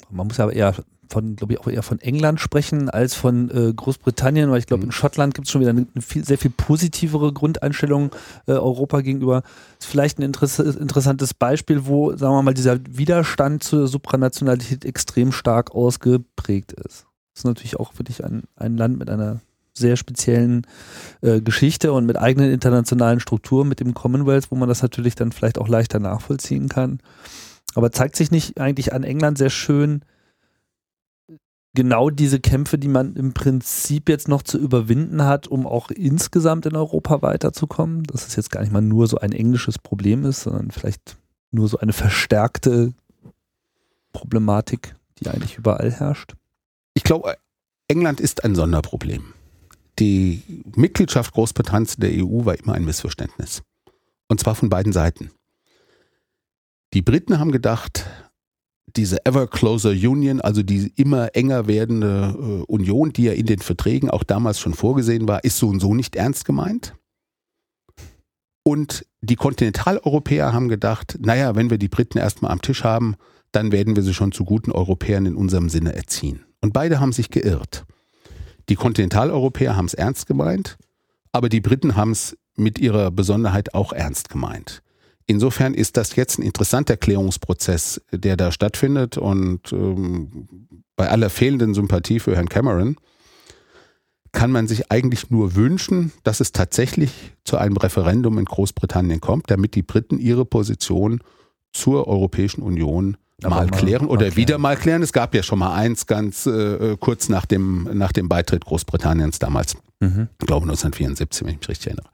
man 0.10 0.28
muss 0.28 0.40
aber 0.40 0.54
eher 0.54 0.76
von, 1.10 1.36
glaube 1.36 1.54
ich, 1.54 1.60
auch 1.60 1.68
eher 1.68 1.84
von 1.84 2.00
England 2.00 2.40
sprechen 2.40 2.90
als 2.90 3.14
von 3.14 3.50
äh, 3.52 3.72
Großbritannien, 3.74 4.50
weil 4.50 4.60
ich 4.60 4.66
glaube, 4.66 4.82
mhm. 4.82 4.90
in 4.90 4.92
Schottland 4.92 5.36
gibt 5.36 5.48
es 5.48 5.52
schon 5.52 5.62
wieder 5.62 5.70
eine, 5.70 5.86
viel, 6.02 6.26
sehr 6.26 6.38
viel 6.38 6.52
positivere 6.52 7.32
Grundeinstellung 7.32 8.12
äh, 8.48 8.54
Europa 8.54 9.02
gegenüber. 9.02 9.42
Das 9.42 9.86
ist 9.86 9.92
vielleicht 9.92 10.18
ein 10.18 10.24
Interess 10.24 10.60
interessantes 10.60 11.34
Beispiel, 11.34 11.86
wo, 11.86 12.16
sagen 12.16 12.34
wir 12.34 12.42
mal, 12.42 12.54
dieser 12.54 12.80
Widerstand 12.90 13.64
zur 13.64 13.88
Supranationalität 13.88 14.86
extrem 14.86 15.32
stark 15.32 15.72
ausgeprägt 15.72 16.74
ist. 16.74 17.06
Das 17.34 17.42
ist 17.42 17.46
natürlich 17.46 17.80
auch 17.80 17.98
wirklich 17.98 18.24
ein, 18.24 18.44
ein 18.56 18.76
Land 18.76 18.98
mit 18.98 19.10
einer 19.10 19.42
sehr 19.74 19.98
speziellen 19.98 20.68
äh, 21.22 21.42
Geschichte 21.42 21.94
und 21.94 22.06
mit 22.06 22.18
eigenen 22.18 22.52
internationalen 22.52 23.20
Strukturen, 23.20 23.68
mit 23.68 23.80
dem 23.80 23.94
Commonwealth, 23.94 24.52
wo 24.52 24.56
man 24.56 24.70
das 24.70 24.82
natürlich 24.82 25.16
dann 25.16 25.32
vielleicht 25.32 25.58
auch 25.58 25.68
leichter 25.68 26.00
nachvollziehen 26.00 26.70
kann. 26.70 27.00
Aber 27.76 27.92
zeigt 27.92 28.16
sich 28.16 28.32
nicht 28.32 28.60
eigentlich 28.60 28.94
an 28.94 29.04
England 29.04 29.38
sehr 29.38 29.50
schön, 29.50 30.04
genau 31.74 32.10
diese 32.10 32.40
Kämpfe, 32.40 32.78
die 32.78 32.88
man 32.88 33.16
im 33.16 33.34
Prinzip 33.34 34.10
jetzt 34.10 34.28
noch 34.28 34.44
zu 34.44 34.58
überwinden 34.58 35.24
hat, 35.24 35.48
um 35.48 35.66
auch 35.66 35.90
insgesamt 35.90 36.66
in 36.66 36.76
Europa 36.76 37.22
weiterzukommen. 37.22 38.04
Dass 38.04 38.28
es 38.28 38.36
jetzt 38.36 38.52
gar 38.52 38.62
nicht 38.62 38.72
mal 38.72 38.82
nur 38.82 39.08
so 39.08 39.18
ein 39.18 39.32
englisches 39.32 39.80
Problem 39.80 40.26
ist, 40.26 40.42
sondern 40.42 40.72
vielleicht 40.72 41.18
nur 41.52 41.68
so 41.68 41.80
eine 41.80 41.94
verstärkte 41.94 42.94
Problematik, 44.12 44.96
die 45.20 45.28
eigentlich 45.28 45.58
überall 45.58 45.92
herrscht. 45.92 46.36
Ich 46.94 47.04
glaube, 47.04 47.36
England 47.88 48.22
ist 48.22 48.44
ein 48.44 48.56
Sonderproblem. 48.56 49.34
Die 50.00 50.42
Mitgliedschaft 50.76 51.34
Großbritanniens 51.34 51.96
in 51.96 52.02
der 52.02 52.26
EU 52.26 52.46
war 52.46 52.58
immer 52.58 52.74
ein 52.74 52.86
Missverständnis. 52.86 53.62
Und 54.28 54.40
zwar 54.40 54.56
von 54.56 54.70
beiden 54.70 54.94
Seiten. 54.94 55.32
Die 56.94 57.02
Briten 57.02 57.40
haben 57.40 57.52
gedacht, 57.52 58.06
diese 58.96 59.26
ever 59.26 59.48
closer 59.48 59.92
Union, 59.92 60.42
also 60.42 60.62
die 60.62 60.92
immer 60.96 61.36
enger 61.36 61.68
werdende 61.68 62.36
äh, 62.38 62.72
Union, 62.72 63.14
die 63.14 63.24
ja 63.24 63.34
in 63.34 63.46
den 63.46 63.60
Verträgen 63.60 64.10
auch 64.10 64.24
damals 64.24 64.60
schon 64.60 64.74
vorgesehen 64.74 65.28
war, 65.28 65.44
ist 65.44 65.58
so 65.58 65.68
und 65.68 65.80
so 65.80 65.94
nicht 65.96 66.16
ernst 66.16 66.46
gemeint. 66.46 66.96
Und 68.64 69.06
die 69.22 69.36
Kontinentaleuropäer 69.36 70.54
haben 70.54 70.70
gedacht, 70.70 71.18
naja, 71.20 71.56
wenn 71.56 71.70
wir 71.70 71.78
die 71.78 71.90
Briten 71.90 72.18
erstmal 72.18 72.52
am 72.52 72.62
Tisch 72.62 72.84
haben, 72.84 73.16
dann 73.52 73.72
werden 73.72 73.96
wir 73.96 74.04
sie 74.04 74.14
schon 74.14 74.32
zu 74.32 74.46
guten 74.46 74.72
Europäern 74.72 75.26
in 75.26 75.36
unserem 75.36 75.70
Sinne 75.70 75.94
erziehen. 75.94 76.46
Und 76.62 76.74
beide 76.74 77.00
haben 77.00 77.12
sich 77.12 77.30
geirrt. 77.30 77.86
Die 78.70 78.76
Kontinentaleuropäer 78.76 79.76
haben 79.76 79.86
es 79.86 79.94
ernst 79.94 80.28
gemeint, 80.28 80.78
aber 81.32 81.50
die 81.50 81.62
Briten 81.62 81.96
haben 81.96 82.12
es 82.12 82.38
mit 82.56 82.80
ihrer 82.80 83.12
Besonderheit 83.12 83.74
auch 83.74 83.94
ernst 83.94 84.30
gemeint. 84.30 84.82
Insofern 85.26 85.74
ist 85.74 85.98
das 85.98 86.16
jetzt 86.16 86.38
ein 86.38 86.44
interessanter 86.44 86.98
Klärungsprozess, 86.98 88.02
der 88.12 88.36
da 88.38 88.52
stattfindet 88.52 89.18
und 89.18 89.72
ähm, 89.72 90.48
bei 90.96 91.10
aller 91.10 91.30
fehlenden 91.30 91.74
Sympathie 91.74 92.20
für 92.20 92.36
Herrn 92.36 92.50
Cameron 92.50 92.98
kann 94.34 94.52
man 94.52 94.68
sich 94.68 94.92
eigentlich 94.92 95.30
nur 95.30 95.56
wünschen, 95.56 96.12
dass 96.24 96.40
es 96.40 96.52
tatsächlich 96.52 97.34
zu 97.46 97.58
einem 97.58 97.78
Referendum 97.78 98.40
in 98.40 98.46
Großbritannien 98.46 99.22
kommt, 99.22 99.50
damit 99.50 99.76
die 99.76 99.84
Briten 99.84 100.20
ihre 100.20 100.44
Position 100.44 101.22
zur 101.72 102.08
Europäischen 102.08 102.62
Union 102.62 103.18
mal, 103.42 103.68
klären 103.68 104.08
oder 104.08 104.28
mal 104.28 104.36
wieder 104.36 104.58
mal 104.58 104.76
klären. 104.78 105.02
Es 105.02 105.14
gab 105.14 105.34
ja 105.36 105.44
schon 105.44 105.60
mal 105.60 105.74
eins 105.74 106.06
ganz 106.06 106.46
äh, 106.46 106.98
kurz 107.00 107.30
nach 107.30 107.46
dem, 107.46 107.90
nach 107.94 108.12
dem 108.12 108.30
Beitritt 108.30 108.66
Großbritanniens 108.66 109.40
damals. 109.40 109.76
Mhm. 110.00 110.30
Ich 110.40 110.48
glaube 110.48 110.64
1974, 110.66 111.46
wenn 111.46 111.54
ich 111.54 111.60
mich 111.60 111.70
richtig 111.70 111.88
erinnere. 111.88 112.10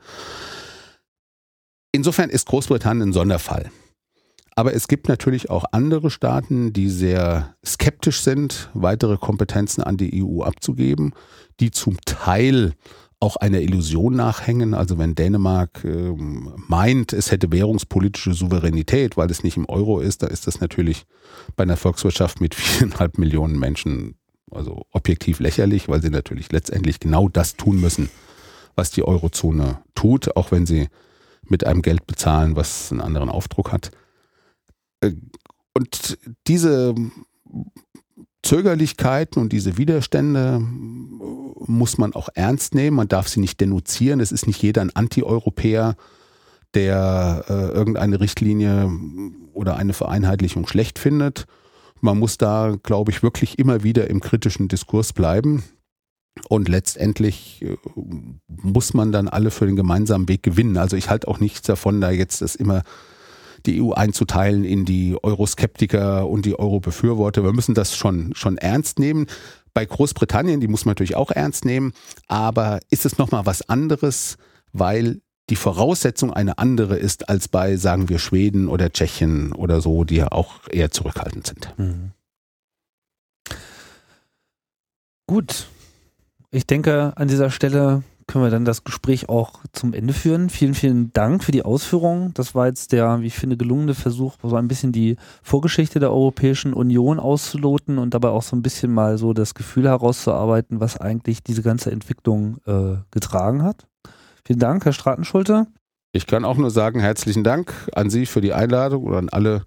Insofern 1.91 2.29
ist 2.29 2.47
Großbritannien 2.47 3.09
ein 3.09 3.13
Sonderfall. 3.13 3.71
Aber 4.55 4.73
es 4.73 4.87
gibt 4.87 5.07
natürlich 5.07 5.49
auch 5.49 5.63
andere 5.71 6.09
Staaten, 6.09 6.73
die 6.73 6.89
sehr 6.89 7.55
skeptisch 7.65 8.21
sind, 8.21 8.69
weitere 8.73 9.17
Kompetenzen 9.17 9.83
an 9.83 9.95
die 9.95 10.21
EU 10.23 10.43
abzugeben, 10.43 11.13
die 11.61 11.71
zum 11.71 11.97
Teil 12.05 12.73
auch 13.19 13.35
einer 13.35 13.59
Illusion 13.59 14.15
nachhängen. 14.15 14.73
Also 14.73 14.97
wenn 14.97 15.15
Dänemark 15.15 15.83
äh, 15.83 16.13
meint, 16.67 17.13
es 17.13 17.31
hätte 17.31 17.51
währungspolitische 17.51 18.33
Souveränität, 18.33 19.17
weil 19.17 19.29
es 19.29 19.43
nicht 19.43 19.57
im 19.57 19.67
Euro 19.67 19.99
ist, 19.99 20.23
da 20.23 20.27
ist 20.27 20.47
das 20.47 20.61
natürlich 20.61 21.05
bei 21.55 21.63
einer 21.63 21.77
Volkswirtschaft 21.77 22.39
mit 22.39 22.55
viereinhalb 22.55 23.17
Millionen 23.17 23.59
Menschen 23.59 24.15
also 24.51 24.85
objektiv 24.91 25.39
lächerlich, 25.39 25.89
weil 25.89 26.01
sie 26.01 26.09
natürlich 26.09 26.51
letztendlich 26.51 26.99
genau 26.99 27.29
das 27.29 27.55
tun 27.55 27.79
müssen, 27.79 28.09
was 28.75 28.89
die 28.89 29.03
Eurozone 29.03 29.83
tut, 29.93 30.35
auch 30.35 30.51
wenn 30.51 30.65
sie 30.65 30.87
mit 31.43 31.65
einem 31.65 31.81
Geld 31.81 32.07
bezahlen, 32.07 32.55
was 32.55 32.91
einen 32.91 33.01
anderen 33.01 33.29
Aufdruck 33.29 33.71
hat. 33.71 33.91
Äh, 35.01 35.11
und 35.73 36.17
diese 36.47 36.95
Zögerlichkeiten 38.43 39.41
und 39.41 39.51
diese 39.51 39.77
Widerstände 39.77 40.59
muss 40.61 41.97
man 41.97 42.13
auch 42.13 42.29
ernst 42.33 42.73
nehmen. 42.73 42.97
Man 42.97 43.07
darf 43.07 43.27
sie 43.27 43.39
nicht 43.39 43.59
denunzieren. 43.59 44.19
Es 44.19 44.31
ist 44.31 44.47
nicht 44.47 44.61
jeder 44.61 44.81
ein 44.81 44.95
Anti-Europäer, 44.95 45.95
der 46.73 47.45
äh, 47.47 47.53
irgendeine 47.53 48.19
Richtlinie 48.19 48.91
oder 49.53 49.75
eine 49.75 49.93
Vereinheitlichung 49.93 50.67
schlecht 50.67 50.99
findet. 50.99 51.45
Man 52.01 52.17
muss 52.17 52.37
da, 52.37 52.77
glaube 52.81 53.11
ich, 53.11 53.23
wirklich 53.23 53.59
immer 53.59 53.83
wieder 53.83 54.09
im 54.09 54.21
kritischen 54.21 54.67
Diskurs 54.67 55.11
bleiben. 55.11 55.63
Und 56.47 56.69
letztendlich 56.69 57.61
äh, 57.61 57.75
muss 58.47 58.93
man 58.93 59.11
dann 59.11 59.27
alle 59.27 59.51
für 59.51 59.65
den 59.65 59.75
gemeinsamen 59.75 60.29
Weg 60.29 60.43
gewinnen. 60.43 60.77
Also 60.77 60.95
ich 60.95 61.09
halte 61.09 61.27
auch 61.27 61.39
nichts 61.39 61.63
davon, 61.63 61.99
da 61.99 62.11
jetzt 62.11 62.41
das 62.41 62.55
immer 62.55 62.83
die 63.65 63.81
EU 63.81 63.91
einzuteilen 63.91 64.63
in 64.63 64.85
die 64.85 65.17
Euroskeptiker 65.21 66.27
und 66.27 66.45
die 66.45 66.57
Euro-Befürworter. 66.57 67.43
Wir 67.43 67.53
müssen 67.53 67.75
das 67.75 67.95
schon, 67.95 68.33
schon 68.35 68.57
ernst 68.57 68.99
nehmen. 68.99 69.27
Bei 69.73 69.85
Großbritannien, 69.85 70.59
die 70.59 70.67
muss 70.67 70.85
man 70.85 70.91
natürlich 70.91 71.15
auch 71.15 71.31
ernst 71.31 71.65
nehmen, 71.65 71.93
aber 72.27 72.79
ist 72.89 73.05
es 73.05 73.17
nochmal 73.17 73.45
was 73.45 73.67
anderes, 73.69 74.37
weil 74.73 75.21
die 75.49 75.55
Voraussetzung 75.55 76.31
eine 76.31 76.57
andere 76.57 76.97
ist 76.97 77.29
als 77.29 77.47
bei, 77.47 77.75
sagen 77.75 78.09
wir, 78.09 78.19
Schweden 78.19 78.67
oder 78.67 78.91
Tschechien 78.91 79.51
oder 79.51 79.81
so, 79.81 80.03
die 80.03 80.17
ja 80.17 80.31
auch 80.31 80.67
eher 80.69 80.91
zurückhaltend 80.91 81.47
sind. 81.47 81.73
Mhm. 81.77 82.11
Gut, 85.27 85.67
ich 86.51 86.65
denke, 86.65 87.13
an 87.15 87.27
dieser 87.27 87.51
Stelle 87.51 88.03
können 88.29 88.43
wir 88.43 88.51
dann 88.51 88.63
das 88.63 88.83
Gespräch 88.83 89.27
auch 89.27 89.53
zum 89.73 89.91
Ende 89.93 90.13
führen. 90.13 90.51
Vielen, 90.51 90.75
vielen 90.75 91.11
Dank 91.13 91.43
für 91.43 91.51
die 91.51 91.63
Ausführungen. 91.63 92.31
Das 92.35 92.53
war 92.53 92.67
jetzt 92.67 92.91
der, 92.91 93.21
wie 93.21 93.25
ich 93.25 93.33
finde, 93.33 93.57
gelungene 93.57 93.95
Versuch, 93.95 94.35
so 94.43 94.55
ein 94.55 94.67
bisschen 94.67 94.91
die 94.91 95.17
Vorgeschichte 95.41 95.99
der 95.99 96.11
Europäischen 96.11 96.75
Union 96.75 97.19
auszuloten 97.19 97.97
und 97.97 98.13
dabei 98.13 98.29
auch 98.29 98.43
so 98.43 98.55
ein 98.55 98.61
bisschen 98.61 98.93
mal 98.93 99.17
so 99.17 99.33
das 99.33 99.55
Gefühl 99.55 99.87
herauszuarbeiten, 99.87 100.79
was 100.79 100.95
eigentlich 100.97 101.41
diese 101.41 101.63
ganze 101.63 101.91
Entwicklung 101.91 102.57
äh, 102.67 102.97
getragen 103.09 103.63
hat. 103.63 103.87
Vielen 104.45 104.59
Dank, 104.59 104.85
Herr 104.85 104.93
Stratenschulte. 104.93 105.65
Ich 106.11 106.27
kann 106.27 106.45
auch 106.45 106.57
nur 106.57 106.69
sagen, 106.69 106.99
herzlichen 106.99 107.43
Dank 107.43 107.73
an 107.95 108.11
Sie 108.11 108.27
für 108.27 108.41
die 108.41 108.53
Einladung 108.53 109.05
und 109.05 109.15
an 109.15 109.29
alle, 109.29 109.63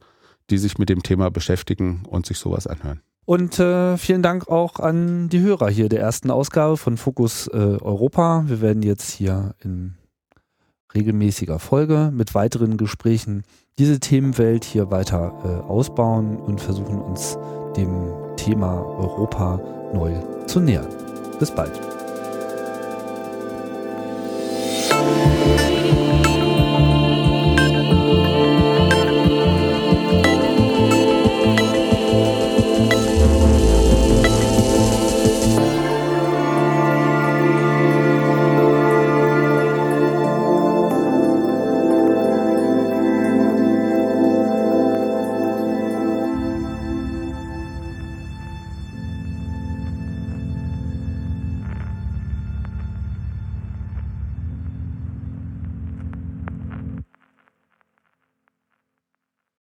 die 0.50 0.58
sich 0.58 0.78
mit 0.78 0.88
dem 0.88 1.02
Thema 1.02 1.32
beschäftigen 1.32 2.04
und 2.08 2.26
sich 2.26 2.38
sowas 2.38 2.68
anhören. 2.68 3.00
Und 3.24 3.58
äh, 3.58 3.96
vielen 3.98 4.22
Dank 4.22 4.48
auch 4.48 4.80
an 4.80 5.28
die 5.28 5.40
Hörer 5.40 5.70
hier 5.70 5.88
der 5.88 6.00
ersten 6.00 6.30
Ausgabe 6.30 6.76
von 6.76 6.96
Fokus 6.96 7.46
äh, 7.46 7.56
Europa. 7.56 8.44
Wir 8.46 8.60
werden 8.60 8.82
jetzt 8.82 9.10
hier 9.12 9.54
in 9.62 9.94
regelmäßiger 10.94 11.58
Folge 11.58 12.10
mit 12.12 12.34
weiteren 12.34 12.76
Gesprächen 12.76 13.44
diese 13.78 14.00
Themenwelt 14.00 14.64
hier 14.64 14.90
weiter 14.90 15.32
äh, 15.44 15.70
ausbauen 15.70 16.36
und 16.36 16.60
versuchen 16.60 17.00
uns 17.00 17.38
dem 17.76 18.12
Thema 18.36 18.84
Europa 18.98 19.60
neu 19.94 20.12
zu 20.46 20.60
nähern. 20.60 20.88
Bis 21.38 21.50
bald. 21.50 22.01